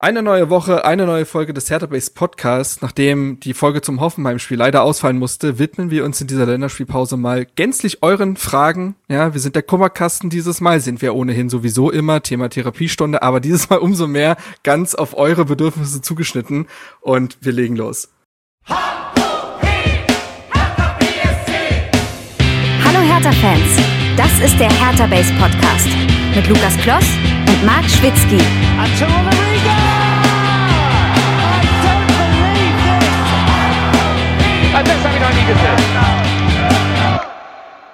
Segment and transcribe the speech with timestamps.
[0.00, 2.80] Eine neue Woche, eine neue Folge des Hertha Base Podcasts.
[2.82, 7.48] Nachdem die Folge zum Hoffenheim-Spiel leider ausfallen musste, widmen wir uns in dieser Länderspielpause mal
[7.56, 8.94] gänzlich euren Fragen.
[9.08, 13.40] Ja, wir sind der Kummerkasten dieses Mal, sind wir ohnehin sowieso immer, Thema Therapiestunde, aber
[13.40, 16.68] dieses Mal umso mehr ganz auf eure Bedürfnisse zugeschnitten
[17.00, 18.08] und wir legen los.
[18.68, 18.78] Hallo
[23.00, 23.80] Hertha-Fans,
[24.16, 26.07] das ist der Hertha Base Podcast
[26.38, 27.04] mit Lukas Kloss
[27.48, 28.38] und Marc Schwitzky.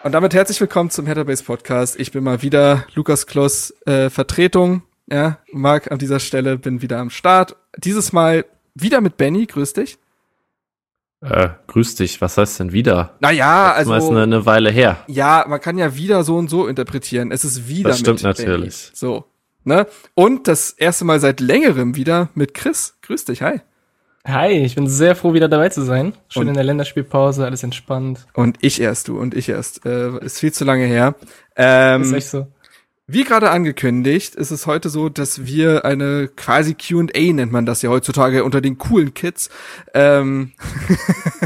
[0.03, 1.98] Und damit herzlich willkommen zum Headerbase Podcast.
[1.98, 4.83] Ich bin mal wieder Lukas Kloss äh, Vertretung.
[5.11, 7.56] Ja, Marc an dieser Stelle bin wieder am Start.
[7.79, 9.47] Dieses Mal wieder mit Benny.
[9.47, 9.97] Grüß dich.
[11.21, 13.15] Äh, grüß dich, was heißt denn wieder?
[13.21, 13.93] Naja, also.
[13.93, 14.99] Das ist eine, eine Weile her.
[15.07, 17.31] Ja, man kann ja wieder so und so interpretieren.
[17.33, 18.49] Es ist wieder das stimmt mit natürlich.
[18.87, 18.91] Benny.
[18.95, 19.25] So.
[19.65, 19.87] Ne?
[20.15, 22.99] Und das erste Mal seit längerem wieder mit Chris.
[23.03, 23.61] Grüß dich, hi.
[24.27, 26.12] Hi, ich bin sehr froh, wieder dabei zu sein.
[26.29, 28.27] Schön Und- in der Länderspielpause, alles entspannt.
[28.34, 29.84] Und ich erst, du und ich erst.
[29.87, 31.15] Äh, ist viel zu lange her.
[31.56, 32.47] Ähm, ist echt so.
[33.06, 37.83] Wie gerade angekündigt, ist es heute so, dass wir eine quasi Q&A nennt man das
[37.83, 39.50] ja heutzutage unter den coolen Kids.
[39.92, 40.52] Ähm,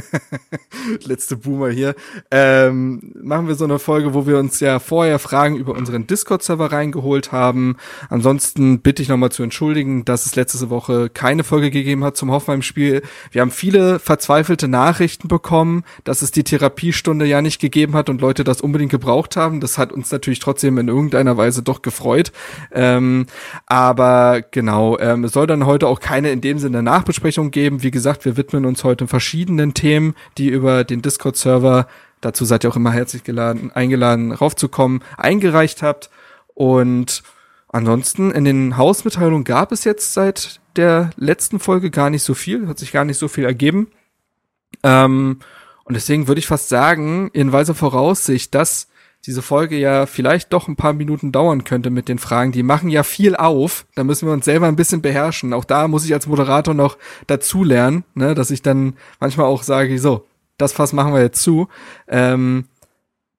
[1.02, 1.96] letzte Boomer hier.
[2.30, 6.70] Ähm, machen wir so eine Folge, wo wir uns ja vorher Fragen über unseren Discord-Server
[6.70, 7.76] reingeholt haben.
[8.08, 12.30] Ansonsten bitte ich nochmal zu entschuldigen, dass es letzte Woche keine Folge gegeben hat zum
[12.30, 13.02] Hoffenheim-Spiel.
[13.32, 18.20] Wir haben viele verzweifelte Nachrichten bekommen, dass es die Therapiestunde ja nicht gegeben hat und
[18.20, 19.60] Leute das unbedingt gebraucht haben.
[19.60, 22.32] Das hat uns natürlich trotzdem in irgendeiner Weise doch gefreut.
[22.72, 23.26] Ähm,
[23.66, 27.82] aber genau, ähm, es soll dann heute auch keine in dem Sinne Nachbesprechung geben.
[27.82, 31.86] Wie gesagt, wir widmen uns heute verschiedenen Themen, die über den Discord-Server,
[32.20, 36.10] dazu seid ihr auch immer herzlich geladen, eingeladen, raufzukommen, eingereicht habt.
[36.54, 37.22] Und
[37.68, 42.68] ansonsten in den Hausmitteilungen gab es jetzt seit der letzten Folge gar nicht so viel,
[42.68, 43.88] hat sich gar nicht so viel ergeben.
[44.82, 45.40] Ähm,
[45.84, 48.88] und deswegen würde ich fast sagen, in weiser Voraussicht, dass
[49.28, 52.50] diese Folge ja vielleicht doch ein paar Minuten dauern könnte mit den Fragen.
[52.50, 53.84] Die machen ja viel auf.
[53.94, 55.52] Da müssen wir uns selber ein bisschen beherrschen.
[55.52, 56.96] Auch da muss ich als Moderator noch
[57.26, 61.68] dazulernen, ne, dass ich dann manchmal auch sage, so, das Fass machen wir jetzt zu.
[62.08, 62.64] Ähm,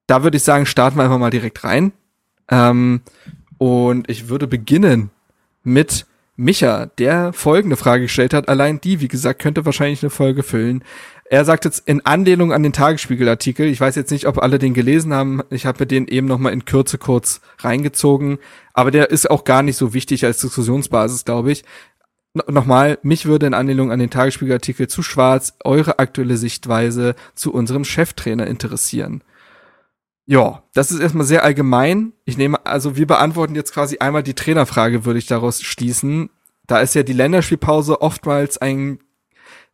[0.06, 1.92] da würde ich sagen, starten wir einfach mal direkt rein.
[2.48, 3.00] Ähm,
[3.58, 5.10] und ich würde beginnen
[5.64, 8.48] mit Micha, der folgende Frage gestellt hat.
[8.48, 10.84] Allein die, wie gesagt, könnte wahrscheinlich eine Folge füllen.
[11.32, 14.74] Er sagt jetzt in Anlehnung an den Tagesspiegel-Artikel, ich weiß jetzt nicht, ob alle den
[14.74, 18.38] gelesen haben, ich habe mir den eben noch mal in Kürze kurz reingezogen,
[18.74, 21.64] aber der ist auch gar nicht so wichtig als Diskussionsbasis, glaube ich.
[22.34, 27.54] No Nochmal, mich würde in Anlehnung an den Tagesspiegel-Artikel zu Schwarz eure aktuelle Sichtweise zu
[27.54, 29.22] unserem Cheftrainer interessieren.
[30.26, 32.12] Ja, das ist erstmal sehr allgemein.
[32.24, 36.28] Ich nehme, also wir beantworten jetzt quasi einmal die Trainerfrage, würde ich daraus schließen.
[36.66, 38.98] Da ist ja die Länderspielpause oftmals ein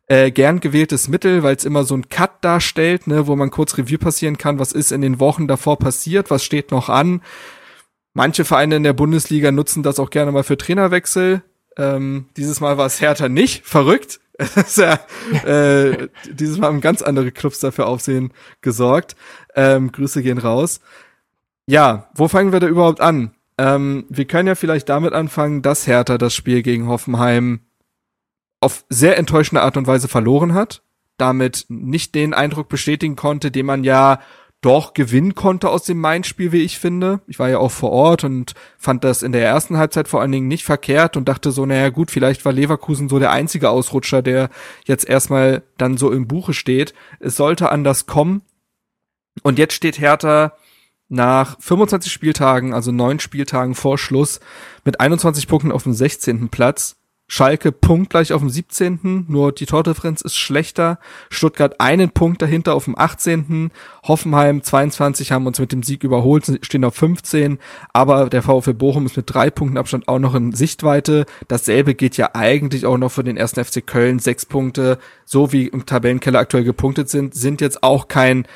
[0.07, 3.77] äh, gern gewähltes Mittel, weil es immer so ein Cut darstellt, ne, wo man kurz
[3.77, 7.21] Review passieren kann, was ist in den Wochen davor passiert, was steht noch an.
[8.13, 11.43] Manche Vereine in der Bundesliga nutzen das auch gerne mal für Trainerwechsel.
[11.77, 14.19] Ähm, dieses Mal war es Hertha nicht, verrückt.
[14.75, 14.99] Ja,
[15.45, 19.15] äh, dieses Mal haben ganz andere Clubs dafür Aufsehen gesorgt.
[19.55, 20.79] Ähm, Grüße gehen raus.
[21.65, 23.31] Ja, wo fangen wir da überhaupt an?
[23.57, 27.61] Ähm, wir können ja vielleicht damit anfangen, dass Hertha das Spiel gegen Hoffenheim
[28.59, 30.81] auf sehr enttäuschende Art und Weise verloren hat,
[31.17, 34.19] damit nicht den Eindruck bestätigen konnte, den man ja
[34.61, 37.21] doch gewinnen konnte aus dem Main-Spiel, wie ich finde.
[37.27, 40.31] Ich war ja auch vor Ort und fand das in der ersten Halbzeit vor allen
[40.31, 44.23] Dingen nicht verkehrt und dachte so, naja gut, vielleicht war Leverkusen so der einzige Ausrutscher,
[44.23, 44.49] der
[44.85, 46.95] jetzt erstmal dann so im Buche steht.
[47.19, 48.41] Es sollte anders kommen.
[49.43, 50.53] Und jetzt steht Hertha
[51.07, 54.39] nach 25 Spieltagen, also neun Spieltagen vor Schluss,
[54.83, 56.49] mit 21 Punkten auf dem 16.
[56.49, 56.96] Platz.
[57.29, 59.25] Schalke punktgleich auf dem 17.
[59.27, 60.97] Nur die Tordifferenz ist schlechter.
[61.29, 63.69] Stuttgart einen Punkt dahinter auf dem 18.
[64.07, 67.59] Hoffenheim 22 haben uns mit dem Sieg überholt, stehen auf 15.
[67.91, 71.25] Aber der VfL Bochum ist mit drei Punkten Abstand auch noch in Sichtweite.
[71.49, 74.19] Dasselbe geht ja eigentlich auch noch für den ersten FC Köln.
[74.19, 78.47] Sechs Punkte, so wie im Tabellenkeller aktuell gepunktet sind, sind jetzt auch kein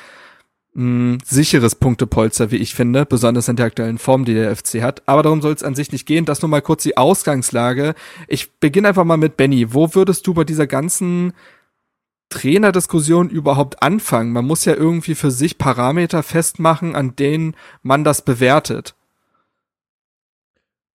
[0.74, 5.02] mh, sicheres Punktepolster, wie ich finde, besonders in der aktuellen Form, die der FC hat.
[5.06, 6.24] Aber darum soll es an sich nicht gehen.
[6.24, 7.94] Das nur mal kurz die Ausgangslage.
[8.28, 9.74] Ich beginne einfach mal mit Benny.
[9.74, 11.32] Wo würdest du bei dieser ganzen
[12.30, 14.32] Trainerdiskussion überhaupt anfangen?
[14.32, 18.94] Man muss ja irgendwie für sich Parameter festmachen, an denen man das bewertet.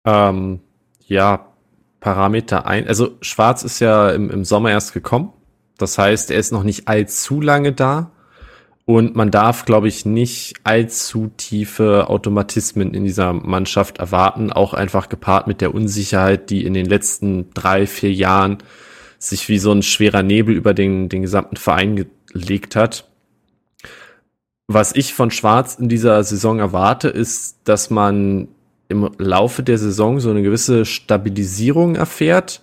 [0.05, 0.61] Ähm,
[1.05, 1.47] ja,
[1.99, 2.87] Parameter ein.
[2.87, 5.33] Also Schwarz ist ja im, im Sommer erst gekommen.
[5.77, 8.11] Das heißt, er ist noch nicht allzu lange da.
[8.87, 15.09] Und man darf, glaube ich, nicht allzu tiefe Automatismen in dieser Mannschaft erwarten, auch einfach
[15.09, 18.59] gepaart mit der Unsicherheit, die in den letzten drei, vier Jahren
[19.19, 23.09] sich wie so ein schwerer Nebel über den, den gesamten Verein gelegt hat.
[24.67, 28.47] Was ich von Schwarz in dieser Saison erwarte, ist, dass man
[28.87, 32.61] im Laufe der Saison so eine gewisse Stabilisierung erfährt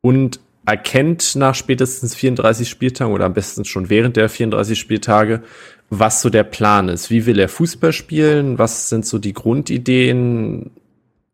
[0.00, 5.42] und erkennt nach spätestens 34 Spieltagen oder am besten schon während der 34 Spieltage,
[5.90, 7.10] was so der Plan ist.
[7.10, 8.58] Wie will er Fußball spielen?
[8.58, 10.70] Was sind so die Grundideen?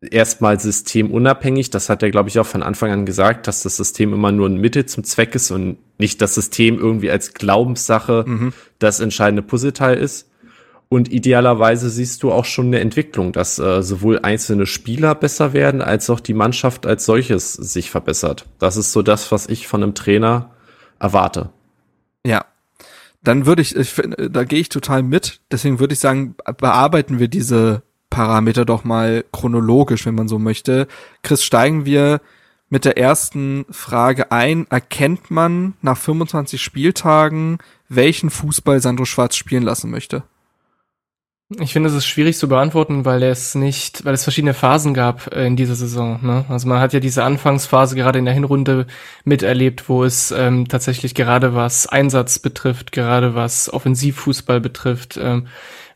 [0.01, 1.69] Erstmal systemunabhängig.
[1.69, 4.47] Das hat er, glaube ich, auch von Anfang an gesagt, dass das System immer nur
[4.47, 8.53] ein Mittel zum Zweck ist und nicht das System irgendwie als Glaubenssache mhm.
[8.79, 10.28] das entscheidende Puzzleteil ist.
[10.91, 15.83] Und idealerweise siehst du auch schon eine Entwicklung, dass äh, sowohl einzelne Spieler besser werden,
[15.83, 18.47] als auch die Mannschaft als solches sich verbessert.
[18.57, 20.49] Das ist so das, was ich von einem Trainer
[20.99, 21.51] erwarte.
[22.25, 22.45] Ja.
[23.23, 24.01] Dann würde ich, ich
[24.31, 25.41] da gehe ich total mit.
[25.51, 30.87] Deswegen würde ich sagen, bearbeiten wir diese Parameter doch mal chronologisch, wenn man so möchte.
[31.21, 32.21] Chris, steigen wir
[32.69, 34.65] mit der ersten Frage ein.
[34.69, 37.59] Erkennt man nach 25 Spieltagen,
[37.89, 40.23] welchen Fußball Sandro Schwarz spielen lassen möchte?
[41.57, 45.33] Ich finde, es ist schwierig zu beantworten, weil es nicht, weil es verschiedene Phasen gab
[45.33, 46.19] äh, in dieser Saison.
[46.21, 46.45] Ne?
[46.47, 48.85] Also man hat ja diese Anfangsphase gerade in der Hinrunde
[49.23, 55.47] miterlebt, wo es ähm, tatsächlich gerade was Einsatz betrifft, gerade was Offensivfußball betrifft, ähm,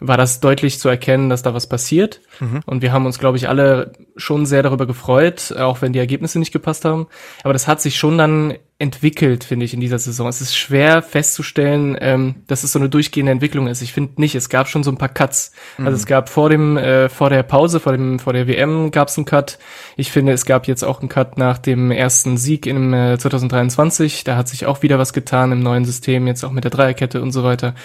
[0.06, 2.20] war das deutlich zu erkennen, dass da was passiert.
[2.40, 2.60] Mhm.
[2.66, 6.40] Und wir haben uns, glaube ich, alle schon sehr darüber gefreut, auch wenn die Ergebnisse
[6.40, 7.08] nicht gepasst haben.
[7.44, 10.28] Aber das hat sich schon dann entwickelt, finde ich, in dieser Saison.
[10.28, 13.82] Es ist schwer festzustellen, ähm, dass es so eine durchgehende Entwicklung ist.
[13.82, 14.36] Ich finde nicht.
[14.36, 15.54] Es gab schon so ein paar Cuts.
[15.78, 15.88] Mhm.
[15.88, 19.08] Also es gab vor dem, äh, vor der Pause, vor dem, vor der WM gab
[19.08, 19.58] es einen Cut.
[19.96, 24.26] Ich finde, es gab jetzt auch einen Cut nach dem ersten Sieg im äh, 2023.
[24.26, 27.22] Da hat sich auch wieder was getan im neuen System, jetzt auch mit der Dreierkette
[27.22, 27.76] und so weiter.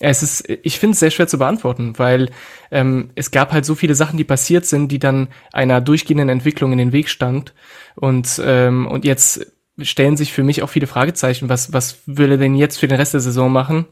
[0.00, 2.30] Es ist, ich finde es sehr schwer zu beantworten, weil
[2.70, 6.72] ähm, es gab halt so viele Sachen, die passiert sind, die dann einer durchgehenden Entwicklung
[6.72, 7.52] in den Weg stand.
[7.96, 9.46] Und, ähm, und jetzt
[9.78, 11.50] stellen sich für mich auch viele Fragezeichen.
[11.50, 13.86] Was, was will er denn jetzt für den Rest der Saison machen?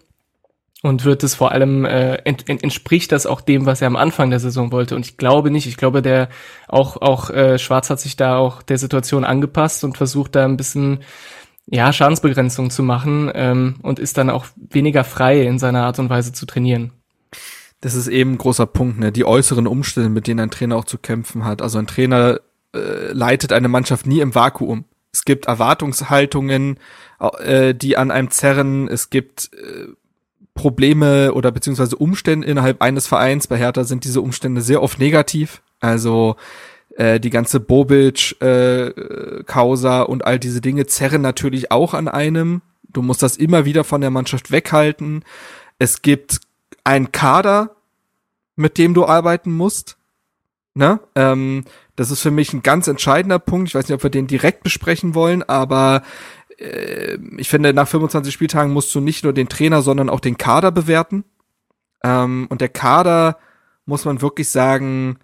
[0.83, 3.97] Und wird es vor allem, äh, ent, ent, entspricht das auch dem, was er am
[3.97, 4.95] Anfang der Saison wollte?
[4.95, 5.67] Und ich glaube nicht.
[5.67, 6.29] Ich glaube, der
[6.69, 10.57] auch, auch äh, Schwarz hat sich da auch der Situation angepasst und versucht da ein
[10.57, 11.01] bisschen
[11.71, 16.09] ja, Schadensbegrenzung zu machen ähm, und ist dann auch weniger frei in seiner Art und
[16.09, 16.93] Weise zu trainieren.
[17.81, 19.13] Das ist eben ein großer Punkt, ne?
[19.13, 21.63] Die äußeren Umstände, mit denen ein Trainer auch zu kämpfen hat.
[21.63, 22.41] Also ein Trainer
[22.75, 24.85] äh, leitet eine Mannschaft nie im Vakuum.
[25.13, 26.79] Es gibt Erwartungshaltungen,
[27.39, 28.89] äh, die an einem zerren.
[28.89, 29.89] Es gibt äh,
[30.55, 33.47] Probleme oder beziehungsweise Umstände innerhalb eines Vereins.
[33.47, 35.63] Bei Hertha sind diese Umstände sehr oft negativ.
[35.81, 36.35] Also
[36.99, 42.61] äh, die ganze Bobic-Causa äh, und all diese Dinge zerren natürlich auch an einem.
[42.89, 45.25] Du musst das immer wieder von der Mannschaft weghalten.
[45.79, 46.41] Es gibt
[46.83, 47.77] einen Kader,
[48.57, 49.97] mit dem du arbeiten musst.
[50.75, 50.99] Ne?
[51.15, 53.69] Ähm, das ist für mich ein ganz entscheidender Punkt.
[53.69, 56.03] Ich weiß nicht, ob wir den direkt besprechen wollen, aber
[56.59, 60.37] äh, ich finde, nach 25 Spieltagen musst du nicht nur den Trainer, sondern auch den
[60.37, 61.23] Kader bewerten.
[62.03, 63.39] Ähm, und der Kader,
[63.87, 65.21] muss man wirklich sagen,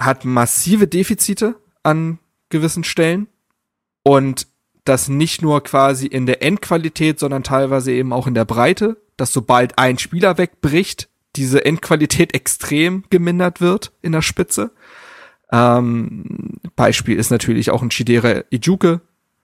[0.00, 2.18] hat massive Defizite an
[2.48, 3.28] gewissen Stellen
[4.02, 4.48] und
[4.84, 9.32] das nicht nur quasi in der Endqualität, sondern teilweise eben auch in der Breite, dass
[9.32, 14.72] sobald ein Spieler wegbricht, diese Endqualität extrem gemindert wird in der Spitze.
[15.52, 19.02] Ähm, Beispiel ist natürlich auch ein Chidera Ijuke.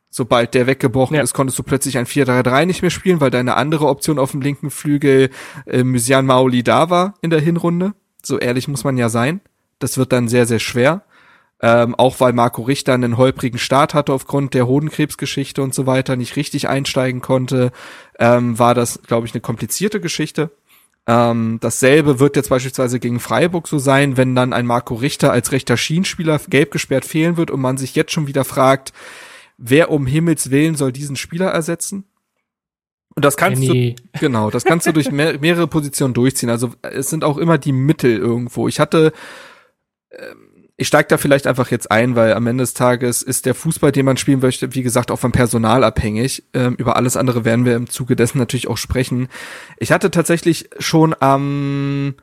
[0.08, 1.22] Sobald der weggebrochen ja.
[1.22, 4.40] ist, konntest du plötzlich ein 4-3-3 nicht mehr spielen, weil deine andere Option auf dem
[4.40, 5.30] linken Flügel
[5.66, 7.92] äh, Mysian Maoli da war in der Hinrunde.
[8.24, 9.42] So ehrlich muss man ja sein.
[9.78, 11.02] Das wird dann sehr, sehr schwer.
[11.60, 16.14] Ähm, auch weil Marco Richter einen holprigen Start hatte aufgrund der Hodenkrebsgeschichte und so weiter,
[16.16, 17.72] nicht richtig einsteigen konnte,
[18.18, 20.50] ähm, war das, glaube ich, eine komplizierte Geschichte.
[21.06, 25.52] Ähm, dasselbe wird jetzt beispielsweise gegen Freiburg so sein, wenn dann ein Marco Richter als
[25.52, 28.92] rechter Schienenspieler gelb gesperrt fehlen wird und man sich jetzt schon wieder fragt,
[29.56, 32.04] wer um Himmels Willen soll diesen Spieler ersetzen?
[33.14, 33.94] Und das kannst Annie.
[33.94, 36.50] du, genau, das kannst du durch mehr, mehrere Positionen durchziehen.
[36.50, 38.68] Also es sind auch immer die Mittel irgendwo.
[38.68, 39.12] Ich hatte
[40.76, 43.92] ich steige da vielleicht einfach jetzt ein, weil am Ende des Tages ist der Fußball,
[43.92, 46.44] den man spielen möchte, wie gesagt, auch vom Personal abhängig.
[46.52, 49.28] Ähm, über alles andere werden wir im Zuge dessen natürlich auch sprechen.
[49.78, 52.14] Ich hatte tatsächlich schon am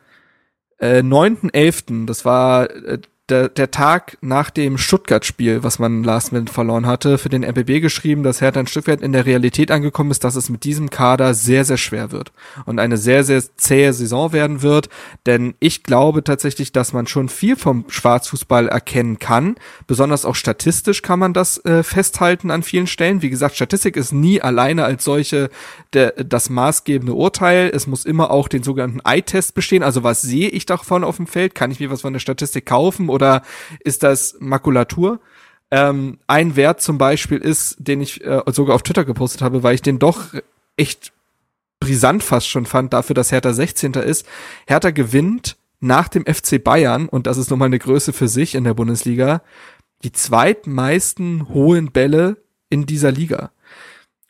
[0.77, 2.99] äh, 9.11., das war äh,
[3.33, 7.81] der, der Tag nach dem Stuttgart-Spiel, was man last minute verloren hatte, für den RBB
[7.81, 10.91] geschrieben, dass Hertha ein Stück weit in der Realität angekommen ist, dass es mit diesem
[10.91, 12.31] Kader sehr, sehr schwer wird
[12.65, 14.89] und eine sehr, sehr zähe Saison werden wird.
[15.25, 19.55] Denn ich glaube tatsächlich, dass man schon viel vom Schwarzfußball erkennen kann.
[19.87, 23.23] Besonders auch statistisch kann man das äh, festhalten an vielen Stellen.
[23.23, 25.49] Wie gesagt, Statistik ist nie alleine als solche
[25.93, 27.71] der, das maßgebende Urteil.
[27.73, 29.81] Es muss immer auch den sogenannten Eye-Test bestehen.
[29.81, 31.55] Also was sehe ich davon auf dem Feld?
[31.55, 33.22] Kann ich mir was von der Statistik kaufen oder
[33.79, 35.19] ist das Makulatur?
[35.71, 39.75] Ähm, ein Wert zum Beispiel ist, den ich äh, sogar auf Twitter gepostet habe, weil
[39.75, 40.33] ich den doch
[40.77, 41.13] echt
[41.79, 43.93] brisant fast schon fand, dafür, dass Hertha 16.
[43.93, 44.25] ist.
[44.67, 48.63] Hertha gewinnt nach dem FC Bayern, und das ist nochmal eine Größe für sich in
[48.63, 49.41] der Bundesliga,
[50.03, 52.37] die zweitmeisten hohen Bälle
[52.69, 53.51] in dieser Liga.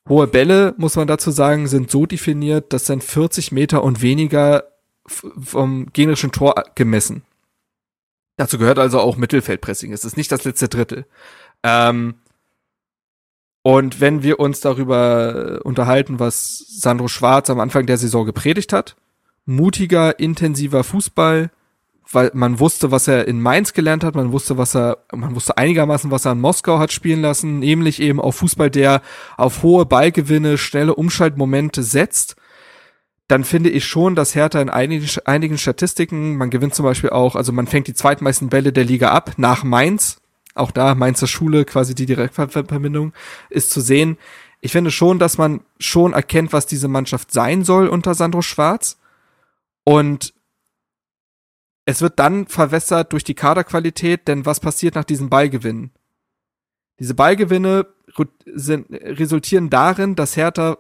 [0.10, 4.64] Hohe Bälle, muss man dazu sagen, sind so definiert, das sind 40 Meter und weniger
[5.06, 7.24] vom gegnerischen Tor gemessen.
[8.36, 9.94] Dazu gehört also auch Mittelfeldpressing.
[9.94, 11.06] Es ist nicht das letzte Drittel.
[11.62, 12.16] Ähm,
[13.62, 18.96] und wenn wir uns darüber unterhalten, was Sandro Schwarz am Anfang der Saison gepredigt hat,
[19.46, 21.50] mutiger, intensiver Fußball,
[22.12, 25.58] weil man wusste, was er in Mainz gelernt hat, man wusste, was er, man wusste
[25.58, 29.02] einigermaßen, was er in Moskau hat spielen lassen, nämlich eben auf Fußball, der
[29.38, 32.36] auf hohe Ballgewinne, schnelle Umschaltmomente setzt,
[33.28, 37.36] dann finde ich schon, dass Hertha in einigen, einigen Statistiken, man gewinnt zum Beispiel auch,
[37.36, 40.22] also man fängt die zweitmeisten Bälle der Liga ab, nach Mainz,
[40.56, 43.14] auch da Mainzer Schule, quasi die Direktverbindung,
[43.50, 44.18] ist zu sehen.
[44.62, 49.00] Ich finde schon, dass man schon erkennt, was diese Mannschaft sein soll unter Sandro Schwarz.
[49.84, 50.34] Und
[51.86, 55.92] es wird dann verwässert durch die Kaderqualität, denn was passiert nach diesen Ballgewinnen?
[57.00, 57.88] Diese Ballgewinne
[58.46, 60.78] sind, resultieren darin, dass Hertha,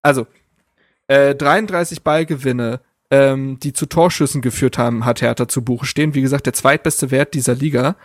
[0.00, 0.26] also
[1.08, 2.80] äh, 33 Ballgewinne,
[3.10, 6.14] ähm, die zu Torschüssen geführt haben, hat Hertha zu Buche stehen.
[6.14, 7.96] Wie gesagt, der zweitbeste Wert dieser Liga.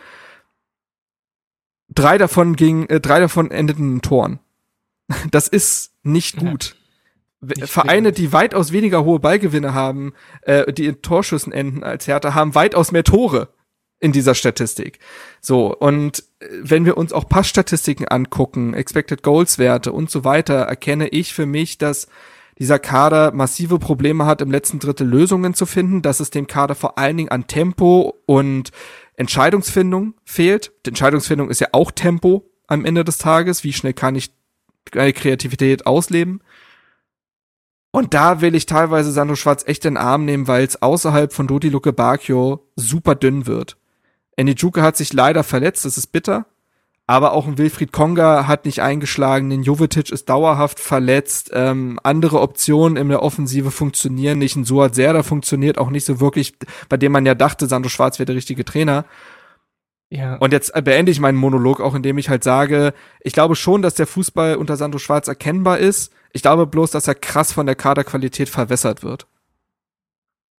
[1.88, 4.40] Drei davon ging, äh, drei davon endeten in Toren.
[5.30, 6.76] Das ist nicht gut.
[7.40, 10.12] Nicht Vereine, die weitaus weniger hohe Ballgewinne haben,
[10.42, 13.48] äh, die in Torschüssen enden als Hertha, haben weitaus mehr Tore
[14.00, 14.98] in dieser Statistik.
[15.40, 20.56] So, und äh, wenn wir uns auch Passstatistiken angucken, Expected Goals Werte und so weiter,
[20.62, 22.08] erkenne ich für mich, dass
[22.58, 26.74] dieser Kader massive Probleme hat, im letzten Drittel Lösungen zu finden, dass es dem Kader
[26.74, 28.70] vor allen Dingen an Tempo und
[29.14, 30.72] Entscheidungsfindung fehlt.
[30.84, 33.64] Die Entscheidungsfindung ist ja auch Tempo am Ende des Tages.
[33.64, 34.32] Wie schnell kann ich
[34.94, 36.40] meine Kreativität ausleben?
[37.90, 41.32] Und da will ich teilweise Sandro Schwarz echt in den Arm nehmen, weil es außerhalb
[41.32, 43.76] von Dodi Luke Bacchio super dünn wird.
[44.36, 46.46] Enijuke hat sich leider verletzt, das ist bitter.
[47.10, 52.38] Aber auch ein Wilfried Konga hat nicht eingeschlagen, den Jovetic ist dauerhaft verletzt, ähm, andere
[52.42, 56.52] Optionen in der Offensive funktionieren nicht, ein Suat Serda funktioniert auch nicht so wirklich,
[56.90, 59.06] bei dem man ja dachte, Sandro Schwarz wäre der richtige Trainer.
[60.10, 60.36] Ja.
[60.36, 63.94] Und jetzt beende ich meinen Monolog auch, indem ich halt sage, ich glaube schon, dass
[63.94, 66.12] der Fußball unter Sandro Schwarz erkennbar ist.
[66.34, 69.26] Ich glaube bloß, dass er krass von der Kaderqualität verwässert wird.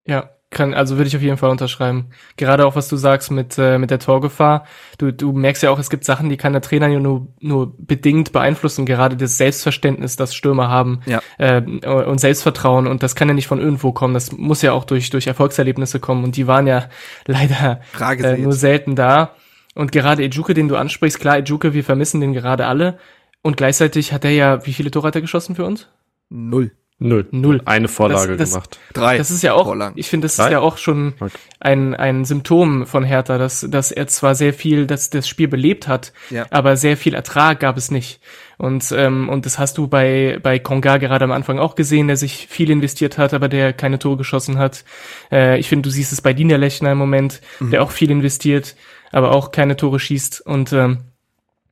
[0.06, 2.06] Ja, kann, also würde ich auf jeden Fall unterschreiben.
[2.36, 4.64] Gerade auch, was du sagst mit, äh, mit der Torgefahr.
[4.96, 7.74] Du, du merkst ja auch, es gibt Sachen, die kann der Trainer ja nur, nur
[7.76, 8.86] bedingt beeinflussen.
[8.86, 11.20] Gerade das Selbstverständnis, das Stürmer haben ja.
[11.36, 12.86] äh, und Selbstvertrauen.
[12.86, 14.14] Und das kann ja nicht von irgendwo kommen.
[14.14, 16.24] Das muss ja auch durch, durch Erfolgserlebnisse kommen.
[16.24, 16.88] Und die waren ja
[17.26, 19.34] leider äh, nur selten da.
[19.74, 22.98] Und gerade Ejuke, den du ansprichst, klar, Ejuke, wir vermissen den gerade alle.
[23.42, 25.88] Und gleichzeitig hat er ja, wie viele Tore hat er geschossen für uns?
[26.30, 26.72] Null.
[27.00, 27.28] Null.
[27.30, 27.62] Null.
[27.64, 28.78] Eine Vorlage das, das, gemacht.
[28.92, 29.18] Drei.
[29.18, 29.94] Das ist ja auch, Vorlagen.
[29.96, 30.46] ich finde, das Drei?
[30.46, 31.38] ist ja auch schon okay.
[31.60, 35.86] ein, ein Symptom von Hertha, dass, dass er zwar sehr viel, dass das Spiel belebt
[35.86, 36.46] hat, ja.
[36.50, 38.20] aber sehr viel Ertrag gab es nicht.
[38.56, 42.16] Und, ähm, und das hast du bei, bei Konga gerade am Anfang auch gesehen, der
[42.16, 44.84] sich viel investiert hat, aber der keine Tore geschossen hat.
[45.30, 47.70] Äh, ich finde, du siehst es bei Dina Lechner im Moment, mhm.
[47.70, 48.74] der auch viel investiert,
[49.12, 50.40] aber auch keine Tore schießt.
[50.40, 50.98] Und ähm,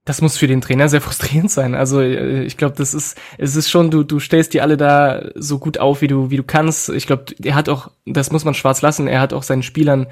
[0.06, 1.74] das muss für den Trainer sehr frustrierend sein.
[1.74, 5.28] Also äh, ich glaube, das ist, es ist schon, du, du stellst die alle da
[5.34, 6.88] so gut auf, wie du, wie du kannst.
[6.88, 10.06] Ich glaube, er hat auch, das muss man schwarz lassen, er hat auch seinen Spielern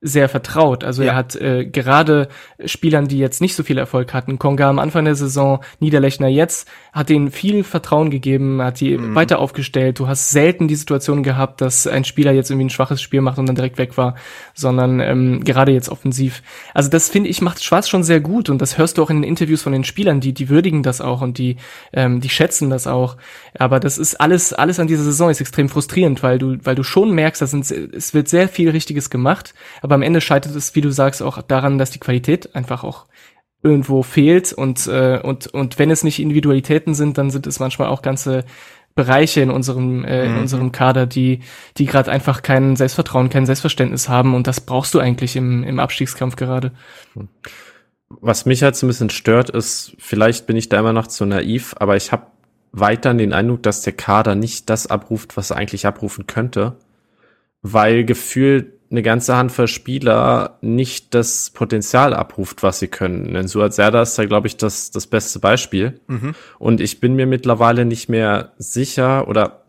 [0.00, 0.84] sehr vertraut.
[0.84, 1.10] Also ja.
[1.10, 2.28] er hat äh, gerade
[2.64, 6.68] Spielern, die jetzt nicht so viel Erfolg hatten, Konga am Anfang der Saison, Niederlechner jetzt,
[6.98, 9.14] hat denen viel Vertrauen gegeben, hat die mhm.
[9.14, 9.98] weiter aufgestellt.
[9.98, 13.38] Du hast selten die Situation gehabt, dass ein Spieler jetzt irgendwie ein schwaches Spiel macht
[13.38, 14.16] und dann direkt weg war,
[14.54, 16.42] sondern ähm, gerade jetzt offensiv.
[16.74, 19.22] Also das finde ich macht Schwarz schon sehr gut und das hörst du auch in
[19.22, 21.56] den Interviews von den Spielern, die die würdigen das auch und die
[21.92, 23.16] ähm, die schätzen das auch.
[23.58, 26.82] Aber das ist alles alles an dieser Saison ist extrem frustrierend, weil du weil du
[26.82, 30.80] schon merkst, dass es wird sehr viel Richtiges gemacht aber am Ende scheitert es, wie
[30.80, 33.06] du sagst, auch daran, dass die Qualität einfach auch
[33.62, 37.88] irgendwo fehlt und, äh, und, und wenn es nicht Individualitäten sind, dann sind es manchmal
[37.88, 38.44] auch ganze
[38.94, 40.38] Bereiche in unserem äh, in Mhm.
[40.38, 41.40] unserem Kader, die
[41.76, 45.78] die gerade einfach kein Selbstvertrauen, kein Selbstverständnis haben und das brauchst du eigentlich im im
[45.78, 46.72] Abstiegskampf gerade.
[48.08, 51.26] Was mich halt so ein bisschen stört, ist, vielleicht bin ich da immer noch zu
[51.26, 52.26] naiv, aber ich habe
[52.72, 56.76] weiterhin den Eindruck, dass der Kader nicht das abruft, was er eigentlich abrufen könnte,
[57.62, 63.34] weil gefühlt eine ganze Handvoll Spieler nicht das Potenzial abruft, was sie können.
[63.34, 66.00] Denn Suat Serdar ist da, glaube ich, das, das beste Beispiel.
[66.06, 66.34] Mhm.
[66.58, 69.64] Und ich bin mir mittlerweile nicht mehr sicher oder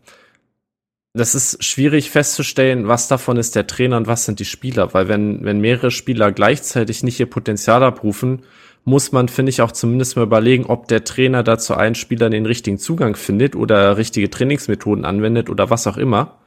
[1.14, 5.08] das ist schwierig festzustellen, was davon ist der Trainer und was sind die Spieler, weil
[5.08, 8.44] wenn, wenn mehrere Spieler gleichzeitig nicht ihr Potenzial abrufen,
[8.86, 12.46] muss man, finde ich, auch zumindest mal überlegen, ob der Trainer dazu einen Spieler den
[12.46, 16.40] richtigen Zugang findet oder richtige Trainingsmethoden anwendet oder was auch immer.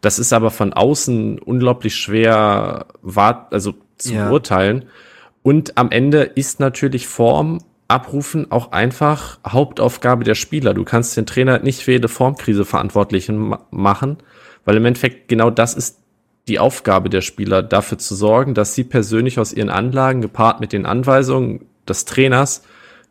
[0.00, 4.28] Das ist aber von außen unglaublich schwer wart, also zu Ja.
[4.28, 4.84] beurteilen.
[5.42, 10.74] Und am Ende ist natürlich Form abrufen auch einfach Hauptaufgabe der Spieler.
[10.74, 14.18] Du kannst den Trainer nicht für jede Formkrise verantwortlich ma- machen,
[14.66, 15.98] weil im Endeffekt genau das ist
[16.48, 20.72] die Aufgabe der Spieler, dafür zu sorgen, dass sie persönlich aus ihren Anlagen gepaart mit
[20.72, 22.62] den Anweisungen des Trainers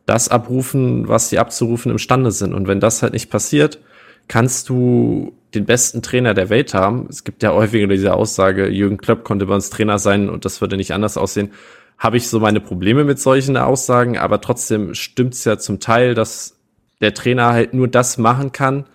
[0.05, 2.53] das abrufen, was sie abzurufen imstande sind.
[2.53, 3.79] Und wenn das halt nicht passiert,
[4.27, 7.07] kannst du den besten Trainer der Welt haben.
[7.09, 10.61] Es gibt ja häufiger diese Aussage, Jürgen Klopp konnte bei uns Trainer sein und das
[10.61, 11.51] würde nicht anders aussehen.
[11.97, 16.57] Habe ich so meine Probleme mit solchen Aussagen, aber trotzdem stimmt's ja zum Teil, dass
[17.01, 18.85] der Trainer halt nur das machen kann,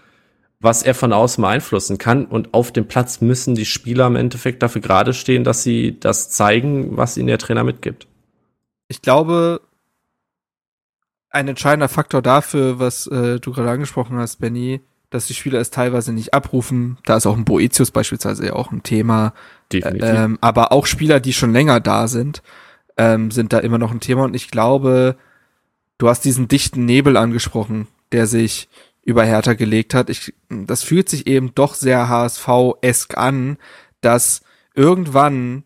[0.61, 2.27] was er von außen beeinflussen kann.
[2.27, 6.31] Und auf dem Platz müssen die Spieler im Endeffekt dafür gerade stehen, dass sie das
[6.31, 8.07] zeigen, was ihnen der Trainer mitgibt.
[8.89, 9.61] Ich glaube,
[11.31, 14.81] ein entscheidender Faktor dafür, was äh, du gerade angesprochen hast, Benny,
[15.13, 16.99] dass die Spieler es teilweise nicht abrufen.
[17.05, 19.35] Da ist auch ein Boetius beispielsweise ja auch ein Thema.
[19.73, 20.09] Definitiv.
[20.09, 22.43] Ähm, aber auch Spieler, die schon länger da sind,
[22.97, 24.25] ähm, sind da immer noch ein Thema.
[24.25, 25.17] Und ich glaube,
[25.99, 28.69] du hast diesen dichten Nebel angesprochen, der sich
[29.05, 30.09] über Hertha gelegt hat.
[30.09, 33.59] Ich, das fühlt sich eben doch sehr HSV-esk an,
[34.01, 34.43] dass
[34.75, 35.65] irgendwann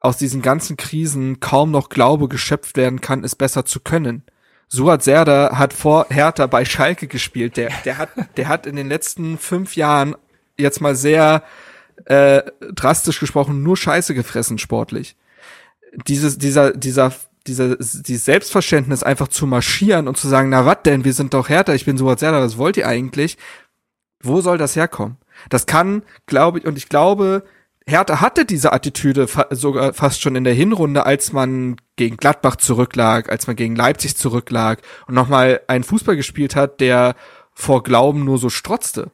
[0.00, 4.22] aus diesen ganzen Krisen kaum noch Glaube geschöpft werden kann, es besser zu können.
[4.72, 7.56] Suat Serdar hat vor Hertha bei Schalke gespielt.
[7.56, 10.14] Der, der hat, der hat in den letzten fünf Jahren
[10.56, 11.42] jetzt mal sehr
[12.04, 15.16] äh, drastisch gesprochen nur Scheiße gefressen sportlich.
[16.06, 17.12] Dieses, dieser, dieser,
[17.48, 21.48] dieser, dieses Selbstverständnis einfach zu marschieren und zu sagen, na wat denn, wir sind doch
[21.48, 23.38] Hertha, ich bin Suat Serdar, was wollt ihr eigentlich?
[24.22, 25.16] Wo soll das herkommen?
[25.48, 27.42] Das kann, glaube ich, und ich glaube,
[27.86, 32.56] Hertha hatte diese Attitüde fa sogar fast schon in der Hinrunde, als man gegen Gladbach
[32.56, 37.16] zurücklag, als man gegen Leipzig zurücklag und nochmal einen Fußball gespielt hat, der
[37.52, 39.10] vor Glauben nur so strotzte,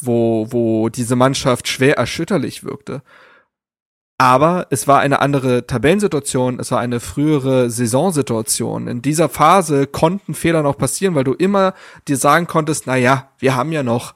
[0.00, 3.02] wo, wo diese Mannschaft schwer erschütterlich wirkte.
[4.16, 8.86] Aber es war eine andere Tabellensituation, es war eine frühere Saisonsituation.
[8.86, 11.74] In dieser Phase konnten Fehler noch passieren, weil du immer
[12.06, 14.14] dir sagen konntest, na ja, wir haben ja noch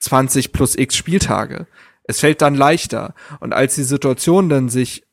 [0.00, 1.66] 20 plus x Spieltage.
[2.08, 3.14] Es fällt dann leichter.
[3.38, 5.04] Und als die Situation dann sich,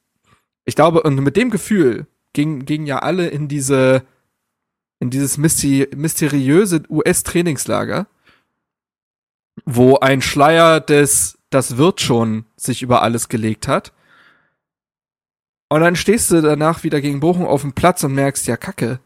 [0.64, 4.04] ich glaube, und mit dem Gefühl gingen, gingen ja alle in diese,
[5.00, 8.08] in dieses mysti mysteriöse US-Trainingslager,
[9.66, 13.94] wo ein Schleier des, das wird schon sich über alles gelegt hat.
[15.68, 19.00] Und dann stehst du danach wieder gegen Bochum auf dem Platz und merkst, ja, kacke.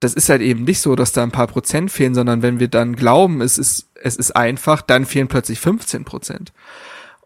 [0.00, 2.68] Das ist halt eben nicht so, dass da ein paar Prozent fehlen, sondern wenn wir
[2.68, 6.52] dann glauben, es ist, es ist einfach, dann fehlen plötzlich 15 Prozent.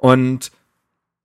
[0.06, 0.52] Und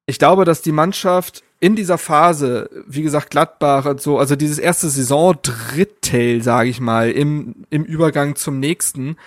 [0.08, 4.58] ich glaube, dass die Mannschaft in dieser Phase, wie gesagt, Gladbach und so, also dieses
[4.58, 9.18] erste Saison-Drittel, sage ich mal, im, im Übergang zum nächsten,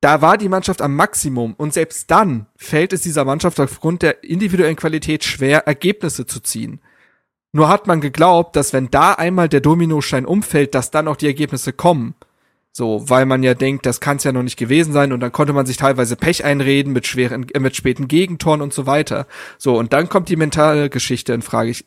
[0.00, 1.54] da war die Mannschaft am Maximum.
[1.54, 6.80] Und selbst dann fällt es dieser Mannschaft aufgrund der individuellen Qualität schwer, Ergebnisse zu ziehen.
[7.50, 11.26] Nur hat man geglaubt, dass wenn da einmal der Dominostein umfällt, dass dann auch die
[11.26, 12.14] Ergebnisse kommen.
[12.76, 15.30] So, weil man ja denkt, das kann es ja noch nicht gewesen sein und dann
[15.30, 19.28] konnte man sich teilweise Pech einreden mit schweren, äh, mit späten Gegentoren und so weiter.
[19.58, 21.70] So, und dann kommt die mentale Geschichte in Frage.
[21.70, 21.84] Ich,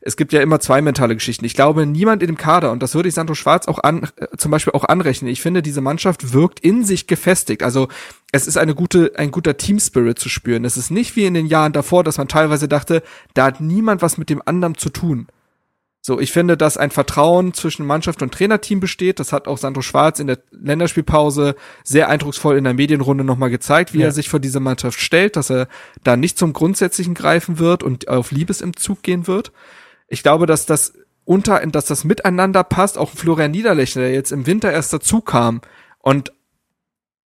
[0.00, 1.44] es gibt ja immer zwei mentale Geschichten.
[1.44, 4.28] Ich glaube, niemand in dem Kader, und das würde ich Sandro Schwarz auch an, äh,
[4.36, 5.28] zum Beispiel auch anrechnen.
[5.28, 7.64] Ich finde, diese Mannschaft wirkt in sich gefestigt.
[7.64, 7.88] Also,
[8.30, 10.64] es ist eine gute, ein guter Team-Spirit zu spüren.
[10.64, 13.02] Es ist nicht wie in den Jahren davor, dass man teilweise dachte,
[13.34, 15.26] da hat niemand was mit dem anderen zu tun.
[16.08, 19.20] So, ich finde, dass ein Vertrauen zwischen Mannschaft und Trainerteam besteht.
[19.20, 23.92] Das hat auch Sandro Schwarz in der Länderspielpause sehr eindrucksvoll in der Medienrunde nochmal gezeigt,
[23.92, 24.06] wie Ja.
[24.06, 25.68] er sich vor diese Mannschaft stellt, dass er
[26.04, 29.52] da nicht zum Grundsätzlichen greifen wird und auf Liebesentzug gehen wird.
[30.08, 30.94] Ich glaube, dass das
[31.26, 32.96] unter, dass das miteinander passt.
[32.96, 35.60] Auch Florian Niederlechner, der jetzt im Winter erst dazu kam
[35.98, 36.32] und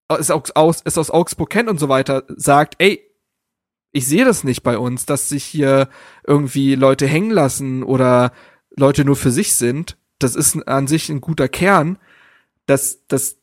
[0.08, 3.00] es aus, es aus Augsburg kennt und so weiter, sagt, ey,
[3.92, 5.88] ich sehe das nicht bei uns, dass sich hier
[6.26, 8.32] irgendwie Leute hängen lassen oder
[8.76, 9.96] Leute nur für sich sind.
[10.18, 11.98] Das ist an sich ein guter Kern.
[12.66, 13.36] Das, das,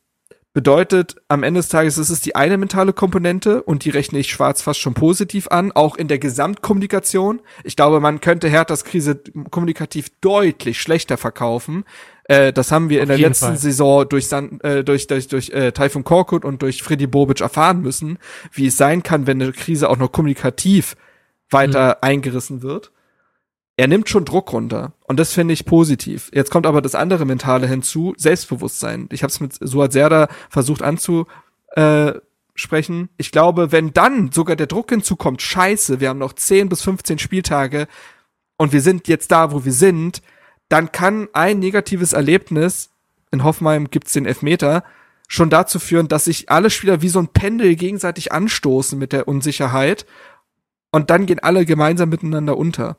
[0.52, 4.32] Bedeutet, am Ende des Tages ist es die eine mentale Komponente und die rechne ich
[4.32, 7.40] schwarz fast schon positiv an, auch in der Gesamtkommunikation.
[7.62, 11.84] Ich glaube, man könnte Herthas Krise kommunikativ deutlich schlechter verkaufen.
[12.24, 13.56] Äh, das haben wir Auf in der letzten Fall.
[13.58, 17.80] Saison durch, San, äh, durch, durch, durch äh, Taifun Korkut und durch Freddy Bobic erfahren
[17.80, 18.18] müssen,
[18.50, 20.96] wie es sein kann, wenn eine Krise auch noch kommunikativ
[21.48, 22.08] weiter mhm.
[22.08, 22.90] eingerissen wird
[23.80, 24.92] er nimmt schon Druck runter.
[25.04, 26.30] Und das finde ich positiv.
[26.34, 29.08] Jetzt kommt aber das andere Mentale hinzu, Selbstbewusstsein.
[29.10, 33.08] Ich habe es mit Suat Serda versucht anzusprechen.
[33.16, 37.18] Ich glaube, wenn dann sogar der Druck hinzukommt, scheiße, wir haben noch 10 bis 15
[37.18, 37.88] Spieltage
[38.58, 40.20] und wir sind jetzt da, wo wir sind,
[40.68, 42.90] dann kann ein negatives Erlebnis,
[43.30, 44.84] in Hoffenheim gibt's den Elfmeter,
[45.26, 49.26] schon dazu führen, dass sich alle Spieler wie so ein Pendel gegenseitig anstoßen mit der
[49.26, 50.04] Unsicherheit
[50.90, 52.98] und dann gehen alle gemeinsam miteinander unter.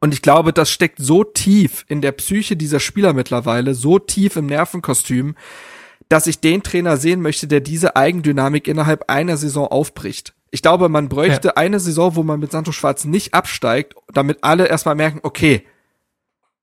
[0.00, 4.36] Und ich glaube, das steckt so tief in der Psyche dieser Spieler mittlerweile, so tief
[4.36, 5.34] im Nervenkostüm,
[6.08, 10.34] dass ich den Trainer sehen möchte, der diese Eigendynamik innerhalb einer Saison aufbricht.
[10.50, 11.54] Ich glaube, man bräuchte ja.
[11.56, 15.64] eine Saison, wo man mit Santos Schwarz nicht absteigt, damit alle erstmal merken, okay,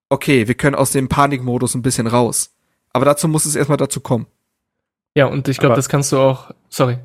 [0.10, 2.54] okay, wir können aus dem Panikmodus ein bisschen raus.
[2.94, 4.28] Aber dazu muss es erstmal dazu kommen.
[5.15, 7.00] Ja, und ich glaube, das kannst du auch, sorry.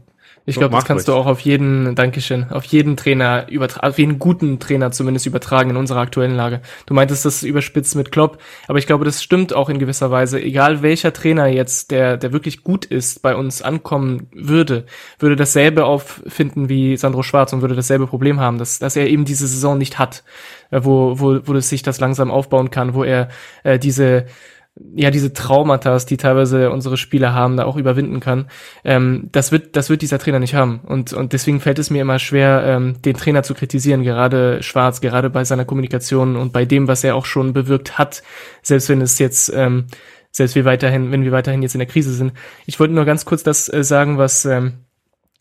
[0.49, 1.17] Ich glaube, das kannst ruhig.
[1.17, 5.71] du auch auf jeden, Dankeschön, auf jeden Trainer übertragen, auf jeden guten Trainer zumindest übertragen
[5.71, 6.61] in unserer aktuellen Lage.
[6.87, 10.41] Du meintest das überspitzt mit Klopp, aber ich glaube, das stimmt auch in gewisser Weise.
[10.41, 14.87] Egal welcher Trainer jetzt, der, der wirklich gut ist, bei uns ankommen würde,
[15.19, 19.25] würde dasselbe auffinden wie Sandro Schwarz und würde dasselbe Problem haben, dass, dass er eben
[19.25, 20.23] diese Saison nicht hat,
[20.71, 23.31] äh, wo, wo, wo das sich das langsam aufbauen kann, wo er
[23.65, 24.27] äh, diese
[24.95, 28.49] ja diese Traumata, die teilweise unsere Spieler haben, da auch überwinden kann.
[28.85, 32.03] Ähm, das wird das wird dieser Trainer nicht haben und und deswegen fällt es mir
[32.03, 36.65] immer schwer, ähm, den Trainer zu kritisieren, gerade Schwarz, gerade bei seiner Kommunikation und bei
[36.65, 38.23] dem, was er auch schon bewirkt hat,
[38.62, 39.87] selbst wenn es jetzt ähm,
[40.31, 42.33] selbst wir weiterhin, wenn wir weiterhin jetzt in der Krise sind.
[42.67, 44.86] Ich wollte nur ganz kurz das äh, sagen, was ähm,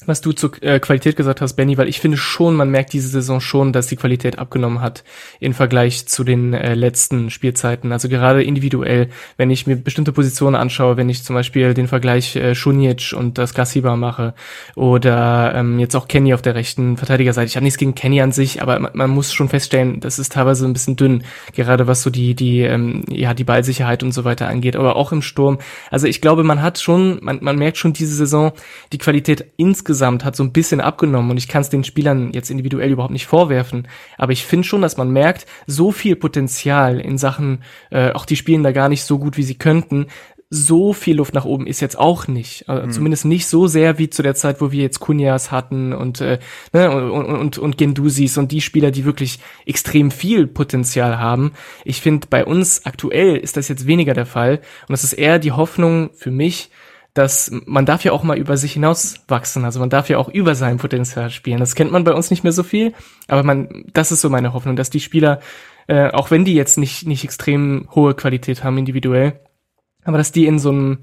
[0.05, 3.07] was du zur äh, Qualität gesagt hast, Benny, weil ich finde schon, man merkt diese
[3.07, 5.05] Saison schon, dass die Qualität abgenommen hat
[5.39, 7.93] im Vergleich zu den äh, letzten Spielzeiten.
[7.93, 12.35] Also gerade individuell, wenn ich mir bestimmte Positionen anschaue, wenn ich zum Beispiel den Vergleich
[12.35, 14.33] äh, Schunic und das Gassiba mache
[14.75, 17.47] oder ähm, jetzt auch Kenny auf der rechten Verteidigerseite.
[17.47, 20.33] Ich habe nichts gegen Kenny an sich, aber man, man, muss schon feststellen, das ist
[20.33, 21.23] teilweise ein bisschen dünn,
[21.55, 25.13] gerade was so die die ähm, ja die Ballsicherheit und so weiter angeht, aber auch
[25.13, 25.59] im Sturm.
[25.89, 28.51] Also ich glaube, man hat schon, man, man merkt schon diese Saison
[28.91, 32.31] die Qualität insgesamt insgesamt hat so ein bisschen abgenommen und ich kann es den Spielern
[32.33, 33.87] jetzt individuell überhaupt nicht vorwerfen.
[34.17, 38.35] Aber ich finde schon, dass man merkt, so viel Potenzial in Sachen, äh, auch die
[38.35, 40.07] spielen da gar nicht so gut, wie sie könnten.
[40.49, 42.67] So viel Luft nach oben ist jetzt auch nicht.
[42.67, 42.91] Äh, mhm.
[42.91, 46.39] Zumindest nicht so sehr wie zu der Zeit, wo wir jetzt Kunjas hatten und, äh,
[46.73, 51.51] ne, und, und, und Gendusis und die Spieler, die wirklich extrem viel Potenzial haben.
[51.83, 54.61] Ich finde, bei uns aktuell ist das jetzt weniger der Fall.
[54.87, 56.71] Und das ist eher die Hoffnung für mich,
[57.15, 59.63] dass man darf ja auch mal über sich hinaus wachsen.
[59.63, 61.61] Also man darf ja auch über sein Potenzial spielen.
[61.61, 62.93] Das kennt man bei uns nicht mehr so viel,
[63.27, 65.39] aber man, das ist so meine Hoffnung, dass die Spieler,
[65.87, 69.39] äh, auch wenn die jetzt nicht nicht extrem hohe Qualität haben individuell,
[70.03, 70.99] aber dass die in so einem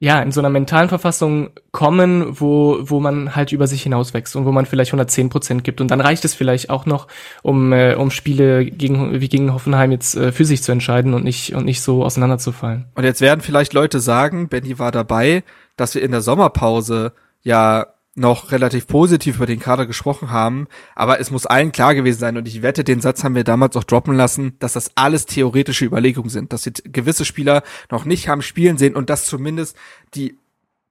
[0.00, 4.44] ja, in so einer mentalen Verfassung kommen, wo, wo man halt über sich hinauswächst und
[4.44, 5.80] wo man vielleicht 110 Prozent gibt.
[5.80, 7.06] Und dann reicht es vielleicht auch noch,
[7.42, 11.24] um, äh, um Spiele gegen, wie gegen Hoffenheim jetzt äh, für sich zu entscheiden und
[11.24, 12.86] nicht, und nicht so auseinanderzufallen.
[12.94, 15.44] Und jetzt werden vielleicht Leute sagen, Benny war dabei,
[15.76, 21.20] dass wir in der Sommerpause ja noch relativ positiv über den Kader gesprochen haben, aber
[21.20, 23.84] es muss allen klar gewesen sein und ich wette, den Satz haben wir damals auch
[23.84, 28.42] droppen lassen, dass das alles theoretische Überlegungen sind, dass sie gewisse Spieler noch nicht haben
[28.42, 29.76] spielen sehen und dass zumindest
[30.14, 30.38] die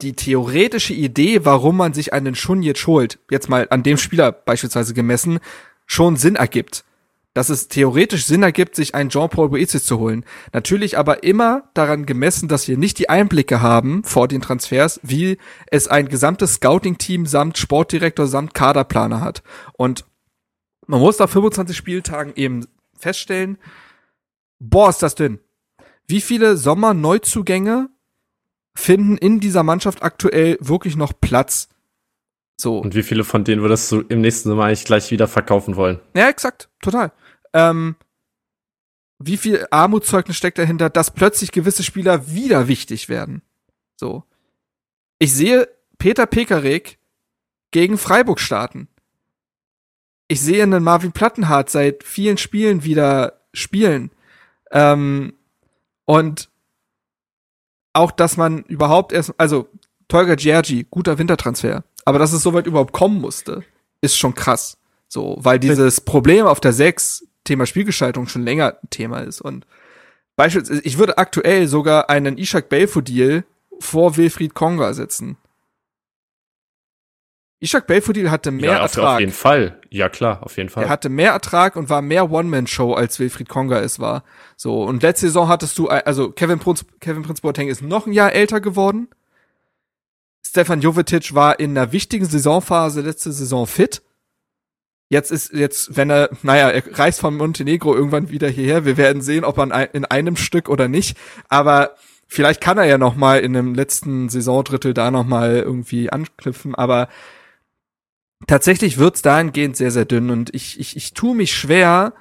[0.01, 4.93] die theoretische Idee, warum man sich einen Schunjic holt, jetzt mal an dem Spieler beispielsweise
[4.93, 5.39] gemessen,
[5.85, 6.83] schon Sinn ergibt
[7.33, 10.23] dass es theoretisch Sinn ergibt, sich einen Jean-Paul Boetius zu holen.
[10.51, 15.37] Natürlich aber immer daran gemessen, dass wir nicht die Einblicke haben vor den Transfers, wie
[15.67, 19.41] es ein gesamtes Scouting-Team samt Sportdirektor samt Kaderplaner hat.
[19.73, 20.05] Und
[20.85, 22.67] man muss nach 25 Spieltagen eben
[22.97, 23.57] feststellen,
[24.59, 25.39] boah, ist das dünn.
[26.07, 27.89] Wie viele Sommer-Neuzugänge
[28.75, 31.69] finden in dieser Mannschaft aktuell wirklich noch Platz?
[32.57, 32.77] So.
[32.77, 35.99] Und wie viele von denen würdest du im nächsten Sommer eigentlich gleich wieder verkaufen wollen?
[36.15, 37.11] Ja, exakt, total
[37.53, 37.95] ähm,
[39.19, 43.41] wie viel Armutszeugnis steckt dahinter, dass plötzlich gewisse Spieler wieder wichtig werden.
[43.95, 44.23] So.
[45.19, 46.97] Ich sehe Peter Pekarik
[47.71, 48.87] gegen Freiburg starten.
[50.27, 54.11] Ich sehe einen Marvin Plattenhardt seit vielen Spielen wieder spielen.
[54.71, 55.33] Ähm,
[56.05, 56.49] und
[57.93, 59.69] auch, dass man überhaupt erst, also
[60.07, 61.83] Tolga Giorgi, guter Wintertransfer.
[62.05, 63.63] Aber dass es so weit überhaupt kommen musste,
[64.01, 64.77] ist schon krass.
[65.07, 69.41] So, weil dieses Problem auf der 6 Thema Spielgestaltung schon länger Thema ist.
[69.41, 69.65] Und
[70.35, 73.45] beispielsweise, ich würde aktuell sogar einen Ishak Belfodil
[73.79, 75.37] vor Wilfried Konga setzen.
[77.63, 79.13] Ishak Belfodil hatte mehr ja, auf, Ertrag.
[79.15, 79.79] Auf jeden Fall.
[79.89, 80.83] Ja, klar, auf jeden Fall.
[80.83, 84.25] Er hatte mehr Ertrag und war mehr One-Man-Show, als Wilfried Konga es war.
[84.57, 88.11] So, und letzte Saison hattest du, also Kevin Prinz, Kevin Prinz Boateng ist noch ein
[88.11, 89.07] Jahr älter geworden.
[90.45, 94.01] Stefan Jovetic war in einer wichtigen Saisonphase letzte Saison fit.
[95.13, 98.83] Jetzt ist, jetzt, wenn er, naja, er reist von Montenegro irgendwann wieder hierher.
[98.83, 101.15] Wir werden sehen, ob er in einem Stück oder nicht.
[101.49, 101.93] Aber
[102.27, 106.73] vielleicht kann er ja noch mal in dem letzten Saisondrittel da noch mal irgendwie anknüpfen.
[106.73, 107.09] Aber
[108.47, 112.13] tatsächlich wird's dahingehend sehr, sehr dünn und ich, ich, ich tue mich schwer,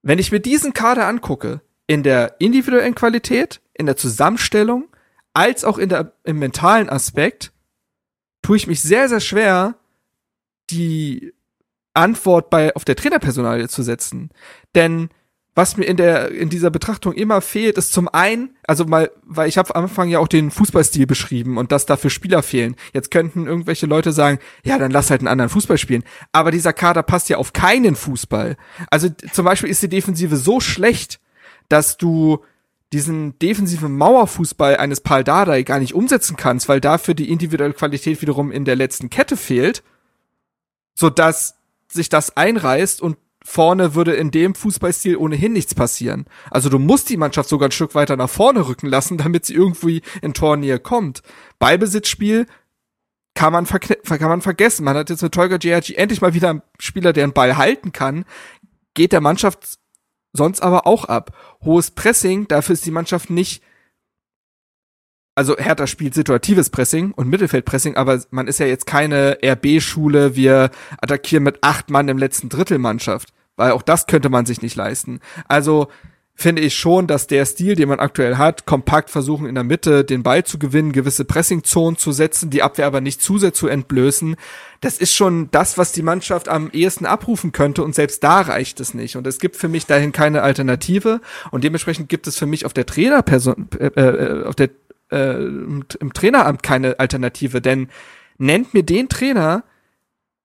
[0.00, 4.88] wenn ich mir diesen Kader angucke, in der individuellen Qualität, in der Zusammenstellung,
[5.34, 7.52] als auch in der, im mentalen Aspekt,
[8.40, 9.74] tue ich mich sehr, sehr schwer,
[10.70, 11.33] die
[11.94, 14.30] Antwort bei, auf der Trainerpersonalie zu setzen.
[14.74, 15.08] Denn
[15.54, 19.48] was mir in der in dieser Betrachtung immer fehlt, ist zum einen, also mal, weil
[19.48, 22.74] ich habe am Anfang ja auch den Fußballstil beschrieben und dass dafür Spieler fehlen.
[22.92, 26.02] Jetzt könnten irgendwelche Leute sagen, ja, dann lass halt einen anderen Fußball spielen.
[26.32, 28.56] Aber dieser Kader passt ja auf keinen Fußball.
[28.90, 31.20] Also zum Beispiel ist die Defensive so schlecht,
[31.68, 32.40] dass du
[32.92, 38.22] diesen defensiven Mauerfußball eines Paul Dardai gar nicht umsetzen kannst, weil dafür die individuelle Qualität
[38.22, 39.84] wiederum in der letzten Kette fehlt,
[40.94, 41.56] so dass
[41.88, 46.24] sich das einreißt und vorne würde in dem Fußballstil ohnehin nichts passieren.
[46.50, 49.54] Also du musst die Mannschaft sogar ein Stück weiter nach vorne rücken lassen, damit sie
[49.54, 51.22] irgendwie in Tornähe kommt.
[51.58, 52.46] Ballbesitzspiel
[53.34, 54.84] kann man, kann man vergessen.
[54.84, 57.92] Man hat jetzt mit Tolga GRG endlich mal wieder einen Spieler, der einen Ball halten
[57.92, 58.24] kann.
[58.94, 59.78] Geht der Mannschaft
[60.32, 61.36] sonst aber auch ab.
[61.64, 63.62] Hohes Pressing, dafür ist die Mannschaft nicht
[65.34, 70.70] also Hertha spielt situatives Pressing und Mittelfeldpressing, aber man ist ja jetzt keine RB-Schule, wir
[71.00, 74.76] attackieren mit acht Mann im letzten Drittel Mannschaft, weil auch das könnte man sich nicht
[74.76, 75.20] leisten.
[75.48, 75.88] Also
[76.36, 80.04] finde ich schon, dass der Stil, den man aktuell hat, kompakt versuchen in der Mitte
[80.04, 83.68] den Ball zu gewinnen, gewisse Pressingzonen zu setzen, die Abwehr aber nicht zu sehr zu
[83.68, 84.36] entblößen,
[84.80, 88.80] das ist schon das, was die Mannschaft am ehesten abrufen könnte und selbst da reicht
[88.80, 89.16] es nicht.
[89.16, 91.20] Und es gibt für mich dahin keine Alternative
[91.52, 94.70] und dementsprechend gibt es für mich auf der Trainerperson, äh, äh, auf der
[95.14, 97.88] äh, im, im Traineramt keine Alternative, denn
[98.38, 99.64] nennt mir den Trainer,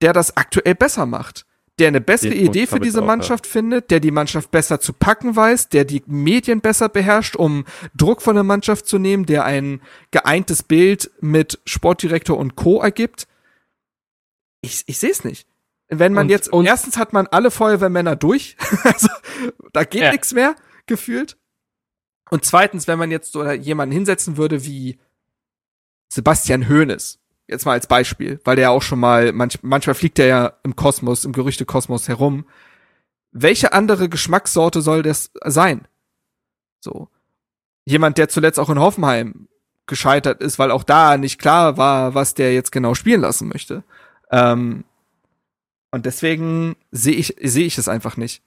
[0.01, 1.45] der das aktuell besser macht
[1.79, 3.51] der eine bessere den Idee für diese auch, Mannschaft ja.
[3.51, 8.21] findet, der die Mannschaft besser zu packen weiß, der die Medien besser beherrscht, um Druck
[8.21, 12.81] von der Mannschaft zu nehmen, der ein geeintes Bild mit Sportdirektor und Co.
[12.81, 13.27] ergibt.
[14.61, 15.47] Ich, ich sehe es nicht.
[15.87, 19.07] Wenn man und, jetzt, und erstens hat man alle Feuerwehrmänner durch, also
[19.73, 20.11] da geht ja.
[20.11, 20.55] nichts mehr,
[20.85, 21.37] gefühlt.
[22.29, 24.99] Und zweitens, wenn man jetzt so jemanden hinsetzen würde wie
[26.09, 30.27] Sebastian Hoeneß, jetzt mal als Beispiel, weil der auch schon mal, manch, manchmal fliegt der
[30.27, 32.45] ja im Kosmos, im Gerüchtekosmos herum.
[33.31, 35.87] Welche andere Geschmackssorte soll das sein?
[36.79, 37.09] So.
[37.85, 39.47] Jemand, der zuletzt auch in Hoffenheim
[39.87, 43.83] gescheitert ist, weil auch da nicht klar war, was der jetzt genau spielen lassen möchte.
[44.31, 44.83] Ähm,
[45.91, 48.43] und deswegen sehe ich, sehe ich es einfach nicht.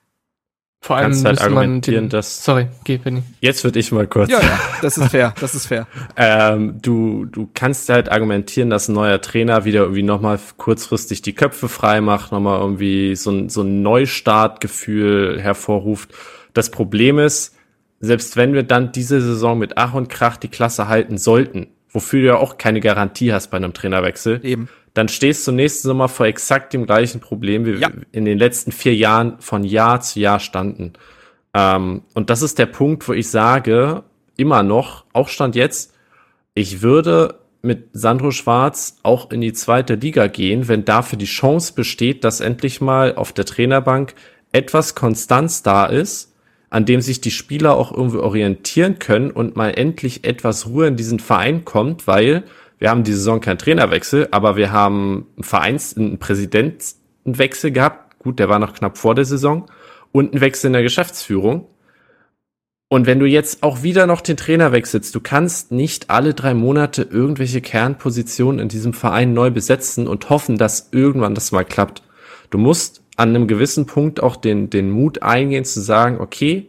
[0.84, 2.44] Vor allem kannst halt argumentieren, den, dass.
[2.44, 3.22] Sorry, geh, Benny.
[3.40, 4.30] Jetzt würde ich mal kurz.
[4.30, 5.86] Ja, ja, das ist fair, das ist fair.
[6.16, 11.34] ähm, du, du kannst halt argumentieren, dass ein neuer Trainer wieder irgendwie nochmal kurzfristig die
[11.34, 16.10] Köpfe frei macht, nochmal irgendwie so ein, so ein Neustartgefühl hervorruft.
[16.52, 17.54] Das Problem ist,
[18.00, 22.22] selbst wenn wir dann diese Saison mit Ach und Krach die Klasse halten sollten, wofür
[22.22, 26.08] du ja auch keine Garantie hast bei einem Trainerwechsel, Eben dann stehst du nächsten Sommer
[26.08, 27.92] vor exakt dem gleichen Problem, wie ja.
[27.92, 30.92] wir in den letzten vier Jahren von Jahr zu Jahr standen.
[31.54, 34.04] Ähm, und das ist der Punkt, wo ich sage,
[34.36, 35.94] immer noch, auch stand jetzt,
[36.54, 41.74] ich würde mit Sandro Schwarz auch in die zweite Liga gehen, wenn dafür die Chance
[41.74, 44.14] besteht, dass endlich mal auf der Trainerbank
[44.50, 46.34] etwas Konstanz da ist,
[46.70, 50.96] an dem sich die Spieler auch irgendwie orientieren können und mal endlich etwas Ruhe in
[50.96, 52.44] diesen Verein kommt, weil
[52.82, 58.18] wir haben die Saison keinen Trainerwechsel, aber wir haben einen Vereins-, einen Präsidentenwechsel gehabt.
[58.18, 59.70] Gut, der war noch knapp vor der Saison.
[60.10, 61.68] Und einen Wechsel in der Geschäftsführung.
[62.88, 66.54] Und wenn du jetzt auch wieder noch den Trainer wechselst, du kannst nicht alle drei
[66.54, 72.02] Monate irgendwelche Kernpositionen in diesem Verein neu besetzen und hoffen, dass irgendwann das mal klappt.
[72.50, 76.68] Du musst an einem gewissen Punkt auch den, den Mut eingehen zu sagen, okay,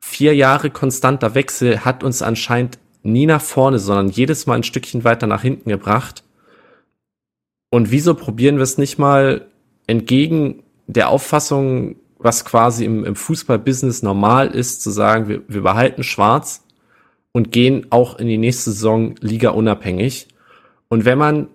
[0.00, 5.04] vier Jahre konstanter Wechsel hat uns anscheinend nie nach vorne, sondern jedes Mal ein Stückchen
[5.04, 6.22] weiter nach hinten gebracht.
[7.70, 9.46] Und wieso probieren wir es nicht mal
[9.86, 16.02] entgegen der Auffassung, was quasi im, im Fußballbusiness normal ist, zu sagen, wir, wir behalten
[16.02, 16.64] schwarz
[17.32, 20.28] und gehen auch in die nächste Saison Liga unabhängig.
[20.88, 21.48] Und wenn man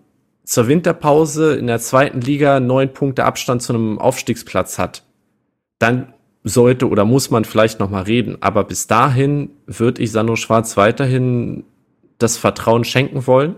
[0.43, 5.03] zur Winterpause in der zweiten Liga neun Punkte Abstand zu einem Aufstiegsplatz hat,
[5.79, 8.37] dann sollte oder muss man vielleicht noch mal reden.
[8.41, 11.63] Aber bis dahin würde ich Sandro Schwarz weiterhin
[12.17, 13.55] das Vertrauen schenken wollen.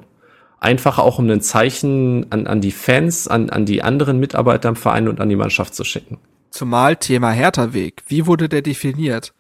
[0.59, 4.75] Einfach auch um ein Zeichen an, an die Fans, an, an die anderen Mitarbeiter im
[4.75, 6.19] Verein und an die Mannschaft zu schicken.
[6.51, 8.03] Zumal Thema Hertha-Weg.
[8.07, 9.33] Wie wurde der definiert?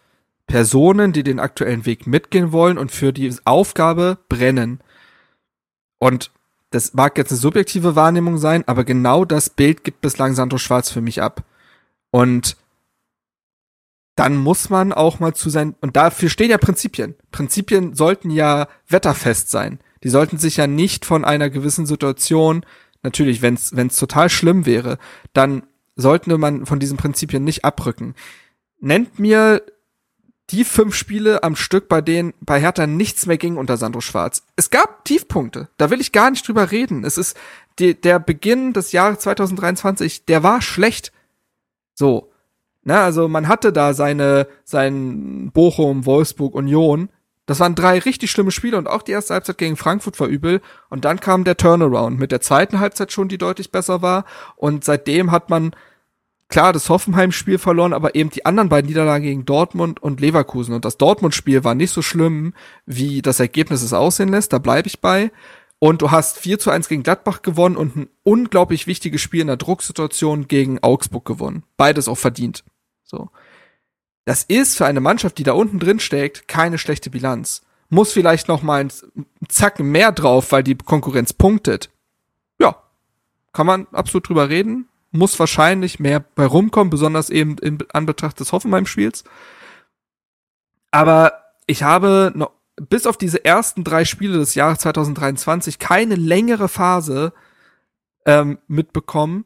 [0.47, 4.81] Personen, die den aktuellen Weg mitgehen wollen und für die Aufgabe brennen.
[5.99, 6.31] Und
[6.71, 10.89] das mag jetzt eine subjektive Wahrnehmung sein, aber genau das Bild gibt bislang Sandro Schwarz
[10.89, 11.43] für mich ab.
[12.11, 12.57] Und
[14.15, 17.15] dann muss man auch mal zu sein, und dafür stehen ja Prinzipien.
[17.31, 19.79] Prinzipien sollten ja wetterfest sein.
[20.03, 22.65] Die sollten sich ja nicht von einer gewissen Situation,
[23.01, 24.97] natürlich, wenn es total schlimm wäre,
[25.33, 25.63] dann
[25.95, 28.15] sollte man von diesen Prinzipien nicht abrücken.
[28.79, 29.61] Nennt mir
[30.49, 34.43] die fünf Spiele am Stück, bei denen bei Hertha nichts mehr ging unter Sandro Schwarz.
[34.55, 37.03] Es gab Tiefpunkte, da will ich gar nicht drüber reden.
[37.03, 37.37] Es ist
[37.79, 41.11] die, der Beginn des Jahres 2023, der war schlecht.
[41.95, 42.32] So.
[42.83, 47.09] Na, also man hatte da seine, sein Bochum, Wolfsburg, Union.
[47.45, 50.61] Das waren drei richtig schlimme Spiele und auch die erste Halbzeit gegen Frankfurt war übel.
[50.89, 54.25] Und dann kam der Turnaround mit der zweiten Halbzeit schon, die deutlich besser war.
[54.55, 55.75] Und seitdem hat man
[56.47, 60.75] klar das Hoffenheim-Spiel verloren, aber eben die anderen beiden Niederlagen gegen Dortmund und Leverkusen.
[60.75, 62.53] Und das Dortmund-Spiel war nicht so schlimm,
[62.85, 65.31] wie das Ergebnis es aussehen lässt, da bleibe ich bei.
[65.79, 69.47] Und du hast 4 zu 1 gegen Gladbach gewonnen und ein unglaublich wichtiges Spiel in
[69.47, 71.63] der Drucksituation gegen Augsburg gewonnen.
[71.75, 72.63] Beides auch verdient.
[73.13, 73.29] So.
[74.25, 77.61] Das ist für eine Mannschaft, die da unten drin steckt, keine schlechte Bilanz.
[77.89, 78.91] Muss vielleicht noch mal einen
[79.47, 81.91] Zacken mehr drauf, weil die Konkurrenz punktet.
[82.59, 82.75] Ja.
[83.51, 88.51] Kann man absolut drüber reden muss wahrscheinlich mehr bei rumkommen, besonders eben in Anbetracht des
[88.51, 89.23] Hoffenheim-Spiels.
[90.91, 96.67] Aber ich habe noch, bis auf diese ersten drei Spiele des Jahres 2023 keine längere
[96.67, 97.31] Phase
[98.25, 99.45] ähm, mitbekommen,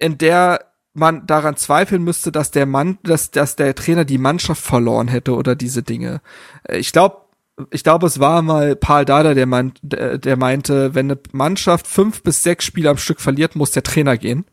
[0.00, 0.67] in der
[0.98, 5.34] man daran zweifeln müsste, dass der Mann, dass, dass der Trainer die Mannschaft verloren hätte
[5.34, 6.20] oder diese Dinge.
[6.68, 7.22] Ich glaube,
[7.70, 12.22] ich glaube, es war mal Paul Dada, der, meint, der meinte, wenn eine Mannschaft fünf
[12.22, 14.44] bis sechs Spiele am Stück verliert, muss der Trainer gehen.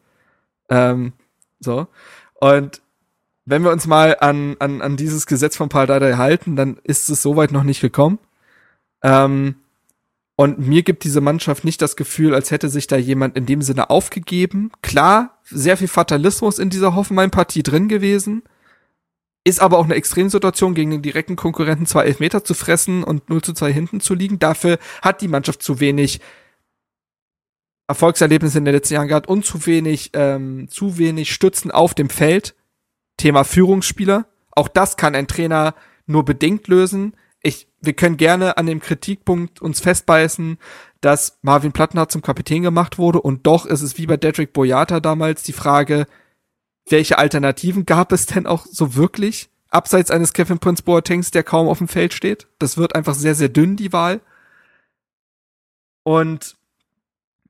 [0.69, 1.13] Ähm,
[1.59, 1.87] so.
[2.35, 2.81] Und
[3.45, 7.09] wenn wir uns mal an, an, an dieses Gesetz von Paul Dada halten, dann ist
[7.09, 8.17] es soweit noch nicht gekommen.
[9.03, 9.55] Ähm,
[10.37, 13.61] und mir gibt diese Mannschaft nicht das Gefühl, als hätte sich da jemand in dem
[13.61, 14.71] Sinne aufgegeben.
[14.81, 18.43] Klar, sehr viel Fatalismus in dieser Hoffenheim-Partie drin gewesen.
[19.45, 23.43] Ist aber auch eine Extremsituation, gegen den direkten Konkurrenten zwei Elfmeter zu fressen und 0
[23.43, 24.39] zu 2 hinten zu liegen.
[24.39, 26.19] Dafür hat die Mannschaft zu wenig
[27.87, 32.09] Erfolgserlebnisse in den letzten Jahren gehabt und zu wenig, ähm, zu wenig Stützen auf dem
[32.09, 32.55] Feld.
[33.17, 34.25] Thema Führungsspieler.
[34.51, 35.75] Auch das kann ein Trainer
[36.07, 37.15] nur bedingt lösen.
[37.45, 40.57] Ich, wir können gerne an dem Kritikpunkt uns festbeißen,
[40.99, 44.99] dass Marvin Plattenhardt zum Kapitän gemacht wurde und doch ist es wie bei Dedrick Boyata
[44.99, 46.07] damals die Frage,
[46.89, 49.49] welche Alternativen gab es denn auch so wirklich?
[49.69, 52.47] Abseits eines Kevin Prince Boatengs, der kaum auf dem Feld steht.
[52.57, 54.21] Das wird einfach sehr, sehr dünn, die Wahl.
[56.01, 56.55] Und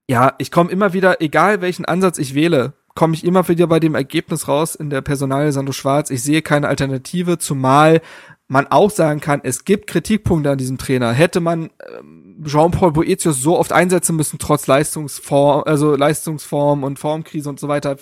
[0.10, 3.80] ja, ich komme immer wieder, egal welchen Ansatz ich wähle, komme ich immer wieder bei
[3.80, 6.10] dem Ergebnis raus in der Personalie Sandro Schwarz.
[6.10, 8.02] Ich sehe keine Alternative, zumal
[8.48, 11.12] man auch sagen kann, es gibt Kritikpunkte an diesem Trainer.
[11.12, 17.50] Hätte man ähm, Jean-Paul Boetius so oft einsetzen müssen, trotz Leistungsform, also Leistungsform und Formkrise
[17.50, 17.98] und so weiter.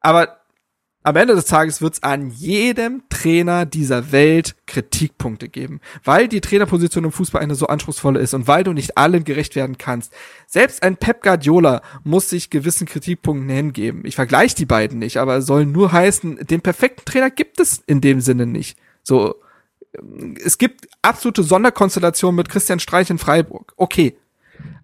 [0.00, 0.38] Aber
[1.04, 6.40] am Ende des Tages wird es an jedem Trainer dieser Welt Kritikpunkte geben, weil die
[6.40, 10.12] Trainerposition im Fußball eine so anspruchsvolle ist und weil du nicht allen gerecht werden kannst.
[10.46, 14.02] Selbst ein Pep Guardiola muss sich gewissen Kritikpunkten hingeben.
[14.04, 18.00] Ich vergleiche die beiden nicht, aber soll nur heißen, den perfekten Trainer gibt es in
[18.00, 18.76] dem Sinne nicht.
[19.02, 19.36] So,
[20.44, 23.72] es gibt absolute Sonderkonstellationen mit Christian Streich in Freiburg.
[23.76, 24.16] Okay.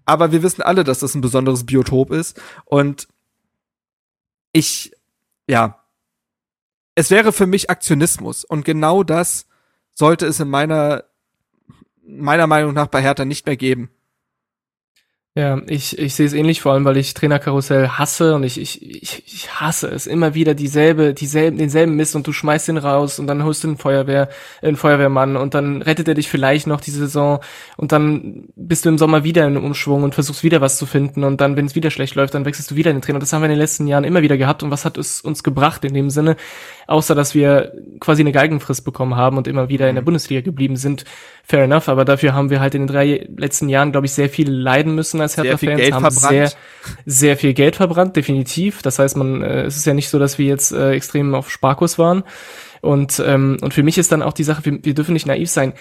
[0.04, 3.08] Aber wir wissen alle, dass das ein besonderes Biotop ist und
[4.52, 4.92] ich,
[5.48, 5.80] ja,
[6.94, 9.46] es wäre für mich Aktionismus und genau das
[9.94, 11.04] sollte es in meiner
[12.06, 13.90] meiner Meinung nach bei Hertha nicht mehr geben.
[15.36, 18.80] Ja, ich, ich sehe es ähnlich, vor allem, weil ich Trainerkarussell hasse und ich, ich,
[19.02, 20.06] ich, ich hasse es.
[20.06, 23.68] Immer wieder dieselbe, dieselben, denselben Mist und du schmeißt ihn raus und dann holst du
[23.68, 24.28] einen Feuerwehr,
[24.62, 27.40] einen Feuerwehrmann und dann rettet er dich vielleicht noch die Saison
[27.76, 31.24] und dann bist du im Sommer wieder in Umschwung und versuchst wieder was zu finden
[31.24, 33.18] und dann, wenn es wieder schlecht läuft, dann wechselst du wieder den Trainer.
[33.18, 35.42] Das haben wir in den letzten Jahren immer wieder gehabt und was hat es uns
[35.42, 36.36] gebracht in dem Sinne?
[36.86, 40.06] Außer, dass wir quasi eine Geigenfrist bekommen haben und immer wieder in der mhm.
[40.06, 41.04] Bundesliga geblieben sind.
[41.42, 44.28] Fair enough, aber dafür haben wir halt in den drei letzten Jahren, glaube ich, sehr
[44.28, 46.20] viel leiden müssen als Hertha-Fans haben verbrannt.
[46.20, 46.52] sehr,
[47.04, 48.82] sehr viel Geld verbrannt, definitiv.
[48.82, 51.50] Das heißt, man, äh, es ist ja nicht so, dass wir jetzt äh, extrem auf
[51.50, 52.22] Sparkurs waren.
[52.80, 55.50] Und, ähm, und für mich ist dann auch die Sache, wir, wir dürfen nicht naiv
[55.50, 55.72] sein.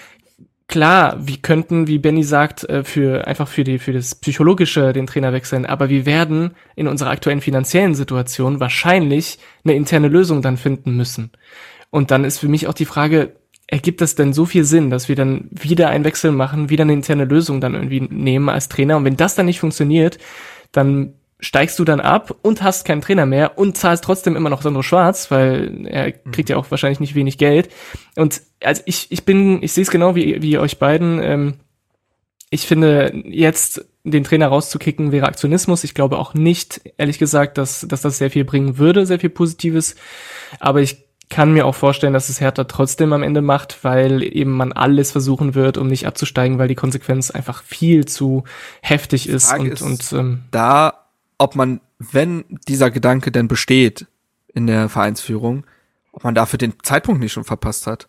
[0.66, 5.06] Klar, wir könnten, wie Benny sagt, äh, für einfach für die für das psychologische den
[5.06, 10.56] Trainer wechseln, aber wir werden in unserer aktuellen finanziellen Situation wahrscheinlich eine interne Lösung dann
[10.56, 11.32] finden müssen.
[11.90, 13.36] Und dann ist für mich auch die Frage,
[13.74, 16.92] ergibt das denn so viel Sinn, dass wir dann wieder einen Wechsel machen, wieder eine
[16.92, 18.96] interne Lösung dann irgendwie nehmen als Trainer?
[18.96, 20.18] Und wenn das dann nicht funktioniert,
[20.70, 24.62] dann steigst du dann ab und hast keinen Trainer mehr und zahlst trotzdem immer noch
[24.62, 27.68] Sandro Schwarz, weil er kriegt ja auch wahrscheinlich nicht wenig Geld.
[28.14, 31.20] Und also ich, ich bin, ich sehe es genau wie, wie euch beiden.
[31.20, 31.54] Ähm,
[32.50, 35.82] ich finde, jetzt den Trainer rauszukicken wäre Aktionismus.
[35.82, 39.30] Ich glaube auch nicht, ehrlich gesagt, dass, dass das sehr viel bringen würde, sehr viel
[39.30, 39.96] Positives.
[40.60, 44.52] Aber ich kann mir auch vorstellen, dass es Hertha trotzdem am Ende macht, weil eben
[44.52, 48.44] man alles versuchen wird, um nicht abzusteigen, weil die Konsequenz einfach viel zu
[48.82, 49.48] heftig ist.
[49.48, 51.06] Frage und, ist und ähm, Da,
[51.38, 54.06] ob man, wenn dieser Gedanke denn besteht
[54.52, 55.64] in der Vereinsführung,
[56.12, 58.08] ob man dafür den Zeitpunkt nicht schon verpasst hat.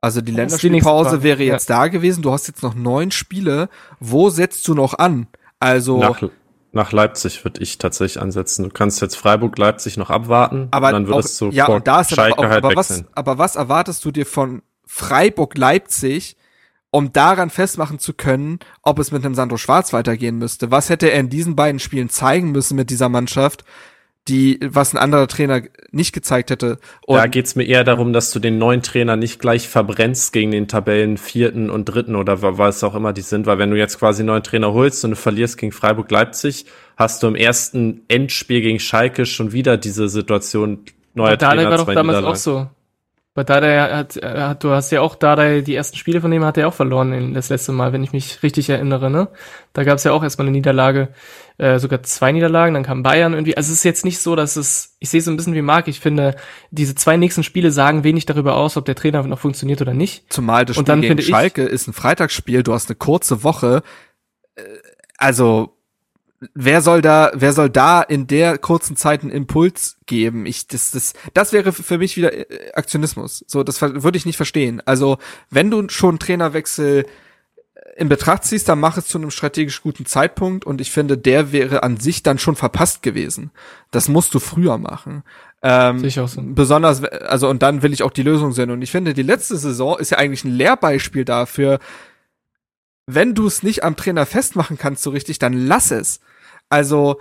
[0.00, 1.54] Also die die Länderspielpause Frage, wäre ja.
[1.54, 2.22] jetzt da gewesen.
[2.22, 3.68] Du hast jetzt noch neun Spiele.
[3.98, 5.26] Wo setzt du noch an?
[5.58, 6.22] Also, Nach,
[6.76, 8.64] nach Leipzig würde ich tatsächlich ansetzen.
[8.64, 12.02] Du kannst jetzt Freiburg, Leipzig noch abwarten aber dann auch, würdest du ja, und da
[12.02, 16.36] ist Schalke aber, auch, halt aber was, aber was erwartest du dir von Freiburg Leipzig,
[16.90, 20.70] um daran festmachen zu können, ob es mit einem Sandro Schwarz weitergehen müsste?
[20.70, 23.64] Was hätte er in diesen beiden Spielen zeigen müssen mit dieser Mannschaft,
[24.28, 25.62] die, was ein anderer Trainer
[25.92, 26.78] nicht gezeigt hätte?
[27.06, 30.50] Und Da geht's mir eher darum, dass du den neuen Trainer nicht gleich verbrennst gegen
[30.50, 33.76] den Tabellen vierten und dritten oder wa- was auch immer die sind, weil wenn du
[33.76, 36.66] jetzt quasi einen neuen Trainer holst und du verlierst gegen Freiburg Leipzig,
[36.96, 40.80] hast du im ersten Endspiel gegen Schalke schon wieder diese Situation
[41.14, 42.26] neuer Trainer, war doch damals Niederlagen.
[42.26, 42.68] auch so.
[43.36, 46.56] Bei Dardai hat, hat, du hast ja auch Dardai, die ersten Spiele von dem hat
[46.58, 49.28] er auch verloren in das letzte Mal, wenn ich mich richtig erinnere, ne?
[49.74, 51.08] Da gab es ja auch erstmal eine Niederlage,
[51.58, 53.56] äh, sogar zwei Niederlagen, dann kam Bayern irgendwie.
[53.56, 55.62] Also es ist jetzt nicht so, dass es, ich sehe es so ein bisschen wie
[55.62, 56.34] Marc, ich finde,
[56.70, 60.24] diese zwei nächsten Spiele sagen wenig darüber aus, ob der Trainer noch funktioniert oder nicht.
[60.32, 63.82] Zumal das Spiel gegen finde ich- Schalke ist ein Freitagsspiel, du hast eine kurze Woche.
[64.56, 64.62] Äh,
[65.18, 65.75] Also,
[66.54, 70.46] wer soll da, wer soll da in der kurzen Zeit einen Impuls geben?
[70.46, 73.44] Ich, das, das, das wäre für mich wieder äh, Aktionismus.
[73.46, 74.82] So, das würde ich nicht verstehen.
[74.84, 75.18] Also,
[75.50, 77.06] wenn du schon einen Trainerwechsel
[77.96, 81.52] in Betracht ziehst, dann mach es zu einem strategisch guten Zeitpunkt und ich finde, der
[81.52, 83.50] wäre an sich dann schon verpasst gewesen.
[83.90, 85.22] Das musst du früher machen.
[85.62, 86.42] Ähm, auch so.
[86.44, 88.70] besonders, also und dann will ich auch die Lösung sehen.
[88.70, 91.78] Und ich finde, die letzte Saison ist ja eigentlich ein Lehrbeispiel dafür,
[93.06, 96.20] wenn du es nicht am Trainer festmachen kannst so richtig, dann lass es.
[96.68, 97.20] Also,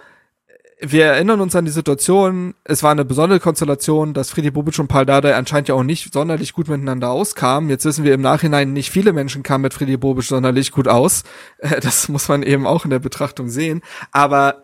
[0.80, 4.88] wir erinnern uns an die Situation, es war eine besondere Konstellation, dass Friedi Bobic und
[4.88, 7.70] Paul Dardai anscheinend ja auch nicht sonderlich gut miteinander auskamen.
[7.70, 11.24] Jetzt wissen wir im Nachhinein, nicht viele Menschen kamen mit Friedi Bobic sonderlich gut aus.
[11.60, 13.82] Äh, Das muss man eben auch in der Betrachtung sehen.
[14.12, 14.64] Aber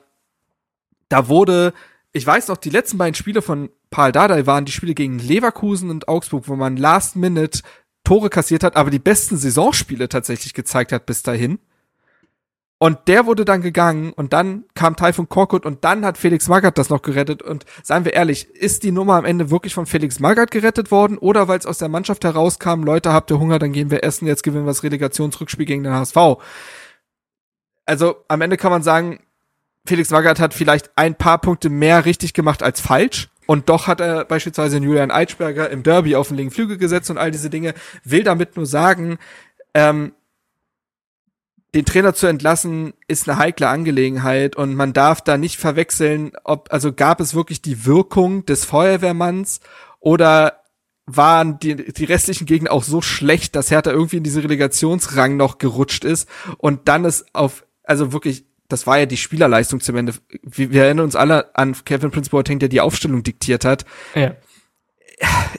[1.08, 1.74] da wurde,
[2.12, 5.90] ich weiß noch, die letzten beiden Spiele von Paul Dardai waren die Spiele gegen Leverkusen
[5.90, 7.62] und Augsburg, wo man last minute
[8.04, 11.60] Tore kassiert hat, aber die besten Saisonspiele tatsächlich gezeigt hat bis dahin.
[12.78, 16.80] Und der wurde dann gegangen und dann kam Taifun Korkut und dann hat Felix Magath
[16.80, 17.43] das noch gerettet.
[17.43, 21.20] Und seien wir ehrlich, ist die Nummer am Ende wirklich von Felix Magath gerettet worden
[21.20, 24.26] oder weil es aus der Mannschaft herauskam, Leute, habt ihr Hunger, dann gehen wir essen,
[24.26, 26.18] jetzt gewinnen wir das Relegationsrückspiel gegen den HSV.
[27.86, 29.20] Also am Ende kann man sagen,
[29.86, 33.30] Felix Magath hat vielleicht ein paar Punkte mehr richtig gemacht als falsch.
[33.52, 37.18] Und doch hat er beispielsweise Julian Eitschberger im Derby auf den linken Flügel gesetzt und
[37.18, 37.74] all diese Dinge.
[38.06, 39.20] Will damit nur sagen,
[39.74, 40.14] ähm,
[41.76, 46.72] den Trainer zu entlassen ist eine heikle Angelegenheit und man darf da nicht verwechseln, ob,
[46.72, 49.60] also gab es wirklich die Wirkung des Feuerwehrmanns
[49.99, 50.62] oder
[51.06, 55.58] waren die, die restlichen Gegner auch so schlecht, dass Hertha irgendwie in diese Relegationsrang noch
[55.58, 60.14] gerutscht ist und dann ist auf, also wirklich, das war ja die Spielerleistung zum Ende.
[60.44, 63.86] Wir, wir erinnern uns alle an Kevin Prince Boateng, der die Aufstellung diktiert hat.
[64.16, 64.36] Ja.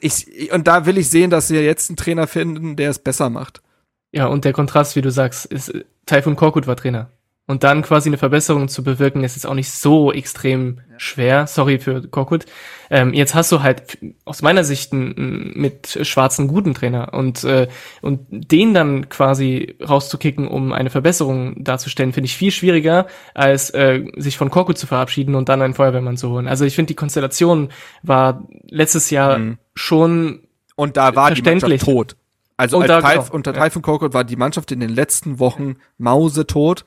[0.00, 3.30] Ich, und da will ich sehen, dass wir jetzt einen Trainer finden, der es besser
[3.30, 3.62] macht.
[4.10, 5.72] Ja, und der Kontrast, wie du sagst, ist,
[6.06, 7.10] Taifun Korkut war Trainer.
[7.48, 11.48] Und dann quasi eine Verbesserung zu bewirken, ist jetzt auch nicht so extrem schwer.
[11.48, 12.46] Sorry für Korkut.
[12.88, 17.66] Ähm, jetzt hast du halt aus meiner Sicht einen, mit schwarzen guten Trainer und äh,
[18.00, 24.04] und den dann quasi rauszukicken, um eine Verbesserung darzustellen, finde ich viel schwieriger, als äh,
[24.16, 26.46] sich von Korkut zu verabschieden und dann einen Feuerwehrmann zu holen.
[26.46, 27.70] Also ich finde die Konstellation
[28.04, 29.58] war letztes Jahr Mhm.
[29.74, 30.42] schon
[30.76, 31.42] Und da war die.
[31.42, 32.16] Mannschaft tot.
[32.56, 33.58] Also Und als da- Taif, genau, unter ja.
[33.58, 36.84] Taifun Korkut war die Mannschaft in den letzten Wochen mausetot.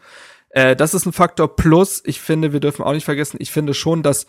[0.56, 2.02] Äh, das ist ein Faktor plus.
[2.06, 4.26] Ich finde, wir dürfen auch nicht vergessen, ich finde schon, dass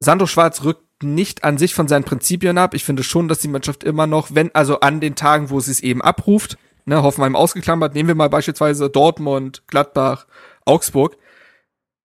[0.00, 2.74] Sandro Schwarz rückt nicht an sich von seinen Prinzipien ab.
[2.74, 5.70] Ich finde schon, dass die Mannschaft immer noch, wenn, also an den Tagen, wo sie
[5.70, 10.26] es eben abruft, ne, Hoffenheim ausgeklammert, nehmen wir mal beispielsweise Dortmund, Gladbach,
[10.64, 11.16] Augsburg,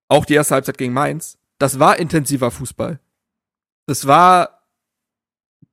[0.07, 2.99] auch die erste Halbzeit gegen Mainz, das war intensiver Fußball.
[3.87, 4.61] Das war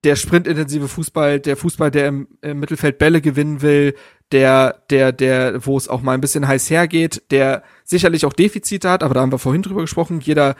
[0.05, 3.95] der sprintintensive Fußball, der Fußball, der im, im Mittelfeld Bälle gewinnen will,
[4.33, 8.91] der, der, der, wo es auch mal ein bisschen heiß hergeht, der sicherlich auch Defizite
[8.91, 10.21] hat, aber da haben wir vorhin drüber gesprochen.
[10.21, 10.55] Jeder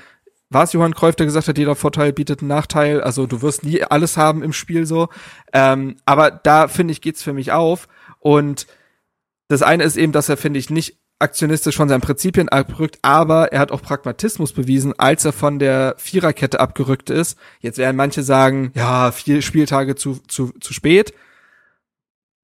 [0.51, 3.03] war es Johann Cruyff, der gesagt hat, jeder Vorteil bietet einen Nachteil.
[3.03, 5.09] Also du wirst nie alles haben im Spiel so.
[5.53, 7.89] Ähm, aber da finde ich geht's für mich auf.
[8.19, 8.67] Und
[9.49, 13.53] das eine ist eben, dass er finde ich nicht aktionistisch von seinen Prinzipien abrückt, aber
[13.53, 17.37] er hat auch Pragmatismus bewiesen, als er von der Viererkette abgerückt ist.
[17.61, 21.13] Jetzt werden manche sagen, ja, vier Spieltage zu, zu, zu spät.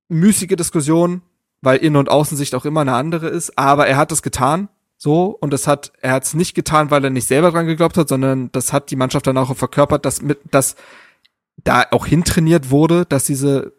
[0.09, 1.23] Müßige Diskussion,
[1.63, 4.69] weil Innen- und Außensicht auch immer eine andere ist, aber er hat es getan.
[4.97, 7.97] So, und das hat, er hat es nicht getan, weil er nicht selber dran geglaubt
[7.97, 10.77] hat, sondern das hat die Mannschaft dann auch verkörpert, dass mit, dass
[11.63, 13.73] da auch hintrainiert wurde, dass diese,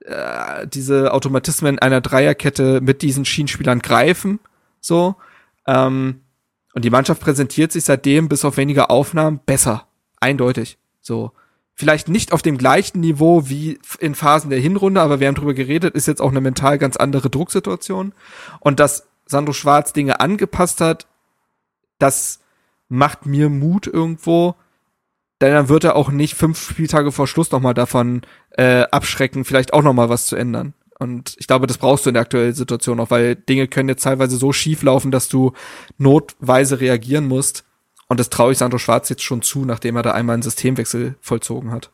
[0.00, 4.40] äh, diese Automatismen einer Dreierkette mit diesen Schienenspielern greifen.
[4.80, 5.16] So.
[5.66, 6.20] Ähm,
[6.74, 9.86] und die Mannschaft präsentiert sich seitdem bis auf weniger Aufnahmen besser.
[10.20, 10.78] Eindeutig.
[11.00, 11.32] So.
[11.82, 15.52] Vielleicht nicht auf dem gleichen Niveau wie in Phasen der Hinrunde, aber wir haben drüber
[15.52, 18.14] geredet, ist jetzt auch eine mental ganz andere Drucksituation.
[18.60, 21.08] Und dass Sandro Schwarz Dinge angepasst hat,
[21.98, 22.38] das
[22.88, 24.54] macht mir Mut irgendwo.
[25.40, 29.72] Denn dann wird er auch nicht fünf Spieltage vor Schluss nochmal davon äh, abschrecken, vielleicht
[29.72, 30.74] auch nochmal was zu ändern.
[31.00, 34.04] Und ich glaube, das brauchst du in der aktuellen Situation auch, weil Dinge können jetzt
[34.04, 35.50] teilweise so schief laufen, dass du
[35.98, 37.64] notweise reagieren musst.
[38.12, 41.14] Und das traue ich Sandro Schwarz jetzt schon zu, nachdem er da einmal einen Systemwechsel
[41.22, 41.90] vollzogen hat.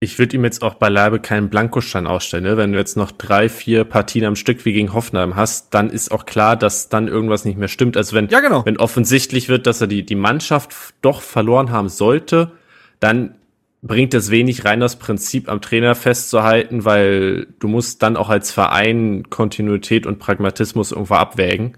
[0.00, 2.42] Ich würde ihm jetzt auch beileibe keinen Blankostein ausstellen.
[2.42, 2.56] Ne?
[2.56, 6.10] Wenn du jetzt noch drei, vier Partien am Stück wie gegen Hoffenheim hast, dann ist
[6.10, 7.96] auch klar, dass dann irgendwas nicht mehr stimmt.
[7.96, 8.66] Also wenn, ja, genau.
[8.66, 12.50] wenn offensichtlich wird, dass er die, die Mannschaft doch verloren haben sollte,
[12.98, 13.36] dann
[13.82, 18.50] bringt es wenig rein, das Prinzip am Trainer festzuhalten, weil du musst dann auch als
[18.50, 21.76] Verein Kontinuität und Pragmatismus irgendwo abwägen.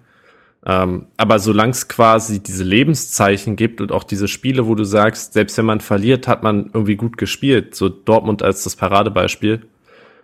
[0.65, 5.33] Ähm, aber solange es quasi diese Lebenszeichen gibt und auch diese Spiele, wo du sagst,
[5.33, 9.67] selbst wenn man verliert, hat man irgendwie gut gespielt, so Dortmund als das Paradebeispiel,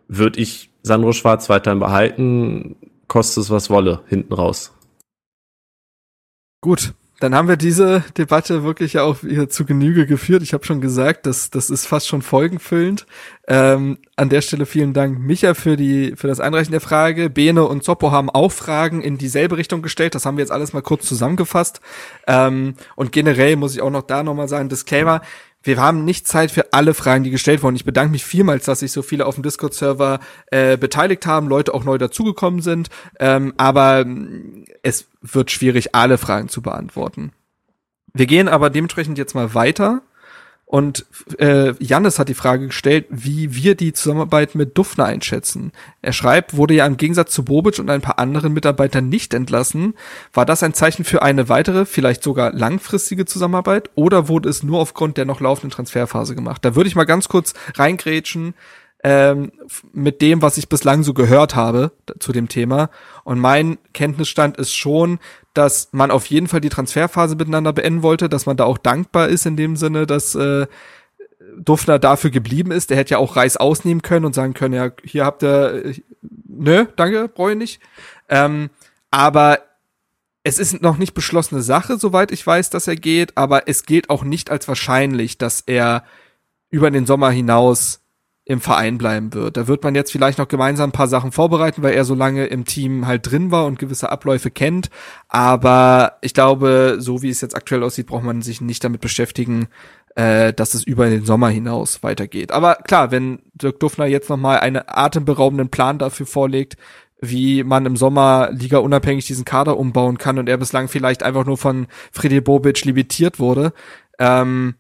[0.07, 2.77] würde ich Sandro Schwarz weiterhin behalten,
[3.09, 4.73] kostet es was wolle, hinten raus.
[6.61, 10.43] Gut, dann haben wir diese Debatte wirklich ja auch hier zu Genüge geführt.
[10.43, 13.07] Ich habe schon gesagt, das, das ist fast schon folgenfüllend.
[13.49, 17.29] Ähm, an der Stelle vielen Dank, Micha, für die für das Einreichen der Frage.
[17.29, 20.15] Bene und Zoppo haben auch Fragen in dieselbe Richtung gestellt.
[20.15, 21.81] Das haben wir jetzt alles mal kurz zusammengefasst.
[22.29, 25.21] Ähm, und generell muss ich auch noch da nochmal sagen, Disclaimer,
[25.69, 27.77] wir haben nicht Zeit für alle Fragen, die gestellt wurden.
[27.77, 30.19] Ich bedanke mich vielmals, dass sich so viele auf dem Discord-Server
[30.51, 32.89] äh, beteiligt haben, Leute auch neu dazugekommen sind.
[33.21, 37.33] Ähm, aber mm, es wird schwierig, alle Fragen zu beantworten.
[38.15, 40.03] Wir gehen aber dementsprechend jetzt mal weiter
[40.69, 41.07] und
[41.39, 45.73] äh, Jannis hat die Frage gestellt, wie wir die Zusammenarbeit mit Dufner einschätzen.
[46.03, 49.95] Er schreibt, wurde ja im Gegensatz zu Bobic und ein paar anderen Mitarbeitern nicht entlassen.
[50.35, 54.81] War das ein Zeichen für eine weitere, vielleicht sogar langfristige Zusammenarbeit oder wurde es nur
[54.81, 56.63] aufgrund der noch laufenden Transferphase gemacht?
[56.63, 58.53] Da würde ich mal ganz kurz reingrätschen
[59.05, 59.53] ähm,
[59.93, 62.91] mit dem, was ich bislang so gehört habe zu dem Thema.
[63.25, 65.19] Und mein Kenntnisstand ist schon,
[65.55, 69.29] dass man auf jeden Fall die Transferphase miteinander beenden wollte, dass man da auch dankbar
[69.29, 70.67] ist in dem Sinne, dass äh,
[71.59, 72.91] Duffner dafür geblieben ist.
[72.91, 75.95] Der hätte ja auch Reis ausnehmen können und sagen können, ja, hier habt ihr, äh,
[76.49, 77.81] nö, danke, brauche ich nicht.
[78.29, 78.71] Ähm,
[79.11, 79.61] aber
[80.43, 84.11] es ist noch nicht beschlossene Sache, soweit ich weiß, dass er geht, aber es gilt
[84.11, 86.05] auch nicht als wahrscheinlich, dass er
[86.71, 88.01] über den Sommer hinaus
[88.49, 89.59] im Verein bleiben wird.
[89.59, 92.47] Da wird man jetzt vielleicht noch gemeinsam ein paar Sachen vorbereiten, weil er so lange
[92.47, 94.89] im Team halt drin war und gewisse Abläufe kennt.
[95.29, 99.69] Aber ich glaube, so wie es jetzt aktuell aussieht, braucht man sich nicht damit beschäftigen,
[100.15, 102.51] äh, dass es über den Sommer hinaus weitergeht.
[102.51, 106.79] Aber klar, wenn Dirk Duffner jetzt nochmal einen atemberaubenden Plan dafür vorlegt,
[107.21, 111.45] wie man im Sommer Liga unabhängig diesen Kader umbauen kann und er bislang vielleicht einfach
[111.45, 113.75] nur von Freddy Bobic limitiert wurde,
[114.19, 114.77] ähm,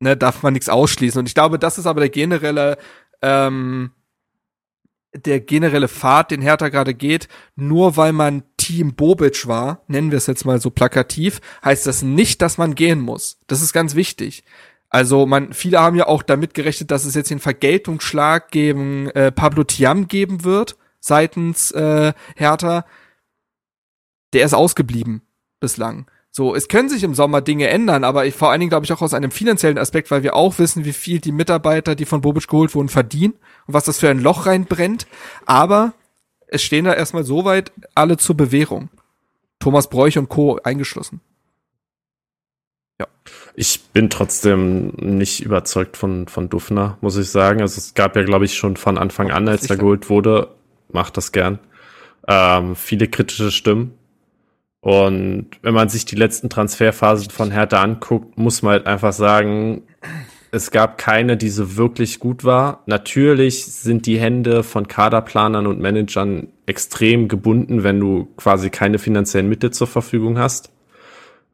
[0.00, 1.18] ne, darf man nichts ausschließen.
[1.18, 2.78] Und ich glaube, das ist aber der generelle,
[3.22, 3.92] ähm,
[5.14, 10.18] der generelle Pfad, den Hertha gerade geht, nur weil man Team Bobic war, nennen wir
[10.18, 13.38] es jetzt mal so plakativ, heißt das nicht, dass man gehen muss.
[13.46, 14.44] Das ist ganz wichtig.
[14.88, 19.32] Also man, viele haben ja auch damit gerechnet, dass es jetzt den Vergeltungsschlag gegen äh,
[19.32, 22.84] Pablo Tiam geben wird seitens äh, Hertha.
[24.32, 25.22] Der ist ausgeblieben
[25.60, 26.10] bislang.
[26.36, 28.92] So, es können sich im Sommer Dinge ändern, aber ich, vor allen Dingen glaube ich
[28.92, 32.20] auch aus einem finanziellen Aspekt, weil wir auch wissen, wie viel die Mitarbeiter, die von
[32.20, 33.32] Bobic geholt wurden, verdienen
[33.66, 35.06] und was das für ein Loch reinbrennt.
[35.46, 35.94] Aber
[36.46, 38.90] es stehen da erstmal soweit alle zur Bewährung.
[39.60, 40.60] Thomas Bräuch und Co.
[40.62, 41.22] eingeschlossen.
[43.00, 43.06] Ja.
[43.54, 47.62] Ich bin trotzdem nicht überzeugt von, von Duffner, muss ich sagen.
[47.62, 50.54] Also es gab ja, glaube ich, schon von Anfang an, als er geholt wurde,
[50.92, 51.60] macht das gern,
[52.28, 53.94] ähm, viele kritische Stimmen
[54.86, 59.82] und wenn man sich die letzten Transferphasen von Hertha anguckt, muss man halt einfach sagen,
[60.52, 62.84] es gab keine, die so wirklich gut war.
[62.86, 69.48] Natürlich sind die Hände von Kaderplanern und Managern extrem gebunden, wenn du quasi keine finanziellen
[69.48, 70.70] Mittel zur Verfügung hast.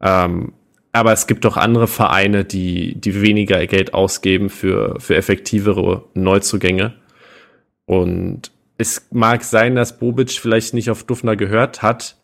[0.03, 0.53] Ähm,
[0.93, 6.93] aber es gibt doch andere Vereine, die, die weniger Geld ausgeben für, für effektivere Neuzugänge.
[7.87, 12.17] Und es mag sein, dass Bobic vielleicht nicht auf Dufner gehört hat.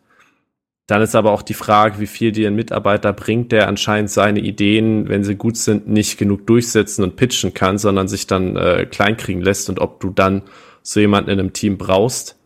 [0.89, 4.39] Dann ist aber auch die Frage, wie viel dir ein Mitarbeiter bringt, der anscheinend seine
[4.39, 8.87] Ideen, wenn sie gut sind, nicht genug durchsetzen und pitchen kann, sondern sich dann äh,
[8.89, 10.41] kleinkriegen lässt und ob du dann
[10.81, 12.39] so jemanden in einem Team brauchst.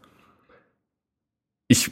[1.69, 1.91] Ich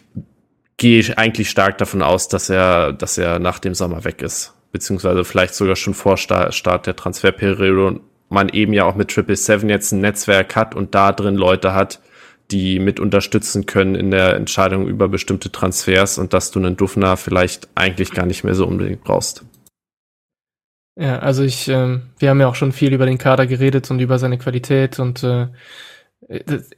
[0.76, 4.54] gehe eigentlich stark davon aus, dass er, dass er nach dem Sommer weg ist.
[4.74, 9.38] Beziehungsweise vielleicht sogar schon vor Start der Transferperiode und man eben ja auch mit Triple
[9.38, 12.02] Seven jetzt ein Netzwerk hat und da drin Leute hat,
[12.52, 17.18] die mit unterstützen können in der Entscheidung über bestimmte Transfers und dass du einen Dufner
[17.18, 19.46] vielleicht eigentlich gar nicht mehr so unbedingt brauchst.
[21.00, 24.00] Ja, also ich, ähm, wir haben ja auch schon viel über den Kader geredet und
[24.00, 25.48] über seine Qualität und äh,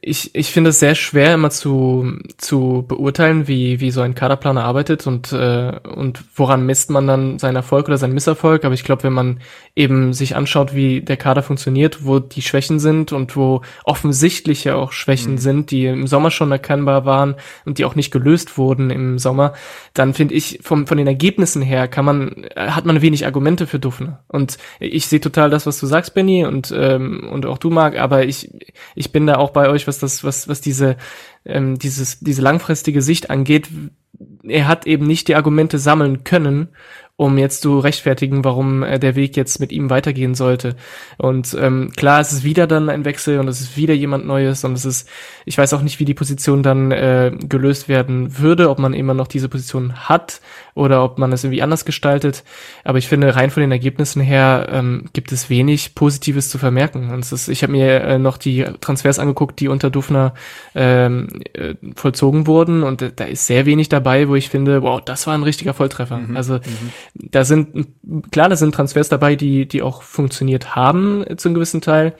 [0.00, 4.64] ich, ich finde es sehr schwer immer zu, zu beurteilen, wie, wie so ein Kaderplaner
[4.64, 8.64] arbeitet und, äh, und woran misst man dann seinen Erfolg oder seinen Misserfolg.
[8.64, 9.40] Aber ich glaube, wenn man
[9.76, 14.74] eben sich anschaut, wie der Kader funktioniert, wo die Schwächen sind und wo offensichtlich ja
[14.74, 15.38] auch Schwächen mhm.
[15.38, 19.52] sind, die im Sommer schon erkennbar waren und die auch nicht gelöst wurden im Sommer,
[19.92, 23.78] dann finde ich, vom, von den Ergebnissen her kann man, hat man wenig Argumente für
[23.78, 24.24] Dufner.
[24.26, 27.98] Und ich sehe total das, was du sagst, Benny, und, ähm, und auch du, Marc,
[27.98, 28.50] aber ich,
[28.96, 30.96] ich bin da auch bei euch, was das, was, was diese,
[31.44, 33.68] ähm, dieses, diese langfristige Sicht angeht.
[34.42, 36.68] Er hat eben nicht die Argumente sammeln können,
[37.16, 40.74] um jetzt zu rechtfertigen, warum äh, der Weg jetzt mit ihm weitergehen sollte.
[41.16, 44.64] Und ähm, klar, es ist wieder dann ein Wechsel und es ist wieder jemand Neues
[44.64, 45.08] und es ist,
[45.44, 49.14] ich weiß auch nicht, wie die Position dann äh, gelöst werden würde, ob man immer
[49.14, 50.40] noch diese Position hat
[50.74, 52.42] oder ob man es irgendwie anders gestaltet.
[52.82, 57.10] Aber ich finde, rein von den Ergebnissen her ähm, gibt es wenig Positives zu vermerken.
[57.12, 60.34] Und es ist, ich habe mir äh, noch die Transfers angeguckt, die unter Dufner
[60.74, 65.00] ähm, äh, vollzogen wurden und äh, da ist sehr wenig dabei, wo ich finde, wow,
[65.00, 66.18] das war ein richtiger Volltreffer.
[66.18, 67.88] Mhm, also mhm da sind,
[68.30, 72.14] klar, da sind Transfers dabei, die, die auch funktioniert haben zu einem gewissen Teil.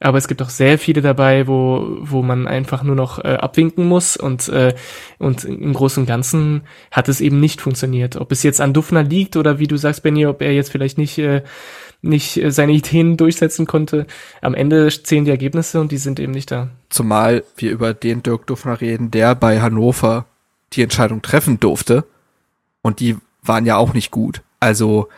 [0.00, 3.84] Aber es gibt auch sehr viele dabei, wo, wo man einfach nur noch äh, abwinken
[3.86, 4.74] muss und, äh,
[5.18, 6.62] und im Großen und Ganzen
[6.92, 8.16] hat es eben nicht funktioniert.
[8.16, 10.98] Ob es jetzt an Dufner liegt oder wie du sagst, Benny, ob er jetzt vielleicht
[10.98, 11.42] nicht, äh,
[12.00, 14.06] nicht äh, seine Ideen durchsetzen konnte.
[14.40, 16.68] Am Ende zählen die Ergebnisse und die sind eben nicht da.
[16.90, 20.26] Zumal wir über den Dirk Dufner reden, der bei Hannover
[20.74, 22.04] die Entscheidung treffen durfte.
[22.82, 24.42] Und die waren ja auch nicht gut.
[24.60, 25.08] Also,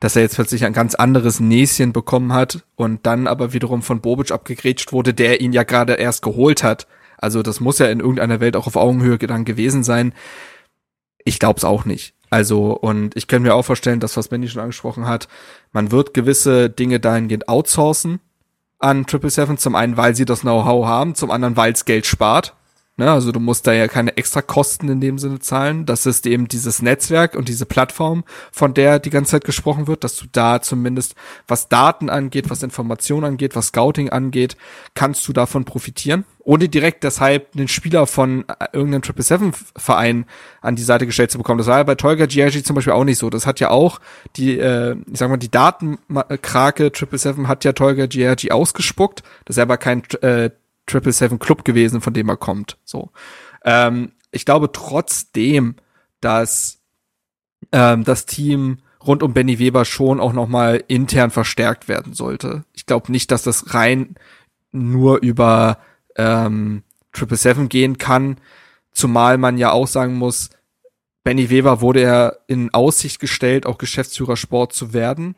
[0.00, 4.00] dass er jetzt plötzlich ein ganz anderes Näschen bekommen hat und dann aber wiederum von
[4.00, 6.86] Bobic abgegrätscht wurde, der ihn ja gerade erst geholt hat.
[7.16, 10.12] Also das muss ja in irgendeiner Welt auch auf Augenhöhe dann gewesen sein.
[11.24, 12.14] Ich glaub's auch nicht.
[12.30, 15.28] Also, und ich kann mir auch vorstellen, dass was Benny schon angesprochen hat,
[15.72, 18.20] man wird gewisse Dinge dahingehend outsourcen
[18.78, 19.58] an Triple Seven.
[19.58, 22.54] Zum einen, weil sie das Know-how haben, zum anderen, weil es Geld spart.
[22.98, 25.86] Ne, also du musst da ja keine extra Kosten in dem Sinne zahlen.
[25.86, 30.02] Das ist eben dieses Netzwerk und diese Plattform, von der die ganze Zeit gesprochen wird,
[30.02, 31.14] dass du da zumindest,
[31.46, 34.56] was Daten angeht, was Informationen angeht, was Scouting angeht,
[34.94, 40.26] kannst du davon profitieren, ohne direkt deshalb einen Spieler von äh, irgendeinem Triple Seven Verein
[40.60, 41.58] an die Seite gestellt zu bekommen.
[41.58, 43.30] Das war ja bei Tolga Giagi zum Beispiel auch nicht so.
[43.30, 44.00] Das hat ja auch
[44.34, 49.22] die, äh, ich sag mal, die Datenkrake Triple Seven hat ja Tolga Giagi ausgespuckt.
[49.44, 50.50] Das ist aber kein äh,
[50.88, 52.78] Triple Seven Club gewesen, von dem er kommt.
[52.84, 53.10] So.
[53.64, 55.76] Ähm, ich glaube trotzdem,
[56.20, 56.80] dass
[57.72, 62.64] ähm, das Team rund um Benny Weber schon auch noch mal intern verstärkt werden sollte.
[62.74, 64.16] Ich glaube nicht, dass das rein
[64.72, 65.78] nur über
[66.16, 66.82] ähm,
[67.12, 68.36] Triple Seven gehen kann,
[68.92, 70.50] zumal man ja auch sagen muss,
[71.24, 75.34] Benny Weber wurde ja in Aussicht gestellt, auch Geschäftsführer Sport zu werden.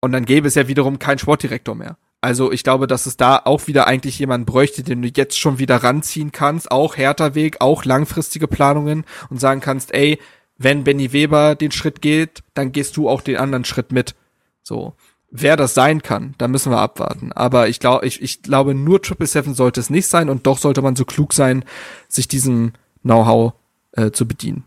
[0.00, 1.96] Und dann gäbe es ja wiederum keinen Sportdirektor mehr.
[2.24, 5.58] Also ich glaube, dass es da auch wieder eigentlich jemand bräuchte, den du jetzt schon
[5.58, 10.18] wieder ranziehen kannst, auch härter Weg, auch langfristige Planungen und sagen kannst, ey,
[10.56, 14.14] wenn Benny Weber den Schritt geht, dann gehst du auch den anderen Schritt mit.
[14.62, 14.94] So.
[15.30, 17.30] Wer das sein kann, da müssen wir abwarten.
[17.30, 20.56] Aber ich glaube, ich, ich glaube, nur Triple Seven sollte es nicht sein und doch
[20.56, 21.62] sollte man so klug sein,
[22.08, 22.72] sich diesem
[23.02, 23.52] Know-how
[23.92, 24.64] äh, zu bedienen.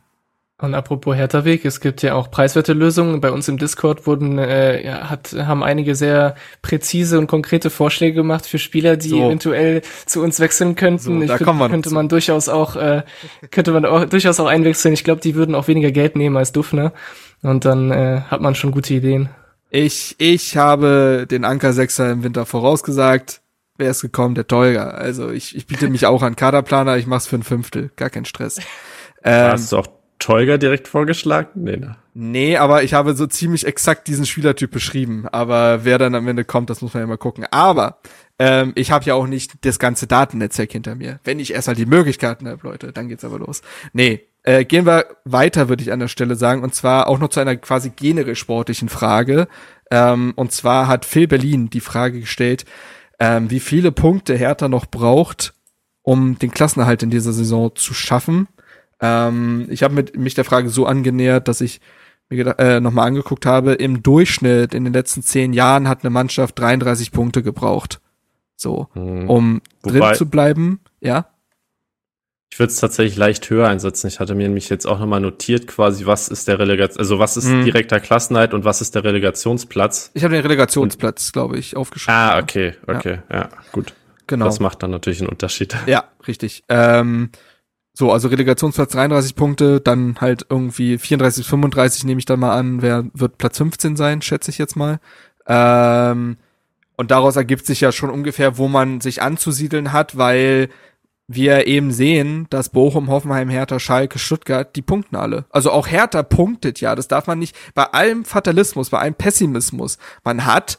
[0.60, 3.22] Und apropos Hertha-Weg, es gibt ja auch preiswerte Lösungen.
[3.22, 6.34] Bei uns im Discord wurden, äh, ja, hat, haben einige sehr
[6.64, 9.28] präzise und konkrete Vorschläge gemacht für Spieler, die so.
[9.28, 11.00] eventuell zu uns wechseln könnten.
[11.00, 13.04] So, ich da find, man könnte man durchaus auch, äh,
[13.52, 14.96] könnte man auch durchaus auch einwechseln.
[14.96, 16.92] Ich glaube, die würden auch weniger Geld nehmen als Dufner.
[17.44, 19.30] Und dann äh, hat man schon gute Ideen.
[19.70, 23.42] Ich, ich habe den Anker Sechser im Winter vorausgesagt.
[23.78, 24.34] Wer ist gekommen?
[24.34, 24.90] Der Tolga.
[24.90, 27.92] Also ich, ich biete mich auch an Kaderplaner, ich mach's für ein Fünftel.
[27.96, 28.58] Gar kein Stress.
[29.24, 31.50] Ähm, Hast du auch Tolga direkt vorgeschlagen?
[31.64, 31.96] Nee, ne?
[32.14, 35.28] Nee, aber ich habe so ziemlich exakt diesen Spielertyp beschrieben.
[35.32, 37.46] Aber wer dann am Ende kommt, das muss man ja mal gucken.
[37.52, 38.00] Aber
[38.40, 41.20] ähm, ich habe ja auch nicht das ganze Datennetzwerk hinter mir.
[41.24, 43.62] Wenn ich erst mal die Möglichkeiten habe, Leute, dann geht's aber los.
[43.94, 47.28] Nee, Äh, gehen wir weiter, würde ich an der Stelle sagen, und zwar auch noch
[47.28, 49.48] zu einer quasi generell sportlichen Frage.
[49.92, 52.64] Ähm, und zwar hat Phil Berlin die Frage gestellt,
[53.20, 55.54] ähm, wie viele Punkte Hertha noch braucht,
[56.02, 58.48] um den Klassenerhalt in dieser Saison zu schaffen.
[59.02, 61.82] Ähm, ich habe mich der Frage so angenähert, dass ich
[62.30, 66.60] mir äh, nochmal angeguckt habe, im Durchschnitt in den letzten zehn Jahren hat eine Mannschaft
[66.60, 68.02] 33 Punkte gebraucht.
[68.56, 69.30] So, hm.
[69.30, 71.28] um Wobei, drin zu bleiben, ja.
[72.52, 74.08] Ich würde es tatsächlich leicht höher einsetzen.
[74.08, 77.38] Ich hatte mir nämlich jetzt auch nochmal notiert, quasi, was ist der Relegation, also was
[77.38, 77.66] ist hm.
[77.66, 80.12] direkter Klassenheit und was ist der Relegationsplatz.
[80.14, 82.16] Ich habe den Relegationsplatz, glaube ich, aufgeschrieben.
[82.16, 83.94] Ah, okay, okay, ja, ja gut.
[84.26, 84.46] Genau.
[84.46, 85.76] Das macht dann natürlich einen Unterschied.
[85.86, 86.64] Ja, richtig.
[86.68, 87.30] Ähm,
[87.98, 92.84] so, also Relegationsplatz 33 Punkte, dann halt irgendwie 34, 35 nehme ich dann mal an,
[92.84, 95.00] wer wird Platz 15 sein, schätze ich jetzt mal.
[95.48, 96.38] Ähm,
[96.96, 100.70] und daraus ergibt sich ja schon ungefähr, wo man sich anzusiedeln hat, weil
[101.28, 105.46] wir eben sehen, dass Bochum, Hoffenheim, Hertha, Schalke, Stuttgart, die punkten alle.
[105.50, 109.98] Also auch Hertha punktet ja, das darf man nicht, bei allem Fatalismus, bei allem Pessimismus,
[110.24, 110.78] man hat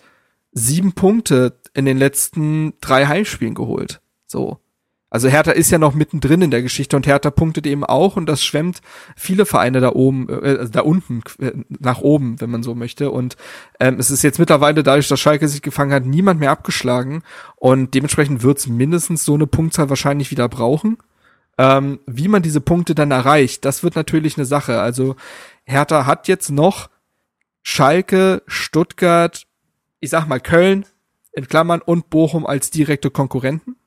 [0.52, 4.00] sieben Punkte in den letzten drei Heimspielen geholt.
[4.28, 4.60] So.
[5.10, 8.26] Also Hertha ist ja noch mittendrin in der Geschichte und Hertha punktet eben auch und
[8.26, 8.82] das schwemmt
[9.16, 13.10] viele Vereine da oben, äh, also da unten äh, nach oben, wenn man so möchte.
[13.10, 13.36] Und
[13.80, 17.22] ähm, es ist jetzt mittlerweile dadurch, dass Schalke sich gefangen hat, niemand mehr abgeschlagen
[17.56, 20.98] und dementsprechend wird es mindestens so eine Punktzahl wahrscheinlich wieder brauchen.
[21.56, 24.80] Ähm, wie man diese Punkte dann erreicht, das wird natürlich eine Sache.
[24.80, 25.16] Also
[25.64, 26.90] Hertha hat jetzt noch
[27.62, 29.46] Schalke, Stuttgart,
[30.00, 30.84] ich sag mal Köln
[31.32, 33.77] in Klammern und Bochum als direkte Konkurrenten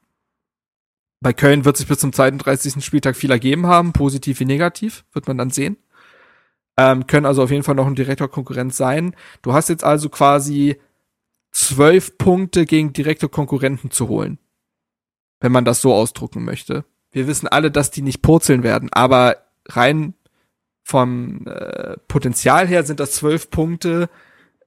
[1.21, 2.83] bei Köln wird sich bis zum 32.
[2.83, 5.77] Spieltag viel ergeben haben, positiv wie negativ, wird man dann sehen.
[6.77, 9.15] Ähm, können also auf jeden Fall noch ein direkter Konkurrent sein.
[9.43, 10.77] Du hast jetzt also quasi
[11.51, 14.39] zwölf Punkte gegen direkte Konkurrenten zu holen.
[15.39, 16.85] Wenn man das so ausdrucken möchte.
[17.11, 20.15] Wir wissen alle, dass die nicht purzeln werden, aber rein
[20.83, 24.09] vom äh, Potenzial her sind das zwölf Punkte,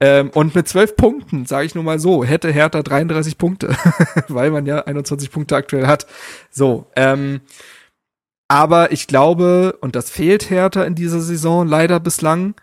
[0.07, 3.75] ähm, und mit zwölf Punkten, sage ich nur mal so, hätte Hertha 33 Punkte,
[4.27, 6.05] weil man ja 21 Punkte aktuell hat.
[6.51, 7.41] So, ähm,
[8.47, 12.53] aber ich glaube, und das fehlt Hertha in dieser Saison leider bislang,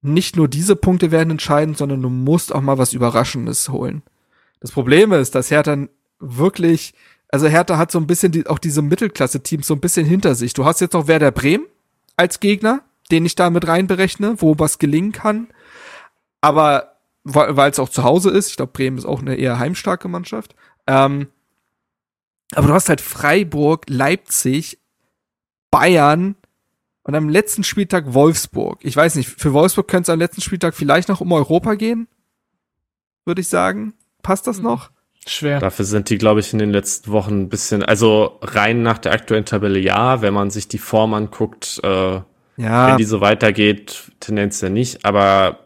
[0.00, 4.02] nicht nur diese Punkte werden entscheidend, sondern du musst auch mal was Überraschendes holen.
[4.60, 5.76] Das Problem ist, dass Hertha
[6.18, 6.94] wirklich,
[7.28, 10.54] also Hertha hat so ein bisschen die, auch diese Mittelklasse-Teams so ein bisschen hinter sich.
[10.54, 11.66] Du hast jetzt noch Werder Bremen
[12.16, 15.48] als Gegner, den ich da mit reinberechne, wo was gelingen kann
[16.44, 20.08] aber weil es auch zu Hause ist, ich glaube, Bremen ist auch eine eher heimstarke
[20.08, 20.54] Mannschaft.
[20.86, 21.28] Ähm,
[22.54, 24.78] aber du hast halt Freiburg, Leipzig,
[25.70, 26.36] Bayern
[27.02, 28.80] und am letzten Spieltag Wolfsburg.
[28.82, 32.08] Ich weiß nicht, für Wolfsburg könnte es am letzten Spieltag vielleicht noch um Europa gehen,
[33.24, 33.94] würde ich sagen.
[34.22, 34.64] Passt das hm.
[34.64, 34.90] noch?
[35.26, 35.60] Schwer.
[35.60, 39.12] Dafür sind die, glaube ich, in den letzten Wochen ein bisschen, also rein nach der
[39.12, 42.20] aktuellen Tabelle ja, wenn man sich die Form anguckt, äh,
[42.58, 42.88] ja.
[42.88, 45.63] wenn die so weitergeht, tendenziell nicht, aber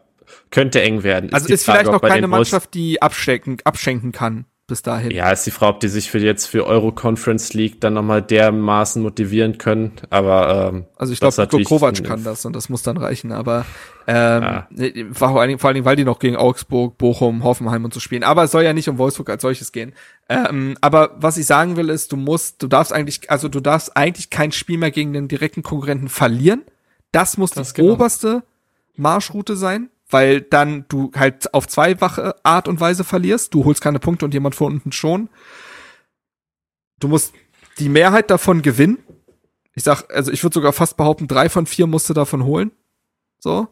[0.51, 1.32] könnte eng werden.
[1.32, 5.11] Also ist, ist Frage, vielleicht noch keine Mannschaft, die abschenken, abschenken kann bis dahin.
[5.11, 8.20] Ja, ist die Frage, ob die sich für jetzt für Euro Conference League dann nochmal
[8.20, 9.92] dermaßen motivieren können.
[10.11, 13.32] Aber ähm, also ich glaube, Kovac kann das und das muss dann reichen.
[13.32, 13.64] Aber
[14.07, 14.68] ähm, ja.
[15.12, 17.99] vor, allen Dingen, vor allen Dingen, weil die noch gegen Augsburg, Bochum, Hoffenheim und so
[17.99, 18.22] spielen.
[18.22, 19.94] Aber es soll ja nicht um Wolfsburg als solches gehen.
[20.28, 23.96] Ähm, aber was ich sagen will, ist, du musst, du darfst eigentlich, also du darfst
[23.96, 26.62] eigentlich kein Spiel mehr gegen den direkten Konkurrenten verlieren.
[27.11, 27.94] Das muss das die genau.
[27.94, 28.42] oberste
[28.96, 33.52] Marschroute sein weil dann du halt auf zweifache Art und Weise verlierst.
[33.54, 35.28] Du holst keine Punkte und jemand von unten schon.
[36.98, 37.34] Du musst
[37.78, 38.98] die Mehrheit davon gewinnen.
[39.74, 42.72] Ich sag, also ich würde sogar fast behaupten, drei von vier musst du davon holen.
[43.38, 43.68] So.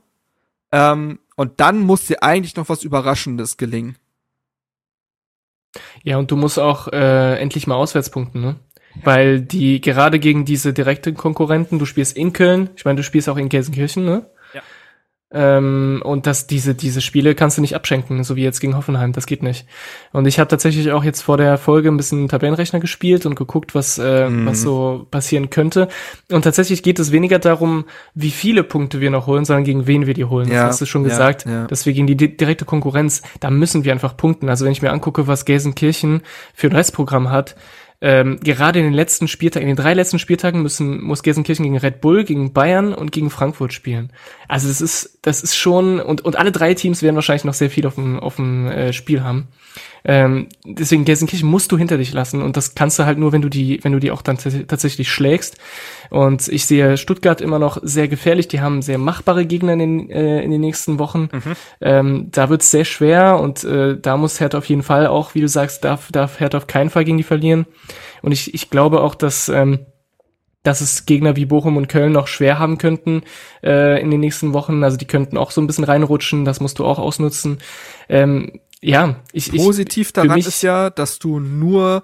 [0.73, 3.97] Ähm, und dann muss dir eigentlich noch was Überraschendes gelingen.
[6.03, 8.57] Ja, und du musst auch äh, endlich mal Auswärtspunkten, ne?
[9.05, 13.29] Weil die gerade gegen diese direkten Konkurrenten, du spielst in Köln, ich meine, du spielst
[13.29, 14.31] auch in Gelsenkirchen, ne?
[15.33, 19.13] Ähm, und dass diese, diese Spiele kannst du nicht abschenken, so wie jetzt gegen Hoffenheim,
[19.13, 19.67] das geht nicht.
[20.13, 23.75] Und ich habe tatsächlich auch jetzt vor der Folge ein bisschen Tabellenrechner gespielt und geguckt,
[23.75, 24.47] was, äh, mhm.
[24.47, 25.89] was so passieren könnte.
[26.31, 30.07] Und tatsächlich geht es weniger darum, wie viele Punkte wir noch holen, sondern gegen wen
[30.07, 30.49] wir die holen.
[30.49, 31.67] Ja, das hast du schon ja, gesagt, ja.
[31.67, 34.49] dass wir gegen die direkte Konkurrenz, da müssen wir einfach punkten.
[34.49, 36.23] Also wenn ich mir angucke, was Gelsenkirchen
[36.55, 37.57] für ein Restprogramm hat,
[38.01, 41.79] ähm, gerade in den letzten Spieltagen, in den drei letzten Spieltagen müssen, muss Gelsenkirchen gegen
[41.79, 44.13] Red Bull, gegen Bayern und gegen Frankfurt spielen.
[44.49, 47.71] Also das ist, das ist schon, und, und alle drei Teams werden wahrscheinlich noch sehr
[47.71, 49.49] viel auf dem, auf dem äh, Spiel haben.
[50.05, 53.43] Ähm, deswegen Gelsenkirchen musst du hinter dich lassen und das kannst du halt nur, wenn
[53.43, 55.57] du die, wenn du die auch dann tatsächlich schlägst.
[56.11, 58.49] Und ich sehe Stuttgart immer noch sehr gefährlich.
[58.49, 61.29] Die haben sehr machbare Gegner in den, äh, in den nächsten Wochen.
[61.33, 61.53] Mhm.
[61.81, 65.41] Ähm, da wird's sehr schwer und äh, da muss Hertha auf jeden Fall auch, wie
[65.41, 67.67] du sagst, darf, darf Hertha auf keinen Fall gegen die verlieren.
[68.23, 69.81] Und ich, ich glaube auch, dass ähm,
[70.67, 73.23] dass es Gegner wie Bochum und Köln noch schwer haben könnten
[73.63, 74.83] äh, in den nächsten Wochen.
[74.83, 77.59] Also die könnten auch so ein bisschen reinrutschen, das musst du auch ausnutzen.
[78.09, 82.03] Ähm, ja, ich, Positiv daran ist ja, dass du nur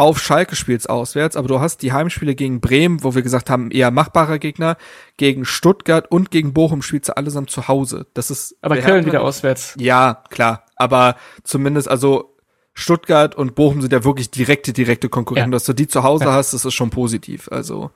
[0.00, 3.70] auf Schalke spielst auswärts, aber du hast die Heimspiele gegen Bremen, wo wir gesagt haben,
[3.70, 4.78] eher machbarer Gegner,
[5.18, 8.06] gegen Stuttgart und gegen Bochum spielst du allesamt zu Hause.
[8.14, 9.74] Das ist aber Köln wieder auswärts.
[9.78, 12.34] Ja, klar, aber zumindest also
[12.72, 15.56] Stuttgart und Bochum sind ja wirklich direkte direkte Konkurrenten, ja.
[15.56, 16.32] dass du die zu Hause ja.
[16.32, 17.90] hast, das ist schon positiv, also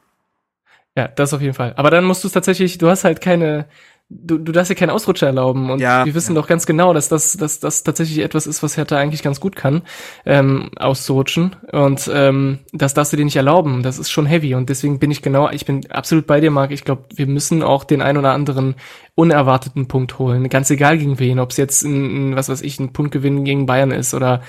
[0.96, 1.72] ja, das auf jeden Fall.
[1.76, 3.66] Aber dann musst du es tatsächlich, du hast halt keine
[4.08, 5.70] du, du darfst ja keinen Ausrutscher erlauben.
[5.70, 6.40] Und ja, wir wissen ja.
[6.40, 9.56] doch ganz genau, dass das, dass das tatsächlich etwas ist, was Hertha eigentlich ganz gut
[9.56, 9.82] kann,
[10.26, 11.56] ähm, auszurutschen.
[11.72, 13.82] Und ähm, das darfst du dir nicht erlauben.
[13.82, 14.54] Das ist schon heavy.
[14.54, 16.70] Und deswegen bin ich genau, ich bin absolut bei dir, Marc.
[16.70, 18.76] Ich glaube, wir müssen auch den ein oder anderen
[19.16, 20.48] unerwarteten Punkt holen.
[20.48, 23.64] Ganz egal gegen wen, ob es jetzt ein, ein, was weiß ich, ein Punktgewinn gegen
[23.64, 24.42] Bayern ist oder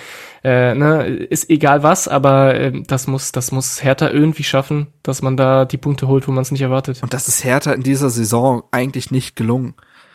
[0.43, 5.21] äh, ne, ist egal was, aber äh, das muss, das muss Hertha irgendwie schaffen, dass
[5.21, 7.03] man da die Punkte holt, wo man es nicht erwartet.
[7.03, 9.44] Und das ist Hertha in dieser Saison eigentlich nicht gelungen.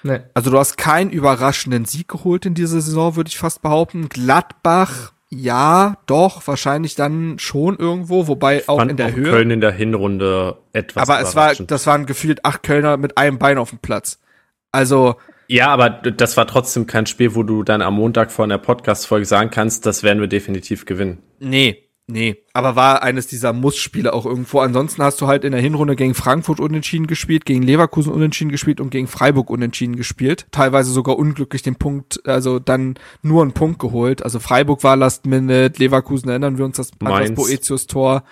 [0.02, 0.20] Nee.
[0.34, 4.08] Also du hast keinen überraschenden Sieg geholt in dieser Saison, würde ich fast behaupten.
[4.08, 9.30] Gladbach, ja, doch, wahrscheinlich dann schon irgendwo, wobei auch in der auch Höhe.
[9.30, 11.08] Köln in der Hinrunde etwas.
[11.08, 14.18] Aber es war, das waren gefühlt acht Kölner mit einem Bein auf dem Platz.
[14.72, 15.16] Also.
[15.46, 19.26] Ja, aber das war trotzdem kein Spiel, wo du dann am Montag vor einer Podcast-Folge
[19.26, 21.18] sagen kannst, das werden wir definitiv gewinnen.
[21.40, 22.36] Nee, nee.
[22.52, 24.60] Aber war eines dieser Muss-Spiele auch irgendwo.
[24.60, 28.80] Ansonsten hast du halt in der Hinrunde gegen Frankfurt unentschieden gespielt, gegen Leverkusen unentschieden gespielt
[28.80, 30.46] und gegen Freiburg unentschieden gespielt.
[30.50, 34.22] Teilweise sogar unglücklich den Punkt, also dann nur einen Punkt geholt.
[34.22, 38.24] Also Freiburg war Last Minute, Leverkusen erinnern wir uns das, das Boetius-Tor.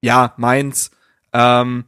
[0.00, 0.90] Ja, Mainz.
[1.32, 1.84] Ähm,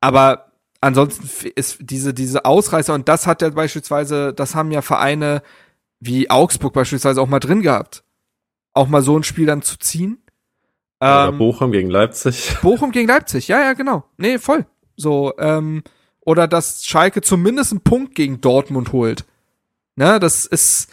[0.00, 5.42] aber ansonsten ist diese, diese Ausreißer, und das hat ja beispielsweise, das haben ja Vereine
[6.00, 8.04] wie Augsburg beispielsweise auch mal drin gehabt.
[8.72, 10.22] Auch mal so ein Spiel dann zu ziehen.
[11.00, 12.56] Oder ähm, Bochum gegen Leipzig.
[12.62, 14.04] Bochum gegen Leipzig, ja, ja, genau.
[14.18, 14.66] Nee, voll.
[14.96, 15.82] So, ähm,
[16.20, 19.24] oder dass Schalke zumindest einen Punkt gegen Dortmund holt.
[19.96, 20.88] Ne, das ist,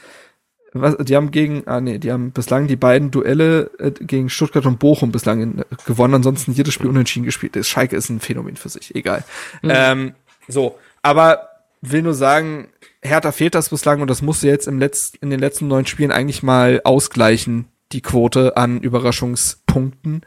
[0.73, 4.65] was, die haben gegen, ah nee, die haben bislang die beiden Duelle äh, gegen Stuttgart
[4.65, 7.55] und Bochum bislang in, äh, gewonnen, ansonsten jedes Spiel unentschieden gespielt.
[7.55, 9.23] Das Schalke ist ein Phänomen für sich, egal.
[9.61, 9.71] Mhm.
[9.73, 10.15] Ähm,
[10.47, 11.49] so, aber
[11.81, 12.69] will nur sagen,
[13.01, 16.11] Hertha fehlt das bislang und das musste jetzt im Letz-, in den letzten neun Spielen
[16.11, 20.21] eigentlich mal ausgleichen, die Quote an Überraschungspunkten.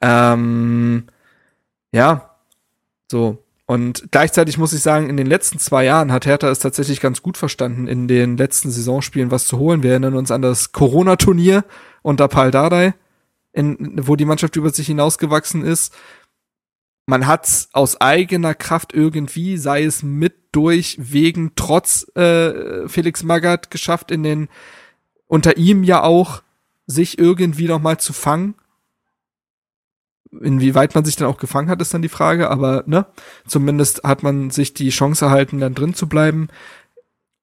[0.00, 1.04] Ähm,
[1.92, 2.36] ja,
[3.10, 3.44] so.
[3.66, 7.22] Und gleichzeitig muss ich sagen, in den letzten zwei Jahren hat Hertha es tatsächlich ganz
[7.22, 9.82] gut verstanden, in den letzten Saisonspielen was zu holen.
[9.82, 11.64] Wir erinnern uns an das Corona-Turnier
[12.02, 12.94] unter Pal Dardai,
[13.52, 15.94] in, wo die Mannschaft über sich hinausgewachsen ist.
[17.06, 23.70] Man hat's aus eigener Kraft irgendwie, sei es mit, durch, wegen, trotz äh, Felix Magath
[23.70, 24.48] geschafft, in den
[25.26, 26.42] unter ihm ja auch
[26.86, 28.54] sich irgendwie noch mal zu fangen.
[30.30, 33.06] Inwieweit man sich dann auch gefangen hat, ist dann die Frage, aber ne,
[33.46, 36.48] zumindest hat man sich die Chance erhalten, dann drin zu bleiben.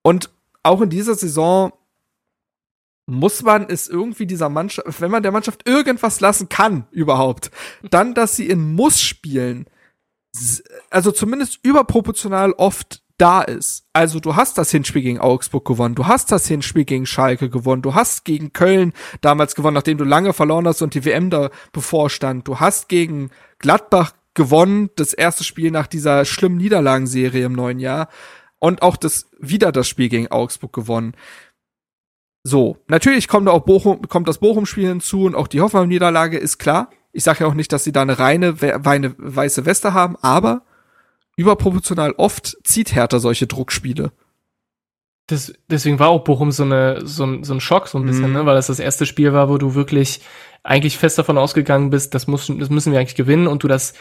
[0.02, 0.32] Und
[0.64, 1.72] auch in dieser Saison
[3.06, 7.52] muss man es irgendwie dieser Mannschaft, wenn man der Mannschaft irgendwas lassen kann, überhaupt,
[7.90, 9.66] dann, dass sie in Muss spielen,
[10.90, 13.86] also zumindest überproportional oft da ist.
[13.94, 17.82] Also du hast das Hinspiel gegen Augsburg gewonnen, du hast das Hinspiel gegen Schalke gewonnen,
[17.82, 21.50] du hast gegen Köln damals gewonnen, nachdem du lange verloren hast und die WM da
[21.72, 22.48] bevorstand.
[22.48, 28.08] Du hast gegen Gladbach gewonnen, das erste Spiel nach dieser schlimmen Niederlagenserie im neuen Jahr
[28.58, 31.14] und auch das wieder das Spiel gegen Augsburg gewonnen.
[32.44, 36.58] So, natürlich kommt da auch Bochum, kommt das Bochum-Spiel hinzu und auch die Hoffenheim-Niederlage ist
[36.58, 36.90] klar.
[37.12, 40.62] Ich sage ja auch nicht, dass sie da eine reine eine weiße Weste haben, aber
[41.40, 44.12] überproportional oft zieht Hertha solche Druckspiele.
[45.28, 48.30] Das, deswegen war auch Bochum so, eine, so, ein, so ein Schock, so ein bisschen,
[48.30, 48.34] mhm.
[48.34, 48.46] ne?
[48.46, 50.22] weil das das erste Spiel war, wo du wirklich
[50.64, 53.94] eigentlich fest davon ausgegangen bist, das, muss, das müssen wir eigentlich gewinnen und du das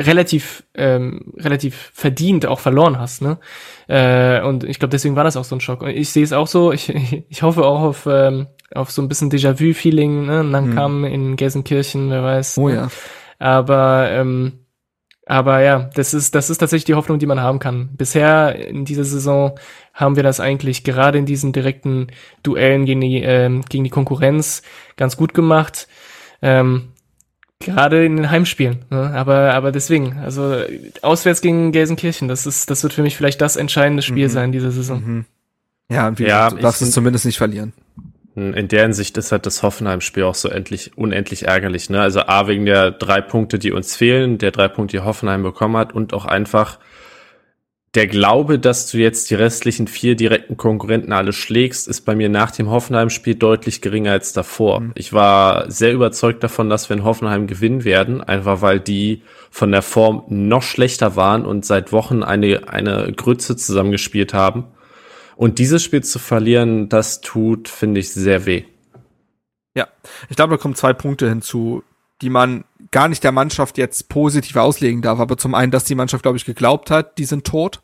[0.00, 3.38] relativ ähm, relativ verdient auch verloren hast, ne?
[3.86, 5.82] Äh, und ich glaube, deswegen war das auch so ein Schock.
[5.82, 6.72] Und ich sehe es auch so.
[6.72, 6.88] Ich,
[7.28, 10.26] ich hoffe auch auf ähm, auf so ein bisschen Déjà-vu-Feeling.
[10.26, 10.42] Ne?
[10.42, 11.04] Langkam mhm.
[11.04, 12.58] in Gelsenkirchen, wer weiß.
[12.58, 12.74] Oh ne?
[12.74, 12.88] ja.
[13.38, 14.63] Aber ähm,
[15.26, 17.88] aber ja, das ist, das ist tatsächlich die Hoffnung, die man haben kann.
[17.96, 19.58] Bisher in dieser Saison
[19.94, 22.08] haben wir das eigentlich gerade in diesen direkten
[22.42, 24.62] Duellen gegen die, ähm, gegen die Konkurrenz
[24.96, 25.88] ganz gut gemacht.
[26.42, 26.92] Ähm,
[27.60, 28.84] gerade in den Heimspielen.
[28.90, 29.12] Ne?
[29.14, 30.56] Aber, aber deswegen, also
[31.02, 34.32] auswärts gegen Gelsenkirchen, das ist, das wird für mich vielleicht das entscheidende Spiel mhm.
[34.32, 35.02] sein dieser Saison.
[35.04, 35.24] Mhm.
[35.88, 37.72] Ja, und wie ja, du darfst es zumindest nicht verlieren.
[38.36, 41.88] In der Hinsicht ist halt das Hoffenheim-Spiel auch so endlich, unendlich ärgerlich.
[41.88, 42.00] Ne?
[42.00, 45.76] Also A, wegen der drei Punkte, die uns fehlen, der drei Punkte, die Hoffenheim bekommen
[45.76, 46.78] hat und auch einfach
[47.94, 52.28] der Glaube, dass du jetzt die restlichen vier direkten Konkurrenten alle schlägst, ist bei mir
[52.28, 54.80] nach dem Hoffenheim-Spiel deutlich geringer als davor.
[54.80, 54.92] Mhm.
[54.96, 59.70] Ich war sehr überzeugt davon, dass wir in Hoffenheim gewinnen werden, einfach weil die von
[59.70, 64.64] der Form noch schlechter waren und seit Wochen eine, eine Grütze zusammengespielt haben.
[65.36, 68.64] Und dieses Spiel zu verlieren, das tut, finde ich, sehr weh.
[69.76, 69.88] Ja,
[70.28, 71.82] ich glaube, da kommen zwei Punkte hinzu,
[72.22, 75.18] die man gar nicht der Mannschaft jetzt positiv auslegen darf.
[75.18, 77.82] Aber zum einen, dass die Mannschaft, glaube ich, geglaubt hat, die sind tot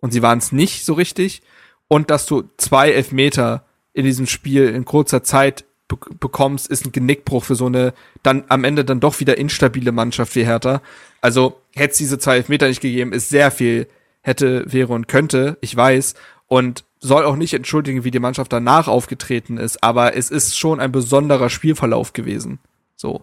[0.00, 1.42] und sie waren es nicht so richtig
[1.88, 6.92] und dass du zwei Elfmeter in diesem Spiel in kurzer Zeit be bekommst, ist ein
[6.92, 10.82] Genickbruch für so eine dann am Ende dann doch wieder instabile Mannschaft wie Hertha.
[11.20, 13.86] Also hätte es diese zwei Elfmeter nicht gegeben, ist sehr viel
[14.22, 16.14] hätte, wäre und könnte, ich weiß
[16.46, 20.80] und soll auch nicht entschuldigen, wie die Mannschaft danach aufgetreten ist, aber es ist schon
[20.80, 22.60] ein besonderer Spielverlauf gewesen.
[22.94, 23.22] So,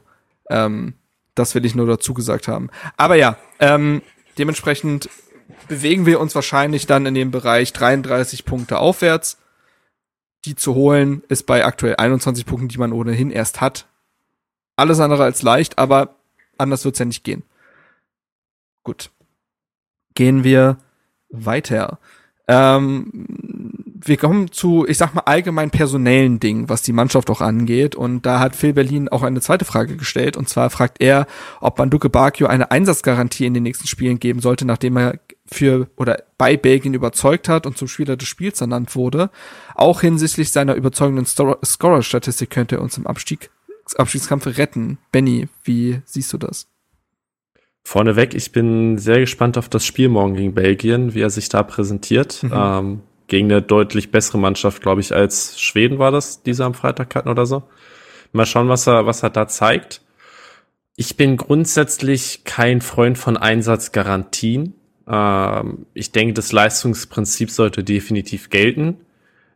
[0.49, 0.95] ähm,
[1.33, 2.69] das will ich nur dazu gesagt haben.
[2.97, 4.01] Aber ja, ähm,
[4.37, 5.09] dementsprechend
[5.67, 9.37] bewegen wir uns wahrscheinlich dann in dem Bereich 33 Punkte aufwärts.
[10.45, 13.87] Die zu holen ist bei aktuell 21 Punkten, die man ohnehin erst hat.
[14.75, 16.15] Alles andere als leicht, aber
[16.57, 17.43] anders wird's ja nicht gehen.
[18.83, 19.11] Gut.
[20.15, 20.77] Gehen wir
[21.29, 21.99] weiter.
[22.47, 23.11] Ähm,
[24.01, 27.95] wir kommen zu, ich sag mal, allgemein personellen Dingen, was die Mannschaft auch angeht.
[27.95, 30.37] Und da hat Phil Berlin auch eine zweite Frage gestellt.
[30.37, 31.27] Und zwar fragt er,
[31.59, 35.89] ob man Duke Bakio eine Einsatzgarantie in den nächsten Spielen geben sollte, nachdem er für
[35.95, 39.29] oder bei Belgien überzeugt hat und zum Spieler des Spiels ernannt wurde.
[39.75, 43.49] Auch hinsichtlich seiner überzeugenden Scorer-Statistik könnte er uns im Abstieg,
[43.95, 44.97] Abstiegskampf retten.
[45.11, 46.67] Benny, wie siehst du das?
[47.83, 51.63] Vorneweg, ich bin sehr gespannt auf das Spiel morgen gegen Belgien, wie er sich da
[51.63, 52.43] präsentiert.
[52.43, 52.51] Mhm.
[52.53, 56.73] Ähm, gegen eine deutlich bessere Mannschaft, glaube ich, als Schweden war das, die sie am
[56.73, 57.63] Freitag hatten oder so.
[58.31, 60.01] Mal schauen, was er, was er da zeigt.
[60.95, 64.73] Ich bin grundsätzlich kein Freund von Einsatzgarantien.
[65.07, 68.97] Ähm, ich denke, das Leistungsprinzip sollte definitiv gelten.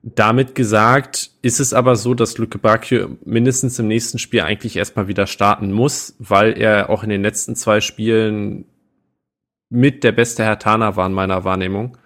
[0.06, 5.08] Damit gesagt, ist es aber so, dass Luke Bakio mindestens im nächsten Spiel eigentlich erstmal
[5.08, 8.66] wieder starten muss, weil er auch in den letzten zwei Spielen
[9.70, 11.98] mit der beste Herr Tana war in meiner Wahrnehmung.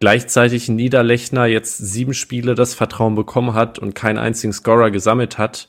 [0.00, 5.68] Gleichzeitig Niederlechner jetzt sieben Spiele das Vertrauen bekommen hat und keinen einzigen Scorer gesammelt hat.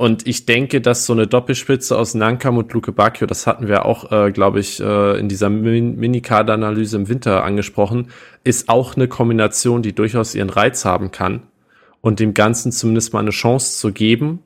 [0.00, 3.84] Und ich denke, dass so eine Doppelspitze aus Nankam und Luke Bacchio, das hatten wir
[3.84, 8.06] auch, äh, glaube ich, äh, in dieser Min Mini-Kader-Analyse im Winter angesprochen,
[8.44, 11.42] ist auch eine Kombination, die durchaus ihren Reiz haben kann.
[12.00, 14.38] Und dem Ganzen zumindest mal eine Chance zu geben.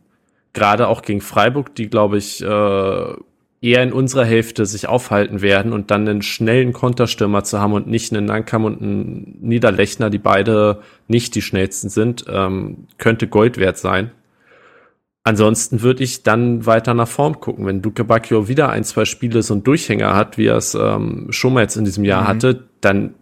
[0.55, 5.75] Gerade auch gegen Freiburg, die, glaube ich, äh, eher in unserer Hälfte sich aufhalten werden
[5.75, 10.19] und dann einen schnellen Konterstürmer zu haben und nicht einen Nankam und einen Niederlechner, die
[10.19, 14.13] beide nicht die schnellsten sind, ähm, könnte Gold wert sein.
[15.25, 17.67] Ansonsten würde ich dann weiter nach Form gucken.
[17.67, 21.29] Wenn Duke Bacchio wieder ein, zwei Spiele so einen Durchhänger hat, wie er es ähm,
[21.31, 22.29] schon mal jetzt in diesem Jahr mhm.
[22.29, 23.15] hatte, dann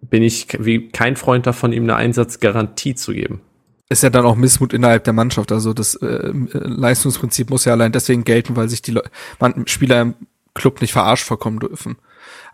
[0.00, 3.40] bin ich wie kein Freund davon, ihm eine Einsatzgarantie zu geben.
[3.88, 5.50] Ist ja dann auch Missmut innerhalb der Mannschaft.
[5.50, 9.02] Also das äh, Leistungsprinzip muss ja allein deswegen gelten, weil sich die Le
[9.40, 10.14] man, Spieler im
[10.54, 11.96] Club nicht verarscht vorkommen dürfen.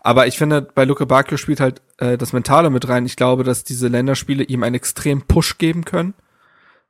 [0.01, 3.05] Aber ich finde, bei Luke Bacchio spielt halt äh, das Mentale mit rein.
[3.05, 6.15] Ich glaube, dass diese Länderspiele ihm einen extrem Push geben können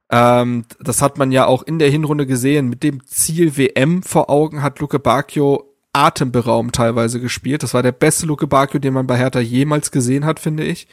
[0.10, 2.70] ähm, das hat man ja auch in der Hinrunde gesehen.
[2.70, 7.64] Mit dem Ziel WM vor Augen hat Luke Bacchio atemberaubend teilweise gespielt.
[7.64, 10.88] Das war der beste Luke Bacchio, den man bei Hertha jemals gesehen hat, finde ich.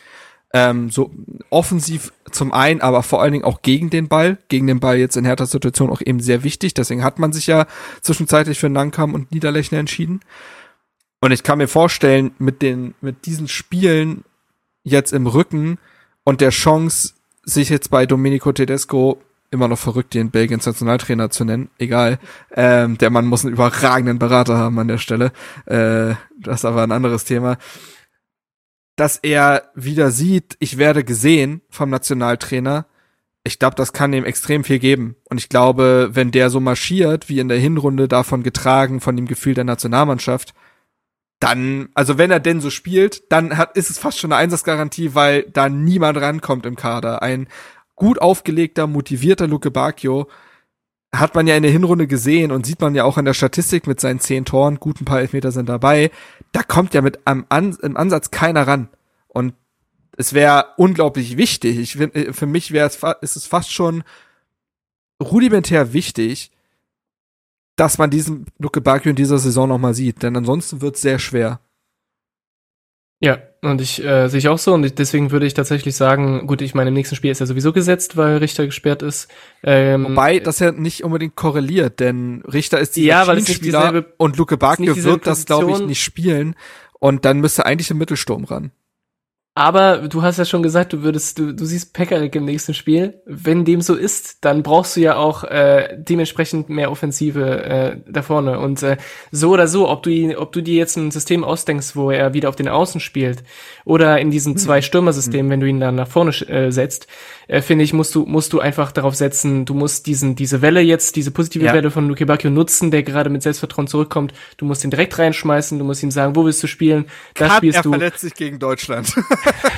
[0.54, 1.10] Ähm, so
[1.50, 4.38] offensiv zum einen, aber vor allen Dingen auch gegen den Ball.
[4.48, 6.74] Gegen den Ball jetzt in Herthas Situation auch eben sehr wichtig.
[6.74, 7.66] Deswegen hat man sich ja
[8.00, 10.20] zwischenzeitlich für Nankam und Niederlechner entschieden.
[11.20, 14.24] Und ich kann mir vorstellen, mit den, mit diesen Spielen
[14.84, 15.78] jetzt im Rücken
[16.24, 17.11] und der Chance,
[17.44, 19.20] sich jetzt bei Domenico Tedesco
[19.52, 22.18] immer noch verrückt, den Belgiens Nationaltrainer zu nennen, egal.
[22.52, 25.26] Ähm, der Mann muss einen überragenden Berater haben an der Stelle.
[25.66, 27.58] Äh, das ist aber ein anderes Thema.
[28.96, 32.86] Dass er wieder sieht, ich werde gesehen vom Nationaltrainer.
[33.44, 35.16] Ich glaube, das kann ihm extrem viel geben.
[35.28, 39.26] Und ich glaube, wenn der so marschiert, wie in der Hinrunde davon getragen, von dem
[39.26, 40.54] Gefühl der Nationalmannschaft,
[41.42, 45.16] dann, also wenn er denn so spielt, dann hat, ist es fast schon eine Einsatzgarantie,
[45.16, 47.20] weil da niemand rankommt im Kader.
[47.22, 47.48] Ein
[47.96, 50.28] gut aufgelegter, motivierter Luke Bacchio
[51.12, 53.88] hat man ja in der Hinrunde gesehen und sieht man ja auch in der Statistik
[53.88, 56.12] mit seinen zehn Toren, guten paar Elfmeter sind dabei.
[56.52, 58.88] Da kommt ja mit am An im Ansatz keiner ran.
[59.26, 59.54] Und
[60.16, 61.76] es wäre unglaublich wichtig.
[61.78, 64.04] Ich find, für mich wäre es, ist es fast schon
[65.20, 66.52] rudimentär wichtig,
[67.76, 71.02] dass man diesen Luke Bakio in dieser Saison noch mal sieht, denn ansonsten wird es
[71.02, 71.60] sehr schwer.
[73.20, 76.60] Ja, und ich äh, sehe ich auch so und deswegen würde ich tatsächlich sagen, gut,
[76.60, 79.28] ich meine, im nächsten Spiel ist er sowieso gesetzt, weil Richter gesperrt ist.
[79.62, 83.64] Ähm, Wobei das ja nicht unbedingt korreliert, denn Richter ist dieser ja, weil es nicht
[83.64, 86.56] dieselbe, und Luke Bakio wird das, glaube ich, nicht spielen.
[86.98, 88.72] Und dann müsste eigentlich ein Mittelsturm ran.
[89.54, 93.20] Aber du hast ja schon gesagt, du würdest, du, du siehst Pekarik im nächsten Spiel.
[93.26, 98.22] Wenn dem so ist, dann brauchst du ja auch äh, dementsprechend mehr Offensive äh, da
[98.22, 98.58] vorne.
[98.60, 98.96] Und äh,
[99.30, 102.32] so oder so, ob du ihn, ob du dir jetzt ein System ausdenkst, wo er
[102.32, 103.44] wieder auf den Außen spielt,
[103.84, 107.06] oder in diesem zwei Stürmer-System, wenn du ihn dann nach vorne äh, setzt,
[107.52, 110.80] äh, finde ich, musst du, musst du einfach darauf setzen, du musst diesen, diese Welle
[110.80, 111.74] jetzt, diese positive Ja.
[111.74, 114.32] Welle von Luke Bacchio nutzen, der gerade mit Selbstvertrauen zurückkommt.
[114.56, 117.04] Du musst ihn direkt reinschmeißen, du musst ihm sagen, wo willst du spielen?
[117.34, 117.90] Da Cut, spielst er du.
[117.90, 119.14] verletzt sich gegen Deutschland.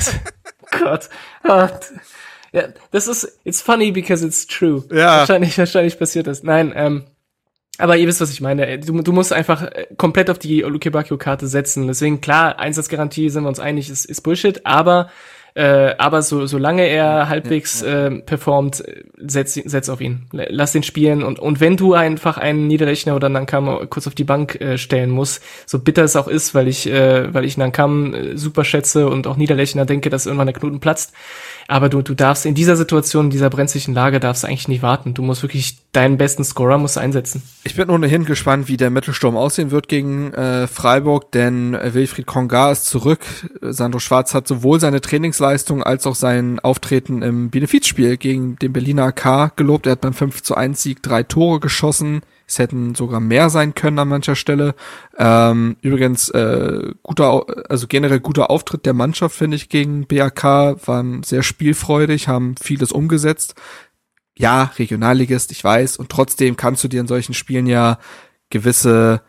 [0.71, 1.09] Gott.
[1.43, 1.69] Ah,
[2.53, 4.85] Ja, das ist, it's funny because it's true.
[4.93, 5.19] Ja.
[5.19, 6.45] Wahrscheinlich, wahrscheinlich passiert das.
[6.45, 7.03] Nein, ähm,
[7.79, 8.79] aber ihr wisst, was ich meine.
[8.79, 11.89] Du, du musst einfach äh, komplett auf die Luke Bacchio-Karte setzen.
[11.89, 15.11] Deswegen, klar, Einsatzgarantie sind wir uns einig, ist, ist Bullshit, aber
[15.55, 18.83] äh, aber so, solange er halbwegs Äh, performt,
[19.19, 20.27] setz, setz auf ihn.
[20.33, 21.23] Lass den spielen.
[21.23, 25.11] Und, und wenn du einfach einen Niederlechner oder Nankam kurz auf die Bank äh, stellen
[25.11, 29.09] musst, so bitter es auch ist, weil ich, äh, weil ich Nankam äh, super schätze
[29.09, 31.13] und auch Niederlechner denke, dass irgendwann der Knoten platzt.
[31.69, 34.83] Aber du, du darfst in dieser Situation, in dieser brenzlichen Lage, darfst du eigentlich nicht
[34.83, 35.15] warten.
[35.15, 37.43] Du musst wirklich deinen besten Scorer musst einsetzen.
[37.65, 42.27] Ich bin ohnehin gespannt, wie der Mittelsturm aussehen wird gegen äh, Freiburg, denn äh, Wilfried
[42.27, 43.21] Konga ist zurück.
[43.61, 49.05] Sandro Schwarz hat sowohl seine Trainingsleistung als auch sein Auftreten im Benefizspiel gegen den Berliner
[49.05, 49.87] AK gelobt.
[49.87, 52.21] Er hat beim 5 zu 1 Sieg drei Tore geschossen.
[52.47, 54.75] Es hätten sogar mehr sein können an mancher Stelle.
[55.17, 60.45] Ähm, übrigens, äh, guter, also generell guter Auftritt der Mannschaft, finde ich, gegen BAK,
[60.87, 63.55] waren sehr spielfreudig, haben vieles umgesetzt.
[64.37, 67.99] Ja, Regionalligist, ich weiß, und trotzdem kannst du dir in solchen Spielen ja
[68.51, 69.23] gewisse,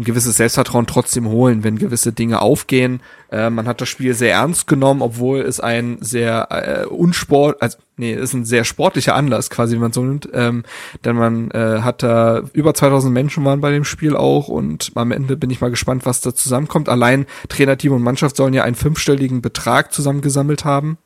[0.00, 3.00] ein gewisses Selbstvertrauen trotzdem holen, wenn gewisse Dinge aufgehen.
[3.30, 7.78] Äh, man hat das Spiel sehr ernst genommen, obwohl es ein sehr äh, unsport, also
[7.98, 10.28] nee, ist ein sehr sportlicher Anlass, quasi, wenn man so nimmt.
[10.32, 10.64] Ähm,
[11.04, 15.12] denn man äh, hat da über 2000 Menschen waren bei dem Spiel auch und am
[15.12, 16.88] Ende bin ich mal gespannt, was da zusammenkommt.
[16.88, 20.96] Allein Trainerteam und Mannschaft sollen ja einen fünfstelligen Betrag zusammengesammelt haben.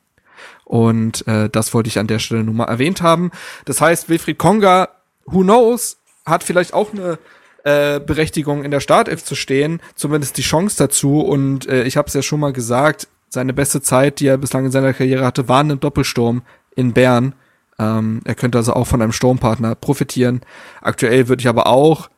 [0.63, 3.31] Und äh, das wollte ich an der Stelle nur mal erwähnt haben.
[3.65, 4.89] Das heißt, Wilfried Konga,
[5.25, 7.19] who knows, hat vielleicht auch eine
[7.65, 11.19] äh, Berechtigung in der Startelf zu stehen, zumindest die Chance dazu.
[11.19, 14.65] Und äh, ich habe es ja schon mal gesagt, seine beste Zeit, die er bislang
[14.65, 16.43] in seiner Karriere hatte, war ein Doppelsturm
[16.75, 17.33] in Bern.
[17.79, 20.41] Ähm, er könnte also auch von einem Sturmpartner profitieren.
[20.81, 22.09] Aktuell würde ich aber auch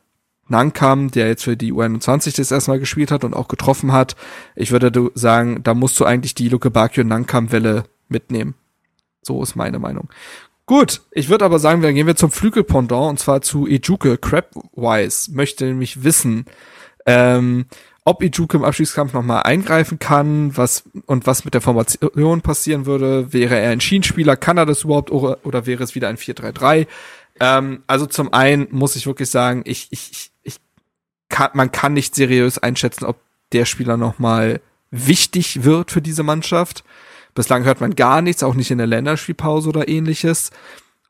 [0.48, 4.16] Nankam, der jetzt für die U21 das erstmal gespielt hat und auch getroffen hat,
[4.54, 8.54] ich würde sagen, da musst du eigentlich die Luke Bakio Nankam Welle mitnehmen.
[9.22, 10.08] So ist meine Meinung.
[10.68, 15.32] Gut, ich würde aber sagen, dann gehen wir zum Flügelpendant und zwar zu Ejuke Crabwise.
[15.32, 16.44] Möchte nämlich wissen,
[17.06, 17.64] ähm,
[18.04, 23.32] ob Ejuke im Abstiegskampf nochmal eingreifen kann, was und was mit der Formation passieren würde.
[23.32, 26.86] Wäre er ein Schienenspieler, kann er das überhaupt oder, oder wäre es wieder ein 4-3-3?
[27.40, 30.56] Ähm, also zum einen muss ich wirklich sagen, ich, ich, ich, ich
[31.30, 33.16] kann, man kann nicht seriös einschätzen, ob
[33.52, 34.60] der Spieler nochmal
[34.90, 36.84] wichtig wird für diese Mannschaft.
[37.38, 40.50] Bislang hört man gar nichts, auch nicht in der Länderspielpause oder ähnliches.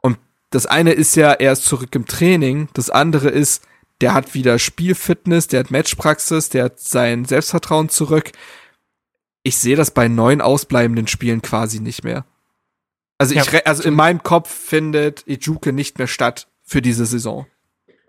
[0.03, 0.19] Und
[0.51, 2.69] das eine ist ja, er ist zurück im Training.
[2.75, 3.65] Das andere ist,
[4.03, 8.33] der hat wieder Spielfitness, der hat Matchpraxis, der hat sein Selbstvertrauen zurück.
[9.43, 12.27] Ich sehe das bei neun ausbleibenden Spielen quasi nicht mehr.
[13.17, 17.47] Also ich, Ja, also in meinem Kopf findet Ijuke nicht mehr statt für diese Saison.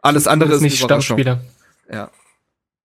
[0.02, 1.20] Alles andere ist nicht eine Überraschung.
[1.20, 1.42] Stammspieler.
[1.90, 2.12] Ja.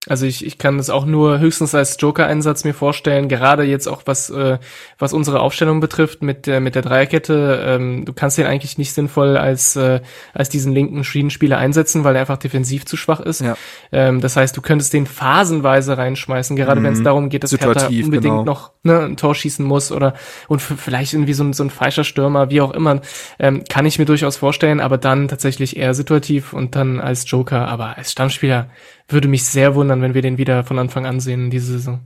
[0.07, 4.03] Also ich, ich kann das auch nur höchstens als Joker-Einsatz mir vorstellen, gerade jetzt auch
[4.05, 4.59] was, äh,
[4.99, 7.65] was unsere Aufstellung betrifft mit der, mit der Dreierkette.
[7.67, 10.01] Ähm, du kannst den eigentlich nicht sinnvoll als, äh,
[10.35, 13.41] als diesen linken Schienenspieler einsetzen, weil er einfach defensiv zu schwach ist.
[13.41, 13.57] Ja.
[13.93, 17.05] Ähm, das heißt, du könntest den phasenweise reinschmeißen, gerade wenn es Mhm.
[17.05, 18.45] darum geht, dass Hertha Situativ, unbedingt genau.
[18.45, 20.15] noch ne, ein Tor schießen muss oder
[20.49, 23.01] und vielleicht irgendwie so ein, so ein falscher Stürmer, wie auch immer,
[23.39, 27.67] ähm, kann ich mir durchaus vorstellen, aber dann tatsächlich eher situativ und dann als Joker,
[27.69, 28.71] aber als Stammspieler
[29.09, 32.01] würde mich sehr wundern, wenn wir den wieder von Anfang an sehen in dieser Saison.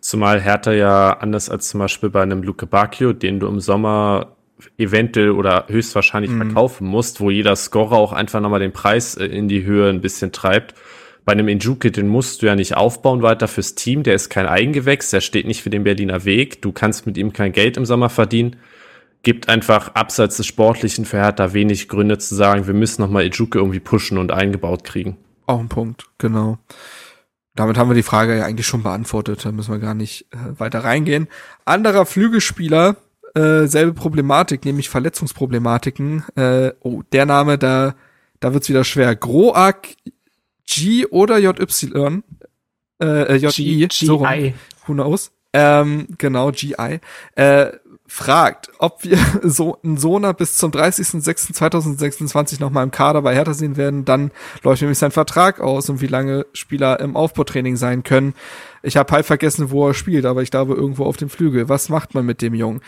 [0.00, 4.36] Zumal Hertha ja anders als zum Beispiel bei einem Luke Bacchio, den du im Sommer
[4.78, 6.36] eventuell oder höchstwahrscheinlich Mhm.
[6.36, 10.00] verkaufen musst, wo jeder Scorer auch einfach nochmal den Preis äh, in die Höhe ein
[10.00, 10.74] bisschen treibt.
[11.24, 14.46] Bei einem Injuke, den musst du ja nicht aufbauen weiter fürs Team, der ist kein
[14.46, 17.86] Eigengewächs, der steht nicht für den Berliner Weg, du kannst mit ihm kein Geld im
[17.86, 18.56] Sommer verdienen.
[19.22, 23.58] Gibt einfach abseits des Sportlichen für Hertha wenig Gründe zu sagen, wir müssen nochmal Ijuke
[23.58, 25.16] irgendwie pushen und eingebaut kriegen.
[25.46, 26.58] Auch ein Punkt, genau.
[27.54, 29.44] Damit haben wir die Frage ja eigentlich schon beantwortet.
[29.44, 31.28] Da müssen wir gar nicht äh, weiter reingehen.
[31.64, 32.96] Anderer Flügelspieler,
[33.34, 36.24] äh, selbe Problematik, nämlich Verletzungsproblematiken.
[36.34, 37.94] Äh, oh, der Name, da,
[38.40, 39.14] da wird's wieder schwer.
[39.14, 39.86] Groak
[40.68, 42.22] G oder JY?
[43.00, 44.26] Äh, äh, JI, G- so rum.
[44.86, 45.30] Who knows?
[45.54, 47.00] ähm, genau, GI,
[47.34, 47.72] äh,
[48.06, 53.76] fragt, ob wir so einen Sona bis zum 30.06.2026 nochmal im Kader bei Hertha sehen
[53.76, 54.04] werden.
[54.04, 54.30] Dann
[54.62, 58.34] läuft nämlich sein Vertrag aus und wie lange Spieler im Aufbautraining sein können.
[58.82, 61.68] Ich habe halt vergessen, wo er spielt, aber ich glaube irgendwo auf dem Flügel.
[61.68, 62.80] Was macht man mit dem Jungen?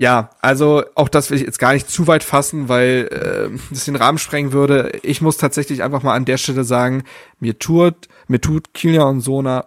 [0.00, 3.84] Ja, also auch das will ich jetzt gar nicht zu weit fassen, weil äh, das
[3.84, 4.92] den Rahmen sprengen würde.
[5.02, 7.02] Ich muss tatsächlich einfach mal an der Stelle sagen,
[7.40, 9.66] mir tut, mir tut Kilian und Sona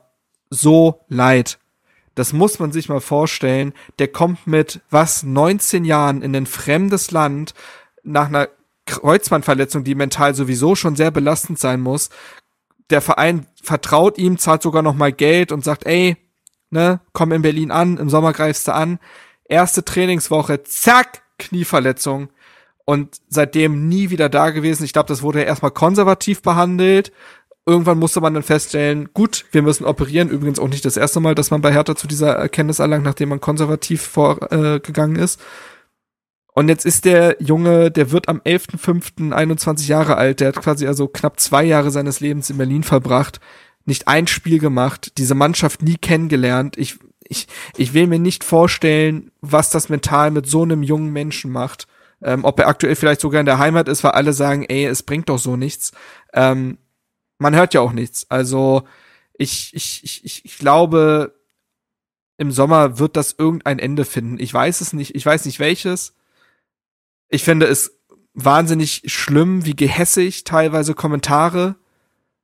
[0.50, 1.60] so leid.
[2.16, 3.74] Das muss man sich mal vorstellen.
[4.00, 7.54] Der kommt mit was 19 Jahren in ein fremdes Land
[8.04, 8.50] nach einer
[8.86, 12.10] Kreuzbandverletzung, die mental sowieso schon sehr belastend sein muss.
[12.90, 16.18] Der Verein vertraut ihm, zahlt sogar noch mal Geld und sagt, ey,
[16.70, 19.00] ne, komm in Berlin an, im Sommer greifst du an
[19.52, 22.30] erste Trainingswoche, zack, Knieverletzung
[22.86, 24.84] und seitdem nie wieder da gewesen.
[24.84, 27.12] Ich glaube, das wurde ja erstmal konservativ behandelt.
[27.66, 30.30] Irgendwann musste man dann feststellen, gut, wir müssen operieren.
[30.30, 33.30] Übrigens auch nicht das erste Mal, dass man bei Hertha zu dieser Erkenntnis erlangt, nachdem
[33.30, 35.40] man konservativ vorgegangen äh, ist.
[36.54, 39.32] Und jetzt ist der Junge, der wird am 11.05.
[39.32, 43.40] 21 Jahre alt, der hat quasi also knapp zwei Jahre seines Lebens in Berlin verbracht,
[43.86, 46.78] nicht ein Spiel gemacht, diese Mannschaft nie kennengelernt.
[46.78, 47.00] Ich
[47.32, 47.48] ich,
[47.78, 51.88] ich will mir nicht vorstellen, was das mental mit so einem jungen Menschen macht.
[52.22, 55.02] Ähm, ob er aktuell vielleicht sogar in der Heimat ist, weil alle sagen, ey, es
[55.02, 55.92] bringt doch so nichts.
[56.34, 56.78] Ähm,
[57.40, 58.28] man hört ja auch nichts.
[58.30, 58.84] Also
[59.34, 61.34] ich, ich, ich, ich glaube,
[62.38, 64.38] im Sommer wird das irgendein Ende finden.
[64.38, 66.14] Ich weiß es nicht, ich weiß nicht welches.
[67.30, 67.98] Ich finde es
[68.34, 71.76] wahnsinnig schlimm, wie gehässig teilweise Kommentare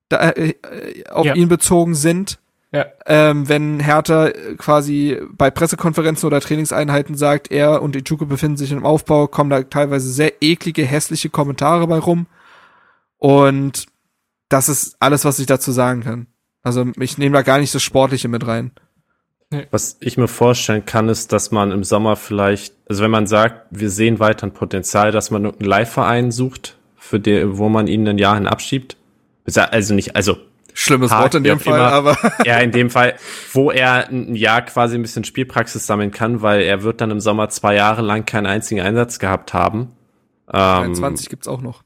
[0.07, 1.35] da, äh, äh auf ja.
[1.35, 2.39] ihn bezogen sind.
[2.71, 2.85] Ja.
[3.05, 8.85] Ähm, wenn Hertha quasi bei Pressekonferenzen oder Trainingseinheiten sagt, er und Ichuke befinden sich im
[8.85, 12.27] Aufbau, kommen da teilweise sehr eklige, hässliche Kommentare bei rum.
[13.17, 13.85] Und
[14.49, 16.27] das ist alles, was ich dazu sagen kann.
[16.61, 18.71] Also ich nehme da gar nicht das Sportliche mit rein.
[19.71, 23.67] Was ich mir vorstellen kann, ist, dass man im Sommer vielleicht, also wenn man sagt,
[23.71, 28.05] wir sehen weiter ein Potenzial, dass man einen Live-Verein sucht, für den, wo man ihn
[28.05, 28.97] ein Jahr hin abschiebt.
[29.45, 30.37] Also nicht, also
[30.79, 31.91] Schlimmes Wort in dem Fall, immer.
[31.91, 32.17] aber.
[32.45, 33.15] Ja, in dem Fall,
[33.51, 37.19] wo er ein Jahr quasi ein bisschen Spielpraxis sammeln kann, weil er wird dann im
[37.19, 39.93] Sommer zwei Jahre lang keinen einzigen Einsatz gehabt haben.
[40.53, 41.81] Ähm, 20 gibt's auch noch.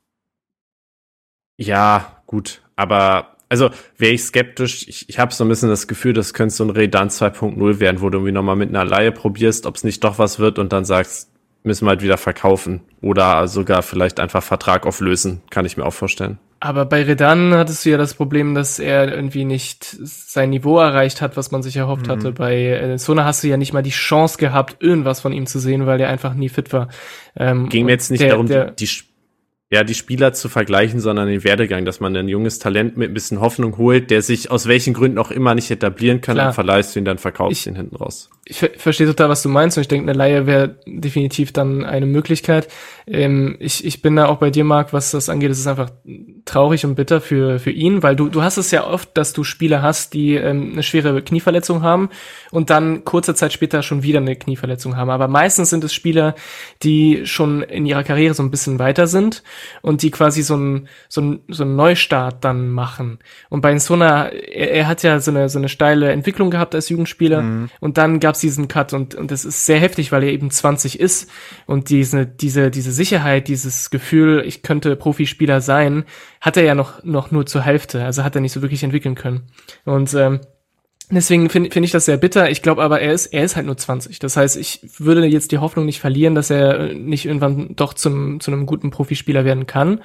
[1.56, 4.86] Ja, gut, aber also wäre ich skeptisch.
[4.90, 8.02] Ich, ich habe so ein bisschen das Gefühl, das könnte so ein Redan 2.0 werden,
[8.02, 10.74] wo du irgendwie nochmal mit einer Laie probierst, ob es nicht doch was wird und
[10.74, 11.32] dann sagst,
[11.64, 15.94] müssen wir halt wieder verkaufen oder sogar vielleicht einfach Vertrag auflösen, kann ich mir auch
[15.94, 16.40] vorstellen.
[16.64, 21.20] Aber bei Redan hattest du ja das Problem, dass er irgendwie nicht sein Niveau erreicht
[21.20, 22.12] hat, was man sich erhofft mhm.
[22.12, 22.32] hatte.
[22.34, 25.58] Bei äh, Sona hast du ja nicht mal die Chance gehabt, irgendwas von ihm zu
[25.58, 26.90] sehen, weil er einfach nie fit war.
[27.36, 28.88] Ähm, Ging mir jetzt nicht der, darum, der, die,
[29.72, 33.14] ja, die Spieler zu vergleichen, sondern den Werdegang, dass man ein junges Talent mit ein
[33.14, 36.48] bisschen Hoffnung holt, der sich aus welchen Gründen auch immer nicht etablieren kann Klar.
[36.50, 38.30] und verleihst ihn, dann verkaufst ihn hinten raus.
[38.44, 41.86] Ich ver verstehe total, was du meinst und ich denke, eine Laie wäre definitiv dann
[41.86, 42.68] eine Möglichkeit.
[43.08, 45.92] Ähm, ich, ich bin da auch bei dir, Marc, was das angeht, es ist einfach
[46.44, 49.46] traurig und bitter für, für ihn, weil du, du hast es ja oft, dass du
[49.46, 52.10] Spieler hast, die ähm, eine schwere Knieverletzung haben
[52.52, 55.12] und dann kurze Zeit später schon wieder eine Knieverletzung haben.
[55.12, 56.36] Aber meistens sind es Spieler,
[56.84, 59.44] die schon in ihrer Karriere so ein bisschen weiter sind
[59.82, 63.20] und die quasi so ein so ein so ein Neustart dann machen.
[63.50, 66.90] Und bei Insona, er, er hat ja so eine so eine steile Entwicklung gehabt als
[66.90, 67.70] Jugendspieler mhm.
[67.80, 71.00] und dann gab's diesen Cut und und das ist sehr heftig, weil er eben 20
[71.00, 71.30] ist
[71.66, 76.06] und diese diese diese Sicherheit, dieses Gefühl, ich könnte Profispieler sein,
[76.40, 79.16] hat er ja noch noch nur zur Hälfte, also hat er nicht so wirklich entwickeln
[79.16, 79.44] können.
[79.86, 80.42] Und ähm,
[81.12, 82.50] Deswegen finde find ich das sehr bitter.
[82.50, 84.20] Ich glaube aber, er ist, er ist halt nur 20.
[84.20, 88.40] Das heißt, ich würde jetzt die Hoffnung nicht verlieren, dass er nicht irgendwann doch zum,
[88.40, 90.02] zu einem guten Profispieler werden kann.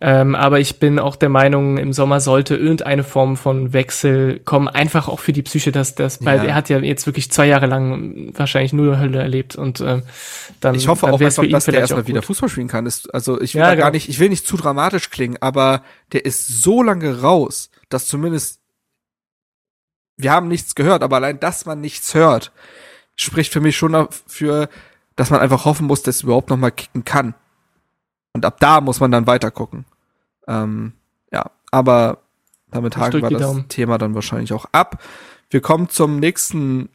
[0.00, 4.68] Ähm, aber ich bin auch der Meinung, im Sommer sollte irgendeine Form von Wechsel kommen,
[4.68, 6.44] einfach auch für die Psyche, dass das, weil ja.
[6.44, 10.02] er hat ja jetzt wirklich zwei Jahre lang wahrscheinlich nur Hölle erlebt und ähm,
[10.60, 10.74] dann.
[10.74, 12.86] Ich hoffe dann auch einfach, dass der erstmal wieder Fußball spielen kann.
[12.86, 13.90] Ist, also ich will ja, gar genau.
[13.90, 18.60] nicht, ich will nicht zu dramatisch klingen, aber der ist so lange raus, dass zumindest
[20.18, 22.52] wir haben nichts gehört, aber allein, dass man nichts hört,
[23.16, 24.68] spricht für mich schon dafür,
[25.16, 27.34] dass man einfach hoffen muss, dass es überhaupt noch mal kicken kann.
[28.32, 29.86] Und ab da muss man dann weiter gucken.
[30.46, 30.92] Ähm,
[31.32, 32.22] ja, aber
[32.70, 33.68] damit haken wir das Daumen.
[33.68, 35.02] Thema dann wahrscheinlich auch ab.
[35.50, 36.90] Wir kommen zum nächsten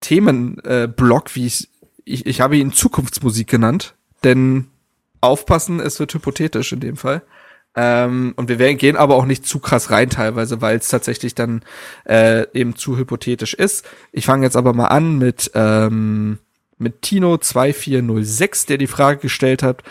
[0.00, 1.68] Themenblock, äh, wie ich,
[2.04, 3.94] ich, ich habe ihn Zukunftsmusik genannt,
[4.24, 4.68] denn
[5.20, 7.22] aufpassen, es wird hypothetisch in dem Fall.
[7.74, 11.34] Ähm, und wir werden, gehen aber auch nicht zu krass rein teilweise, weil es tatsächlich
[11.34, 11.62] dann
[12.04, 13.88] äh, eben zu hypothetisch ist.
[14.12, 16.38] Ich fange jetzt aber mal an mit, ähm,
[16.78, 19.82] mit Tino2406, der die Frage gestellt hat,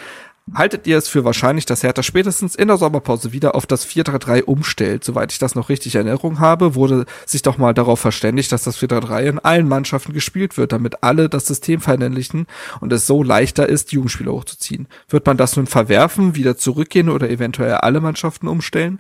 [0.54, 4.44] Haltet ihr es für wahrscheinlich, dass Hertha spätestens in der Sommerpause wieder auf das 4-3-3
[4.44, 5.04] umstellt?
[5.04, 8.64] Soweit ich das noch richtig in Erinnerung habe, wurde sich doch mal darauf verständigt, dass
[8.64, 12.48] das 4-3-3 in allen Mannschaften gespielt wird, damit alle das System verinnerlichen
[12.82, 14.88] und es so leichter ist, Jugendspieler hochzuziehen.
[15.08, 19.00] Wird man das nun verwerfen, wieder zurückgehen oder eventuell alle Mannschaften umstellen?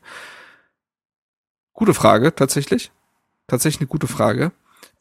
[1.73, 2.91] Gute Frage, tatsächlich.
[3.47, 4.51] Tatsächlich eine gute Frage.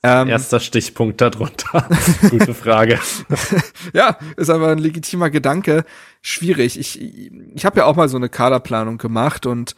[0.02, 1.86] Ähm, Erster Stichpunkt darunter.
[2.30, 2.98] Gute Frage.
[3.92, 5.84] ja, ist aber ein legitimer Gedanke.
[6.22, 6.78] Schwierig.
[6.78, 9.74] Ich, ich habe ja auch mal so eine Kaderplanung gemacht und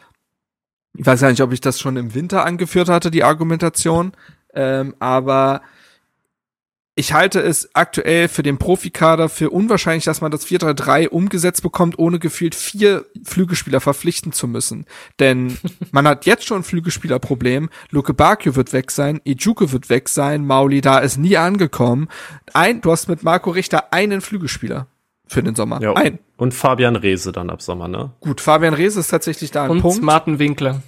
[0.96, 4.12] ich weiß ja nicht, ob ich das schon im Winter angeführt hatte, die Argumentation.
[4.54, 5.62] Ähm, aber
[6.94, 11.98] ich halte es aktuell für den Profikader für unwahrscheinlich, dass man das 4-3-3 umgesetzt bekommt,
[11.98, 14.84] ohne gefühlt vier Flügelspieler verpflichten zu müssen.
[15.18, 15.56] Denn
[15.90, 17.70] man hat jetzt schon ein Flügelspielerproblem.
[17.90, 22.08] Luke Bakio wird weg sein, Ijuke wird weg sein, Mauli da ist nie angekommen.
[22.52, 24.86] Ein, du hast mit Marco Richter einen Flügelspieler
[25.26, 25.80] für den Sommer.
[25.80, 26.18] Ja, ein.
[26.36, 28.10] Und Fabian Rehse dann ab Sommer, ne?
[28.20, 29.98] Gut, Fabian Rehse ist tatsächlich da ein und Punkt.
[29.98, 30.82] Und Martin Winkler.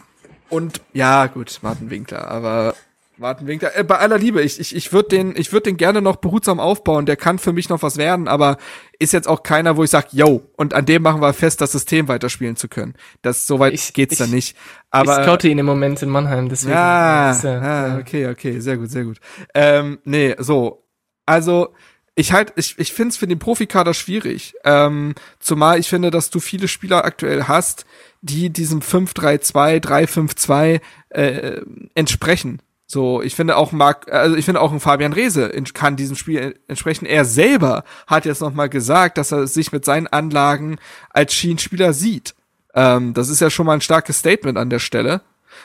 [0.51, 2.75] Und ja, gut, Martin Winkler, aber
[3.17, 6.03] Martin Winkler, äh, bei aller Liebe, ich, ich, ich würde den, ich würde den gerne
[6.03, 8.57] noch behutsam aufbauen, der kann für mich noch was werden, aber
[8.99, 11.73] ist jetzt auch keiner, wo ich sage, yo, und an dem machen wir fest, das
[11.73, 12.95] System weiterspielen zu können.
[13.23, 14.57] Das soweit ich, geht's ich, dann nicht.
[14.91, 16.75] Aber ich scoute ihn im Moment in Mannheim, deswegen.
[16.75, 19.19] Ja, ist, äh, ah, okay, okay, sehr gut, sehr gut.
[19.55, 20.85] Ähm, nee, so,
[21.27, 21.75] also
[22.17, 24.55] ich halt, ich, ich finde es für den Profikader schwierig.
[24.65, 27.87] Ähm, zumal ich finde, dass du viele Spieler aktuell hast,
[28.23, 30.81] die diesem 5-3-2, 3-5-2
[31.11, 31.61] äh,
[31.95, 32.61] entsprechen.
[32.87, 36.59] So, ich finde auch Mark, also ich finde auch ein Fabian Rehse kann diesem Spiel
[36.69, 37.07] entsprechen.
[37.07, 40.77] Er selber hat jetzt noch mal gesagt, dass er sich mit seinen Anlagen
[41.11, 42.35] als Schienenspieler sieht.
[42.75, 45.23] Ähm, das ist ja schon mal ein starkes Statement an der Stelle.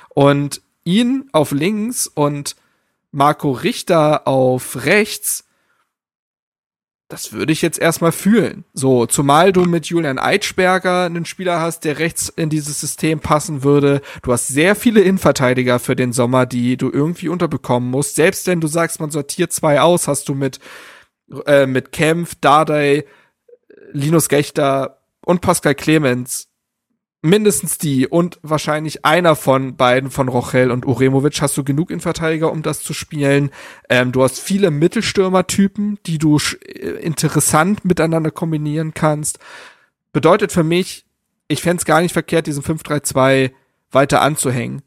[0.10, 2.56] Und ihn auf links und
[3.12, 5.46] Marco Richter auf rechts
[7.10, 8.66] das würde ich jetzt erstmal fühlen.
[8.74, 13.64] So, zumal du mit Julian Eitschberger einen Spieler hast, der rechts in dieses System passen
[13.64, 14.02] würde.
[14.22, 18.16] Du hast sehr viele Innenverteidiger für den Sommer, die du irgendwie unterbekommen musst.
[18.16, 20.60] Selbst wenn du sagst, man sortiert zwei aus, hast du mit,
[21.48, 23.06] äh, mit Kempf, Dardai,
[23.92, 26.49] Linus Gechter und Pascal Clemens
[27.22, 32.00] mindestens die und wahrscheinlich einer von beiden von Rochel und Uremovic hast du genug in
[32.00, 33.52] Verteidiger, um das zu spielen.
[33.90, 39.40] Ähm, du hast viele Mittelstürmertypen, die du äh, interessant miteinander kombinieren kannst.
[40.14, 41.06] Bedeutet für mich,
[41.48, 43.52] ich fände gar nicht verkehrt, diesen 5-3-2
[43.92, 44.82] weiter anzuhängen.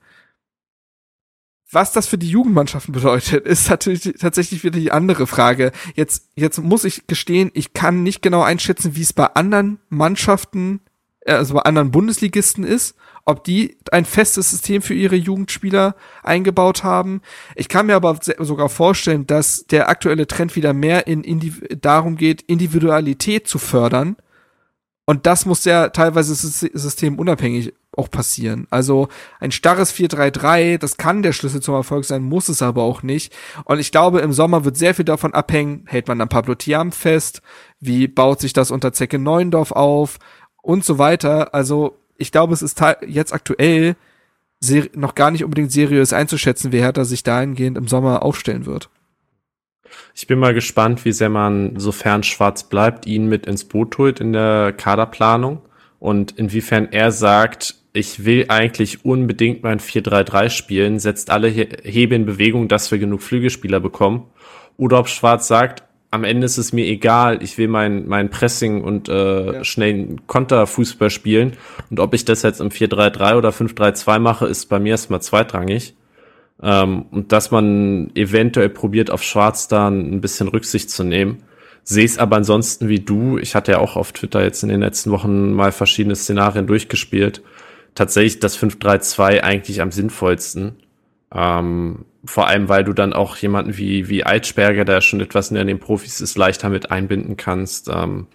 [1.71, 5.73] Was das für die Jugendmannschaften bedeutet, ist natürlich tatsächlich wieder die andere Frage.
[5.95, 10.81] Jetzt, jetzt muss ich gestehen, ich kann nicht genau einschätzen, wie es bei anderen Mannschaften
[11.27, 17.23] also bei anderen Bundesligisten ist, ob die ein festes System für ihre Jugendspieler eingebaut haben.
[17.55, 22.17] Ich kann mir aber sogar vorstellen, dass der aktuelle Trend wieder mehr in Indiv darum
[22.17, 24.17] geht, Individualität zu fördern.
[25.05, 28.67] Und das muss ja teilweise systemunabhängig auch passieren.
[28.71, 29.09] Also
[29.39, 33.35] ein starres 4-3-3, das kann der Schlüssel zum Erfolg sein, muss es aber auch nicht.
[33.65, 36.93] Und ich glaube, im Sommer wird sehr viel davon abhängen, hält man dann Pablo Tiam
[36.93, 37.43] fest,
[37.81, 40.19] wie baut sich das unter Zecke Neuendorf auf,
[40.63, 41.55] und so weiter.
[41.55, 43.97] Also ich glaube, es ist jetzt aktuell
[44.95, 48.89] noch gar nicht unbedingt seriös einzuschätzen, wie Hertha sich dahingehend im Sommer aufstellen wird.
[50.15, 54.21] Ich bin mal gespannt, wie sehr man, sofern schwarz bleibt, ihn mit ins Boot holt
[54.21, 55.63] in der Kaderplanung
[55.99, 62.25] und inwiefern er sagt, ich will eigentlich unbedingt mein 4-3-3 spielen, setzt alle Hebe in
[62.25, 64.29] Bewegung, dass wir genug Flügelspieler bekommen.
[64.79, 65.83] Oder ob Schwarz sagt,
[66.13, 69.65] am Ende ist es mir egal, ich will mein, mein Pressing und äh, ja.
[69.65, 71.55] schnellen Konterfußball spielen.
[71.91, 75.95] Und ob ich das jetzt im 4-3-3 oder 5-3-2 mache, ist bei mir erstmal zweitrangig.
[76.63, 81.45] Ähm, und dass man eventuell probiert, auf Schwarz da ein bisschen Rücksicht zu nehmen.
[81.83, 83.39] Sehe es aber ansonsten wie du.
[83.39, 87.43] Ich hatte ja auch auf Twitter jetzt in den letzten Wochen mal verschiedene Szenarien durchgespielt.
[87.95, 90.77] Tatsächlich das 5-3-2 eigentlich am sinnvollsten.
[91.35, 95.63] Ähm, vor allem, weil du dann auch jemanden wie, wie Altsperger, der schon etwas näher
[95.63, 97.89] an den Profis ist, leichter mit einbinden kannst.
[97.89, 98.27] Ähm.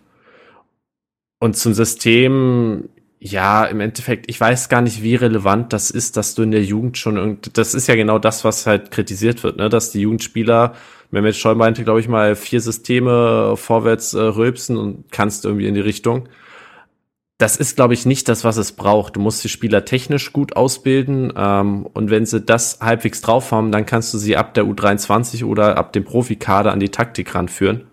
[1.40, 6.36] Und zum System, ja, im Endeffekt, ich weiß gar nicht, wie relevant das ist, dass
[6.36, 9.58] du in der Jugend schon irgend, das ist ja genau das, was halt kritisiert wird,
[9.58, 10.74] ne, dass die Jugendspieler,
[11.10, 15.74] Mehmet Scholl meinte, glaube ich mal, vier Systeme vorwärts äh, rülpsen und kannst irgendwie in
[15.74, 16.28] die Richtung
[17.38, 19.16] das ist, glaube ich, nicht das, was es braucht.
[19.16, 23.72] Du musst die Spieler technisch gut ausbilden ähm, und wenn sie das halbwegs drauf haben,
[23.72, 27.86] dann kannst du sie ab der U23 oder ab dem Profikader an die Taktik ranführen.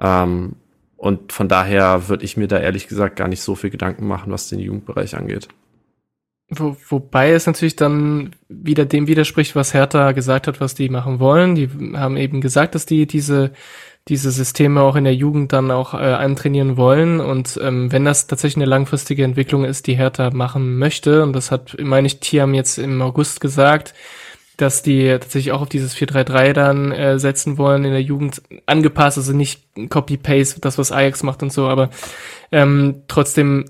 [0.00, 0.56] Ähm,
[0.96, 4.32] und von daher würde ich mir da ehrlich gesagt gar nicht so viel Gedanken machen,
[4.32, 5.48] was den Jugendbereich angeht.
[6.48, 11.20] Wo, wobei es natürlich dann wieder dem widerspricht, was Hertha gesagt hat, was die machen
[11.20, 11.54] wollen.
[11.54, 13.52] Die haben eben gesagt, dass die diese
[14.08, 17.20] diese Systeme auch in der Jugend dann auch äh, antrainieren wollen.
[17.20, 21.50] Und ähm, wenn das tatsächlich eine langfristige Entwicklung ist, die Hertha machen möchte, und das
[21.50, 23.94] hat, meine ich, Tiam jetzt im August gesagt,
[24.56, 29.18] dass die tatsächlich auch auf dieses 4-3-3 dann äh, setzen wollen in der Jugend, angepasst,
[29.18, 31.90] also nicht Copy-Paste, das, was Ajax macht und so, aber
[32.52, 33.64] ähm, trotzdem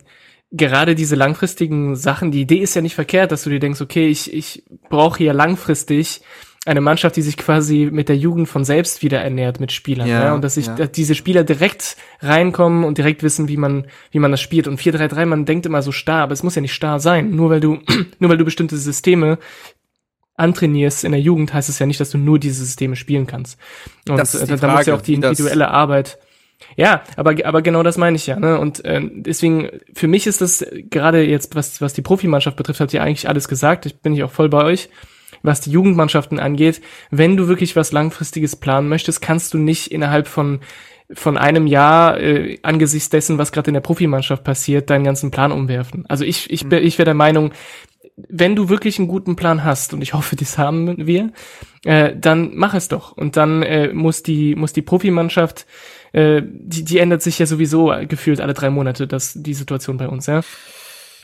[0.53, 4.09] gerade diese langfristigen Sachen, die Idee ist ja nicht verkehrt, dass du dir denkst, okay,
[4.09, 6.21] ich, ich brauche hier langfristig
[6.67, 10.25] eine Mannschaft, die sich quasi mit der Jugend von selbst wieder ernährt mit Spielern, ja,
[10.25, 10.35] ja?
[10.35, 10.75] und dass sich ja.
[10.75, 14.81] dass diese Spieler direkt reinkommen und direkt wissen, wie man wie man das spielt und
[14.81, 17.61] 4-3-3, man denkt immer so starr, aber es muss ja nicht starr sein, nur weil
[17.61, 17.81] du
[18.19, 19.39] nur weil du bestimmte Systeme
[20.37, 23.59] antrainierst in der Jugend, heißt es ja nicht, dass du nur diese Systeme spielen kannst.
[24.09, 26.19] Und das äh, da muss ja auch die individuelle Arbeit
[26.77, 28.39] ja, aber, aber genau das meine ich ja.
[28.39, 28.59] Ne?
[28.59, 32.95] Und äh, deswegen, für mich ist das gerade jetzt, was, was die Profimannschaft betrifft, habt
[32.95, 33.87] ihr eigentlich alles gesagt.
[33.87, 34.89] Ich bin ich auch voll bei euch.
[35.45, 36.81] Was die Jugendmannschaften angeht,
[37.11, 40.59] wenn du wirklich was Langfristiges planen möchtest, kannst du nicht innerhalb von
[41.13, 45.53] von einem Jahr äh, angesichts dessen, was gerade in der Profimannschaft passiert, deinen ganzen Plan
[45.53, 46.07] umwerfen.
[46.09, 46.73] Also ich, ich, mhm.
[46.73, 47.53] ich wäre der Meinung,
[48.17, 51.31] wenn du wirklich einen guten Plan hast, und ich hoffe, das haben wir,
[51.85, 53.13] äh, dann mach es doch.
[53.13, 55.67] Und dann äh, muss die, muss die Profimannschaft
[56.15, 60.09] äh, die, die ändert sich ja sowieso gefühlt alle drei Monate, das, die Situation bei
[60.09, 60.43] uns, ja.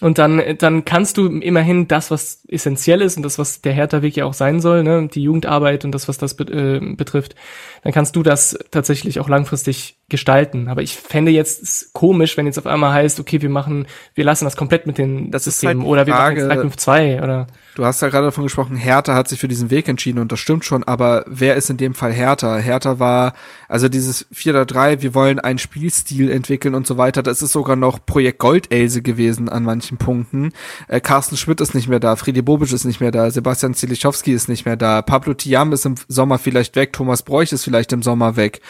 [0.01, 4.17] Und dann, dann kannst du immerhin das, was essentiell ist und das, was der Hertha-Weg
[4.17, 7.35] ja auch sein soll, ne, die Jugendarbeit und das, was das äh, betrifft,
[7.83, 10.69] dann kannst du das tatsächlich auch langfristig gestalten.
[10.69, 14.45] Aber ich fände jetzt komisch, wenn jetzt auf einmal heißt, okay, wir machen, wir lassen
[14.45, 17.47] das komplett mit den das Systemen halt oder wir machen jetzt 352 oder.
[17.81, 20.39] Du hast ja gerade davon gesprochen, Hertha hat sich für diesen Weg entschieden und das
[20.39, 22.59] stimmt schon, aber wer ist in dem Fall Hertha?
[22.59, 23.33] Hertha war,
[23.69, 28.05] also dieses 4-3, wir wollen einen Spielstil entwickeln und so weiter, das ist sogar noch
[28.05, 30.53] Projekt Goldelse gewesen an manchen Punkten.
[30.89, 34.35] Äh, Carsten Schmidt ist nicht mehr da, Friedi Bobic ist nicht mehr da, Sebastian Zilichowski
[34.35, 37.95] ist nicht mehr da, Pablo Tiam ist im Sommer vielleicht weg, Thomas Bräuch ist vielleicht
[37.95, 38.61] im Sommer weg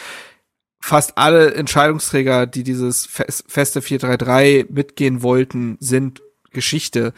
[0.79, 6.23] fast alle Entscheidungsträger, die dieses feste 4-3-3 mitgehen wollten, sind
[6.53, 7.13] Geschichte.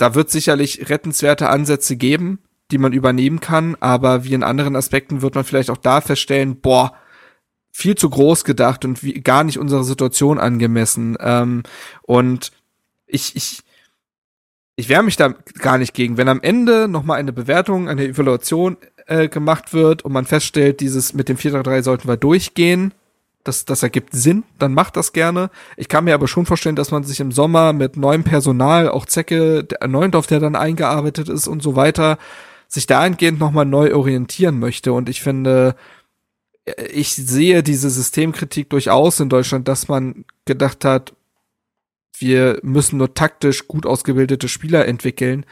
[0.00, 2.38] Da wird sicherlich rettenswerte Ansätze geben,
[2.70, 6.58] die man übernehmen kann, aber wie in anderen Aspekten wird man vielleicht auch da feststellen,
[6.62, 6.94] boah,
[7.70, 11.18] viel zu groß gedacht und wie, gar nicht unserer Situation angemessen.
[11.20, 11.64] Ähm,
[12.00, 12.50] und
[13.06, 13.62] ich, ich,
[14.74, 16.16] ich wehre mich da gar nicht gegen.
[16.16, 21.12] Wenn am Ende nochmal eine Bewertung, eine Evaluation äh, gemacht wird und man feststellt, dieses
[21.12, 22.94] mit dem 433 sollten wir durchgehen,
[23.44, 25.50] das, das ergibt Sinn, dann macht das gerne.
[25.76, 29.06] Ich kann mir aber schon vorstellen, dass man sich im Sommer mit neuem Personal, auch
[29.06, 32.18] Zecke, der Neuendorf, der dann eingearbeitet ist und so weiter,
[32.68, 34.92] sich dahingehend nochmal neu orientieren möchte.
[34.92, 35.74] Und ich finde,
[36.92, 41.14] ich sehe diese Systemkritik durchaus in Deutschland, dass man gedacht hat,
[42.18, 45.46] wir müssen nur taktisch gut ausgebildete Spieler entwickeln.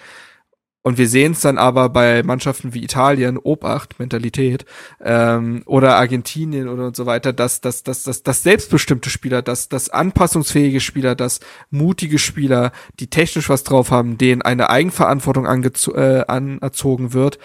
[0.82, 4.64] Und wir sehen es dann aber bei Mannschaften wie Italien, Obacht, Mentalität,
[5.00, 9.68] ähm, oder Argentinien oder und so weiter, dass, dass, dass, dass, dass selbstbestimmte Spieler, dass,
[9.68, 11.40] dass anpassungsfähige Spieler, dass
[11.70, 17.38] mutige Spieler, die technisch was drauf haben, denen eine Eigenverantwortung äh, anerzogen wird,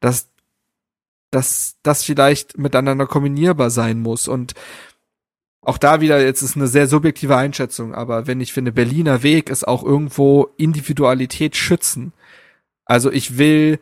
[0.00, 0.28] dass,
[1.30, 4.28] dass das vielleicht miteinander kombinierbar sein muss.
[4.28, 4.52] Und
[5.62, 9.48] auch da wieder, jetzt ist eine sehr subjektive Einschätzung, aber wenn ich finde, Berliner Weg
[9.48, 12.12] ist auch irgendwo Individualität schützen
[12.84, 13.78] also ich will,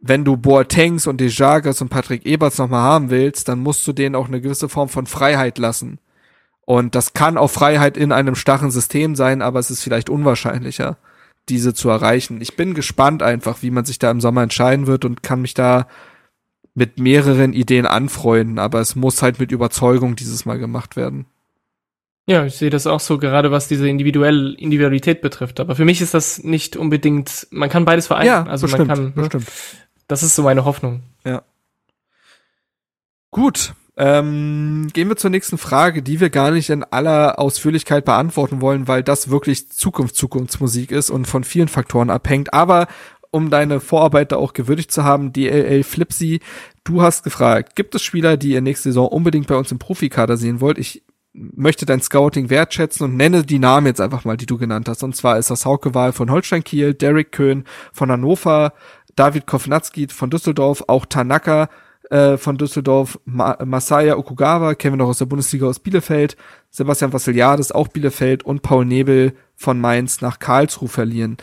[0.00, 4.14] wenn du Boatengs und Dejagas und Patrick Eberts nochmal haben willst, dann musst du denen
[4.14, 5.98] auch eine gewisse Form von Freiheit lassen.
[6.64, 10.98] Und das kann auch Freiheit in einem starren System sein, aber es ist vielleicht unwahrscheinlicher,
[11.48, 12.40] diese zu erreichen.
[12.40, 15.54] Ich bin gespannt einfach, wie man sich da im Sommer entscheiden wird und kann mich
[15.54, 15.86] da
[16.74, 21.26] mit mehreren Ideen anfreunden, aber es muss halt mit Überzeugung dieses Mal gemacht werden.
[22.30, 25.58] Ja, ich sehe das auch so, gerade was diese individuelle Individualität betrifft.
[25.58, 28.28] Aber für mich ist das nicht unbedingt, man kann beides vereinen.
[28.28, 29.12] Ja, also bestimmt, man kann, ne?
[29.16, 29.48] bestimmt.
[30.06, 31.02] Das ist so meine Hoffnung.
[31.24, 31.42] Ja.
[33.32, 33.74] Gut.
[33.96, 38.86] Ähm, gehen wir zur nächsten Frage, die wir gar nicht in aller Ausführlichkeit beantworten wollen,
[38.86, 42.54] weil das wirklich Zukunft, Zukunftsmusik ist und von vielen Faktoren abhängt.
[42.54, 42.86] Aber
[43.32, 46.38] um deine Vorarbeit da auch gewürdigt zu haben, DLL Flipsy,
[46.84, 50.36] du hast gefragt, gibt es Spieler, die ihr nächste Saison unbedingt bei uns im Profikader
[50.36, 50.78] sehen wollt?
[50.78, 51.02] Ich
[51.32, 55.02] möchte dein Scouting wertschätzen und nenne die Namen jetzt einfach mal, die du genannt hast.
[55.02, 58.72] Und zwar ist das Hauke Wahl von Holstein Kiel, Derek Köhn von Hannover,
[59.16, 61.68] David Kovnatski von Düsseldorf, auch Tanaka
[62.10, 66.36] äh, von Düsseldorf, Ma Masaya Okugawa, kennen wir noch aus der Bundesliga aus Bielefeld,
[66.70, 71.36] Sebastian Vassiliades, auch Bielefeld und Paul Nebel von Mainz nach Karlsruhe verlieren.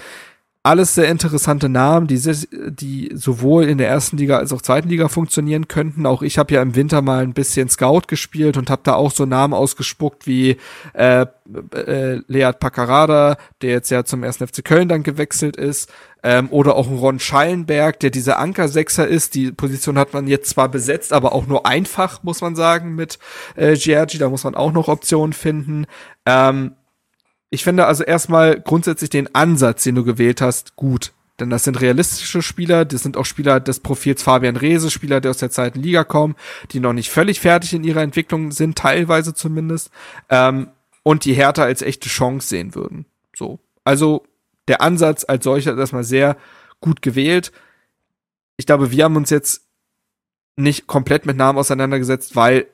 [0.67, 5.07] Alles sehr interessante Namen, die, die sowohl in der ersten Liga als auch zweiten Liga
[5.07, 6.05] funktionieren könnten.
[6.05, 9.11] Auch ich habe ja im Winter mal ein bisschen Scout gespielt und habe da auch
[9.11, 10.57] so Namen ausgespuckt wie
[10.93, 11.25] äh,
[11.73, 15.89] äh, Lead Paccarada, der jetzt ja zum ersten FC Köln dann gewechselt ist,
[16.23, 19.35] ähm, oder auch Ron Schallenberg, der dieser Anker-Sechser ist.
[19.35, 23.19] Die Position hat man jetzt zwar besetzt, aber auch nur einfach, muss man sagen, mit
[23.55, 24.17] äh, Giorgi.
[24.17, 25.85] Da muss man auch noch Optionen finden.
[26.25, 26.73] Ähm,
[27.49, 31.13] ich finde also erstmal grundsätzlich den Ansatz, den du gewählt hast, gut.
[31.39, 35.29] Denn das sind realistische Spieler, das sind auch Spieler des Profils Fabian Rehse, Spieler, die
[35.29, 36.35] aus der zweiten Liga kommen,
[36.71, 39.91] die noch nicht völlig fertig in ihrer Entwicklung sind, teilweise zumindest,
[40.29, 40.69] ähm,
[41.03, 43.05] und die Hertha als echte Chance sehen würden.
[43.35, 43.59] So.
[43.83, 44.25] Also
[44.67, 46.37] der Ansatz als solcher ist erstmal sehr
[46.81, 47.51] gut gewählt.
[48.57, 49.61] Ich glaube, wir haben uns jetzt
[50.55, 52.65] nicht komplett mit Namen auseinandergesetzt, weil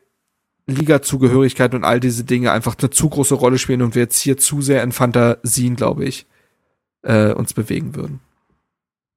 [0.68, 4.38] Liga-Zugehörigkeit und all diese Dinge einfach eine zu große Rolle spielen und wir jetzt hier
[4.38, 6.26] zu sehr in Fantasien, glaube ich,
[7.04, 8.22] äh, uns bewegen würden.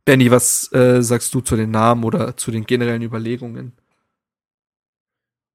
[0.05, 3.73] Benny, was äh, sagst du zu den Namen oder zu den generellen Überlegungen?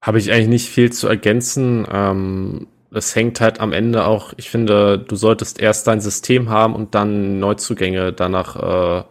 [0.02, 1.86] Habe ich eigentlich nicht viel zu ergänzen.
[1.90, 6.76] Ähm, es hängt halt am Ende auch, ich finde, du solltest erst dein System haben
[6.76, 9.04] und dann Neuzugänge danach äh,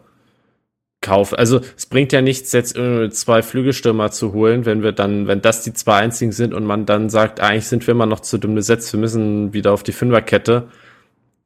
[1.01, 1.37] kaufen.
[1.37, 5.63] Also es bringt ja nichts, jetzt zwei Flügelstürmer zu holen, wenn wir dann, wenn das
[5.63, 8.55] die zwei einzigen sind und man dann sagt, eigentlich sind wir immer noch zu dumm
[8.55, 10.69] besetzt, wir müssen wieder auf die Fünferkette.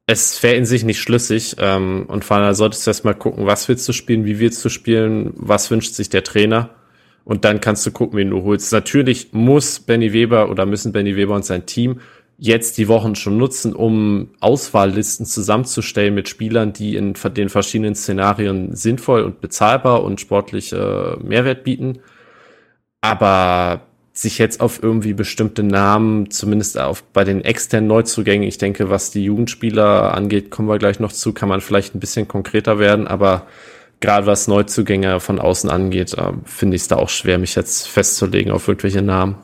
[0.07, 3.67] Es wäre in sich nicht schlüssig ähm, und vor allem solltest du erstmal gucken, was
[3.69, 6.69] willst du spielen, wie willst du spielen, was wünscht sich der Trainer
[7.23, 8.71] und dann kannst du gucken, wen du holst.
[8.71, 12.01] Natürlich muss Benny Weber oder müssen Benny Weber und sein Team
[12.37, 18.75] jetzt die Wochen schon nutzen, um Auswahllisten zusammenzustellen mit Spielern, die in den verschiedenen Szenarien
[18.75, 21.99] sinnvoll und bezahlbar und sportlich äh, Mehrwert bieten.
[23.01, 23.81] Aber
[24.11, 29.11] sich jetzt auf irgendwie bestimmte Namen, zumindest auf bei den externen Neuzugängen, ich denke, was
[29.11, 33.07] die Jugendspieler angeht, kommen wir gleich noch zu, kann man vielleicht ein bisschen konkreter werden,
[33.07, 33.47] aber
[33.99, 37.87] gerade was Neuzugänge von außen angeht, äh, finde ich es da auch schwer, mich jetzt
[37.87, 39.35] festzulegen auf irgendwelche Namen.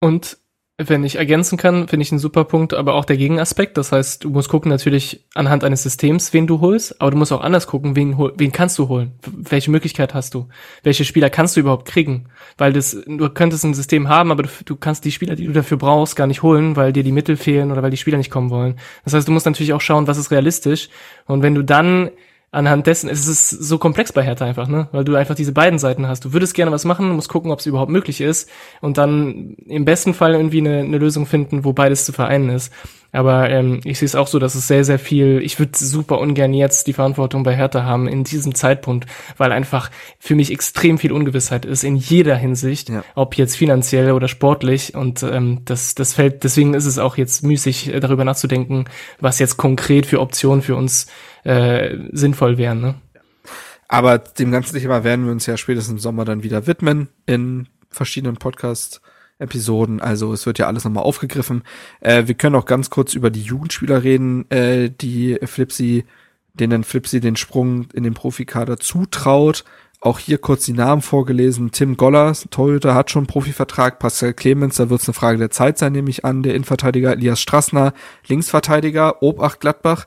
[0.00, 0.38] Und
[0.80, 3.76] wenn ich ergänzen kann, finde ich einen super Punkt, aber auch der Gegenaspekt.
[3.76, 7.32] Das heißt, du musst gucken natürlich anhand eines Systems, wen du holst, aber du musst
[7.32, 9.10] auch anders gucken, wen, wen kannst du holen?
[9.26, 10.48] Welche Möglichkeit hast du?
[10.84, 12.26] Welche Spieler kannst du überhaupt kriegen?
[12.58, 15.52] Weil das, du könntest ein System haben, aber du, du kannst die Spieler, die du
[15.52, 18.30] dafür brauchst, gar nicht holen, weil dir die Mittel fehlen oder weil die Spieler nicht
[18.30, 18.76] kommen wollen.
[19.04, 20.90] Das heißt, du musst natürlich auch schauen, was ist realistisch.
[21.26, 22.10] Und wenn du dann
[22.50, 24.88] anhand dessen ist es so komplex bei Hertha einfach, ne?
[24.92, 26.24] Weil du einfach diese beiden Seiten hast.
[26.24, 28.48] Du würdest gerne was machen, musst gucken, ob es überhaupt möglich ist
[28.80, 32.72] und dann im besten Fall irgendwie eine, eine Lösung finden, wo beides zu vereinen ist.
[33.10, 36.18] Aber ähm, ich sehe es auch so, dass es sehr, sehr viel, ich würde super
[36.18, 39.06] ungern jetzt die Verantwortung bei Hertha haben in diesem Zeitpunkt,
[39.38, 43.02] weil einfach für mich extrem viel Ungewissheit ist in jeder Hinsicht, ja.
[43.14, 44.94] ob jetzt finanziell oder sportlich.
[44.94, 48.84] Und ähm, das, das fällt, deswegen ist es auch jetzt müßig, äh, darüber nachzudenken,
[49.20, 51.06] was jetzt konkret für Optionen für uns
[51.44, 52.80] äh, sinnvoll wären.
[52.80, 52.94] Ne?
[53.88, 57.68] Aber dem ganzen Thema werden wir uns ja spätestens im Sommer dann wieder widmen in
[57.88, 59.00] verschiedenen Podcasts.
[59.38, 61.62] Episoden, also es wird ja alles nochmal aufgegriffen.
[62.00, 66.04] Äh, wir können auch ganz kurz über die Jugendspieler reden, äh, die Flipsy,
[66.54, 69.64] denen Flipsy den Sprung in den Profikader zutraut.
[70.00, 71.72] Auch hier kurz die Namen vorgelesen.
[71.72, 73.98] Tim Gollers, Torhüter, hat schon einen Profivertrag.
[73.98, 76.44] Pascal Clemens, da wird es eine Frage der Zeit sein, nehme ich an.
[76.44, 77.92] Der Innenverteidiger Elias Strassner,
[78.28, 80.06] Linksverteidiger Obacht Gladbach.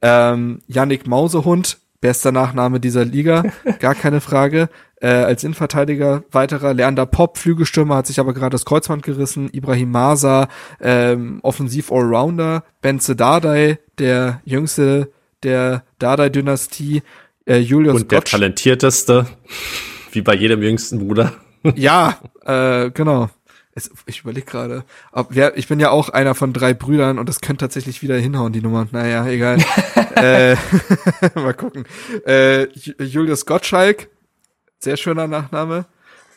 [0.00, 3.44] Ähm, Yannick Mausehund, bester Nachname dieser Liga,
[3.80, 4.68] gar keine Frage.
[5.02, 9.50] Äh, als Innenverteidiger weiterer Leander Pop, Flügelstürmer, hat sich aber gerade das Kreuzband gerissen.
[9.52, 10.46] Ibrahim Masa,
[10.80, 12.62] ähm, Offensiv-Allrounder.
[12.80, 15.10] Benze Dardai, der jüngste
[15.42, 17.02] der Dardai-Dynastie.
[17.46, 19.26] Äh, Julius Und der Gottsch talentierteste,
[20.12, 21.32] wie bei jedem jüngsten Bruder.
[21.74, 23.28] ja, äh, genau.
[23.74, 24.84] Es, ich überlege gerade.
[25.54, 28.60] Ich bin ja auch einer von drei Brüdern und das könnte tatsächlich wieder hinhauen, die
[28.60, 28.86] Nummer.
[28.92, 29.58] Naja, egal.
[30.14, 30.56] äh,
[31.34, 31.86] mal gucken.
[32.26, 32.68] Äh,
[33.02, 34.08] Julius Gottschalk,
[34.82, 35.86] sehr schöner Nachname.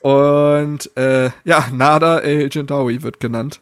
[0.02, 3.62] Und äh, ja, Nada El Gendawi wird genannt.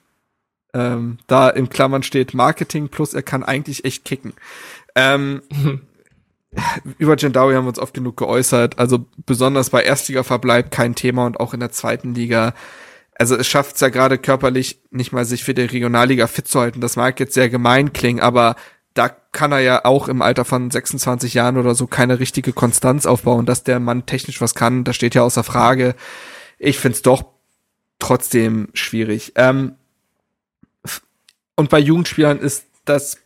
[0.74, 4.34] Ähm, da in Klammern steht Marketing plus er kann eigentlich echt kicken.
[4.96, 5.42] Ähm,
[6.98, 8.80] über Gendawi haben wir uns oft genug geäußert.
[8.80, 12.54] Also besonders bei Erstliga-Verbleib kein Thema und auch in der zweiten Liga
[13.16, 16.60] also es schafft es ja gerade körperlich nicht mal, sich für die Regionalliga fit zu
[16.60, 16.82] halten.
[16.82, 18.56] Das mag jetzt sehr gemein klingen, aber
[18.94, 23.06] da kann er ja auch im Alter von 26 Jahren oder so keine richtige Konstanz
[23.06, 23.45] aufbauen.
[23.45, 25.95] Dass der Mann technisch was kann, das steht ja außer Frage.
[26.60, 27.26] Ich find's doch
[27.99, 29.34] trotzdem schwierig.
[29.36, 29.76] Ähm,
[31.56, 33.18] und bei Jugendspielern ist das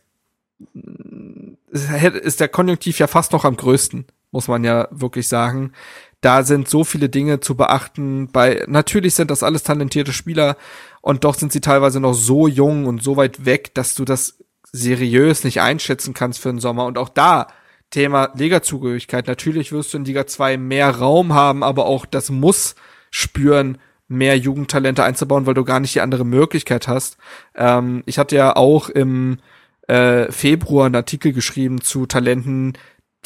[1.70, 5.72] ist der Konjunktiv ja fast noch am größten, muss man ja wirklich sagen
[6.20, 8.28] da sind so viele Dinge zu beachten.
[8.32, 10.56] Bei natürlich sind das alles talentierte Spieler
[11.00, 14.38] und doch sind sie teilweise noch so jung und so weit weg, dass du das
[14.72, 16.86] seriös nicht einschätzen kannst für den Sommer.
[16.86, 17.48] Und auch da
[17.90, 19.26] Thema Liga-Zugehörigkeit.
[19.26, 22.74] Natürlich wirst du in Liga 2 mehr Raum haben, aber auch das muss
[23.10, 23.78] spüren,
[24.08, 27.18] mehr Jugendtalente einzubauen, weil du gar nicht die andere Möglichkeit hast.
[27.54, 29.38] Ähm, ich hatte ja auch im
[29.86, 32.74] äh, Februar einen Artikel geschrieben zu Talenten,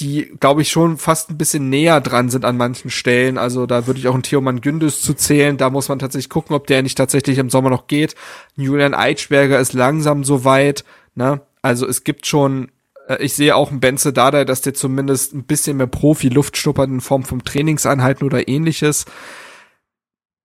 [0.01, 3.37] die, glaube ich, schon fast ein bisschen näher dran sind an manchen Stellen.
[3.39, 5.57] Also da würde ich auch einen Theoman Gündes zu zählen.
[5.57, 8.15] Da muss man tatsächlich gucken, ob der nicht tatsächlich im Sommer noch geht.
[8.57, 10.85] Julian Eitschberger ist langsam so weit.
[11.15, 11.41] Ne?
[11.63, 12.71] Also es gibt schon,
[13.09, 16.89] äh, ich sehe auch einen Benze Dada, dass der zumindest ein bisschen mehr Profi-Luft schnuppert
[16.89, 19.05] in Form von Trainingseinheiten oder ähnliches.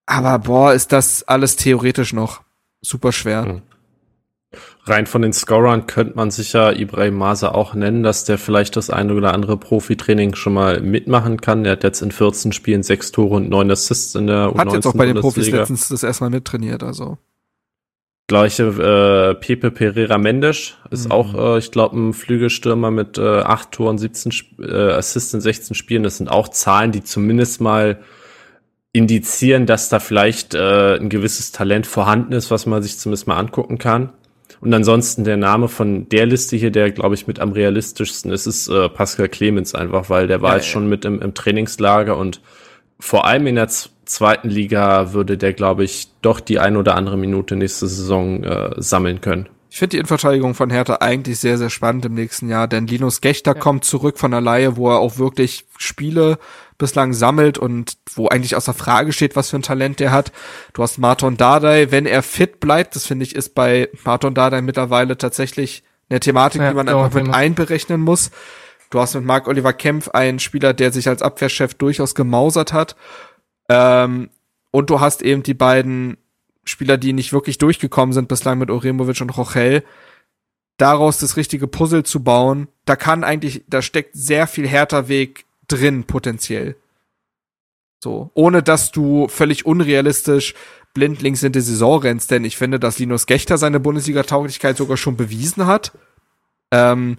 [0.06, 2.42] Aber boah, ist das alles theoretisch noch
[2.80, 3.44] super schwer.
[3.44, 3.62] Mhm.
[4.84, 8.88] Rein von den Scorern könnte man sicher Ibrahim Maser auch nennen, dass der vielleicht das
[8.88, 11.64] eine oder andere Profitraining schon mal mitmachen kann.
[11.64, 14.72] Der hat jetzt in 14 Spielen sechs Tore und neun Assists in der U19 Hat
[14.72, 17.18] jetzt auch bei den Profis letztens das erstmal mittrainiert, also.
[18.28, 21.12] Gleiche äh, Pepe Pereira Mendes ist mhm.
[21.12, 25.74] auch, äh, ich glaube, ein Flügelstürmer mit äh, acht Toren, 17 äh, Assists in 16
[25.74, 26.02] Spielen.
[26.02, 27.98] Das sind auch Zahlen, die zumindest mal
[28.92, 33.38] indizieren, dass da vielleicht äh, ein gewisses Talent vorhanden ist, was man sich zumindest mal
[33.38, 34.12] angucken kann.
[34.60, 38.46] Und ansonsten der Name von der Liste hier, der glaube ich mit am realistischsten ist,
[38.46, 40.72] ist äh, Pascal Clemens einfach, weil der war ja, jetzt ja.
[40.72, 42.42] schon mit im, im Trainingslager und
[43.00, 43.68] vor allem in der
[44.08, 48.70] zweiten Liga würde der, glaube ich, doch die ein oder andere Minute nächste Saison äh,
[48.76, 49.48] sammeln können.
[49.70, 53.20] Ich finde die Innenverteidigung von Hertha eigentlich sehr, sehr spannend im nächsten Jahr, denn Linus
[53.20, 53.60] Gechter ja.
[53.60, 56.38] kommt zurück von der Laie, wo er auch wirklich Spiele
[56.78, 60.32] bislang sammelt und wo eigentlich außer Frage steht, was für ein Talent der hat.
[60.72, 64.62] Du hast Marton Dardai, wenn er fit bleibt, das finde ich ist bei Marton Dardai
[64.62, 68.30] mittlerweile tatsächlich eine Thematik, ja, die man einfach mit einberechnen muss.
[68.90, 72.96] Du hast mit Marc Oliver Kempf einen Spieler, der sich als Abwehrchef durchaus gemausert hat.
[73.68, 74.30] Ähm,
[74.70, 76.16] und du hast eben die beiden
[76.64, 79.84] Spieler, die nicht wirklich durchgekommen sind bislang mit Oremovic und Rochel.
[80.76, 85.46] Daraus das richtige Puzzle zu bauen, da kann eigentlich, da steckt sehr viel härter Weg
[85.66, 86.76] drin, potenziell.
[88.02, 88.30] So.
[88.34, 90.54] Ohne dass du völlig unrealistisch
[90.94, 95.16] blindlings in die Saison rennst, denn ich finde, dass Linus Gechter seine Bundesliga-Tauglichkeit sogar schon
[95.16, 95.92] bewiesen hat.
[96.70, 97.18] Ähm,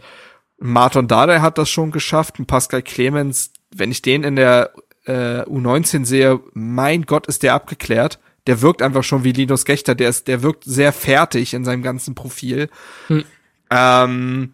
[0.58, 4.72] Martin Dardai hat das schon geschafft und Pascal Clemens, wenn ich den in der
[5.06, 8.20] äh, U19 sehe, mein Gott, ist der abgeklärt.
[8.48, 11.84] Der wirkt einfach schon wie Linus Gechter, der ist, der wirkt sehr fertig in seinem
[11.84, 12.70] ganzen Profil.
[13.08, 13.24] Hm.
[13.70, 14.54] Ähm,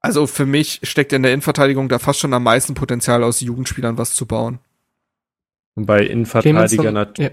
[0.00, 3.96] also für mich steckt in der Innenverteidigung da fast schon am meisten Potenzial aus Jugendspielern
[3.96, 4.58] was zu bauen.
[5.76, 7.32] Und bei Innenverteidiger natürlich.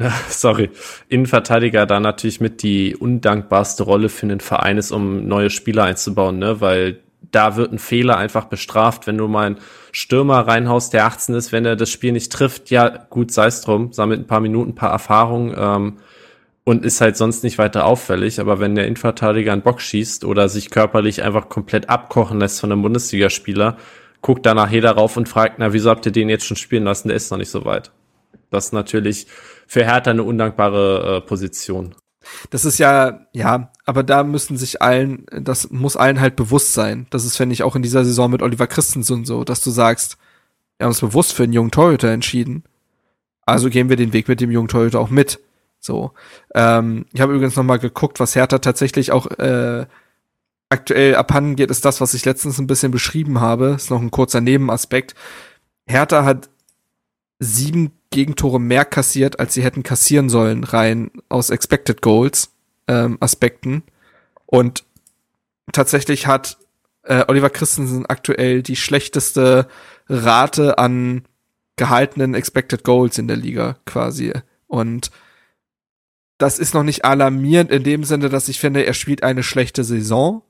[0.00, 0.12] Ja.
[0.28, 0.70] Sorry.
[1.08, 6.38] Innenverteidiger da natürlich mit die undankbarste Rolle für den Verein ist, um neue Spieler einzubauen,
[6.38, 6.60] ne?
[6.60, 9.58] Weil da wird ein Fehler einfach bestraft, wenn du mal einen
[9.92, 13.62] Stürmer reinhaust, der 18 ist, wenn er das Spiel nicht trifft, ja, gut, sei es
[13.62, 15.96] drum, sammelt ein paar Minuten, ein paar Erfahrungen, ähm,
[16.66, 18.40] und ist halt sonst nicht weiter auffällig.
[18.40, 22.72] Aber wenn der Innenverteidiger einen Bock schießt oder sich körperlich einfach komplett abkochen lässt von
[22.72, 23.76] einem Bundesligaspieler,
[24.20, 27.06] guckt danach jeder rauf und fragt, na, wieso habt ihr den jetzt schon spielen lassen?
[27.06, 27.92] Der ist noch nicht so weit.
[28.50, 29.28] Das ist natürlich
[29.68, 31.94] für Hertha eine undankbare äh, Position.
[32.50, 37.06] Das ist ja, ja, aber da müssen sich allen, das muss allen halt bewusst sein.
[37.10, 40.16] Das ist, finde ich, auch in dieser Saison mit Oliver Christensen so, dass du sagst,
[40.78, 42.64] wir haben uns bewusst für einen jungen Torhüter entschieden.
[43.46, 45.40] Also gehen wir den Weg mit dem jungen Torhüter auch mit.
[45.78, 46.12] So.
[46.54, 49.86] Ähm, ich habe übrigens noch mal geguckt, was Hertha tatsächlich auch äh,
[50.68, 53.74] aktuell abhanden geht, ist das, was ich letztens ein bisschen beschrieben habe.
[53.76, 55.14] Ist noch ein kurzer Nebenaspekt.
[55.86, 56.50] Hertha hat
[57.38, 62.50] sieben Gegentore mehr kassiert, als sie hätten kassieren sollen, rein aus Expected Goals
[62.88, 63.82] ähm, Aspekten.
[64.46, 64.84] Und
[65.70, 66.56] tatsächlich hat
[67.02, 69.68] äh, Oliver Christensen aktuell die schlechteste
[70.08, 71.26] Rate an
[71.76, 74.32] gehaltenen Expected Goals in der Liga quasi.
[74.66, 75.10] Und
[76.38, 79.84] das ist noch nicht alarmierend in dem Sinne, dass ich finde, er spielt eine schlechte
[79.84, 80.42] Saison.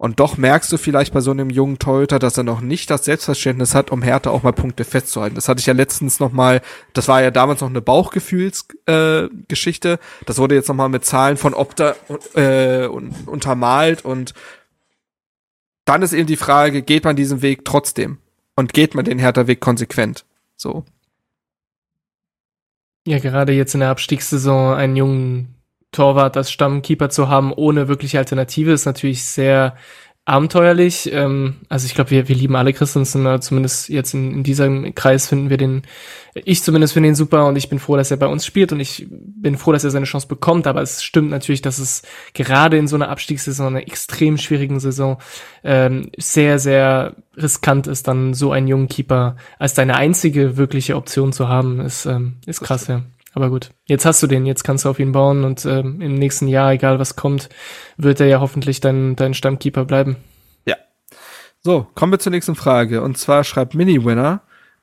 [0.00, 3.04] Und doch merkst du vielleicht bei so einem jungen Torhüter, dass er noch nicht das
[3.04, 5.34] Selbstverständnis hat, um Härte auch mal Punkte festzuhalten.
[5.34, 6.62] Das hatte ich ja letztens noch mal,
[6.94, 9.92] das war ja damals noch eine Bauchgefühlsgeschichte.
[9.92, 11.96] Äh, das wurde jetzt noch mal mit Zahlen von Opta
[12.34, 14.32] äh, untermalt und
[15.84, 18.20] dann ist eben die Frage, geht man diesen Weg trotzdem?
[18.56, 20.24] Und geht man den Härter-Weg konsequent?
[20.56, 20.86] So.
[23.06, 25.59] Ja, gerade jetzt in der Abstiegssaison einen jungen
[25.92, 29.74] Torwart als Stammkeeper zu haben, ohne wirkliche Alternative, ist natürlich sehr
[30.24, 31.10] abenteuerlich.
[31.12, 35.26] Ähm, also ich glaube, wir, wir lieben alle Christensen, zumindest jetzt in, in diesem Kreis
[35.26, 35.82] finden wir den,
[36.34, 38.78] ich zumindest finde ihn super und ich bin froh, dass er bei uns spielt und
[38.78, 42.02] ich bin froh, dass er seine Chance bekommt, aber es stimmt natürlich, dass es
[42.34, 45.18] gerade in so einer Abstiegssaison, einer extrem schwierigen Saison,
[45.64, 51.32] ähm, sehr, sehr riskant ist, dann so einen jungen Keeper als deine einzige wirkliche Option
[51.32, 53.02] zu haben, ist, ähm, ist krass, ja.
[53.32, 56.14] Aber gut, jetzt hast du den, jetzt kannst du auf ihn bauen und ähm, im
[56.14, 57.48] nächsten Jahr, egal was kommt,
[57.96, 60.16] wird er ja hoffentlich dein, dein Stammkeeper bleiben.
[60.66, 60.76] Ja.
[61.60, 63.02] So, kommen wir zur nächsten Frage.
[63.02, 64.42] Und zwar schreibt Mini-Winner,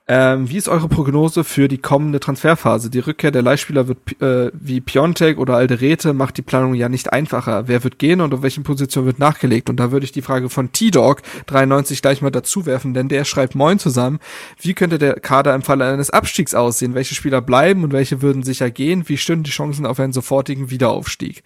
[0.10, 2.90] ähm, wie ist eure Prognose für die kommende Transferphase?
[2.90, 7.12] Die Rückkehr der Leihspieler wird äh, wie Piontek oder Alderete macht die Planung ja nicht
[7.12, 7.68] einfacher.
[7.68, 9.70] Wer wird gehen und auf welchen Positionen wird nachgelegt?
[9.70, 13.26] Und da würde ich die Frage von T-Dog 93 gleich mal dazu werfen, denn der
[13.26, 14.20] schreibt Moin zusammen.
[14.62, 16.94] Wie könnte der Kader im Falle eines Abstiegs aussehen?
[16.94, 19.10] Welche Spieler bleiben und welche würden sicher gehen?
[19.10, 21.44] Wie stünden die Chancen auf einen sofortigen Wiederaufstieg?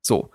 [0.00, 0.30] So.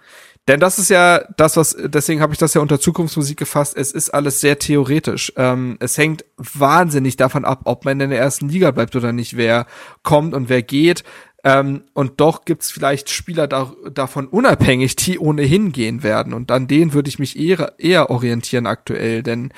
[0.47, 3.75] Denn das ist ja das, was, deswegen habe ich das ja unter Zukunftsmusik gefasst.
[3.75, 5.33] Es ist alles sehr theoretisch.
[5.35, 9.35] Ähm, es hängt wahnsinnig davon ab, ob man in der ersten Liga bleibt oder nicht,
[9.35, 9.67] wer
[10.03, 11.03] kommt und wer geht.
[11.43, 16.33] Ähm, und doch gibt's vielleicht Spieler da, davon unabhängig, die ohnehin gehen werden.
[16.33, 19.23] Und an denen würde ich mich eher, eher orientieren aktuell.
[19.23, 19.51] Denn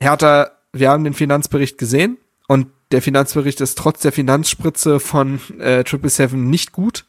[0.00, 2.18] Hertha, wir haben den Finanzbericht gesehen
[2.48, 7.04] und der Finanzbericht ist trotz der Finanzspritze von äh, Triple Seven nicht gut.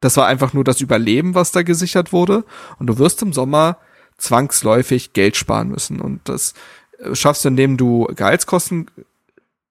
[0.00, 2.44] Das war einfach nur das Überleben, was da gesichert wurde.
[2.78, 3.78] Und du wirst im Sommer
[4.16, 6.00] zwangsläufig Geld sparen müssen.
[6.00, 6.54] Und das
[6.98, 8.86] äh, schaffst du, indem du Gehaltskosten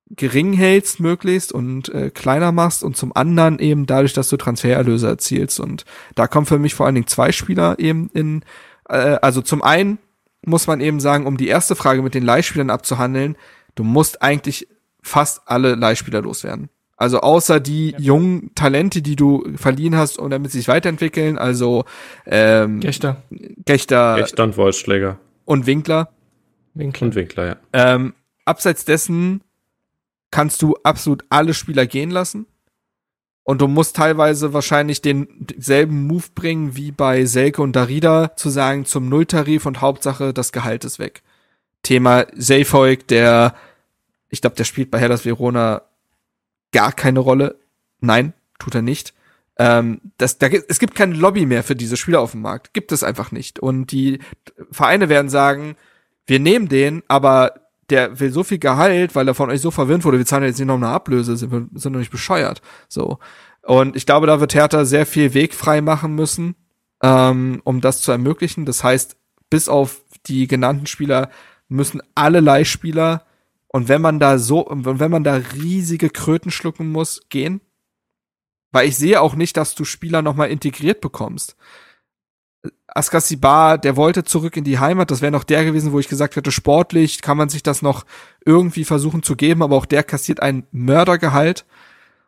[0.09, 5.07] gering hältst möglichst und äh, kleiner machst und zum anderen eben dadurch, dass du Transfererlöse
[5.07, 5.59] erzielst.
[5.59, 5.83] Und
[6.15, 8.43] da kommen für mich vor allen Dingen zwei Spieler eben in,
[8.87, 9.99] äh, also zum einen
[10.45, 13.35] muss man eben sagen, um die erste Frage mit den Leihspielern abzuhandeln,
[13.75, 14.67] du musst eigentlich
[15.01, 16.69] fast alle Leihspieler loswerden.
[16.97, 17.99] Also außer die ja.
[17.99, 21.85] jungen Talente, die du verliehen hast, und damit sie sich weiterentwickeln, also
[22.25, 23.21] ähm, Gechter.
[23.29, 25.19] Gechter, Gechter und Wolfsschläger.
[25.45, 26.09] Und Winkler.
[26.73, 27.05] Winkler.
[27.05, 27.55] Und Winkler, ja.
[27.71, 28.15] Ähm,
[28.45, 29.41] abseits dessen
[30.31, 32.47] kannst du absolut alle Spieler gehen lassen.
[33.43, 38.85] Und du musst teilweise wahrscheinlich denselben Move bringen wie bei Selke und Darida, zu sagen,
[38.85, 41.21] zum Nulltarif und Hauptsache das Gehalt ist weg.
[41.81, 43.55] Thema Seyfoik, der,
[44.29, 45.83] ich glaube, der spielt bei Hellas Verona
[46.77, 47.57] gar keine Rolle.
[48.01, 49.15] Nein, tut er nicht.
[49.57, 52.71] Ähm, das, da, es gibt keine Lobby mehr für diese Spieler auf dem Markt.
[52.75, 53.57] Gibt es einfach nicht.
[53.57, 54.19] Und die
[54.69, 55.75] Vereine werden sagen,
[56.27, 57.55] wir nehmen den, aber
[57.89, 60.59] der will so viel Gehalt, weil er von euch so verwirrt wurde, wir zahlen jetzt
[60.59, 62.61] nicht noch eine Ablöse, sind wir sind doch nicht bescheuert.
[62.87, 63.17] So.
[63.63, 66.53] Und ich glaube, da wird Hertha sehr viel Weg frei machen müssen,
[67.01, 68.65] ähm, um das zu ermöglichen.
[68.67, 69.17] Das heißt,
[69.49, 71.31] bis auf die genannten Spieler
[71.69, 73.23] müssen alle Leihspieler
[73.77, 77.61] und wenn man da so, wenn man da riesige Kröten schlucken muss, gehen.
[78.71, 81.55] Weil ich sehe auch nicht, dass du Spieler nochmal integriert bekommst.
[82.87, 85.11] Askasibar, der wollte zurück in die Heimat.
[85.11, 88.03] Das wäre noch der gewesen, wo ich gesagt hätte, sportlich kann man sich das noch
[88.43, 91.67] irgendwie versuchen zu geben, aber auch der kassiert ein Mördergehalt.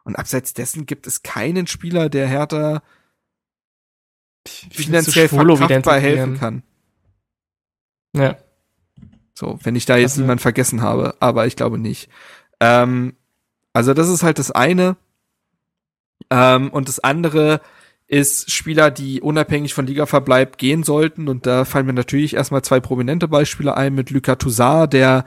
[0.03, 2.83] Und abseits dessen gibt es keinen Spieler, der Hertha
[4.47, 6.61] finanziell verkraftbar helfen kann.
[8.15, 8.37] Ja.
[9.39, 12.09] So, wenn ich da jetzt also, niemand vergessen habe, aber ich glaube nicht.
[12.59, 13.15] Ähm,
[13.71, 14.97] also das ist halt das eine.
[16.29, 17.61] Ähm, und das andere
[18.07, 21.29] ist Spieler, die unabhängig von Ligaverbleib gehen sollten.
[21.29, 25.23] Und da fallen mir natürlich erstmal zwei prominente Beispiele ein mit Lucas Toussaint, der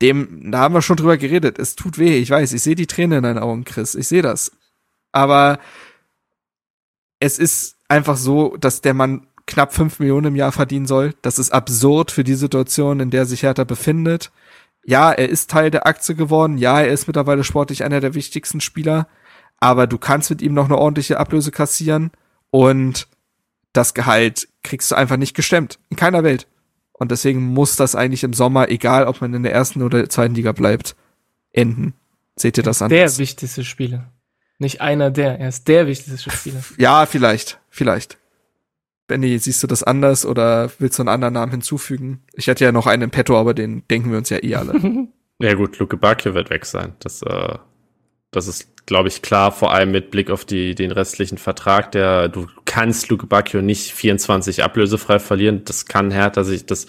[0.00, 1.58] dem, da haben wir schon drüber geredet.
[1.58, 3.96] Es tut weh, ich weiß, ich sehe die Tränen in deinen Augen, Chris.
[3.96, 4.52] Ich sehe das.
[5.10, 5.58] Aber
[7.18, 11.14] es ist einfach so, dass der Mann knapp fünf Millionen im Jahr verdienen soll.
[11.22, 14.30] Das ist absurd für die Situation, in der sich Hertha befindet.
[14.84, 16.58] Ja, er ist Teil der Aktie geworden.
[16.58, 19.08] Ja, er ist mittlerweile sportlich einer der wichtigsten Spieler.
[19.58, 22.12] Aber du kannst mit ihm noch eine ordentliche Ablöse kassieren
[22.50, 23.08] und
[23.72, 25.78] das Gehalt kriegst du einfach nicht gestemmt.
[25.88, 26.46] In keiner Welt.
[26.92, 30.34] Und deswegen muss das eigentlich im Sommer, egal ob man in der ersten oder zweiten
[30.34, 30.94] Liga bleibt,
[31.52, 31.94] enden.
[32.36, 32.88] Seht ihr das an?
[32.88, 34.12] Der wichtigste Spieler.
[34.58, 36.62] Nicht einer der, er ist der wichtigste Spieler.
[36.76, 38.18] Ja, vielleicht, vielleicht.
[39.08, 42.20] Benny, siehst du das anders oder willst du einen anderen Namen hinzufügen?
[42.34, 44.74] Ich hätte ja noch einen im Petto, aber den denken wir uns ja eh alle.
[45.40, 46.92] ja gut, Luke Bacchio wird weg sein.
[47.00, 47.54] Das, äh,
[48.30, 51.90] das ist, glaube ich, klar, vor allem mit Blick auf die, den restlichen Vertrag.
[51.92, 55.62] Der, du kannst Luke Bacchio nicht 24 ablösefrei verlieren.
[55.64, 56.86] Das kann Hertha sich, das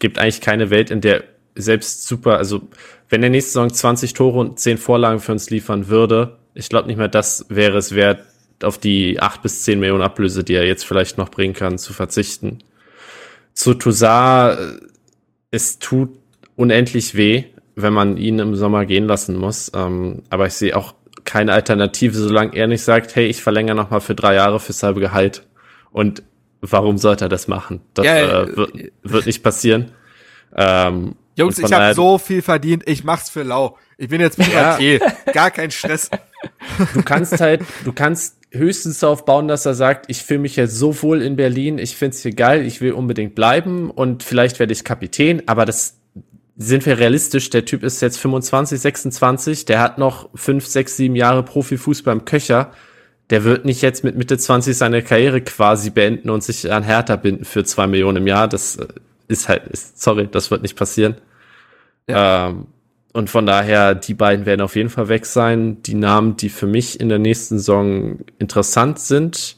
[0.00, 1.22] gibt eigentlich keine Welt, in der
[1.54, 2.62] selbst super, also
[3.08, 6.88] wenn der nächste Saison 20 Tore und 10 Vorlagen für uns liefern würde, ich glaube
[6.88, 8.24] nicht mehr, das wäre es wert,
[8.62, 11.92] auf die acht bis zehn Millionen Ablöse, die er jetzt vielleicht noch bringen kann, zu
[11.92, 12.58] verzichten.
[13.52, 14.86] Zu Toussaint, äh,
[15.50, 16.10] es tut
[16.56, 19.70] unendlich weh, wenn man ihn im Sommer gehen lassen muss.
[19.74, 23.90] Ähm, aber ich sehe auch keine Alternative, solange er nicht sagt, hey, ich verlängere noch
[23.90, 25.46] mal für drei Jahre fürs halbe Gehalt.
[25.90, 26.22] Und
[26.60, 27.80] warum sollte er das machen?
[27.94, 28.72] Das ja, äh, wird,
[29.02, 29.92] wird, nicht passieren.
[30.54, 33.78] Ähm, Jungs, ich habe so viel verdient, ich mach's für lau.
[33.96, 35.32] Ich bin jetzt Privatier, ja.
[35.32, 36.10] gar kein Stress.
[36.94, 40.76] Du kannst halt, du kannst höchstens darauf bauen, dass er sagt, ich fühle mich jetzt
[40.76, 44.58] so wohl in Berlin, ich finde es hier geil, ich will unbedingt bleiben und vielleicht
[44.58, 45.96] werde ich Kapitän, aber das
[46.56, 51.16] sind wir realistisch, der Typ ist jetzt 25, 26, der hat noch 5, 6, 7
[51.16, 52.72] Jahre Profifußball im Köcher.
[53.30, 57.16] Der wird nicht jetzt mit Mitte 20 seine Karriere quasi beenden und sich an Hertha
[57.16, 58.48] binden für 2 Millionen im Jahr.
[58.48, 58.76] Das,
[59.30, 61.14] ist halt, ist, sorry, das wird nicht passieren.
[62.08, 62.48] Ja.
[62.48, 62.66] Ähm,
[63.12, 65.82] und von daher, die beiden werden auf jeden Fall weg sein.
[65.82, 69.56] Die Namen, die für mich in der nächsten Saison interessant sind,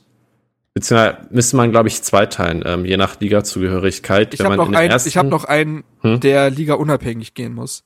[0.74, 4.32] beziehungsweise müsste man, glaube ich, zweiteilen, ähm, je nach Liga-Zugehörigkeit.
[4.34, 6.20] Ich habe noch, einen, ich hab noch einen, Hm?
[6.20, 7.84] der Liga unabhängig gehen muss.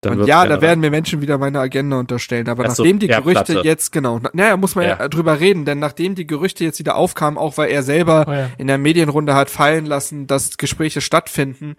[0.00, 2.48] dann Und ja, da werden mir Menschen wieder meine Agenda unterstellen.
[2.48, 3.60] Aber Ach so, nachdem die Gerüchte Platte.
[3.68, 4.98] jetzt, genau, na- naja, muss man ja.
[4.98, 5.08] Ja.
[5.08, 8.50] drüber reden, denn nachdem die Gerüchte jetzt wieder aufkamen, auch weil er selber Oh ja.
[8.58, 11.76] in der Medienrunde hat fallen lassen, dass Gespräche stattfinden.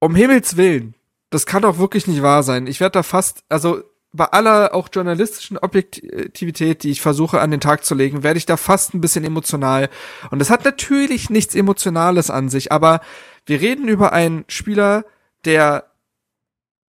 [0.00, 0.94] Um Himmels Willen,
[1.32, 2.66] das kann doch wirklich nicht wahr sein.
[2.66, 3.82] Ich werde da fast, also
[4.12, 8.44] bei aller auch journalistischen Objektivität, die ich versuche an den Tag zu legen, werde ich
[8.44, 9.88] da fast ein bisschen emotional.
[10.30, 13.00] Und das hat natürlich nichts Emotionales an sich, aber
[13.46, 15.06] wir reden über einen Spieler,
[15.46, 15.86] der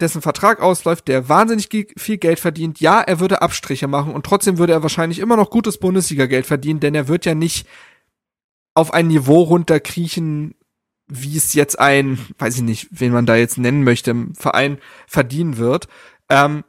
[0.00, 2.80] dessen Vertrag ausläuft, der wahnsinnig viel Geld verdient.
[2.80, 6.80] Ja, er würde Abstriche machen und trotzdem würde er wahrscheinlich immer noch gutes Bundesliga-Geld verdienen,
[6.80, 7.68] denn er wird ja nicht
[8.74, 10.56] auf ein Niveau runterkriechen,
[11.14, 14.78] wie es jetzt ein, weiß ich nicht, wen man da jetzt nennen möchte, im Verein
[15.06, 15.88] verdienen wird.
[16.30, 16.64] Ähm,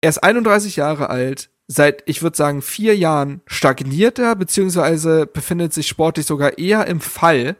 [0.00, 1.50] er ist 31 Jahre alt.
[1.68, 7.00] Seit, ich würde sagen, vier Jahren stagniert er, beziehungsweise befindet sich sportlich sogar eher im
[7.00, 7.56] Fall.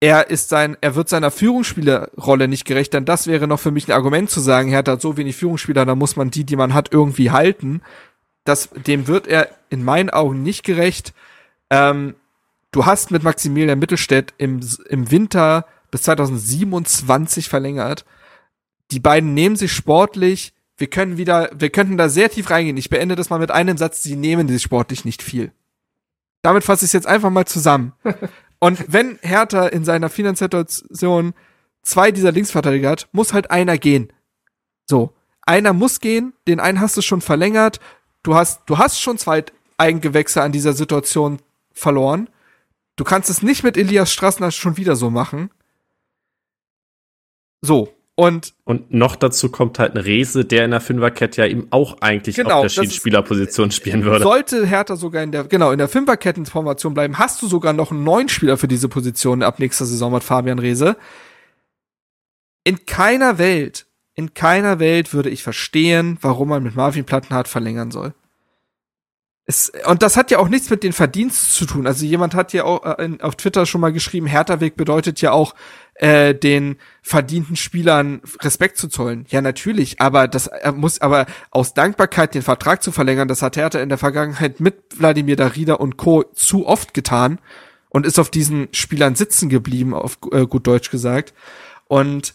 [0.00, 3.86] Er ist sein, er wird seiner Führungsspielerrolle nicht gerecht, denn das wäre noch für mich
[3.86, 6.56] ein Argument zu sagen, er hat halt so wenig Führungsspieler, da muss man die, die
[6.56, 7.82] man hat, irgendwie halten.
[8.44, 11.12] Das, dem wird er in meinen Augen nicht gerecht.
[11.68, 12.16] Ähm,
[12.72, 18.04] du hast mit Maximilian Mittelstädt im, im Winter bis 2027 verlängert.
[18.90, 20.52] Die beiden nehmen sich sportlich.
[20.76, 22.76] Wir können wieder, wir könnten da sehr tief reingehen.
[22.76, 24.02] Ich beende das mal mit einem Satz.
[24.02, 25.52] Sie nehmen sich sportlich nicht viel.
[26.42, 27.92] Damit fasse ich es jetzt einfach mal zusammen.
[28.58, 31.34] Und wenn Hertha in seiner Finanzsituation
[31.82, 34.12] zwei dieser Linksverteidiger hat, muss halt einer gehen.
[34.86, 35.14] So.
[35.42, 37.80] Einer muss gehen, den einen hast du schon verlängert.
[38.22, 39.44] Du hast, du hast schon zwei
[39.78, 41.40] Eigengewächse an dieser Situation
[41.72, 42.28] verloren.
[42.96, 45.50] Du kannst es nicht mit Elias Strassner schon wieder so machen.
[47.62, 47.94] So.
[48.16, 52.02] Und Und noch dazu kommt halt ein Rese, der in der Fünferkette ja eben auch
[52.02, 54.22] eigentlich Genau, auf der Schiedsspielerposition spielen würde.
[54.22, 58.04] sollte Hertha sogar in der, genau, in der Fünferkettenformation bleiben, hast du sogar noch einen
[58.04, 60.98] neuen Spieler für diese Position ab nächster Saison mit Fabian Rehse.
[62.64, 67.90] In keiner Welt, in keiner Welt würde ich verstehen, warum man mit Marvin Plattenhardt verlängern
[67.90, 68.12] soll.
[69.50, 71.88] Es, und das hat ja auch nichts mit den Verdienst zu tun.
[71.88, 75.32] Also jemand hat ja auch äh, in, auf Twitter schon mal geschrieben, Hertha-Weg bedeutet ja
[75.32, 75.56] auch,
[75.94, 79.26] äh, den verdienten Spielern Respekt zu zollen.
[79.28, 83.56] Ja, natürlich, aber das er muss aber aus Dankbarkeit den Vertrag zu verlängern, das hat
[83.56, 86.22] Hertha in der Vergangenheit mit Wladimir Darida und Co.
[86.32, 87.40] zu oft getan
[87.88, 91.34] und ist auf diesen Spielern sitzen geblieben, auf äh, gut Deutsch gesagt.
[91.88, 92.34] Und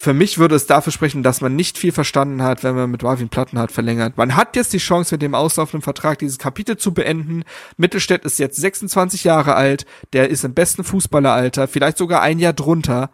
[0.00, 3.02] für mich würde es dafür sprechen, dass man nicht viel verstanden hat, wenn man mit
[3.02, 4.16] Marvin Plattenhardt verlängert.
[4.16, 7.42] Man hat jetzt die Chance, mit dem auslaufenden Vertrag dieses Kapitel zu beenden.
[7.76, 12.52] Mittelstädt ist jetzt 26 Jahre alt, der ist im besten Fußballeralter, vielleicht sogar ein Jahr
[12.52, 13.10] drunter.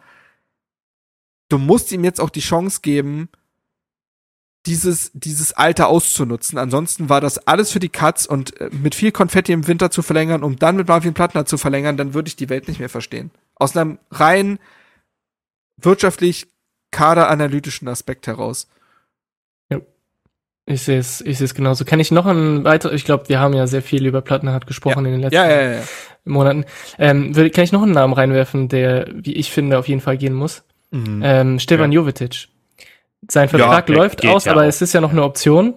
[1.49, 3.31] Du musst ihm jetzt auch die Chance geben,
[4.67, 6.59] dieses, dieses Alter auszunutzen.
[6.59, 10.03] Ansonsten war das alles für die Katz und äh, mit viel Konfetti im Winter zu
[10.03, 12.89] verlängern, um dann mit Marvin Plattner zu verlängern, dann würde ich die Welt nicht mehr
[12.91, 13.31] verstehen.
[13.55, 14.59] Aus einem rein
[15.77, 16.54] wirtschaftlich
[16.95, 18.69] kaderanalytischen Aspekt heraus.
[20.67, 21.85] Ich sehe es, ich sehe es genauso.
[21.85, 25.05] Kann ich noch ein weiter, ich glaube, wir haben ja sehr viel über Plattenhardt gesprochen
[25.05, 25.81] in den letzten Ja, ja, ja.
[26.25, 26.65] Monaten.
[26.99, 30.17] Ähm, will, kann ich noch einen Namen reinwerfen, der, wie ich finde, auf jeden Fall
[30.17, 30.65] gehen muss?
[30.91, 31.21] Mhm.
[31.23, 32.49] Ähm, Stefan Jovetic.
[33.29, 34.67] Sein Vertrag läuft geht aus, ja aber auch.
[34.67, 35.75] es ist ja noch eine Option,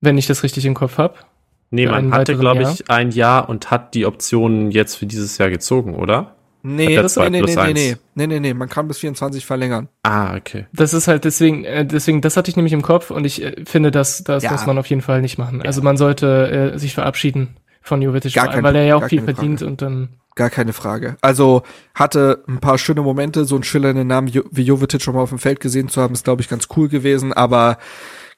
[0.00, 1.26] wenn ich das richtig im Kopf hab.
[1.70, 5.38] Nee, man einen hatte, glaube ich, ein Jahr und hat die Optionen jetzt für dieses
[5.38, 6.34] Jahr gezogen, oder?
[6.62, 9.88] Nee, das, nee, nee, nee, nee, nee, nee, nee, nee, man kann bis 24 verlängern.
[10.04, 10.66] Ah, okay.
[10.72, 13.64] Das ist halt deswegen, äh, deswegen, das hatte ich nämlich im Kopf und ich äh,
[13.66, 14.52] finde, das, das Ja.
[14.52, 15.60] muss man auf jeden Fall nicht machen.
[15.62, 19.22] Also man sollte äh, sich verabschieden von Jovetic, Gar keine- weil er ja auch viel
[19.22, 19.70] verdient Frage.
[19.70, 21.16] und dann Gar keine Frage.
[21.20, 21.62] Also
[21.94, 25.38] hatte ein paar schöne Momente, so einen schillernden Namen wie Jovetic schon mal auf dem
[25.38, 27.76] Feld gesehen zu haben, ist, glaube ich, ganz cool gewesen, aber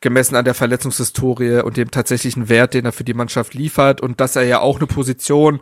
[0.00, 4.20] gemessen an der Verletzungshistorie und dem tatsächlichen Wert, den er für die Mannschaft liefert und
[4.20, 5.60] dass er ja auch eine Position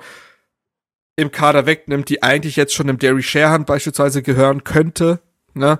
[1.17, 5.21] im Kader wegnimmt, die eigentlich jetzt schon im Derry Sharehand beispielsweise gehören könnte,
[5.55, 5.79] ne,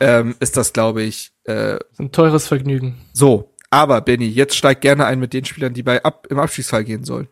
[0.00, 2.98] ähm, ist das, glaube ich, äh, ein teures Vergnügen.
[3.12, 3.48] so.
[3.70, 7.04] Aber Benny, jetzt steig gerne ein mit den Spielern, die bei ab im Abstiegsfall gehen
[7.04, 7.28] sollen.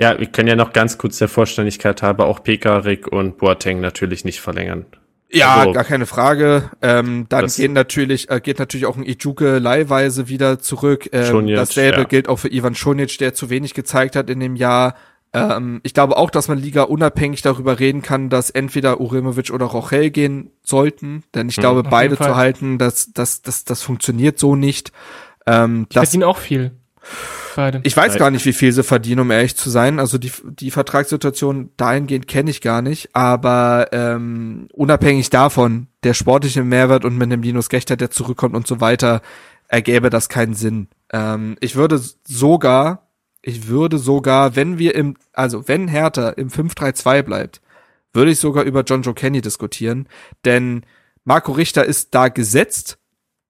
[0.00, 4.24] Ja, wir können ja noch ganz kurz der Vollständigkeit halber auch Pekarik und Boateng natürlich
[4.24, 4.86] nicht verlängern.
[5.30, 6.70] Ja, Also- gar keine Frage.
[6.80, 11.08] Ähm, dann gehen natürlich, äh, geht natürlich auch ein Ijuke leihweise wieder zurück.
[11.12, 12.04] Ähm, Schonic, dasselbe ja.
[12.04, 14.94] gilt auch für Ivan Schonic, der zu wenig gezeigt hat in dem Jahr.
[15.34, 19.66] Ähm, ich glaube auch, dass man Liga unabhängig darüber reden kann, dass entweder Uremovic oder
[19.66, 21.60] Rochel gehen sollten, denn ich Mhm.
[21.62, 24.92] glaube, beide zu halten, das, das, das, das funktioniert so nicht.
[25.46, 26.72] Ähm, Ich das, verdiene auch viel.
[27.56, 27.80] Beide.
[27.82, 29.98] Ich weiß gar nicht, wie viel sie verdienen, um ehrlich zu sein.
[29.98, 33.14] Also die, die Vertragssituation dahingehend kenne ich gar nicht.
[33.14, 38.66] Aber ähm, unabhängig davon, der sportliche Mehrwert und mit einem Linus Gechter, der zurückkommt und
[38.66, 39.20] so weiter,
[39.68, 40.88] ergäbe das keinen Sinn.
[41.12, 43.08] Ähm, ich würde sogar,
[43.42, 47.60] ich würde sogar, wenn wir im, also wenn Hertha im 5-3-2 bleibt,
[48.12, 50.08] würde ich sogar über John Joe Kenny diskutieren.
[50.44, 50.86] Denn
[51.24, 52.98] Marco Richter ist da gesetzt.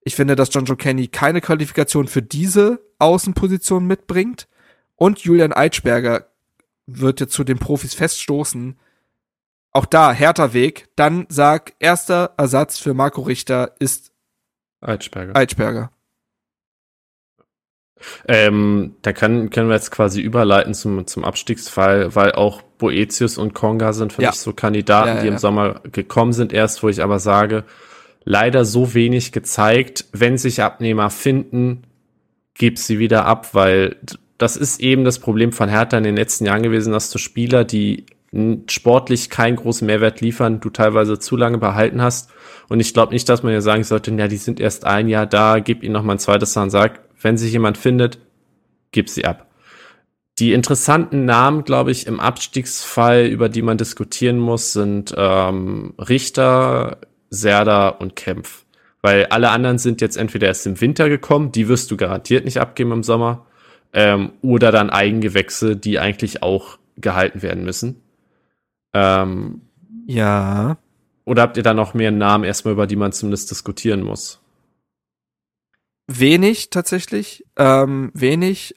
[0.02, 4.48] Ich finde, dass John Joe Kenny keine Qualifikation für diese Außenposition mitbringt.
[4.96, 6.28] Und Julian Eitschberger
[6.86, 8.78] wird jetzt zu den Profis feststoßen.
[9.72, 10.88] Auch da, härter Weg.
[10.96, 14.12] Dann sag, erster Ersatz für Marco Richter ist
[14.80, 15.36] Eitschberger.
[15.36, 15.90] Eitschberger.
[18.28, 23.54] Ähm, da können, können wir jetzt quasi überleiten zum, zum Abstiegsfall, weil auch Boetius und
[23.54, 24.30] Konga sind für Ja.
[24.30, 25.38] mich so Kandidaten, Ja, ja, die im.
[25.38, 27.64] Sommer gekommen sind erst, wo ich aber sage,
[28.24, 30.06] leider so wenig gezeigt.
[30.12, 31.82] Wenn sich Abnehmer finden,
[32.54, 33.96] gib sie wieder ab, weil
[34.38, 37.64] das ist eben das Problem von Hertha in den letzten Jahren gewesen, dass du Spieler,
[37.64, 38.06] die
[38.68, 42.30] sportlich keinen großen Mehrwert liefern, du teilweise zu lange behalten hast.
[42.68, 45.26] Und ich glaube nicht, dass man ja sagen sollte, ja, die sind erst ein Jahr
[45.26, 48.18] da, gib ihnen noch mal ein zweites Jahr und sag, wenn sich jemand findet,
[48.90, 49.48] gib sie ab.
[50.38, 56.98] Die interessanten Namen, glaube ich, im Abstiegsfall, über die man diskutieren muss, sind ähm, Richter,
[57.30, 58.64] Serda und Kempf.
[59.02, 62.60] Weil alle anderen sind jetzt entweder erst im Winter gekommen, die wirst du garantiert nicht
[62.60, 63.46] abgeben im Sommer,
[63.92, 68.00] ähm, oder dann Eigengewächse, die eigentlich auch gehalten werden müssen.
[68.94, 69.62] Ähm,
[70.06, 70.78] Ja.
[71.24, 74.41] oder habt ihr da noch mehr Namen erstmal, über die man zumindest diskutieren muss?
[76.18, 77.44] Wenig tatsächlich.
[77.56, 78.74] Ähm, wenig.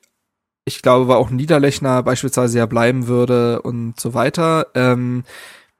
[0.65, 4.67] Ich glaube, weil auch Niederlechner beispielsweise ja bleiben würde und so weiter.
[4.73, 5.23] Ähm,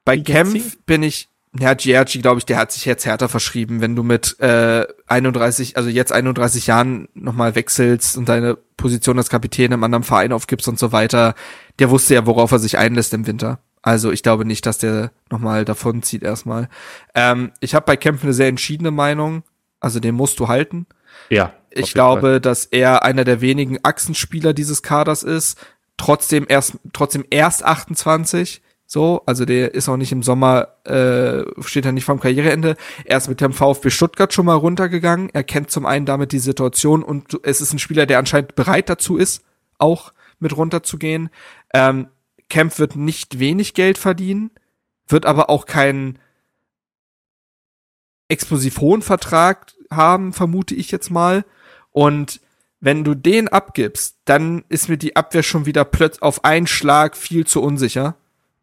[0.04, 0.18] bei?
[0.18, 1.28] Kempf bin ich,
[1.58, 5.76] ja, Gierci, glaube ich, der hat sich jetzt härter verschrieben, wenn du mit äh, 31,
[5.76, 10.68] also jetzt 31 Jahren nochmal wechselst und deine Position als Kapitän im anderen Verein aufgibst
[10.68, 11.34] und so weiter.
[11.78, 13.58] Der wusste ja, worauf er sich einlässt im Winter.
[13.82, 16.68] Also ich glaube nicht, dass der nochmal davon zieht erstmal.
[17.14, 19.42] Ähm, ich habe bei Kempf eine sehr entschiedene Meinung.
[19.80, 20.86] Also den musst du halten.
[21.30, 21.52] Ja.
[21.70, 22.40] Ich glaube, Fall.
[22.40, 25.58] dass er einer der wenigen Achsenspieler dieses Kaders ist.
[25.96, 28.62] Trotzdem erst, trotzdem erst 28.
[28.86, 32.76] So, also der ist auch nicht im Sommer, äh, steht er nicht vorm Karriereende.
[33.04, 35.28] Er ist mit dem VfB Stuttgart schon mal runtergegangen.
[35.32, 38.88] Er kennt zum einen damit die Situation und es ist ein Spieler, der anscheinend bereit
[38.88, 39.42] dazu ist,
[39.78, 41.30] auch mit runterzugehen.
[41.74, 42.08] Ähm,
[42.48, 44.52] Kempf wird nicht wenig Geld verdienen,
[45.08, 46.20] wird aber auch keinen
[48.28, 51.44] Exposition-Vertrag haben, vermute ich jetzt mal.
[51.92, 52.40] Und
[52.80, 57.16] wenn du den abgibst, dann ist mir die Abwehr schon wieder plötzlich auf einen Schlag
[57.16, 58.16] viel zu unsicher.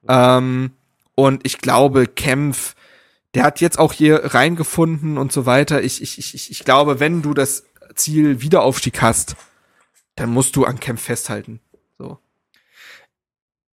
[0.07, 0.71] Ähm,
[1.15, 2.75] und ich glaube, Kempf,
[3.33, 5.81] der hat jetzt auch hier reingefunden und so weiter.
[5.81, 7.63] Ich, ich, ich, ich glaube, wenn du das
[7.95, 9.35] Ziel Wiederaufstieg hast,
[10.15, 11.59] dann musst du an Kempf festhalten.
[11.97, 12.19] So.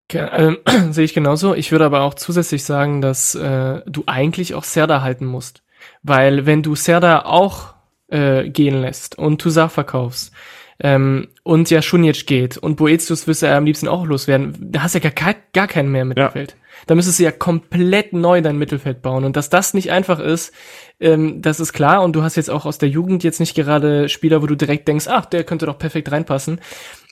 [0.08, 0.58] Ge- ähm,
[0.92, 1.54] Sehe ich genauso.
[1.54, 5.62] Ich würde aber auch zusätzlich sagen, dass äh, du eigentlich auch Serda halten musst.
[6.02, 7.74] Weil wenn du Serda auch
[8.08, 10.32] äh, gehen lässt und Toussaint verkaufst
[10.80, 14.82] ähm, und ja Schunic geht und Boetius wirst du ja am liebsten auch loswerden, da
[14.82, 16.56] hast du ja gar, gar keinen mehr im Mittelfeld.
[16.86, 19.24] Da müsstest du ja komplett neu dein Mittelfeld bauen.
[19.24, 20.52] Und dass das nicht einfach ist,
[20.98, 22.02] ähm, das ist klar.
[22.02, 24.88] Und du hast jetzt auch aus der Jugend jetzt nicht gerade Spieler, wo du direkt
[24.88, 26.60] denkst, ach, der könnte doch perfekt reinpassen.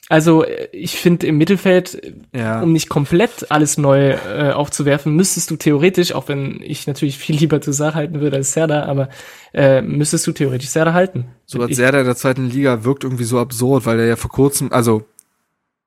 [0.09, 2.61] Also äh, ich finde im Mittelfeld, äh, Ja.
[2.61, 7.37] um nicht komplett alles neu äh, aufzuwerfen, müsstest du theoretisch, auch wenn ich natürlich viel
[7.37, 9.09] lieber Toussaint halten würde als Serda, aber
[9.53, 11.27] äh, müsstest du theoretisch Serda halten.
[11.45, 11.77] So als.
[11.77, 15.05] Serda in der zweiten Liga wirkt irgendwie so absurd, weil er ja vor kurzem, also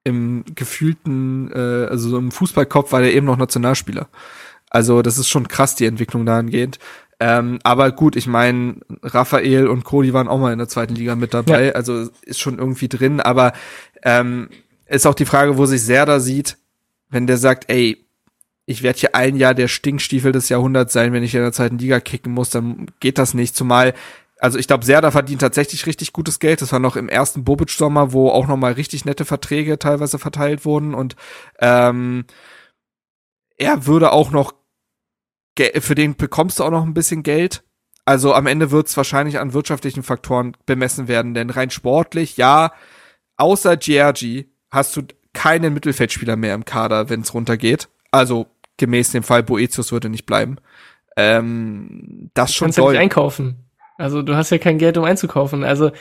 [0.04, 4.08] im gefühlten, äh, also so im Fußballkopf war der eben noch Nationalspieler.
[4.70, 6.78] Also das ist schon krass, die Entwicklung dahingehend.
[7.24, 11.14] Ähm, aber gut, ich meine, Raphael und Cody waren auch mal in der zweiten Liga
[11.14, 13.52] mit dabei, also ist schon irgendwie drin, aber
[14.02, 14.48] ähm,
[14.86, 16.58] ist auch die Frage, wo sich Serda sieht,
[17.10, 18.04] wenn der sagt, ey,
[18.66, 21.78] ich werde hier ein Jahr der Stinkstiefel des Jahrhunderts sein, wenn ich in der zweiten
[21.78, 23.54] Liga kicken muss, dann geht das nicht.
[23.54, 23.94] Zumal,
[24.40, 26.60] also ich glaube, Serda verdient tatsächlich richtig gutes Geld.
[26.60, 30.64] Das war noch im ersten Bobic-Sommer, wo auch noch mal richtig nette Verträge teilweise verteilt
[30.64, 31.14] wurden und
[31.60, 32.24] ähm,
[33.58, 34.54] er würde auch noch,
[35.80, 37.62] für den bekommst du auch noch ein bisschen Geld.
[38.04, 42.72] Also am Ende wird es wahrscheinlich an wirtschaftlichen Faktoren bemessen werden, denn rein sportlich, ja,
[43.36, 45.02] außer Giorgi hast du
[45.32, 47.88] keinen Mittelfeldspieler mehr im Kader, wenn es runtergeht.
[48.10, 48.46] Also
[48.76, 50.56] gemäß dem Fall Boetius würde nicht bleiben.
[51.16, 53.70] Ähm, das schon kannst ja nicht einkaufen.
[53.98, 55.62] Also du hast ja kein Geld, um einzukaufen.
[55.62, 55.92] Also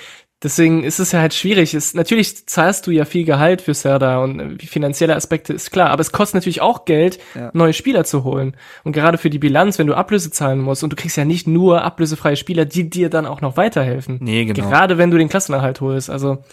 [0.44, 1.74] deswegen ist es ja halt schwierig.
[1.74, 5.90] Es, natürlich zahlst du ja viel Gehalt für Serda und äh, finanzielle Aspekte ist klar,
[5.90, 7.52] aber es kostet natürlich auch Geld, Ja.
[7.54, 8.56] neue Spieler zu holen.
[8.84, 11.48] Und gerade für die Bilanz, wenn du Ablöse zahlen musst und du kriegst ja nicht
[11.48, 14.18] nur ablösefreie Spieler, die dir dann auch noch weiterhelfen.
[14.22, 14.68] Nee, genau.
[14.70, 16.10] Gerade wenn du den Klassenerhalt holst.
[16.10, 16.44] Also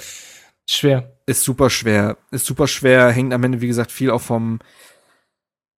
[0.68, 1.12] schwer.
[1.26, 2.16] ist super schwer.
[2.30, 4.58] Ist super schwer, hängt am Ende, wie gesagt, viel auch vom,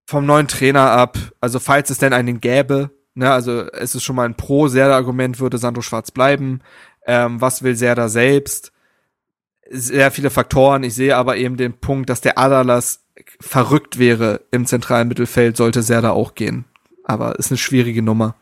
[0.08, 1.18] vom neuen Trainer ab.
[1.40, 5.58] Also, falls es denn einen gäbe, ne, also es ist schon mal ein Pro-Serda-Argument, würde
[5.60, 6.62] Sandro Schwarz bleiben.
[7.06, 8.72] Ähm, was will Serda selbst?
[9.70, 10.84] Sehr viele Faktoren.
[10.84, 13.04] Ich sehe aber eben den Punkt, dass der Adalas
[13.40, 16.66] verrückt wäre im zentralen Mittelfeld, sollte Serda auch gehen.
[17.04, 18.36] Aber ist eine schwierige Nummer.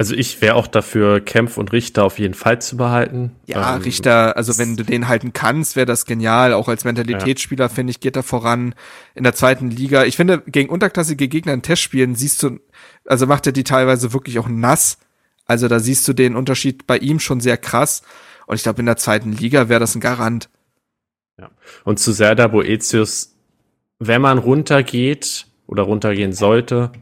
[0.00, 3.36] Also ich wäre auch dafür, Kempf und Richter auf jeden Fall zu behalten.
[3.44, 6.54] Ja, ähm, Richter, also wenn du den halten kannst, wäre das genial.
[6.54, 7.68] Auch als Mentalitätsspieler, ja.
[7.68, 8.74] finde ich, geht er voran
[9.14, 10.04] in der zweiten Liga.
[10.04, 12.60] Ich finde, gegen unterklassige Gegner in Testspielen siehst du,
[13.04, 14.96] also macht er die teilweise wirklich auch nass.
[15.50, 18.02] Also da siehst du den Unterschied bei ihm schon sehr krass.
[18.46, 20.48] Und ich glaube, in der zweiten Liga wäre das ein Garant.
[21.40, 21.50] Ja.
[21.82, 23.34] Und zu Serda Boetius,
[23.98, 26.92] wenn man runtergeht oder runtergehen sollte,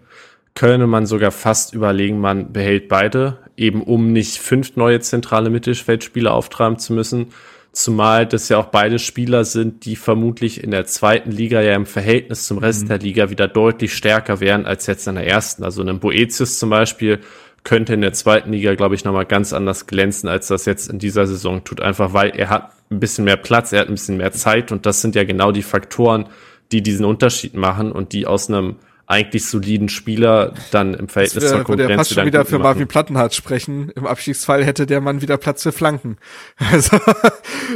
[0.54, 6.32] könne man sogar fast überlegen, man behält beide, eben um nicht fünf neue zentrale Mittelfeldspieler
[6.32, 7.26] auftreiben zu müssen.
[7.72, 11.84] Zumal das ja auch beide Spieler sind, die vermutlich in der zweiten Liga ja im
[11.84, 12.88] Verhältnis zum Rest mhm.
[12.88, 15.64] der Liga wieder deutlich stärker wären als jetzt in der ersten.
[15.64, 17.20] Also ein Boetius zum Beispiel
[17.68, 20.98] könnte in der zweiten Liga, glaube ich, nochmal ganz anders glänzen, als das jetzt in
[20.98, 21.82] dieser Saison tut.
[21.82, 24.86] Einfach weil er hat ein bisschen mehr Platz, er hat ein bisschen mehr Zeit und
[24.86, 26.30] das sind ja genau die Faktoren,
[26.72, 28.76] die diesen Unterschied machen und die aus einem
[29.06, 31.88] eigentlich soliden Spieler dann im Verhältnis wär, zur Konkurrenz.
[31.88, 33.90] Der fast schon wieder für Marvin Plattenhardt sprechen.
[33.94, 36.16] Im Abstiegsfall hätte der Mann wieder Platz für Flanken.
[36.72, 36.98] Also.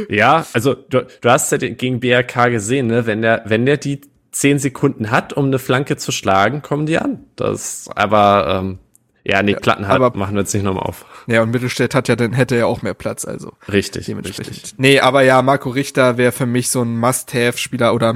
[0.09, 3.05] Ja, also du, du hast ja gegen BRK gesehen, ne?
[3.05, 4.01] wenn der, wenn der die
[4.31, 7.25] zehn Sekunden hat, um eine Flanke zu schlagen, kommen die an.
[7.35, 8.79] Das, aber ähm,
[9.23, 11.05] ja, nee, Plattenhardt aber, machen wir jetzt nicht nochmal auf.
[11.27, 13.53] Ja, und Mittelstädt hat ja dann hätte er auch mehr Platz, also.
[13.71, 14.49] Richtig, dementsprechend.
[14.49, 14.75] Richtig.
[14.77, 18.13] Nee, aber ja, Marco Richter wäre für mich so ein Must-Have-Spieler oder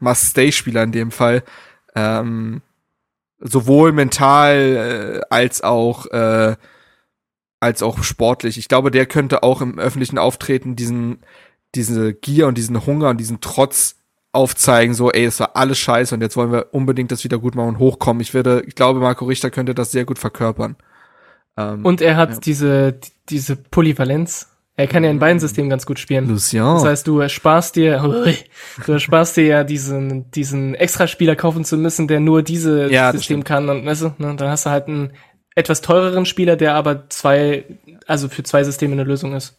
[0.00, 1.44] Must-Stay-Spieler in dem Fall.
[1.94, 2.62] Ähm,
[3.40, 6.56] sowohl mental äh, als auch äh,
[7.60, 8.58] als auch sportlich.
[8.58, 11.24] Ich glaube, der könnte auch im öffentlichen Auftreten diesen
[11.74, 13.97] diese Gier und diesen Hunger und diesen Trotz
[14.32, 17.54] aufzeigen, so, ey, es war alles scheiße und jetzt wollen wir unbedingt das wieder gut
[17.54, 18.20] machen und hochkommen.
[18.20, 20.76] Ich würde, ich glaube, Marco Richter könnte das sehr gut verkörpern.
[21.56, 22.38] Ähm, und er hat ja.
[22.38, 22.98] diese,
[23.28, 26.28] diese Polyvalenz, er kann ja in beiden Systemen ganz gut spielen.
[26.28, 26.62] Lucien.
[26.62, 28.00] Das heißt, du ersparst dir,
[28.86, 33.42] du ersparst dir ja diesen, diesen Extraspieler kaufen zu müssen, der nur diese ja, System
[33.42, 35.12] kann und weißt du, ne, dann hast du halt einen
[35.56, 37.64] etwas teureren Spieler, der aber zwei,
[38.06, 39.58] also für zwei Systeme eine Lösung ist.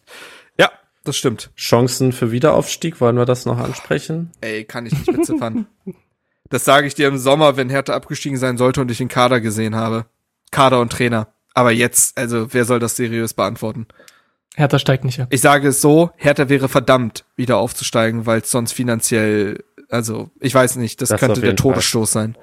[1.04, 1.50] Das stimmt.
[1.56, 4.32] Chancen für Wiederaufstieg, wollen wir das noch ansprechen?
[4.40, 5.66] Ey, kann ich nicht beziffern.
[6.50, 9.40] das sage ich dir im Sommer, wenn Hertha abgestiegen sein sollte und ich den Kader
[9.40, 10.06] gesehen habe.
[10.50, 11.28] Kader und Trainer.
[11.54, 13.86] Aber jetzt, also wer soll das seriös beantworten?
[14.56, 15.28] Hertha steigt nicht ab.
[15.30, 20.54] Ich sage es so, Hertha wäre verdammt, wieder aufzusteigen, weil es sonst finanziell, also ich
[20.54, 22.22] weiß nicht, das, das könnte der Todesstoß Fall.
[22.22, 22.38] sein.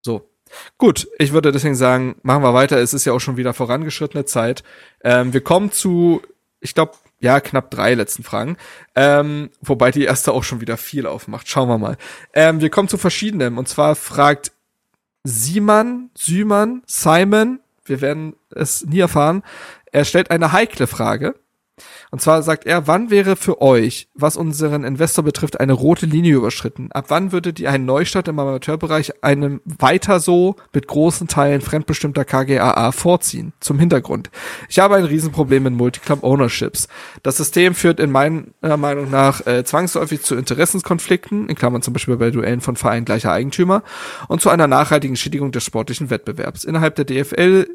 [0.00, 0.30] So.
[0.78, 2.78] Gut, ich würde deswegen sagen, machen wir weiter.
[2.78, 4.62] Es ist ja auch schon wieder vorangeschrittene Zeit.
[5.04, 6.22] Ähm, wir kommen zu,
[6.60, 8.56] ich glaube, ja, knapp drei letzten Fragen.
[8.94, 11.48] Ähm, wobei die erste auch schon wieder viel aufmacht.
[11.48, 11.96] Schauen wir mal.
[12.32, 13.58] Ähm, wir kommen zu verschiedenen.
[13.58, 14.52] Und zwar fragt
[15.24, 19.42] Simon, Süman, Simon, wir werden es nie erfahren,
[19.92, 21.34] er stellt eine heikle Frage.
[22.10, 26.36] Und zwar sagt er, wann wäre für euch, was unseren Investor betrifft, eine rote Linie
[26.36, 26.90] überschritten?
[26.92, 32.24] Ab wann würdet ihr einen Neustart im Amateurbereich einem weiter so mit großen Teilen fremdbestimmter
[32.24, 33.52] KGAA vorziehen?
[33.60, 34.30] Zum Hintergrund.
[34.68, 36.88] Ich habe ein Riesenproblem mit Multiclub Ownerships.
[37.22, 42.16] Das System führt in meiner Meinung nach äh, zwangsläufig zu Interessenskonflikten, in Klammern zum Beispiel
[42.16, 43.82] bei Duellen von Vereinen gleicher Eigentümer,
[44.28, 46.64] und zu einer nachhaltigen Schädigung des sportlichen Wettbewerbs.
[46.64, 47.66] Innerhalb der DFL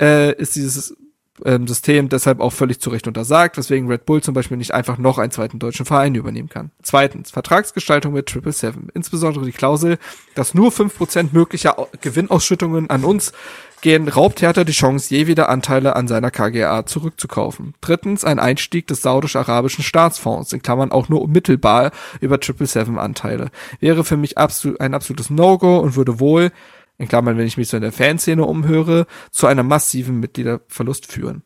[0.00, 0.96] äh, ist dieses
[1.44, 4.98] ähm, System deshalb auch völlig zu Recht untersagt, weswegen Red Bull zum Beispiel nicht einfach
[4.98, 6.70] noch einen zweiten deutschen Verein übernehmen kann.
[6.82, 8.88] Zweitens, Vertragsgestaltung mit Triple Seven.
[8.94, 9.98] Insbesondere die Klausel,
[10.34, 13.32] dass nur fünf Prozent möglicher Gewinnausschüttungen an uns
[13.80, 17.74] gehen, raubt Hertha die Chance, je wieder Anteile an seiner KGA zurückzukaufen.
[17.80, 21.90] Drittens, ein Einstieg des saudisch-arabischen Staatsfonds, in Klammern auch nur mittelbar
[22.20, 23.50] über Triple Seven Anteile,
[23.80, 26.52] wäre für mich absolut, ein absolutes No-Go und würde wohl
[27.00, 31.42] in Klammern, wenn ich mich so in der Fanszene umhöre, zu einem massiven Mitgliederverlust führen.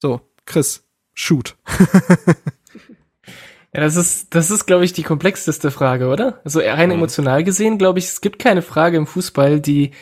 [0.00, 1.56] So, Chris, shoot.
[3.74, 6.40] ja, das ist, das ist, glaube ich, die komplexeste Frage, oder?
[6.42, 6.96] Also rein mhm.
[6.96, 9.92] emotional gesehen, glaube ich, es gibt keine Frage im Fußball, die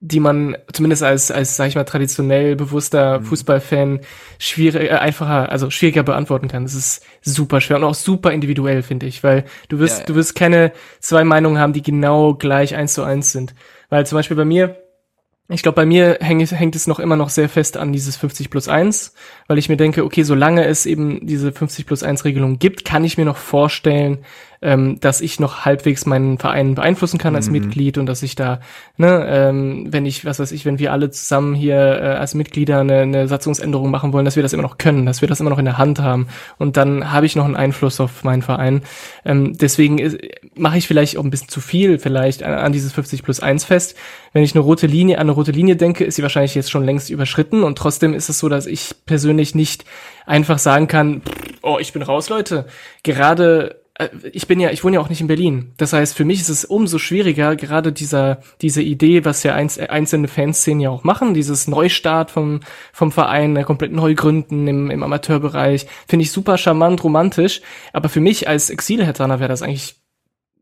[0.00, 3.24] die man zumindest als, als sag ich mal, traditionell bewusster mhm.
[3.24, 4.00] Fußballfan
[4.38, 6.64] schwierig, äh, einfacher, also schwieriger beantworten kann.
[6.64, 10.06] Das ist super schwer und auch super individuell, finde ich, weil du wirst, ja, ja.
[10.06, 13.54] du wirst keine zwei Meinungen haben, die genau gleich eins zu eins sind.
[13.88, 14.76] Weil zum Beispiel bei mir,
[15.48, 18.50] ich glaube, bei mir hängt, hängt es noch immer noch sehr fest an dieses 50
[18.50, 19.14] plus 1,
[19.46, 23.04] weil ich mir denke, okay, solange es eben diese 50 plus 1 Regelung gibt, kann
[23.04, 24.24] ich mir noch vorstellen,
[24.62, 27.52] ähm, dass ich noch halbwegs meinen Verein beeinflussen kann als Mhm.
[27.52, 28.60] Mitglied und dass ich da,
[28.96, 32.80] ne, ähm, wenn ich, was weiß ich, wenn wir alle zusammen hier äh, als Mitglieder
[32.80, 35.50] eine, eine Satzungsänderung machen wollen, dass wir das immer noch können, dass wir das immer
[35.50, 36.28] noch in der Hand haben
[36.58, 38.82] und dann habe ich noch einen Einfluss auf meinen Verein.
[39.24, 40.18] Ähm, deswegen
[40.54, 43.64] mache ich vielleicht auch ein bisschen zu viel vielleicht an, an dieses 50 plus 1
[43.64, 43.96] fest.
[44.32, 46.84] Wenn ich eine rote Linie an eine rote Linie denke, ist sie wahrscheinlich jetzt schon
[46.84, 49.84] längst überschritten und trotzdem ist es so, dass ich persönlich nicht
[50.26, 51.22] einfach sagen kann,
[51.62, 52.66] oh, ich bin raus, Leute.
[53.02, 53.80] Gerade
[54.32, 55.72] ich bin ja, ich wohne ja auch nicht in Berlin.
[55.78, 59.88] Das heißt, für mich ist es umso schwieriger, gerade dieser, diese Idee, was ja äh,
[59.88, 62.60] einzelne Fanszenen ja auch machen, dieses Neustart vom,
[62.92, 67.62] vom Verein, äh, komplett neu gründen im, im Amateurbereich, finde ich super charmant, romantisch.
[67.94, 69.96] Aber für mich als Exilhetaner wäre das eigentlich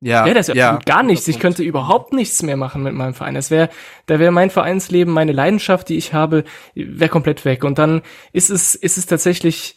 [0.01, 0.79] Ja, wäre das ja, ja.
[0.85, 1.27] gar nichts.
[1.27, 3.35] Ich könnte überhaupt nichts mehr machen mit meinem Verein.
[3.35, 3.69] Das wäre,
[4.07, 6.45] da wäre mein Vereinsleben, meine Leidenschaft, die ich habe,
[6.75, 7.65] wäre komplett weg.
[7.65, 8.03] Und dann
[8.33, 9.75] ist es, ist es tatsächlich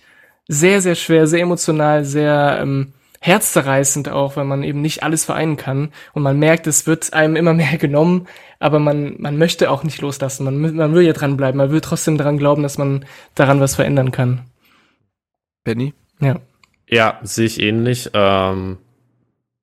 [0.48, 5.58] sehr, sehr schwer, sehr emotional, sehr ähm, herzzerreißend auch, weil man eben nicht alles vereinen
[5.58, 5.92] kann.
[6.14, 8.28] Und man merkt, es wird einem immer mehr genommen,
[8.60, 10.44] aber man, man möchte auch nicht loslassen.
[10.44, 11.58] Man, man will ja dranbleiben.
[11.58, 14.42] Man will trotzdem daran glauben, dass man daran was verändern kann.
[15.64, 15.94] Benny?
[16.20, 16.40] Ja.
[16.90, 18.10] Ja, sehe ich ähnlich.
[18.14, 18.78] Ähm,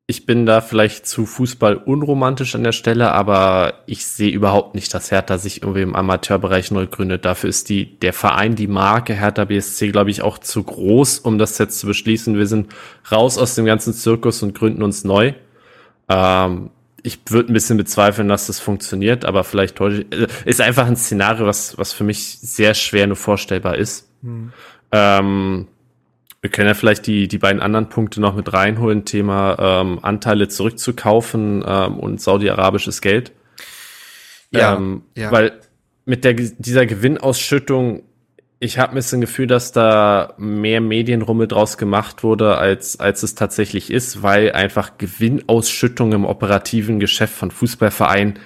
[0.07, 4.93] ich bin da vielleicht zu Fußball unromantisch an der Stelle, aber ich sehe überhaupt nicht,
[4.93, 7.25] dass Hertha sich irgendwie im Amateurbereich neu gründet.
[7.25, 11.39] Dafür ist die, der Verein, die Marke Hertha BSC, glaube ich, auch zu groß, um
[11.39, 12.37] das jetzt zu beschließen.
[12.37, 12.71] Wir sind
[13.11, 15.33] raus aus dem ganzen Zirkus und gründen uns neu.
[16.11, 16.69] Ähm,
[17.03, 20.13] ich würde ein bisschen bezweifeln, dass das funktioniert, aber vielleicht täusche ich.
[20.21, 24.11] äh, Ist einfach ein Szenario, was, was für mich sehr schwer nur vorstellbar ist.
[24.93, 25.67] Ähm,
[26.45, 29.07] wir können ja vielleicht die, die beiden anderen Punkte noch mit reinholen.
[29.07, 33.33] Thema ähm, Anteile zurückzukaufen ähm, und saudi-arabisches Geld.
[34.51, 35.33] Ja, ähm, ja.
[35.33, 35.59] Weil
[36.05, 38.03] mit der, dieser Gewinnausschüttung,
[38.61, 43.35] ich habe ein bisschen Gefühl, dass da mehr Medienrummel draus gemacht wurde, als, als es
[43.35, 48.39] tatsächlich ist, weil einfach Gewinnausschüttung im operativen Geschäft von Fußballvereinen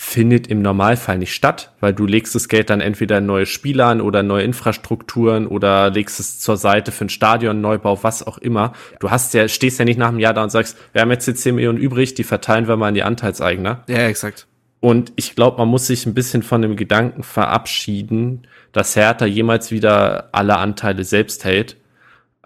[0.00, 3.86] findet im Normalfall nicht statt, weil du legst das Geld dann entweder in neue Spieler
[3.86, 8.74] an oder neue Infrastrukturen oder legst es zur Seite für einen Stadionneubau, was auch immer.
[9.00, 11.24] Du hast ja, stehst ja nicht nach einem Jahr da und sagst, wir haben jetzt
[11.24, 13.82] hier 10 Millionen übrig, die verteilen wir mal an die Anteilseigner.
[13.88, 14.46] Ja, exakt.
[14.78, 19.72] Und ich glaube, man muss sich ein bisschen von dem Gedanken verabschieden, dass Hertha jemals
[19.72, 21.76] wieder alle Anteile selbst hält.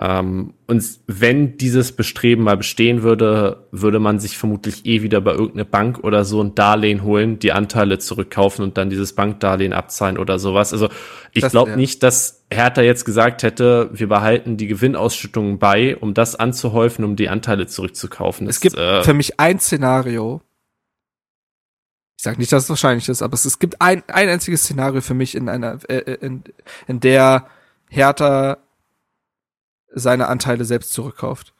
[0.04, 5.30] Ähm, und wenn dieses Bestreben mal bestehen würde, würde man sich vermutlich eh wieder bei
[5.30, 10.18] irgendeiner Bank oder so ein Darlehen holen, die Anteile zurückkaufen und dann dieses Bankdarlehen abzahlen
[10.18, 10.72] oder sowas.
[10.72, 10.88] Also
[11.30, 11.76] ich glaube ja.
[11.76, 17.14] nicht, dass Hertha jetzt gesagt hätte, wir behalten die Gewinnausschüttungen bei, um das anzuhäufen, um
[17.14, 18.48] die Anteile zurückzukaufen.
[18.48, 20.42] Es Das, gibt äh, für mich ein Szenario.
[22.16, 25.00] Ich sag nicht, dass es wahrscheinlich ist, aber es, es gibt ein, ein einziges Szenario
[25.00, 26.42] für mich in einer, äh, äh, in,
[26.88, 27.46] in der
[27.88, 28.58] Hertha
[29.94, 31.54] seine Anteile selbst zurückkauft.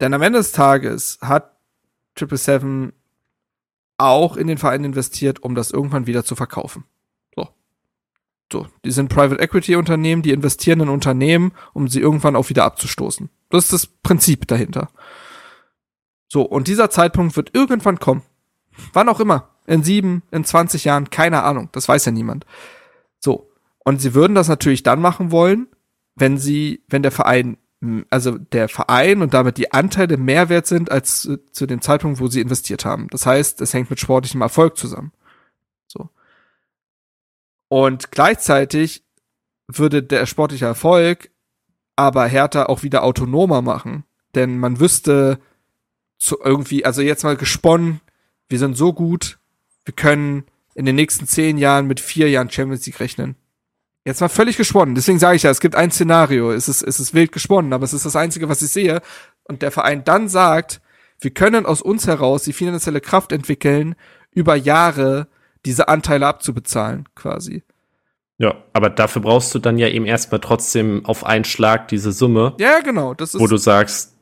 [0.00, 1.56] Denn am Ende des Tages hat
[2.14, 2.92] Triple Seven
[3.98, 6.84] auch in den Verein investiert, um das irgendwann wieder zu verkaufen.
[7.34, 7.48] So.
[8.52, 8.66] So.
[8.84, 13.30] Die sind Private Equity Unternehmen, die investieren in Unternehmen, um sie irgendwann auch wieder abzustoßen.
[13.50, 14.88] Das ist das Prinzip dahinter.
[16.28, 18.22] So, und dieser Zeitpunkt wird irgendwann kommen.
[18.92, 19.50] Wann auch immer.
[19.66, 21.70] In sieben, in 20 Jahren, keine Ahnung.
[21.72, 22.46] Das weiß ja niemand.
[23.18, 23.50] So.
[23.84, 25.68] Und sie würden das natürlich dann machen wollen,
[26.16, 27.58] wenn sie, wenn der Verein,
[28.10, 32.20] also der Verein und damit die Anteile mehr wert sind als zu, zu dem Zeitpunkt,
[32.20, 33.08] wo sie investiert haben.
[33.10, 35.12] Das heißt, es hängt mit sportlichem Erfolg zusammen.
[35.86, 36.08] So.
[37.68, 39.04] Und gleichzeitig
[39.68, 41.30] würde der sportliche Erfolg
[41.96, 44.04] aber Hertha auch wieder autonomer machen.
[44.34, 45.38] Denn man wüsste
[46.18, 48.00] zu irgendwie, also jetzt mal gesponnen,
[48.48, 49.38] wir sind so gut,
[49.84, 50.44] wir können
[50.74, 53.34] in den nächsten zehn Jahren mit vier Jahren Champions League rechnen.
[54.06, 54.94] Jetzt mal völlig gesponnen.
[54.94, 56.52] Deswegen sage ich ja, es gibt ein Szenario.
[56.52, 59.00] Es ist, es ist wild gesponnen, aber es ist das Einzige, was ich sehe.
[59.44, 60.80] Und der Verein dann sagt,
[61.20, 63.96] wir können aus uns heraus die finanzielle Kraft entwickeln,
[64.30, 65.26] über Jahre
[65.64, 67.64] diese Anteile abzubezahlen, quasi.
[68.38, 72.54] Ja, aber dafür brauchst du dann ja eben erstmal trotzdem auf einen Schlag diese Summe,
[72.58, 73.14] Ja, genau.
[73.14, 74.12] Das ist wo du sagst,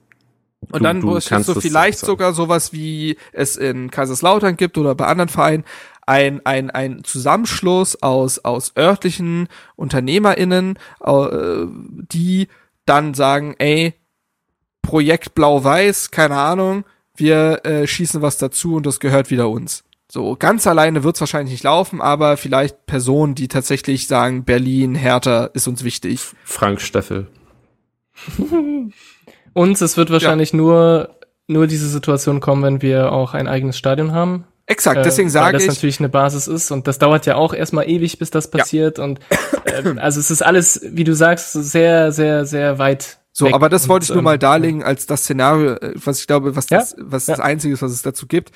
[0.71, 4.79] Und Du- dann du kannst du vielleicht so- sogar sowas wie es in Kaiserslautern gibt
[4.79, 5.65] oder bei anderen Vereinen,
[6.07, 11.67] ein, ein, ein Zusammenschluss aus, aus örtlichen UnternehmerInnen, äh,
[12.13, 12.49] die
[12.87, 13.95] dann sagen, ey,
[14.83, 16.85] Projekt Blau-Weiß, keine Ahnung,
[17.17, 19.85] wir äh, schießen was dazu und das gehört wieder uns.
[20.11, 25.47] So, ganz alleine wird's wahrscheinlich nicht laufen, aber vielleicht Personen, die tatsächlich sagen, Berlin, Hertha
[25.55, 26.21] ist uns wichtig.
[26.45, 27.29] Frank Steffel.
[29.55, 31.17] Und es wird wahrscheinlich nur,
[31.47, 34.45] nur diese Situation kommen, wenn wir auch ein eigenes Stadion haben.
[34.67, 37.37] Exakt, deswegen Äh, weil sage das ich, natürlich eine Basis ist und das dauert ja
[37.37, 39.21] auch erstmal ewig, bis das passiert und
[39.67, 43.89] äh, also es ist alles, wie du sagst, sehr, sehr, sehr weit So, aber das
[43.89, 46.79] wollte ich nur mal ähm, darlegen als das Szenario, äh, was ich glaube, was Ja,
[46.79, 47.37] das, was ja.
[47.37, 48.53] das Einzige ist, was es dazu gibt.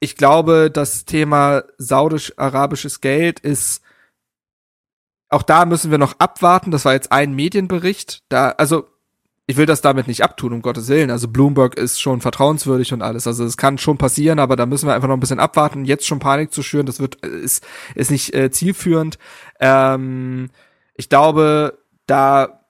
[0.00, 3.82] Ich glaube, das Thema saudisch-arabisches Geld ist,
[5.28, 6.70] auch da müssen wir noch abwarten.
[6.70, 8.22] Das war jetzt ein Medienbericht.
[8.28, 8.86] Da, also,
[9.50, 11.10] ich will das damit nicht abtun, um Gottes Willen.
[11.10, 13.26] Also Bloomberg ist schon vertrauenswürdig und alles.
[13.26, 15.86] Also es kann schon passieren, aber da müssen wir einfach noch ein bisschen abwarten.
[15.86, 19.18] Jetzt schon Panik zu schüren, das wird, ist, ist nicht äh, zielführend.
[19.58, 20.50] Ähm,
[20.96, 22.60] ich glaube, da,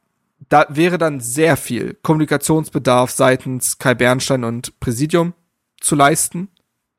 [0.49, 5.35] da wäre dann sehr viel Kommunikationsbedarf seitens Kai Bernstein und Präsidium
[5.81, 6.49] zu leisten.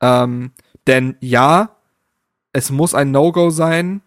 [0.02, 0.52] Ähm,
[0.86, 1.76] denn ja,
[2.52, 4.02] es muss ein No-Go sein,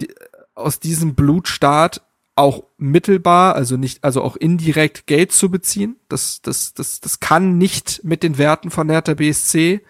[0.00, 0.08] die,
[0.54, 2.00] aus diesem Blutstaat
[2.34, 5.96] auch mittelbar, also nicht, also auch indirekt Geld zu beziehen.
[6.08, 9.82] Das, das, das, das kann nicht mit den Werten von Hertha BSC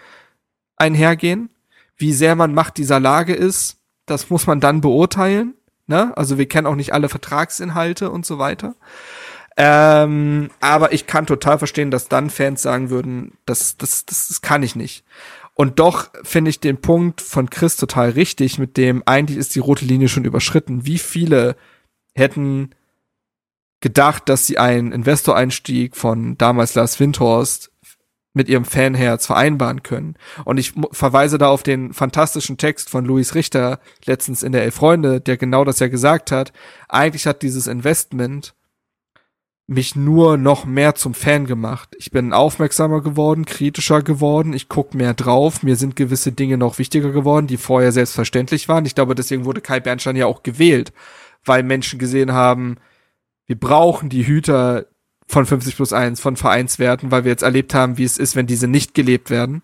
[0.76, 1.50] einhergehen.
[1.96, 5.54] Wie sehr man Macht dieser Lage ist, das muss man dann beurteilen.
[5.86, 6.16] Ne?
[6.16, 8.74] Also wir kennen auch nicht alle Vertragsinhalte und so weiter.
[9.56, 14.40] Ähm, aber ich kann total verstehen, dass dann Fans sagen würden, das, das, das, das
[14.40, 15.04] kann ich nicht.
[15.54, 19.60] Und doch finde ich den Punkt von Chris total richtig, mit dem eigentlich ist die
[19.60, 20.86] rote Linie schon überschritten.
[20.86, 21.56] Wie viele
[22.14, 22.70] hätten
[23.80, 27.70] gedacht, dass sie einen Investoreinstieg von damals Lars Windhorst
[28.34, 30.16] mit ihrem Fanherz vereinbaren können.
[30.44, 34.76] Und ich verweise da auf den fantastischen Text von Luis Richter letztens in der Elf
[34.76, 36.52] Freunde, der genau das ja gesagt hat.
[36.88, 38.54] Eigentlich hat dieses Investment
[39.66, 41.94] mich nur noch mehr zum Fan gemacht.
[41.98, 46.78] Ich bin aufmerksamer geworden, kritischer geworden, ich guck mehr drauf, mir sind gewisse Dinge noch
[46.78, 48.86] wichtiger geworden, die vorher selbstverständlich waren.
[48.86, 50.92] Ich glaube, deswegen wurde Kai Bernstein ja auch gewählt,
[51.44, 52.76] weil Menschen gesehen haben,
[53.46, 54.86] wir brauchen die Hüter
[55.26, 58.46] von 50 plus 1, von Vereinswerten, weil wir jetzt erlebt haben, wie es ist, wenn
[58.46, 59.62] diese nicht gelebt werden.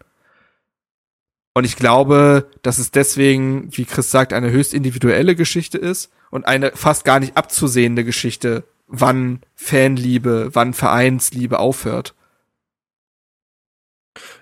[1.55, 6.47] Und ich glaube, dass es deswegen, wie Chris sagt, eine höchst individuelle Geschichte ist und
[6.47, 12.15] eine fast gar nicht abzusehende Geschichte, wann Fanliebe, wann Vereinsliebe aufhört.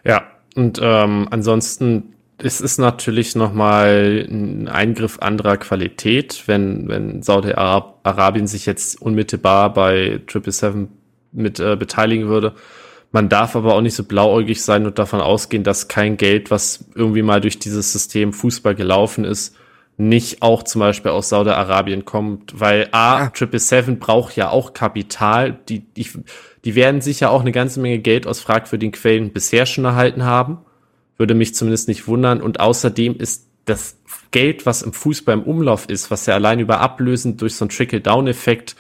[0.05, 8.47] Ja, und ähm, ansonsten es ist natürlich nochmal ein Eingriff anderer Qualität, wenn, wenn Saudi-Arabien
[8.47, 10.89] sich jetzt unmittelbar bei 777
[11.33, 12.55] mit äh, beteiligen würde.
[13.13, 16.85] Man darf aber auch nicht so blauäugig sein und davon ausgehen, dass kein Geld, was
[16.95, 19.57] irgendwie mal durch dieses System Fußball gelaufen ist,
[19.97, 23.33] nicht auch zum Beispiel aus Saudi-Arabien kommt, weil A, Ja.
[23.33, 26.07] 777 braucht ja auch Kapital, die, die,
[26.67, 30.59] die werden sicher auch eine ganze Menge Geld aus fragwürdigen Quellen bisher schon erhalten haben.
[31.19, 32.41] Würde mich zumindest nicht wundern.
[32.43, 33.99] Und außerdem ist das
[34.31, 37.71] Geld, was im Fußball im Umlauf ist, was ja allein über Ablösen durch so einen
[37.71, 38.77] Trickle-Down-Effekt,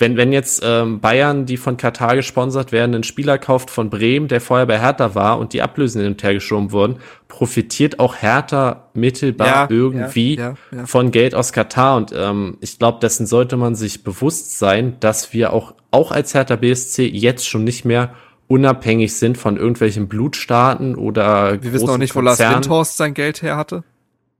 [0.00, 4.28] wenn, wenn jetzt ähm, Bayern, die von Katar gesponsert werden, einen Spieler kauft von Bremen,
[4.28, 8.14] der vorher bei Hertha war und die Ablösen hin und her geschoben wurden, profitiert auch
[8.14, 10.86] Hertha mittelbar Ja, irgendwie ja, ja, ja.
[10.86, 11.96] von Geld aus Katar.
[11.96, 16.32] Und ähm, ich glaube, dessen sollte man sich bewusst sein, dass wir auch, auch als
[16.32, 18.14] Hertha BSC jetzt schon nicht mehr
[18.48, 22.38] unabhängig sind von irgendwelchen Blutstaaten oder Wir wissen auch nicht, wo Lars.
[22.40, 23.84] Windhorst sein Geld her hatte.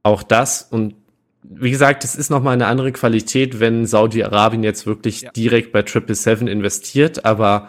[0.03, 0.95] Auch das und
[1.43, 5.31] wie gesagt, es ist nochmal eine andere Qualität, wenn Saudi-Arabien jetzt wirklich Ja.
[5.31, 7.69] direkt bei 777 investiert, aber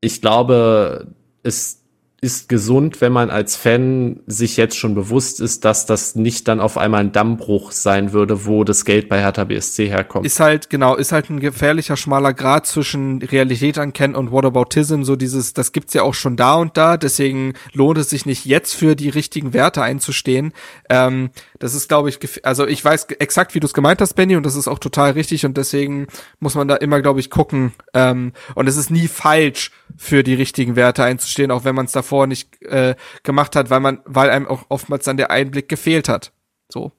[0.00, 1.08] ich glaube,
[1.42, 1.81] es
[2.22, 6.60] ist gesund, wenn man als Fan sich jetzt schon bewusst ist, dass das nicht dann
[6.60, 10.24] auf einmal ein Dammbruch sein würde, wo das Geld bei Hertha BSC herkommt.
[10.24, 15.16] Ist halt, genau, ist halt ein gefährlicher schmaler Grad zwischen Realität ankennen und Whataboutism, so
[15.16, 18.74] dieses, das gibt's ja auch schon da und da, deswegen lohnt es sich nicht jetzt
[18.76, 20.52] für die richtigen Werte einzustehen.
[20.90, 24.36] Ähm, das ist, glaube ich, also ich weiß exakt, wie du es gemeint hast, Benny,
[24.36, 26.06] und das ist auch total richtig und deswegen
[26.38, 27.72] muss man da immer, glaube ich, gucken.
[27.94, 31.92] Ähm, und es ist nie falsch, für die richtigen Werte einzustehen, auch wenn man es
[31.92, 36.08] davor nicht äh, gemacht hat, weil man, weil einem auch oftmals dann der Einblick gefehlt
[36.08, 36.32] hat.
[36.68, 36.92] So.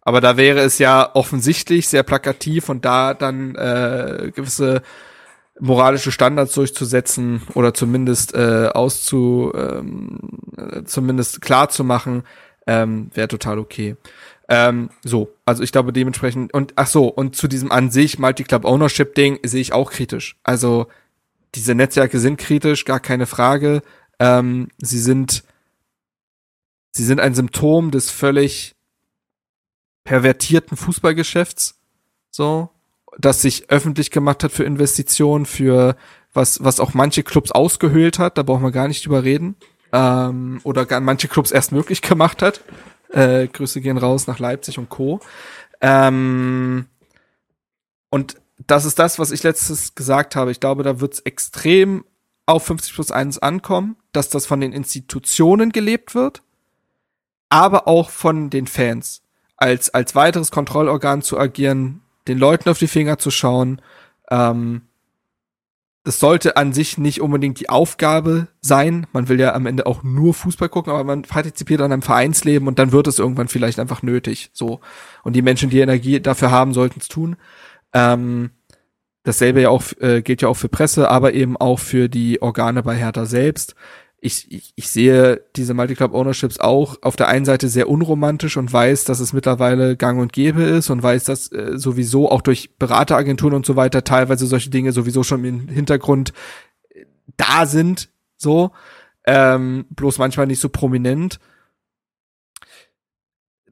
[0.00, 4.82] Aber da wäre es ja offensichtlich sehr plakativ und da dann äh, gewisse
[5.60, 10.20] moralische Standards durchzusetzen oder zumindest äh, auszu ähm,
[10.56, 11.68] äh, zumindest klar
[12.66, 13.96] ähm, wäre total okay.
[14.48, 18.64] Ähm, so, also ich glaube dementsprechend und ach so und zu diesem an sich Multi-Club
[18.64, 20.36] Ownership Ding sehe ich auch kritisch.
[20.42, 20.86] Also
[21.54, 23.82] diese Netzwerke sind kritisch, gar keine Frage.
[24.18, 25.44] Ähm, sie sind
[26.92, 28.74] sie sind ein Symptom des völlig
[30.04, 31.78] pervertierten Fußballgeschäfts,
[32.30, 32.70] so,
[33.18, 35.96] das sich öffentlich gemacht hat für Investitionen, für
[36.32, 39.56] was, was auch manche Clubs ausgehöhlt hat, da brauchen wir gar nicht drüber reden,
[39.92, 42.62] ähm, oder gar manche Clubs erst möglich gemacht hat.
[43.10, 45.20] Äh, Grüße gehen raus nach Leipzig und Co.
[45.80, 46.86] Ähm,
[48.10, 48.36] und
[48.66, 50.50] das ist das, was ich letztes gesagt habe.
[50.50, 52.04] Ich glaube, da wird es extrem
[52.48, 56.42] auf 50 plus 1 ankommen, dass das von den Institutionen gelebt wird,
[57.48, 59.22] aber auch von den Fans.
[59.56, 63.82] Als, als weiteres Kontrollorgan zu agieren, den Leuten auf die Finger zu schauen.
[64.30, 64.82] Ähm,
[66.04, 69.06] das sollte an sich nicht unbedingt die Aufgabe sein.
[69.12, 72.68] Man will ja am Ende auch nur Fußball gucken, aber man partizipiert an einem Vereinsleben
[72.68, 74.50] und dann wird es irgendwann vielleicht einfach nötig.
[74.52, 74.80] So.
[75.22, 77.36] Und die Menschen, die Energie dafür haben, sollten es tun.
[77.92, 78.50] Ähm,
[79.28, 82.82] dasselbe ja auch, äh, gilt ja auch für Presse, aber eben auch für die Organe
[82.82, 83.74] bei Hertha selbst
[84.20, 88.72] ich, ich, ich sehe diese Multiclub Ownerships auch auf der einen Seite sehr unromantisch und
[88.72, 92.76] weiß, dass es mittlerweile gang und gäbe ist und weiß, dass äh, sowieso auch durch
[92.78, 96.32] Berateragenturen und so weiter teilweise solche Dinge sowieso schon im Hintergrund
[96.90, 97.04] äh,
[97.36, 98.72] da sind, so,
[99.24, 101.38] ähm, bloß manchmal nicht so prominent.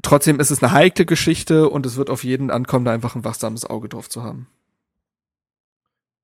[0.02, 3.24] Trotzdem ist es eine heikle Geschichte und es wird auf jeden ankommen, da einfach ein
[3.24, 4.46] wachsames Auge drauf zu haben.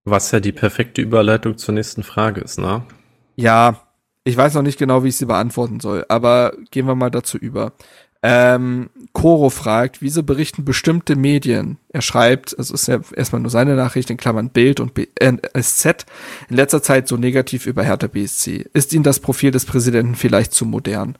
[0.04, 2.82] Was ja die perfekte Überleitung zur nächsten Frage ist, ne?
[3.36, 3.82] Ja,
[4.24, 7.38] ich weiß noch nicht genau, wie ich sie beantworten soll, aber gehen wir mal dazu
[7.38, 7.72] über.
[8.24, 11.78] Ähm, Koro fragt, wieso berichten bestimmte Medien?
[11.88, 15.32] Er schreibt, es ist ja erstmal nur seine Nachricht in Klammern Bild und B äh,
[15.60, 16.06] SZ
[16.48, 18.66] in letzter Zeit so negativ über Hertha BSC.
[18.74, 21.18] Ist Ihnen das Profil des Präsidenten vielleicht zu modern?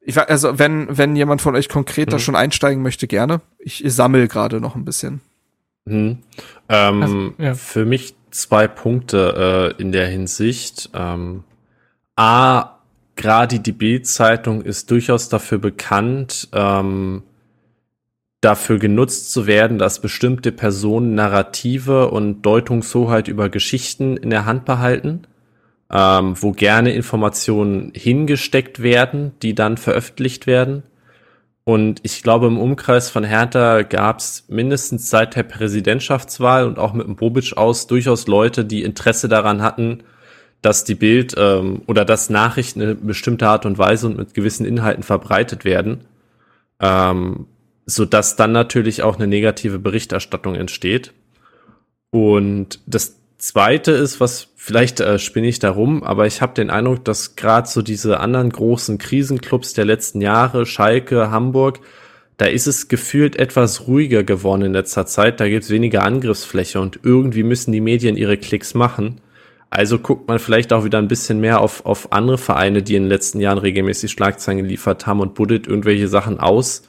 [0.00, 2.20] Ich also wenn wenn jemand von euch konkreter mhm.
[2.20, 3.42] schon einsteigen möchte, gerne.
[3.58, 5.20] Ich, ich sammel gerade noch ein bisschen.
[5.84, 6.18] Mhm.
[6.68, 7.54] Ähm, also, ja.
[7.54, 10.90] Für mich zwei Punkte äh, in der Hinsicht.
[10.94, 11.44] Ähm,
[12.16, 12.78] A,
[13.14, 17.22] gerade die Bild-Zeitung ist durchaus dafür bekannt, ähm,
[18.40, 24.64] dafür genutzt zu werden, dass bestimmte Personen Narrative und Deutungshoheit über Geschichten in der Hand
[24.64, 25.22] behalten,
[25.90, 30.82] ähm, wo gerne Informationen hingesteckt werden, die dann veröffentlicht werden.
[31.68, 36.92] Und ich glaube, im Umkreis von Hertha gab es mindestens seit der Präsidentschaftswahl und auch
[36.92, 40.04] mit dem Bobic aus durchaus Leute, die Interesse daran hatten,
[40.62, 44.64] dass die Bild ähm, oder dass Nachrichten in bestimmter Art und Weise und mit gewissen
[44.64, 46.02] Inhalten verbreitet werden,
[46.78, 47.46] ähm,
[47.84, 51.14] so dass dann natürlich auch eine negative Berichterstattung entsteht.
[52.10, 57.04] Und das Zweite ist, was vielleicht äh, spinne ich darum, aber ich habe den Eindruck,
[57.04, 61.80] dass gerade so diese anderen großen Krisenclubs der letzten Jahre, Schalke, Hamburg,
[62.38, 65.40] da ist es gefühlt etwas ruhiger geworden in letzter Zeit.
[65.40, 69.20] Da gibt es weniger Angriffsfläche und irgendwie müssen die Medien ihre Klicks machen.
[69.70, 73.04] Also guckt man vielleicht auch wieder ein bisschen mehr auf, auf andere Vereine, die in
[73.04, 76.82] den letzten Jahren regelmäßig Schlagzeilen geliefert haben und buddet irgendwelche Sachen aus,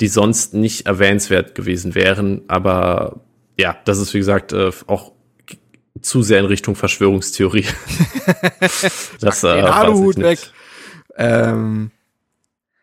[0.00, 2.42] die sonst nicht erwähnenswert gewesen wären.
[2.48, 3.20] Aber
[3.58, 5.12] ja, das ist wie gesagt äh, auch
[6.02, 7.66] zu sehr in Richtung Verschwörungstheorie.
[9.20, 10.38] das äh, Aluhut weg.
[11.16, 11.90] Ähm,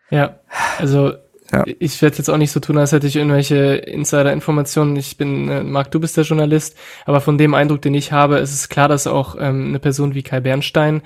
[0.10, 0.40] ja,
[0.78, 1.14] also
[1.52, 1.64] ja.
[1.80, 4.96] ich werde jetzt auch nicht so tun, als hätte ich irgendwelche Insider-Informationen.
[4.96, 8.38] Ich bin, äh, Marc, du bist der Journalist, aber von dem Eindruck, den ich habe,
[8.38, 11.02] ist es klar, dass auch ähm, eine Person wie Kai Bernstein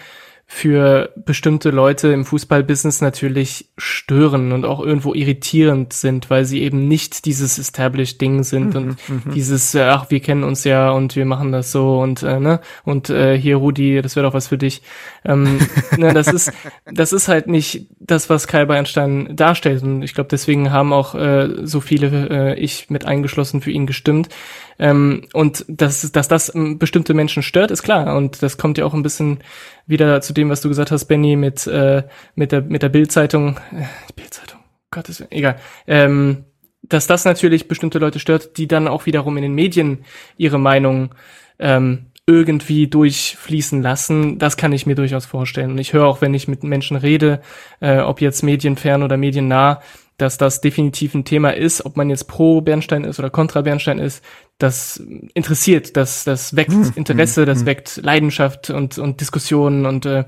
[0.45, 6.87] für bestimmte Leute im Fußballbusiness natürlich stören und auch irgendwo irritierend sind, weil sie eben
[6.87, 9.33] nicht dieses established Ding sind mhm, und mhm.
[9.33, 12.59] dieses, äh, ach, wir kennen uns ja und wir machen das so und äh, ne
[12.83, 14.83] und äh, hier Rudi, das wäre doch was für dich.
[15.25, 15.59] Ähm,
[15.97, 16.51] ne, das ist,
[16.85, 21.15] das ist halt nicht das, was Kai Bernstein darstellt und ich glaube, deswegen haben auch
[21.15, 24.29] äh, so viele, äh, ich mit eingeschlossen, für ihn gestimmt.
[24.79, 28.15] Ähm, und dass, dass das bestimmte Menschen stört, ist klar.
[28.15, 29.39] Und das kommt ja auch ein bisschen
[29.85, 32.03] wieder zu dem, was du gesagt hast, Benny, mit, äh,
[32.35, 33.57] mit der, mit der Bildzeitung.
[33.71, 33.85] Äh,
[34.15, 34.59] Bildzeitung,
[34.91, 35.57] Gottes Willen, egal.
[35.87, 36.45] Ähm,
[36.81, 40.03] dass das natürlich bestimmte Leute stört, die dann auch wiederum in den Medien
[40.37, 41.15] ihre Meinung
[41.59, 45.71] ähm, irgendwie durchfließen lassen, das kann ich mir durchaus vorstellen.
[45.71, 47.41] Und ich höre auch, wenn ich mit Menschen rede,
[47.81, 49.81] äh, ob jetzt medienfern oder mediennah,
[50.17, 53.99] dass das definitiv ein Thema ist, ob man jetzt pro Bernstein ist oder kontra Bernstein
[53.99, 54.23] ist,
[54.57, 54.97] das
[55.33, 57.65] interessiert, das, das weckt hm, Interesse, hm, das hm.
[57.65, 60.25] weckt Leidenschaft und, und Diskussionen und, äh,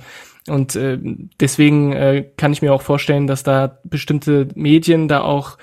[0.48, 1.00] und äh,
[1.40, 5.58] deswegen äh, kann ich mir auch vorstellen, dass da bestimmte Medien da auch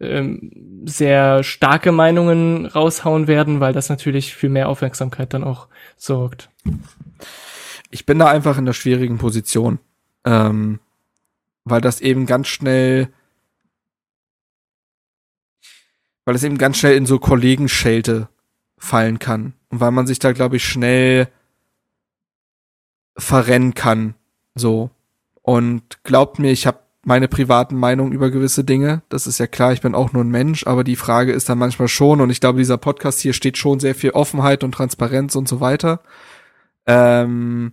[0.00, 6.50] ähm, sehr starke Meinungen raushauen werden, weil das natürlich für mehr Aufmerksamkeit dann auch sorgt.
[7.90, 9.78] Ich bin da einfach in der schwierigen Position,
[10.24, 10.78] ähm,
[11.64, 13.08] weil das eben ganz schnell
[16.28, 18.28] weil es eben ganz schnell in so Kollegenschelte
[18.76, 19.54] fallen kann.
[19.70, 21.28] Und weil man sich da, glaube ich, schnell
[23.16, 24.12] verrennen kann.
[24.54, 24.90] So.
[25.40, 29.00] Und glaubt mir, ich habe meine privaten Meinungen über gewisse Dinge.
[29.08, 31.56] Das ist ja klar, ich bin auch nur ein Mensch, aber die Frage ist dann
[31.56, 35.34] manchmal schon, und ich glaube, dieser Podcast hier steht schon sehr viel Offenheit und Transparenz
[35.34, 36.00] und so weiter.
[36.84, 37.72] Ähm,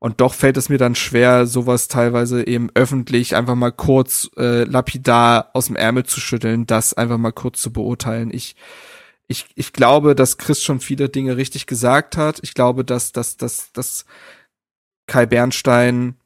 [0.00, 4.64] und doch fällt es mir dann schwer, sowas teilweise eben öffentlich einfach mal kurz äh,
[4.64, 8.32] lapidar aus dem Ärmel zu schütteln, das einfach mal kurz zu beurteilen.
[8.32, 8.56] Ich,
[9.28, 12.40] ich, ich glaube, dass Chris schon viele Dinge richtig gesagt hat.
[12.42, 14.06] Ich glaube, dass, dass, dass, dass
[15.06, 16.16] Kai Bernstein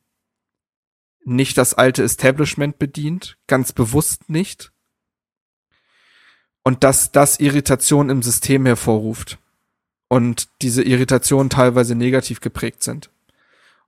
[1.25, 4.71] nicht das alte Establishment bedient, ganz bewusst nicht.
[6.63, 9.39] Und dass das Irritation im System hervorruft.
[10.07, 13.11] und diese Irritationen teilweise negativ geprägt sind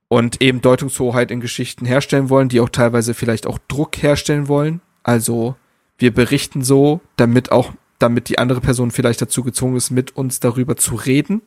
[0.07, 4.81] und eben Deutungshoheit in Geschichten herstellen wollen, die auch teilweise vielleicht auch Druck herstellen wollen.
[5.03, 5.55] Also
[5.97, 10.39] wir berichten so, damit auch, damit die andere Person vielleicht dazu gezwungen ist, mit uns
[10.39, 11.41] darüber zu reden,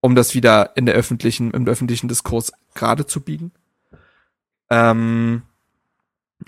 [0.00, 3.52] um das wieder in der öffentlichen, im öffentlichen Diskurs gerade zu biegen.
[4.70, 5.42] Ähm,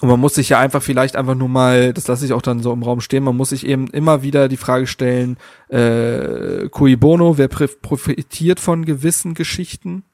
[0.00, 2.60] und man muss sich ja einfach vielleicht einfach nur mal, das lasse ich auch dann
[2.60, 5.36] so im Raum stehen, man muss sich eben immer wieder die Frage stellen,
[5.68, 10.04] äh, cui bono, wer profitiert von gewissen Geschichten?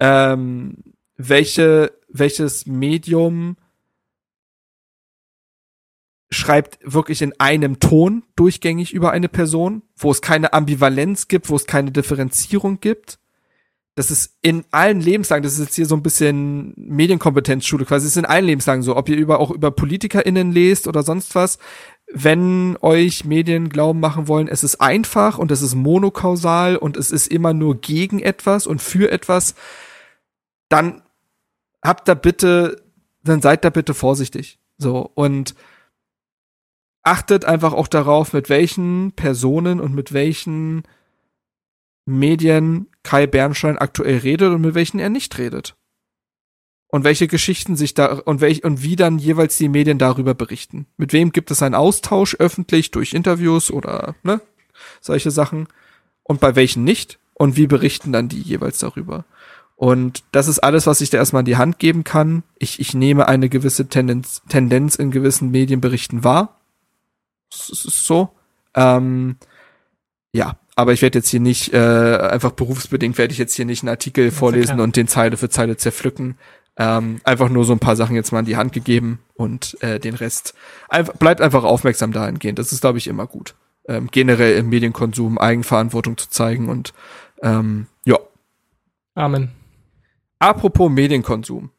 [0.00, 0.76] Ähm,
[1.16, 3.56] welche, welches Medium
[6.30, 11.56] schreibt wirklich in einem Ton durchgängig über eine Person, wo es keine Ambivalenz gibt, wo
[11.56, 13.18] es keine Differenzierung gibt.
[13.94, 18.12] Das ist in allen Lebenslagen, das ist jetzt hier so ein bisschen Medienkompetenzschule quasi, es
[18.12, 21.58] ist in allen Lebenslagen so, ob ihr über, auch über PolitikerInnen lest oder sonst was.
[22.12, 27.10] Wenn euch Medien glauben machen wollen, es ist einfach und es ist monokausal und es
[27.10, 29.56] ist immer nur gegen etwas und für etwas,
[30.68, 31.02] dann
[31.82, 32.82] habt da bitte,
[33.22, 34.58] dann seid da bitte vorsichtig.
[34.78, 35.54] So, und
[37.02, 40.82] achtet einfach auch darauf, mit welchen Personen und mit welchen
[42.04, 45.76] Medien Kai Bernstein aktuell redet und mit welchen er nicht redet.
[46.90, 50.86] Und welche Geschichten sich da und welch und wie dann jeweils die Medien darüber berichten.
[50.96, 54.40] Mit wem gibt es einen Austausch öffentlich durch Interviews oder ne,
[55.00, 55.68] solche Sachen
[56.22, 59.26] und bei welchen nicht und wie berichten dann die jeweils darüber.
[59.78, 62.42] Und das ist alles, was ich da erstmal in die Hand geben kann.
[62.58, 66.58] Ich, ich nehme eine gewisse Tendenz, Tendenz in gewissen Medienberichten wahr.
[67.48, 68.30] Es ist so.
[68.74, 69.36] Ähm,
[70.32, 73.84] ja, aber ich werde jetzt hier nicht, äh, einfach berufsbedingt werde ich jetzt hier nicht
[73.84, 76.36] einen Artikel ja, vorlesen und den Zeile für Zeile zerpflücken.
[76.76, 80.00] Ähm, einfach nur so ein paar Sachen jetzt mal in die Hand gegeben und äh,
[80.00, 80.54] den Rest
[80.88, 82.58] einfach, bleibt einfach aufmerksam dahingehend.
[82.58, 83.54] Das ist, glaube ich, immer gut.
[83.86, 86.94] Ähm, generell im Medienkonsum Eigenverantwortung zu zeigen und
[87.42, 88.18] ähm, ja.
[89.14, 89.57] Amen.
[90.40, 91.70] Apropos Medienkonsum.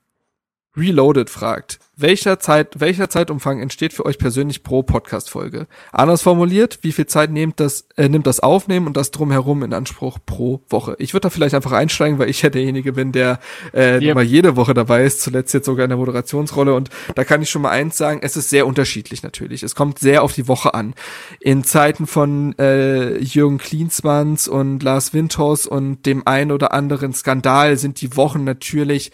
[0.80, 5.68] Reloaded fragt, welcher Zeit, welcher Zeitumfang entsteht für euch persönlich pro Podcast-Folge?
[5.92, 9.74] Anders formuliert, wie viel Zeit nimmt das, äh, nimmt das Aufnehmen und das Drumherum in
[9.74, 10.96] Anspruch pro Woche?
[11.00, 13.40] Ich würde da vielleicht einfach einsteigen, weil ich ja derjenige bin, der
[13.74, 14.16] äh, yep.
[14.16, 16.74] mal jede Woche dabei ist, zuletzt jetzt sogar in der Moderationsrolle.
[16.74, 19.62] Und da kann ich schon mal eins sagen, es ist sehr unterschiedlich natürlich.
[19.64, 20.94] Es kommt sehr auf die Woche an.
[21.42, 27.76] In Zeiten von äh, Jürgen Klinsmanns und Lars Windhaus und dem ein oder anderen Skandal
[27.76, 29.12] sind die Wochen natürlich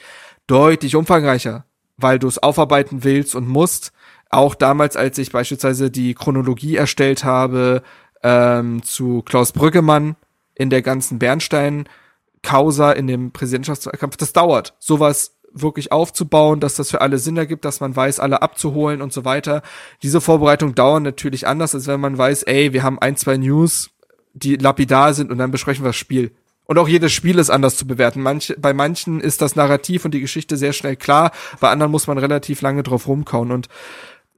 [0.47, 1.65] deutlich umfangreicher,
[1.97, 3.91] weil du es aufarbeiten willst und musst.
[4.29, 7.83] Auch damals, als ich beispielsweise die Chronologie erstellt habe
[8.23, 10.15] ähm, zu Klaus Brüggemann
[10.55, 17.01] in der ganzen Bernstein-Causa in dem Präsidentschaftswahlkampf, das dauert, sowas wirklich aufzubauen, dass das für
[17.01, 19.61] alle Sinn ergibt, dass man weiß, alle abzuholen und so weiter.
[20.03, 23.89] Diese Vorbereitung dauern natürlich anders, als wenn man weiß, ey, wir haben ein, zwei News,
[24.33, 26.35] die lapidar sind und dann besprechen wir das Spiel.
[26.65, 28.21] Und auch jedes Spiel ist anders zu bewerten.
[28.21, 32.07] Manche, bei manchen ist das Narrativ und die Geschichte sehr schnell klar, bei anderen muss
[32.07, 33.51] man relativ lange drauf rumkauen.
[33.51, 33.69] Und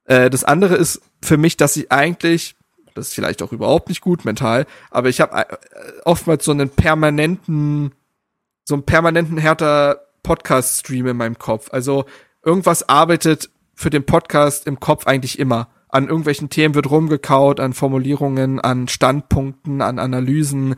[0.06, 2.56] äh, das andere ist für mich, dass sie eigentlich,
[2.96, 5.46] das ist vielleicht auch überhaupt nicht gut mental, aber ich habe äh,
[6.04, 7.94] oftmals so einen permanenten,
[8.66, 11.70] so einen permanenten härter Podcast-Stream in meinem Kopf.
[11.72, 12.06] Also
[12.44, 15.70] irgendwas arbeitet für den Podcast im Kopf eigentlich immer.
[15.90, 20.76] An irgendwelchen Themen wird rumgekaut, an Formulierungen, an Standpunkten, an Analysen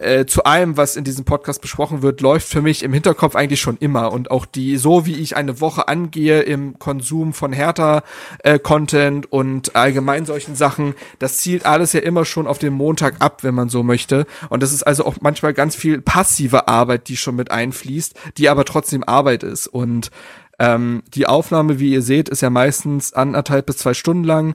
[0.00, 3.60] äh, zu allem, was in diesem Podcast besprochen wird, läuft für mich im Hinterkopf eigentlich
[3.60, 4.12] schon immer.
[4.12, 8.02] Und auch die, so wie ich eine Woche angehe im Konsum von härter
[8.44, 13.16] äh, Content und allgemein solchen Sachen, das zielt alles ja immer schon auf den Montag
[13.20, 14.26] ab, wenn man so möchte.
[14.48, 18.48] Und das ist also auch manchmal ganz viel passive Arbeit, die schon mit einfließt, die
[18.48, 19.66] aber trotzdem Arbeit ist.
[19.66, 20.10] Und
[20.58, 24.54] ähm, die Aufnahme, wie ihr seht, ist ja meistens anderthalb bis zwei Stunden lang.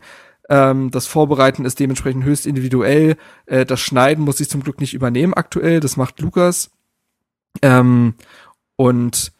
[0.49, 3.15] Ähm, das Vorbereiten ist dementsprechend höchst individuell.
[3.45, 5.79] Äh, das Schneiden muss ich zum Glück nicht übernehmen aktuell.
[5.79, 6.71] Das macht Lukas.
[7.61, 8.15] Ähm,
[8.75, 9.31] und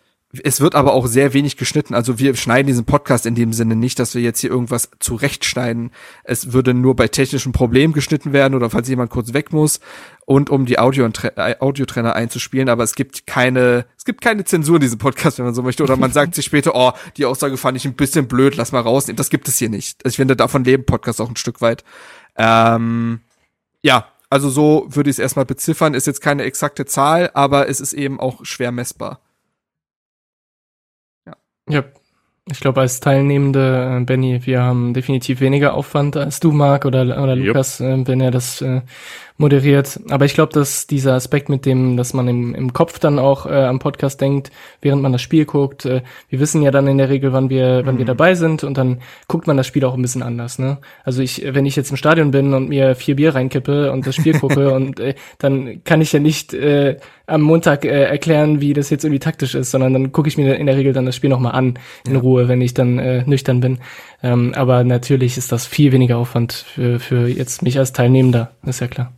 [0.42, 1.94] es wird aber auch sehr wenig geschnitten.
[1.94, 5.92] Also wir schneiden diesen Podcast in dem Sinne nicht, dass wir jetzt hier irgendwas zurechtschneiden.
[6.24, 9.80] Es würde nur bei technischen Problemen geschnitten werden oder falls jemand kurz weg muss
[10.26, 12.68] und um die Audio äh, Audiotrenner einzuspielen.
[12.70, 15.84] Aber es gibt keine, es gibt keine Zensur in diesem Podcast, wenn man so möchte.
[15.84, 18.82] Oder man sagt sich später, oh, die Aussage fand ich ein bisschen blöd, lass mal
[18.82, 19.18] rausnehmen.
[19.18, 20.02] Das gibt es hier nicht.
[20.04, 21.84] Ich finde, davon leben Podcasts auch ein Stück weit.
[22.38, 23.20] Ähm,
[23.84, 25.94] ja, also so würde ich es erstmal beziffern.
[25.94, 29.23] Ist jetzt keine exakte Zahl, aber es ist eben auch schwer messbar.
[31.70, 31.84] Ja.
[32.52, 37.04] Ich glaube, als Teilnehmende, äh, Benny, wir haben definitiv weniger Aufwand als du, Marc, oder,
[37.24, 38.82] oder Lukas, äh, wenn er das äh,
[39.38, 40.00] moderiert.
[40.10, 43.46] Aber ich glaube, dass dieser Aspekt mit dem, dass man im, im Kopf dann auch
[43.46, 44.52] äh, am Podcast denkt,
[44.82, 47.82] während man das Spiel guckt, äh, wir wissen ja dann in der Regel, wann wir,
[47.86, 48.08] wann wir mhm.
[48.08, 50.60] dabei sind und dann guckt man das Spiel auch ein bisschen anders.
[50.60, 50.78] Ne?
[51.04, 54.16] Also ich, wenn ich jetzt im Stadion bin und mir vier Bier reinkippe und das
[54.16, 58.74] Spiel gucke und äh, dann kann ich ja nicht äh, am Montag äh, erklären, wie
[58.74, 61.16] das jetzt irgendwie taktisch ist, sondern dann gucke ich mir in der Regel dann das
[61.16, 62.20] Spiel nochmal an, in ja.
[62.20, 63.80] Ruhe, wenn ich dann äh, nüchtern bin.
[64.22, 68.80] Ähm, aber natürlich ist das viel weniger Aufwand für, für jetzt mich als Teilnehmender, ist
[68.80, 69.12] ja klar.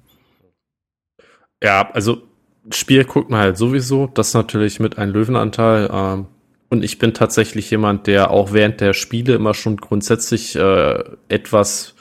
[1.65, 2.21] Ja, also
[2.69, 5.89] Spiel guckt man halt sowieso, das natürlich mit einem Löwenanteil.
[5.91, 6.27] Ähm,
[6.69, 11.95] und ich bin tatsächlich jemand, der auch während der Spiele immer schon grundsätzlich äh, etwas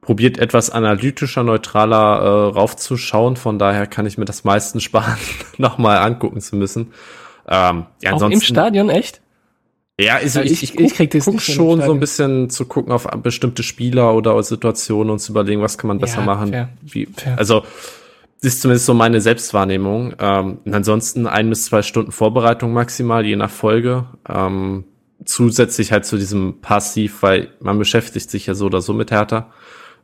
[0.00, 3.36] probiert, etwas analytischer, neutraler äh, raufzuschauen.
[3.36, 5.18] Von daher kann ich mir das meistens sparen,
[5.58, 6.92] nochmal angucken zu müssen.
[7.46, 9.20] Ähm, ja, auch im Stadion, echt?
[10.00, 12.92] Ja, also ja, ich, ich, ich, guck, ich guck schon so ein bisschen zu gucken
[12.92, 16.48] auf bestimmte Spieler oder Situationen und zu überlegen, was kann man besser ja, machen.
[16.48, 17.38] Fair, Wie, fair.
[17.38, 17.62] Also
[18.42, 20.14] ist zumindest so meine Selbstwahrnehmung.
[20.18, 24.06] Ähm, und ansonsten ein bis zwei Stunden Vorbereitung maximal, je nach Folge.
[24.28, 24.84] Ähm,
[25.24, 29.52] zusätzlich halt zu diesem Passiv, weil man beschäftigt sich ja so oder so mit Hertha.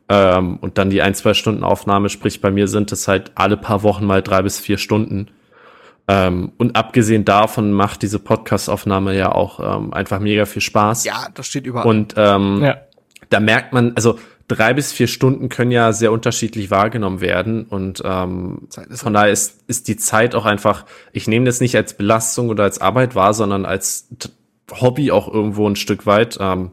[0.07, 3.57] Ähm, und dann die ein, zwei Stunden Aufnahme, sprich bei mir sind es halt alle
[3.57, 5.27] paar Wochen mal drei bis vier Stunden.
[6.07, 11.05] Ähm, und abgesehen davon macht diese Podcast-Aufnahme ja auch ähm, einfach mega viel Spaß.
[11.05, 11.85] Ja, das steht überall.
[11.85, 12.77] Und ähm, ja.
[13.29, 14.17] da merkt man, also
[14.49, 19.63] drei bis vier Stunden können ja sehr unterschiedlich wahrgenommen werden und ähm, von daher ist,
[19.67, 23.33] ist die Zeit auch einfach, ich nehme das nicht als Belastung oder als Arbeit wahr,
[23.33, 24.09] sondern als
[24.71, 26.37] Hobby auch irgendwo ein Stück weit.
[26.41, 26.71] Ähm,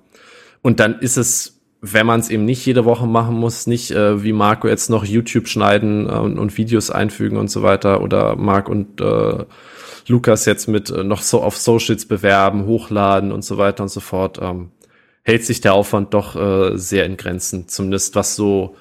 [0.62, 4.22] und dann ist es, wenn man es eben nicht jede Woche machen muss, nicht äh,
[4.22, 8.36] wie Marco jetzt noch YouTube schneiden äh, und, und, Videos einfügen und so weiter oder
[8.36, 9.44] Marc und äh,
[10.08, 14.00] Lukas jetzt mit äh, noch so auf Socials bewerben, hochladen und so weiter und so
[14.00, 14.38] fort.
[14.40, 14.70] Ähm,
[15.26, 18.76] hält sich der Aufwand doch äh, sehr in Grenzen, zumindest was so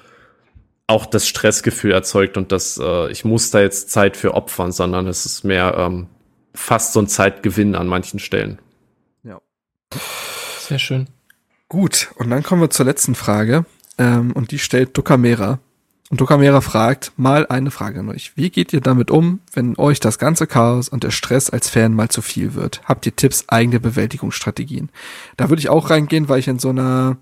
[0.86, 5.08] auch das Stressgefühl erzeugt und das, äh, ich muss da jetzt Zeit für opfern, sondern
[5.08, 6.06] es ist mehr ähm,
[6.54, 8.60] fast so ein Zeitgewinn an manchen Stellen.
[9.24, 9.40] Ja.
[10.60, 11.08] Sehr schön.
[11.68, 13.66] Gut, und dann kommen wir zur letzten Frage.
[13.98, 15.58] Ähm, und die stellt Dukamera.
[16.08, 18.36] Und Dokamera fragt mal eine Frage an euch.
[18.36, 21.94] Wie geht ihr damit um, wenn euch das ganze Chaos und der Stress als Fan
[21.94, 22.80] mal zu viel wird?
[22.84, 24.90] Habt ihr Tipps, eigene Bewältigungsstrategien?
[25.36, 27.16] Da würde ich auch reingehen, weil ich in so einer,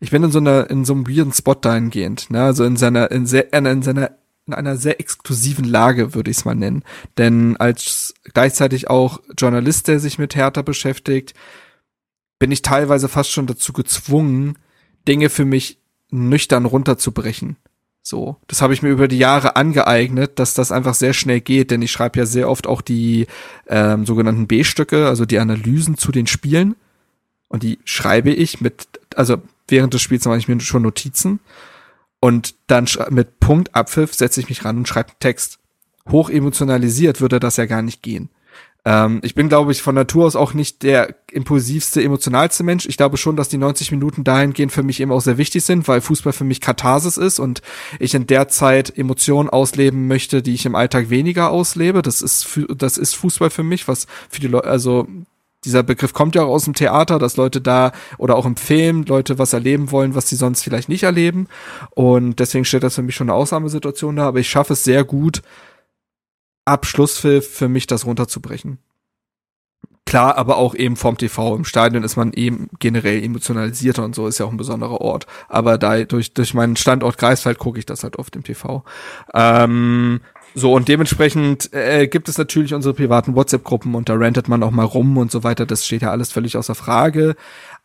[0.00, 2.42] ich bin in so einer, in so einem weirden Spot dahingehend, ne?
[2.42, 4.10] Also in seiner, in, sehr, in seiner,
[4.46, 6.82] in einer sehr exklusiven Lage, würde ich es mal nennen.
[7.18, 11.34] Denn als gleichzeitig auch Journalist, der sich mit Hertha beschäftigt,
[12.40, 14.58] bin ich teilweise fast schon dazu gezwungen,
[15.06, 15.78] Dinge für mich
[16.10, 17.56] nüchtern runterzubrechen.
[18.06, 21.70] So, das habe ich mir über die Jahre angeeignet, dass das einfach sehr schnell geht,
[21.70, 23.26] denn ich schreibe ja sehr oft auch die
[23.66, 26.76] ähm, sogenannten B-Stücke, also die Analysen zu den Spielen.
[27.48, 31.40] Und die schreibe ich mit, also während des Spiels mache ich mir schon Notizen.
[32.20, 35.58] Und dann mit Punkt Abpfiff setze ich mich ran und schreibe Text.
[36.10, 38.28] Hoch emotionalisiert würde das ja gar nicht gehen.
[38.84, 42.86] Ähm, ich bin, glaube ich, von Natur aus auch nicht der impulsivste, emotionalste Mensch.
[42.86, 45.88] Ich glaube schon, dass die 90 Minuten dahingehend für mich eben auch sehr wichtig sind,
[45.88, 47.62] weil Fußball für mich Katharsis ist und
[47.98, 52.02] ich in der Zeit Emotionen ausleben möchte, die ich im Alltag weniger auslebe.
[52.02, 55.06] Das ist, das ist Fußball für mich, was für die Leute, also
[55.64, 59.04] dieser Begriff kommt ja auch aus dem Theater, dass Leute da oder auch im Film
[59.04, 61.48] Leute was erleben wollen, was sie sonst vielleicht nicht erleben.
[61.90, 65.04] Und deswegen stellt das für mich schon eine Ausnahmesituation dar, aber ich schaffe es sehr
[65.04, 65.42] gut,
[66.64, 68.78] Abschlusspfiff für mich das runterzubrechen.
[70.06, 71.56] Klar, aber auch eben vom TV.
[71.56, 75.26] Im Stadion ist man eben generell emotionalisierter und so ist ja auch ein besonderer Ort.
[75.48, 78.84] Aber da durch, durch meinen Standort Greifswald gucke ich das halt oft im TV.
[79.32, 80.20] Ähm,
[80.54, 84.70] so, und dementsprechend äh, gibt es natürlich unsere privaten WhatsApp-Gruppen und da rentet man auch
[84.70, 85.66] mal rum und so weiter.
[85.66, 87.34] Das steht ja alles völlig außer Frage.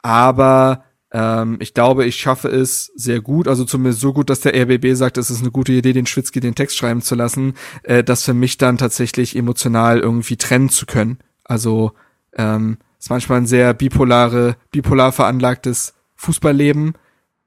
[0.04, 4.54] Aber ähm, ich glaube, ich schaffe es sehr gut, also zumindest so gut, dass der
[4.54, 8.04] RBB sagt, es ist eine gute Idee, den Schwitzki den Text schreiben zu lassen, äh,
[8.04, 11.18] das für mich dann tatsächlich emotional irgendwie trennen zu können.
[11.44, 11.94] Also
[12.36, 16.94] ähm, ist manchmal ein sehr bipolare, bipolar veranlagtes Fußballleben,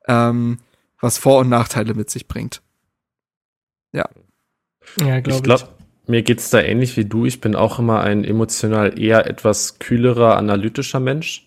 [0.08, 0.58] ähm,
[1.00, 2.62] was Vor- und Nachteile mit sich bringt.
[3.92, 4.08] Ja.
[4.98, 5.42] Ja, glaube ich.
[5.42, 5.78] Glaub,
[6.08, 7.26] mir geht's da ähnlich wie du.
[7.26, 11.46] Ich bin auch immer ein emotional eher etwas kühlerer, analytischer Mensch.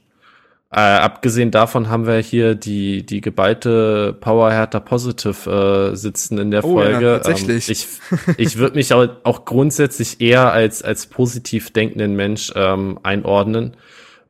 [0.75, 6.51] Äh, abgesehen davon haben wir hier die, die geballte Power Hertha Positive äh, sitzen in
[6.51, 7.05] der oh, Folge.
[7.05, 7.87] Ja, tatsächlich.
[8.11, 12.99] Ähm, ich ich würde mich auch, auch grundsätzlich eher als, als positiv denkenden Mensch ähm,
[13.03, 13.77] einordnen.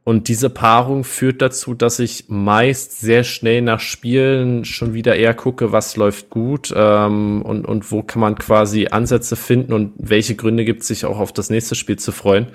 [0.03, 5.33] Und diese Paarung führt dazu, dass ich meist sehr schnell nach Spielen schon wieder eher
[5.33, 10.35] gucke, was läuft gut ähm, und, und wo kann man quasi Ansätze finden und welche
[10.35, 12.49] Gründe gibt es sich auch auf das nächste Spiel zu freuen.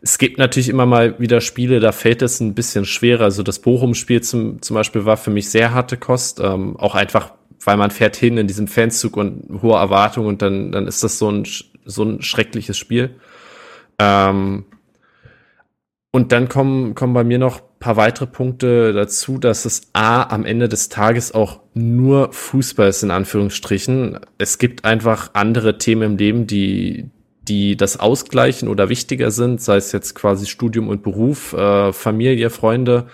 [0.00, 3.24] Es gibt natürlich immer mal wieder Spiele, da fällt es ein bisschen schwerer.
[3.24, 6.40] Also das Bochum-Spiel zum, zum Beispiel war für mich sehr harte Kost.
[6.40, 7.32] Ähm, auch einfach,
[7.64, 11.18] weil man fährt hin in diesem Fanzug und hohe Erwartungen und dann, dann ist das
[11.18, 11.46] so ein,
[11.84, 13.16] so ein schreckliches Spiel.
[13.98, 14.64] Ähm,
[16.10, 20.44] und dann kommen, kommen bei mir noch paar weitere Punkte dazu, dass es A am
[20.44, 24.18] Ende des Tages auch nur Fußball ist, in Anführungsstrichen.
[24.38, 27.10] Es gibt einfach andere Themen im Leben, die,
[27.48, 32.50] die das ausgleichen oder wichtiger sind, sei es jetzt quasi Studium und Beruf, äh, Familie,
[32.50, 33.06] Freunde.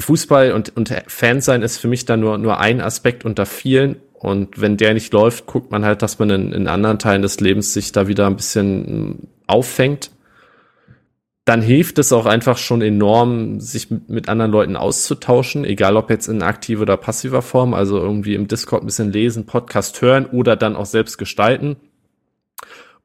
[0.00, 3.96] Fußball und, und Fan sein ist für mich dann nur, nur ein Aspekt unter vielen.
[4.12, 7.40] Und wenn der nicht läuft, guckt man halt, dass man in, in anderen Teilen des
[7.40, 10.10] Lebens sich da wieder ein bisschen auffängt
[11.46, 16.26] dann hilft es auch einfach schon enorm, sich mit anderen Leuten auszutauschen, egal ob jetzt
[16.26, 20.56] in aktiver oder passiver Form, also irgendwie im Discord ein bisschen lesen, Podcast hören oder
[20.56, 21.76] dann auch selbst gestalten.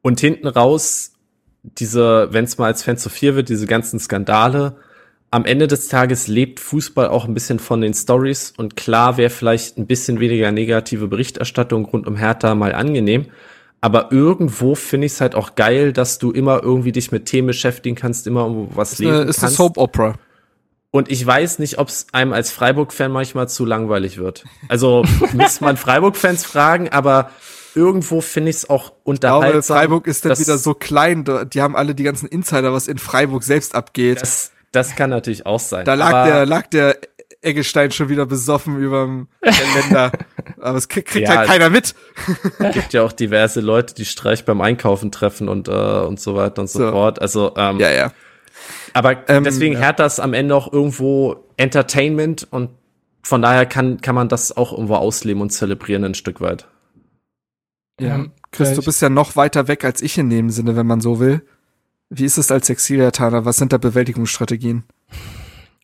[0.02, 1.14] Und hinten raus,
[1.64, 4.78] diese, wenn es mal als Fan zu viel wird, diese ganzen Skandale,
[5.30, 9.30] am Ende des Tages lebt Fußball auch ein bisschen von den Stories und klar wäre
[9.30, 13.28] vielleicht ein bisschen weniger negative Berichterstattung rund um Hertha mal angenehm,
[13.80, 17.48] aber irgendwo finde ich es halt auch geil, dass du immer irgendwie dich mit Themen
[17.48, 19.38] beschäftigen kannst, immer um was lesen eine, ist kannst.
[19.38, 20.16] Ist eine Soap Opera.
[20.92, 24.44] Und ich weiß nicht, ob es einem als Freiburg-Fan manchmal zu langweilig wird.
[24.68, 27.32] Also müsste man Freiburg-Fans fragen, aber
[27.76, 29.48] irgendwo finde ich es auch unterhaltsam.
[29.48, 32.88] Ich glaube, Freiburg ist dann wieder so klein, die haben alle die ganzen Insider, was
[32.88, 34.22] in Freiburg selbst abgeht.
[34.22, 35.86] Das, das kann natürlich auch sein.
[35.86, 36.98] Da lag der, lag der
[37.42, 40.12] Eggestein schon wieder besoffen überm Geländer.
[40.62, 41.96] Aber es kriegt, kriegt ja, halt keiner mit.
[42.60, 46.36] Es gibt ja auch diverse Leute, die Streich beim Einkaufen treffen und, äh, und so
[46.36, 46.92] weiter und so, so.
[46.92, 47.20] fort.
[47.20, 48.12] Also, ähm, ja, ja.
[48.94, 49.88] Aber ähm, deswegen ja.
[49.88, 52.70] hat das am Ende auch irgendwo Entertainment und
[53.24, 56.68] von daher kann, kann man das auch irgendwo ausleben und zelebrieren ein Stück weit.
[58.02, 61.02] Ja, Chris, du bist ja noch weiter weg als ich in dem Sinne, wenn man
[61.02, 61.42] so will.
[62.10, 63.46] Wie ist es als Exiliataner?
[63.46, 64.84] Was sind da Bewältigungsstrategien?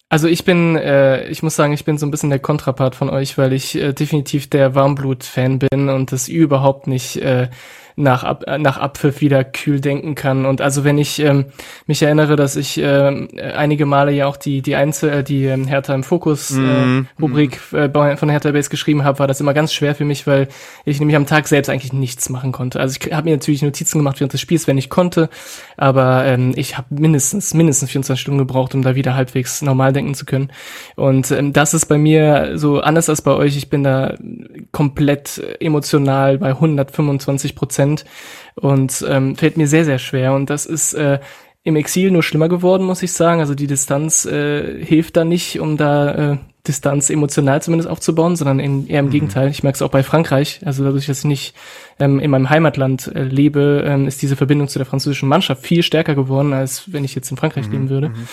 [0.10, 3.10] Also ich bin, äh, ich muss sagen, ich bin so ein bisschen der Kontrapart von
[3.10, 7.50] euch, weil ich äh, definitiv der Warmblut-Fan bin und das überhaupt nicht äh,
[7.98, 10.45] nach, Ab nach Abpfiff wieder kühl denken kann.
[10.45, 11.45] Und also wenn ich ähm,
[11.88, 15.66] mich erinnere, dass ich äh, einige Male ja auch die die Einzel äh, die ähm,
[15.66, 19.56] Hertha im Fokus äh, mm, Rubrik äh, von Hertha Base geschrieben habe, war das immer
[19.56, 20.48] ganz schwer für mich, weil
[20.85, 22.80] ich nämlich am Tag selbst eigentlich nichts machen konnte.
[22.80, 25.30] Also ich habe mir natürlich Notizen gemacht während des Spiels, wenn ich konnte,
[25.76, 30.14] aber ähm, ich habe mindestens mindestens 24 Stunden gebraucht, um da wieder halbwegs normal denken
[30.14, 30.51] zu können.
[30.95, 33.58] Und ähm, das ist bei mir so anders als bei euch.
[33.58, 34.14] Ich bin da
[34.72, 38.06] komplett emotional bei 125 Prozent Prozent
[38.56, 40.33] und ähm, fällt mir sehr, sehr schwer.
[40.33, 41.19] Und das ist äh,
[41.64, 43.40] im Exil nur schlimmer geworden, muss ich sagen.
[43.40, 46.38] Also die Distanz äh, hilft da nicht, um da äh,
[46.68, 49.12] Distanz emotional zumindest aufzubauen, sondern in, eher im mhm.
[49.12, 49.50] Gegenteil.
[49.50, 50.60] Ich merke es auch bei Frankreich.
[50.66, 51.56] Also dadurch, dass ich nicht
[52.00, 55.84] ähm, in meinem Heimatland äh, lebe, ähm, ist diese Verbindung zu der französischen Mannschaft viel
[55.84, 57.72] stärker geworden, als wenn ich jetzt in Frankreich mhm.
[57.72, 58.10] leben würde.
[58.10, 58.28] Mhm.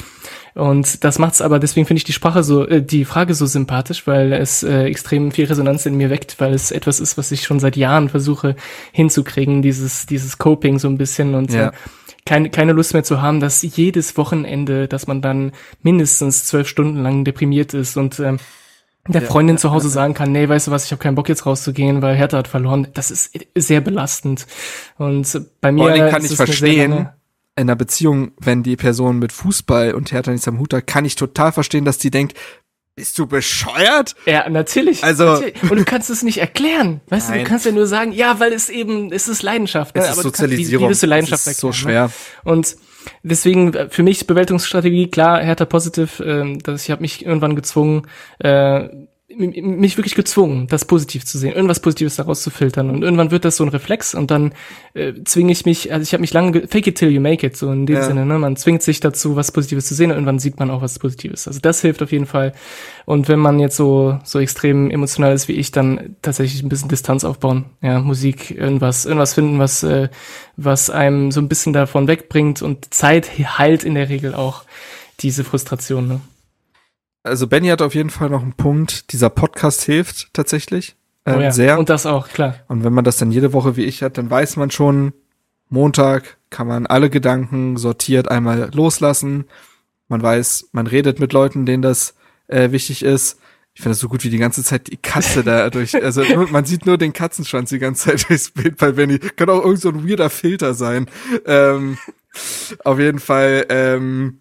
[0.55, 4.07] Und das macht's aber, deswegen finde ich die Sprache so, äh, die Frage so sympathisch,
[4.07, 7.43] weil es äh, extrem viel Resonanz in mir weckt, weil es etwas ist, was ich
[7.43, 8.55] schon seit Jahren versuche
[8.93, 11.69] hinzukriegen, dieses, dieses Coping so ein bisschen und ja.
[11.69, 11.73] äh,
[12.27, 17.03] keine, keine Lust mehr zu haben, dass jedes Wochenende, dass man dann mindestens zwölf Stunden
[17.03, 18.39] lang deprimiert ist und ähm,
[19.07, 21.29] der ja, Freundin zu Hause sagen kann, nee, weißt du was, ich habe keinen Bock
[21.29, 22.89] jetzt rauszugehen, weil Hertha hat verloren.
[22.95, 24.47] Das ist sehr belastend.
[24.97, 27.11] Und bei mir kann ich verstehen,
[27.57, 31.05] in einer Beziehung, wenn die Person mit Fußball und Hertha nichts am Hut hat, kann
[31.05, 32.37] ich total verstehen, dass die denkt,
[32.97, 34.15] bist du bescheuert?
[34.25, 35.03] Ja, natürlich.
[35.03, 35.63] Also natürlich.
[35.63, 37.39] und du kannst es nicht erklären, weißt Nein.
[37.39, 37.45] du?
[37.45, 39.95] Du kannst ja nur sagen, ja, weil es eben, es ist Leidenschaft.
[39.97, 40.03] Ne?
[40.03, 40.87] Es ist Aber Sozialisierung.
[40.87, 42.05] Kannst, wie, wie du Leidenschaft das ist erklären, so schwer.
[42.45, 42.53] Ne?
[42.53, 42.77] Und
[43.23, 46.21] deswegen für mich Bewältigungsstrategie klar, Hertha positiv.
[46.21, 48.07] Äh, dass ich habe mich irgendwann gezwungen,
[48.39, 48.89] äh,
[49.29, 52.91] mich wirklich gezwungen, das positiv zu sehen, irgendwas Positives daraus zu filtern.
[52.91, 54.53] Und irgendwann wird das so ein Reflex und dann
[54.93, 57.57] äh, zwinge ich mich, also ich habe mich lange, fake it till you make it,
[57.57, 58.03] so in dem ja.
[58.03, 58.39] Sinne, ne?
[58.39, 61.49] Man zwingt sich dazu, was Positives zu sehen und irgendwann sieht man auch was Positives.
[61.49, 62.53] Also das hilft auf jeden Fall.
[63.07, 66.91] Und wenn man jetzt so, so extrem emotional ist wie ich, dann tatsächlich ein bisschen
[66.91, 67.65] Distanz aufbauen.
[67.81, 70.11] Ja, Musik, irgendwas, irgendwas finden, was, äh,
[70.59, 74.65] was einem so ein bisschen davon wegbringt und Zeit heilt in der Regel auch
[75.21, 76.21] diese Frustration, ne?
[77.25, 79.13] Also Benny hat auf jeden Fall noch einen Punkt.
[79.13, 80.95] Dieser Podcast hilft tatsächlich
[81.25, 81.51] äh, oh ja.
[81.51, 81.79] sehr.
[81.79, 82.57] Und das auch, klar.
[82.69, 85.13] Und wenn man das dann jede Woche wie ich hat, dann weiß man schon,
[85.69, 89.47] Montag kann man alle Gedanken sortiert einmal loslassen.
[90.09, 92.15] Man weiß, man redet mit Leuten, denen das
[92.47, 93.41] äh, wichtig ist.
[93.73, 96.65] Ich finde das so gut wie die ganze Zeit die Katze da durch, also man
[96.65, 99.19] sieht nur den Katzenschwanz die ganze Zeit durchs Bild bei Benny.
[99.19, 101.07] Kann auch irgend so ein weirder Filter sein.
[101.47, 101.99] Ähm,
[102.85, 104.39] auf jeden Fall, ähm,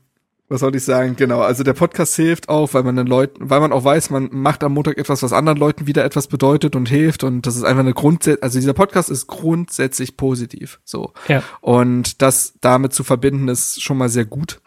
[0.54, 1.16] was soll ich sagen?
[1.16, 4.30] Genau, also der Podcast hilft auch, weil man den Leuten, weil man auch weiß, man
[4.32, 7.64] macht am Montag etwas, was anderen Leuten wieder etwas bedeutet und hilft und das ist
[7.64, 11.12] einfach eine Grundsätze, also dieser Podcast ist grundsätzlich positiv, so.
[11.28, 11.42] Ja.
[11.60, 14.62] Und das damit zu verbinden ist schon mal sehr gut.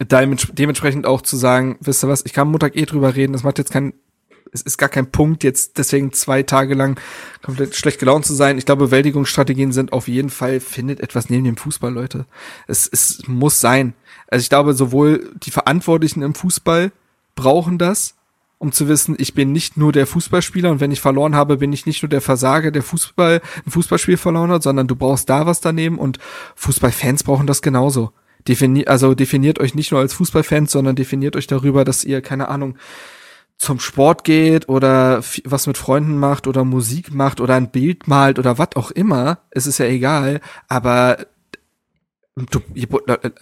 [0.00, 3.42] Dementsprechend auch zu sagen, wisst ihr was, ich kann am Montag eh drüber reden, das
[3.42, 3.94] macht jetzt keinen
[4.54, 6.98] es ist gar kein Punkt, jetzt deswegen zwei Tage lang
[7.42, 8.56] komplett schlecht gelaunt zu sein.
[8.56, 12.24] Ich glaube, Bewältigungsstrategien sind auf jeden Fall, findet etwas neben dem Fußball, Leute.
[12.68, 13.94] Es, es muss sein.
[14.28, 16.92] Also ich glaube, sowohl die Verantwortlichen im Fußball
[17.34, 18.14] brauchen das,
[18.58, 21.72] um zu wissen, ich bin nicht nur der Fußballspieler und wenn ich verloren habe, bin
[21.72, 25.46] ich nicht nur der Versager, der Fußball, ein Fußballspiel verloren hat, sondern du brauchst da
[25.46, 26.18] was daneben und
[26.54, 28.12] Fußballfans brauchen das genauso.
[28.46, 32.48] Defini also definiert euch nicht nur als Fußballfans, sondern definiert euch darüber, dass ihr, keine
[32.48, 32.76] Ahnung,
[33.56, 38.38] zum Sport geht oder was mit Freunden macht oder Musik macht oder ein Bild malt
[38.38, 41.26] oder was auch immer, es ist ja egal, aber
[42.36, 42.88] du, ihr,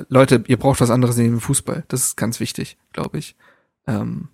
[0.08, 1.84] Leute, ihr braucht was anderes neben dem Fußball.
[1.89, 3.36] Das ist ganz wichtig, glaube ich.
[3.86, 4.28] Ähm,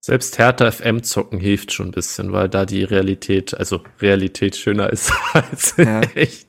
[0.00, 4.90] Selbst Hertha FM zocken hilft schon ein bisschen, weil da die Realität, also Realität schöner
[4.90, 6.00] ist als ja.
[6.14, 6.46] echt.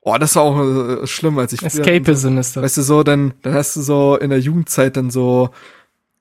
[0.00, 2.62] Oh, das war auch äh, schlimm, als ich Escapism ist das.
[2.62, 5.50] Weißt du so, dann dann hast du so in der Jugendzeit dann so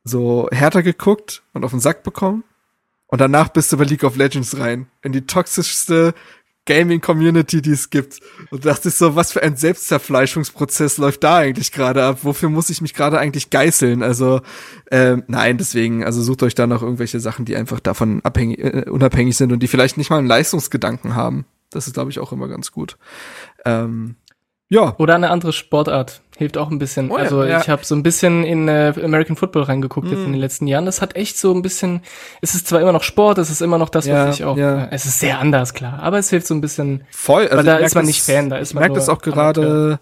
[0.08, 2.44] so härter geguckt und auf den Sack bekommen.
[3.08, 4.88] Und danach bist du bei League of Legends rein.
[5.02, 6.14] In die toxischste
[6.68, 8.20] Gaming-Community, die es gibt.
[8.52, 12.20] Und dachte ich so, was für ein Selbstzerfleischungsprozess läuft da eigentlich gerade ab?
[12.22, 14.04] Wofür muss ich mich gerade eigentlich geißeln?
[14.04, 14.42] Also,
[14.92, 18.86] ähm, nein, deswegen, also sucht euch da noch irgendwelche Sachen, die einfach davon abhängig, äh,
[18.90, 21.46] unabhängig sind und die vielleicht nicht mal einen Leistungsgedanken haben.
[21.72, 22.98] Das ist, glaube ich, auch immer ganz gut.
[23.66, 24.16] Ähm,
[24.70, 24.96] ja.
[24.98, 26.22] Oder eine andere Sportart.
[26.38, 27.10] Hilft auch ein bisschen.
[27.10, 27.60] Oh ja, also ja.
[27.60, 30.12] ich habe so ein bisschen in äh, American Football reingeguckt mm.
[30.12, 30.86] jetzt in den letzten Jahren.
[30.86, 32.02] Das hat echt so ein bisschen,
[32.42, 34.56] es ist zwar immer noch Sport, es ist immer noch das, ja, was ich auch,
[34.56, 34.84] ja.
[34.84, 37.04] Äh, es ist sehr anders, klar, aber es hilft so ein bisschen.
[37.10, 39.22] Voll, also weil da ist man nicht Fan, da ist man Ich merke das auch
[39.22, 40.00] gerade,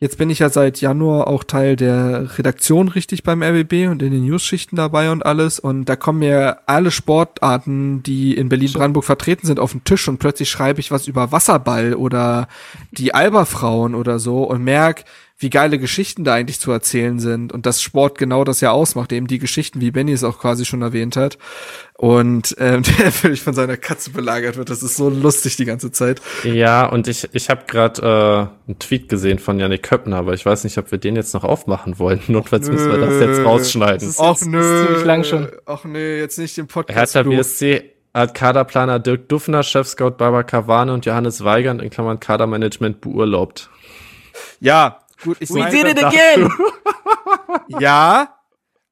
[0.00, 4.12] Jetzt bin ich ja seit Januar auch Teil der Redaktion richtig beim RBB und in
[4.12, 5.58] den News-Schichten dabei und alles.
[5.58, 10.18] Und da kommen mir alle Sportarten, die in Berlin-Brandenburg vertreten sind, auf den Tisch und
[10.18, 12.46] plötzlich schreibe ich was über Wasserball oder
[12.92, 15.04] die Alberfrauen oder so und merk,
[15.40, 19.12] wie geile Geschichten da eigentlich zu erzählen sind und dass Sport genau das ja ausmacht,
[19.12, 21.38] eben die Geschichten, wie Benny es auch quasi schon erwähnt hat.
[21.96, 24.68] Und ähm, der völlig von seiner Katze belagert wird.
[24.68, 26.20] Das ist so lustig die ganze Zeit.
[26.42, 30.44] Ja, und ich, ich habe gerade äh, einen Tweet gesehen von Janik Köppner, aber ich
[30.44, 32.20] weiß nicht, ob wir den jetzt noch aufmachen wollen.
[32.28, 34.14] Notfalls müssen wir das jetzt rausschneiden.
[34.18, 35.02] Ach nö.
[35.04, 35.48] lang schon.
[35.66, 37.14] Ach nö, jetzt nicht den Podcast.
[37.14, 43.00] Hertha BSC hat Kaderplaner Dirk Duffner, Chef-Scout Barbara Kawane und Johannes Weigand in Klammern Kadermanagement
[43.00, 43.70] beurlaubt.
[44.60, 46.50] Ja, Gut, ich We did it again!
[47.80, 48.34] ja,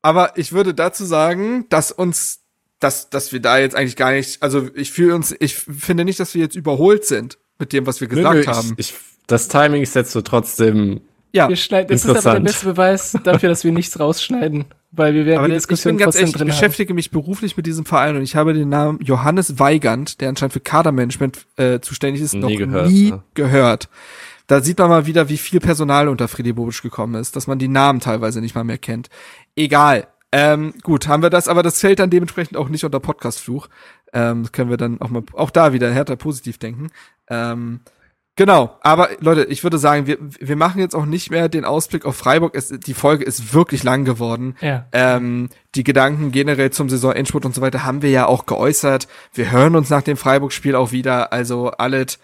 [0.02, 2.40] aber ich würde dazu sagen, dass uns,
[2.80, 6.20] dass, dass wir da jetzt eigentlich gar nicht, also ich fühle uns, ich finde nicht,
[6.20, 8.74] dass wir jetzt überholt sind mit dem, was wir gesagt nö, nö, haben.
[8.76, 8.94] Ich, ich,
[9.26, 11.00] das Timing ist jetzt so trotzdem
[11.32, 15.12] ja, wir schneiden, das ist aber der beste Beweis dafür, dass wir nichts rausschneiden, weil
[15.12, 17.84] wir werden aber die Diskussion ich bin ganz ehrlich, ich beschäftige mich beruflich mit diesem
[17.84, 22.34] Verein und ich habe den Namen Johannes Weigand, der anscheinend für Kadermanagement äh, zuständig ist,
[22.34, 23.22] nie noch gehört, nie ne?
[23.34, 23.88] gehört
[24.46, 27.58] da sieht man mal wieder, wie viel Personal unter Friedi Bobic gekommen ist, dass man
[27.58, 29.08] die Namen teilweise nicht mal mehr kennt.
[29.56, 30.06] Egal.
[30.32, 33.68] Ähm, gut, haben wir das, aber das fällt dann dementsprechend auch nicht unter Podcastfluch.
[34.12, 36.88] Ähm, können wir dann auch mal, auch da wieder härter positiv denken.
[37.28, 37.80] Ähm,
[38.34, 42.04] genau, aber Leute, ich würde sagen, wir, wir machen jetzt auch nicht mehr den Ausblick
[42.04, 42.54] auf Freiburg.
[42.54, 44.56] Es, die Folge ist wirklich lang geworden.
[44.60, 44.86] Ja.
[44.92, 49.08] Ähm, die Gedanken generell zum Saisonendspurt und so weiter haben wir ja auch geäußert.
[49.32, 51.32] Wir hören uns nach dem Freiburg-Spiel auch wieder.
[51.32, 52.18] Also Alet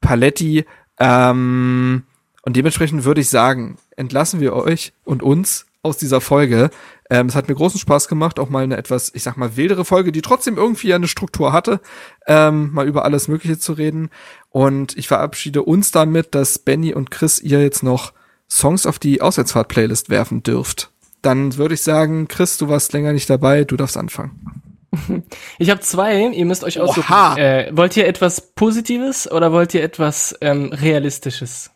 [0.00, 0.66] Paletti
[0.98, 2.04] ähm,
[2.42, 6.70] und dementsprechend würde ich sagen, entlassen wir euch und uns aus dieser Folge.
[7.08, 9.84] Ähm, es hat mir großen Spaß gemacht, auch mal eine etwas, ich sag mal, wildere
[9.84, 11.80] Folge, die trotzdem irgendwie eine Struktur hatte,
[12.26, 14.10] ähm, mal über alles Mögliche zu reden.
[14.50, 18.12] Und ich verabschiede uns damit, dass Benny und Chris ihr jetzt noch
[18.48, 20.90] Songs auf die Auswärtsfahrt-Playlist werfen dürft.
[21.22, 24.62] Dann würde ich sagen, Chris, du warst länger nicht dabei, du darfst anfangen.
[25.58, 27.38] Ich habe zwei, ihr müsst euch aussuchen.
[27.38, 31.70] Äh, wollt ihr etwas Positives oder wollt ihr etwas ähm, Realistisches?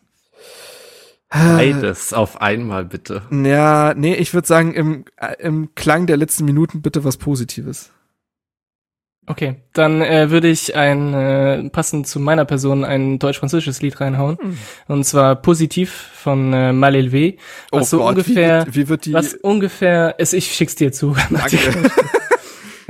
[1.29, 3.21] Beides auf einmal, bitte.
[3.31, 7.91] Ja, nee, ich würde sagen, im, äh, im Klang der letzten Minuten bitte was Positives.
[9.27, 14.37] Okay, dann äh, würde ich ein, äh, passend zu meiner Person, ein deutsch-französisches Lied reinhauen.
[14.41, 14.57] Hm.
[14.87, 17.35] Und zwar Positiv von äh, Malelve.
[17.71, 19.13] Was oh so Gott, ungefähr, wie, wie wird die?
[19.13, 21.15] Was ungefähr, ist, ich schick's dir zu.
[21.29, 21.57] Danke.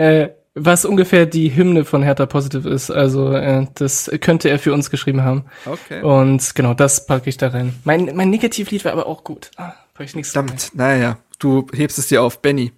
[0.01, 2.91] äh, was ungefähr die Hymne von Hertha Positive ist.
[2.91, 5.45] Also äh, das könnte er für uns geschrieben haben.
[5.65, 6.01] Okay.
[6.01, 7.75] Und genau, das packe ich da rein.
[7.83, 9.51] Mein, mein Negativlied war aber auch gut.
[9.57, 12.71] Ah, ich nichts Verdammt, naja, du hebst es dir auf, Benny.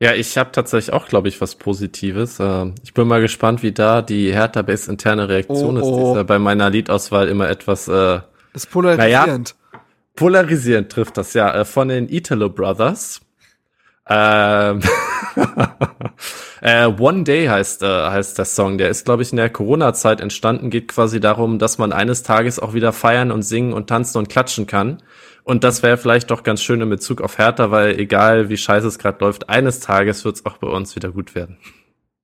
[0.00, 2.40] Ja, ich habe tatsächlich auch, glaube ich, was Positives.
[2.40, 5.86] Äh, ich bin mal gespannt, wie da die Hertha Base interne Reaktion oh, ist.
[5.86, 5.96] Oh.
[5.96, 7.88] Die ist ja bei meiner Liedauswahl immer etwas.
[7.88, 8.20] Äh,
[8.54, 9.54] ist polarisierend.
[9.72, 9.80] Naja,
[10.16, 13.20] Polarisierend trifft das ja äh, von den Italo Brothers.
[14.08, 14.80] Ähm,
[16.60, 18.78] äh, One Day heißt, äh, heißt der Song.
[18.78, 20.70] Der ist, glaube ich, in der Corona-Zeit entstanden.
[20.70, 24.28] Geht quasi darum, dass man eines Tages auch wieder feiern und singen und tanzen und
[24.28, 25.02] klatschen kann.
[25.42, 28.86] Und das wäre vielleicht doch ganz schön in Bezug auf Hertha, weil egal wie scheiße
[28.86, 31.58] es gerade läuft, eines Tages wird es auch bei uns wieder gut werden.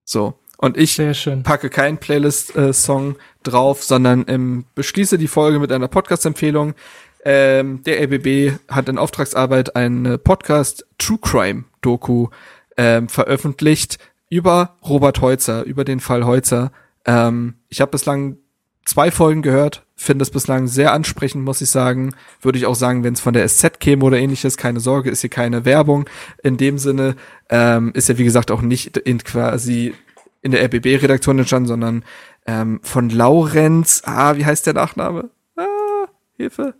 [0.05, 0.39] So.
[0.57, 1.01] Und ich
[1.43, 6.75] packe keinen Playlist-Song äh, drauf, sondern ähm, beschließe die Folge mit einer Podcast-Empfehlung.
[7.25, 12.29] Ähm, der RBB hat in Auftragsarbeit einen Podcast True Crime Doku
[12.77, 13.99] ähm, veröffentlicht
[14.31, 16.73] über Robert Heutzer, über den Fall Heutzer.
[17.05, 18.39] Ähm, ich habe bislang
[18.85, 22.15] zwei Folgen gehört, finde es bislang sehr ansprechend, muss ich sagen.
[22.41, 25.21] Würde ich auch sagen, wenn es von der SZ käme oder ähnliches, keine Sorge, ist
[25.21, 26.09] hier keine Werbung.
[26.43, 27.17] In dem Sinne
[27.51, 29.95] ähm, ist ja wie gesagt auch nicht in quasi
[30.43, 32.05] in der RBB-Redaktion entstanden, sondern
[32.47, 35.31] ähm, von Laurenz, ah, wie heißt der Nachname?
[35.57, 36.75] Ah, Hilfe.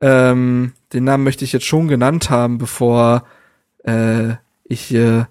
[0.00, 3.24] Ähm, den Namen möchte ich jetzt schon genannt haben, bevor
[3.84, 4.34] äh,
[4.64, 5.28] ich hier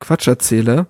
[0.00, 0.86] Quatsch erzähle.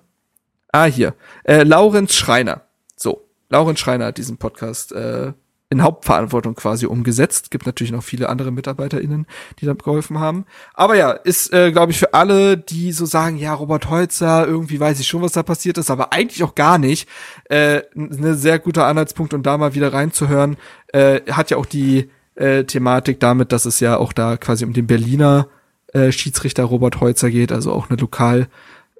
[0.71, 1.13] Ah, hier.
[1.43, 2.61] Äh, Laurenz Schreiner.
[2.95, 5.33] So, Laurenz Schreiner hat diesen Podcast äh,
[5.69, 7.51] in Hauptverantwortung quasi umgesetzt.
[7.51, 9.27] Gibt natürlich noch viele andere MitarbeiterInnen,
[9.59, 10.45] die da geholfen haben.
[10.73, 14.79] Aber ja, ist, äh, glaube ich, für alle, die so sagen, ja, Robert Holzer, irgendwie
[14.79, 17.09] weiß ich schon, was da passiert ist, aber eigentlich auch gar nicht,
[17.45, 20.57] äh, ein sehr guter Anhaltspunkt, um da mal wieder reinzuhören.
[20.87, 24.73] Äh, hat ja auch die äh, Thematik damit, dass es ja auch da quasi um
[24.73, 25.47] den Berliner
[25.93, 28.47] äh, Schiedsrichter Robert Holzer geht, also auch eine lokal,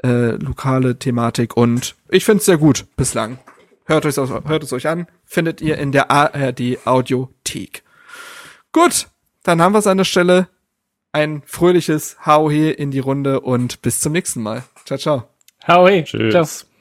[0.04, 1.58] äh, lokale Thematik.
[1.58, 3.40] Und ich finde es sehr gut bislang.
[3.86, 7.84] Hört, euch, hört es euch an, findet ihr in der ARD Audiothek.
[8.72, 9.08] Gut,
[9.44, 10.48] dann haben wir es an der Stelle.
[11.12, 14.64] Ein fröhliches Hau in die Runde und bis zum nächsten Mal.
[14.86, 15.24] Ciao, ciao.
[15.68, 16.32] Hau Tschüss.
[16.32, 16.73] Ciao.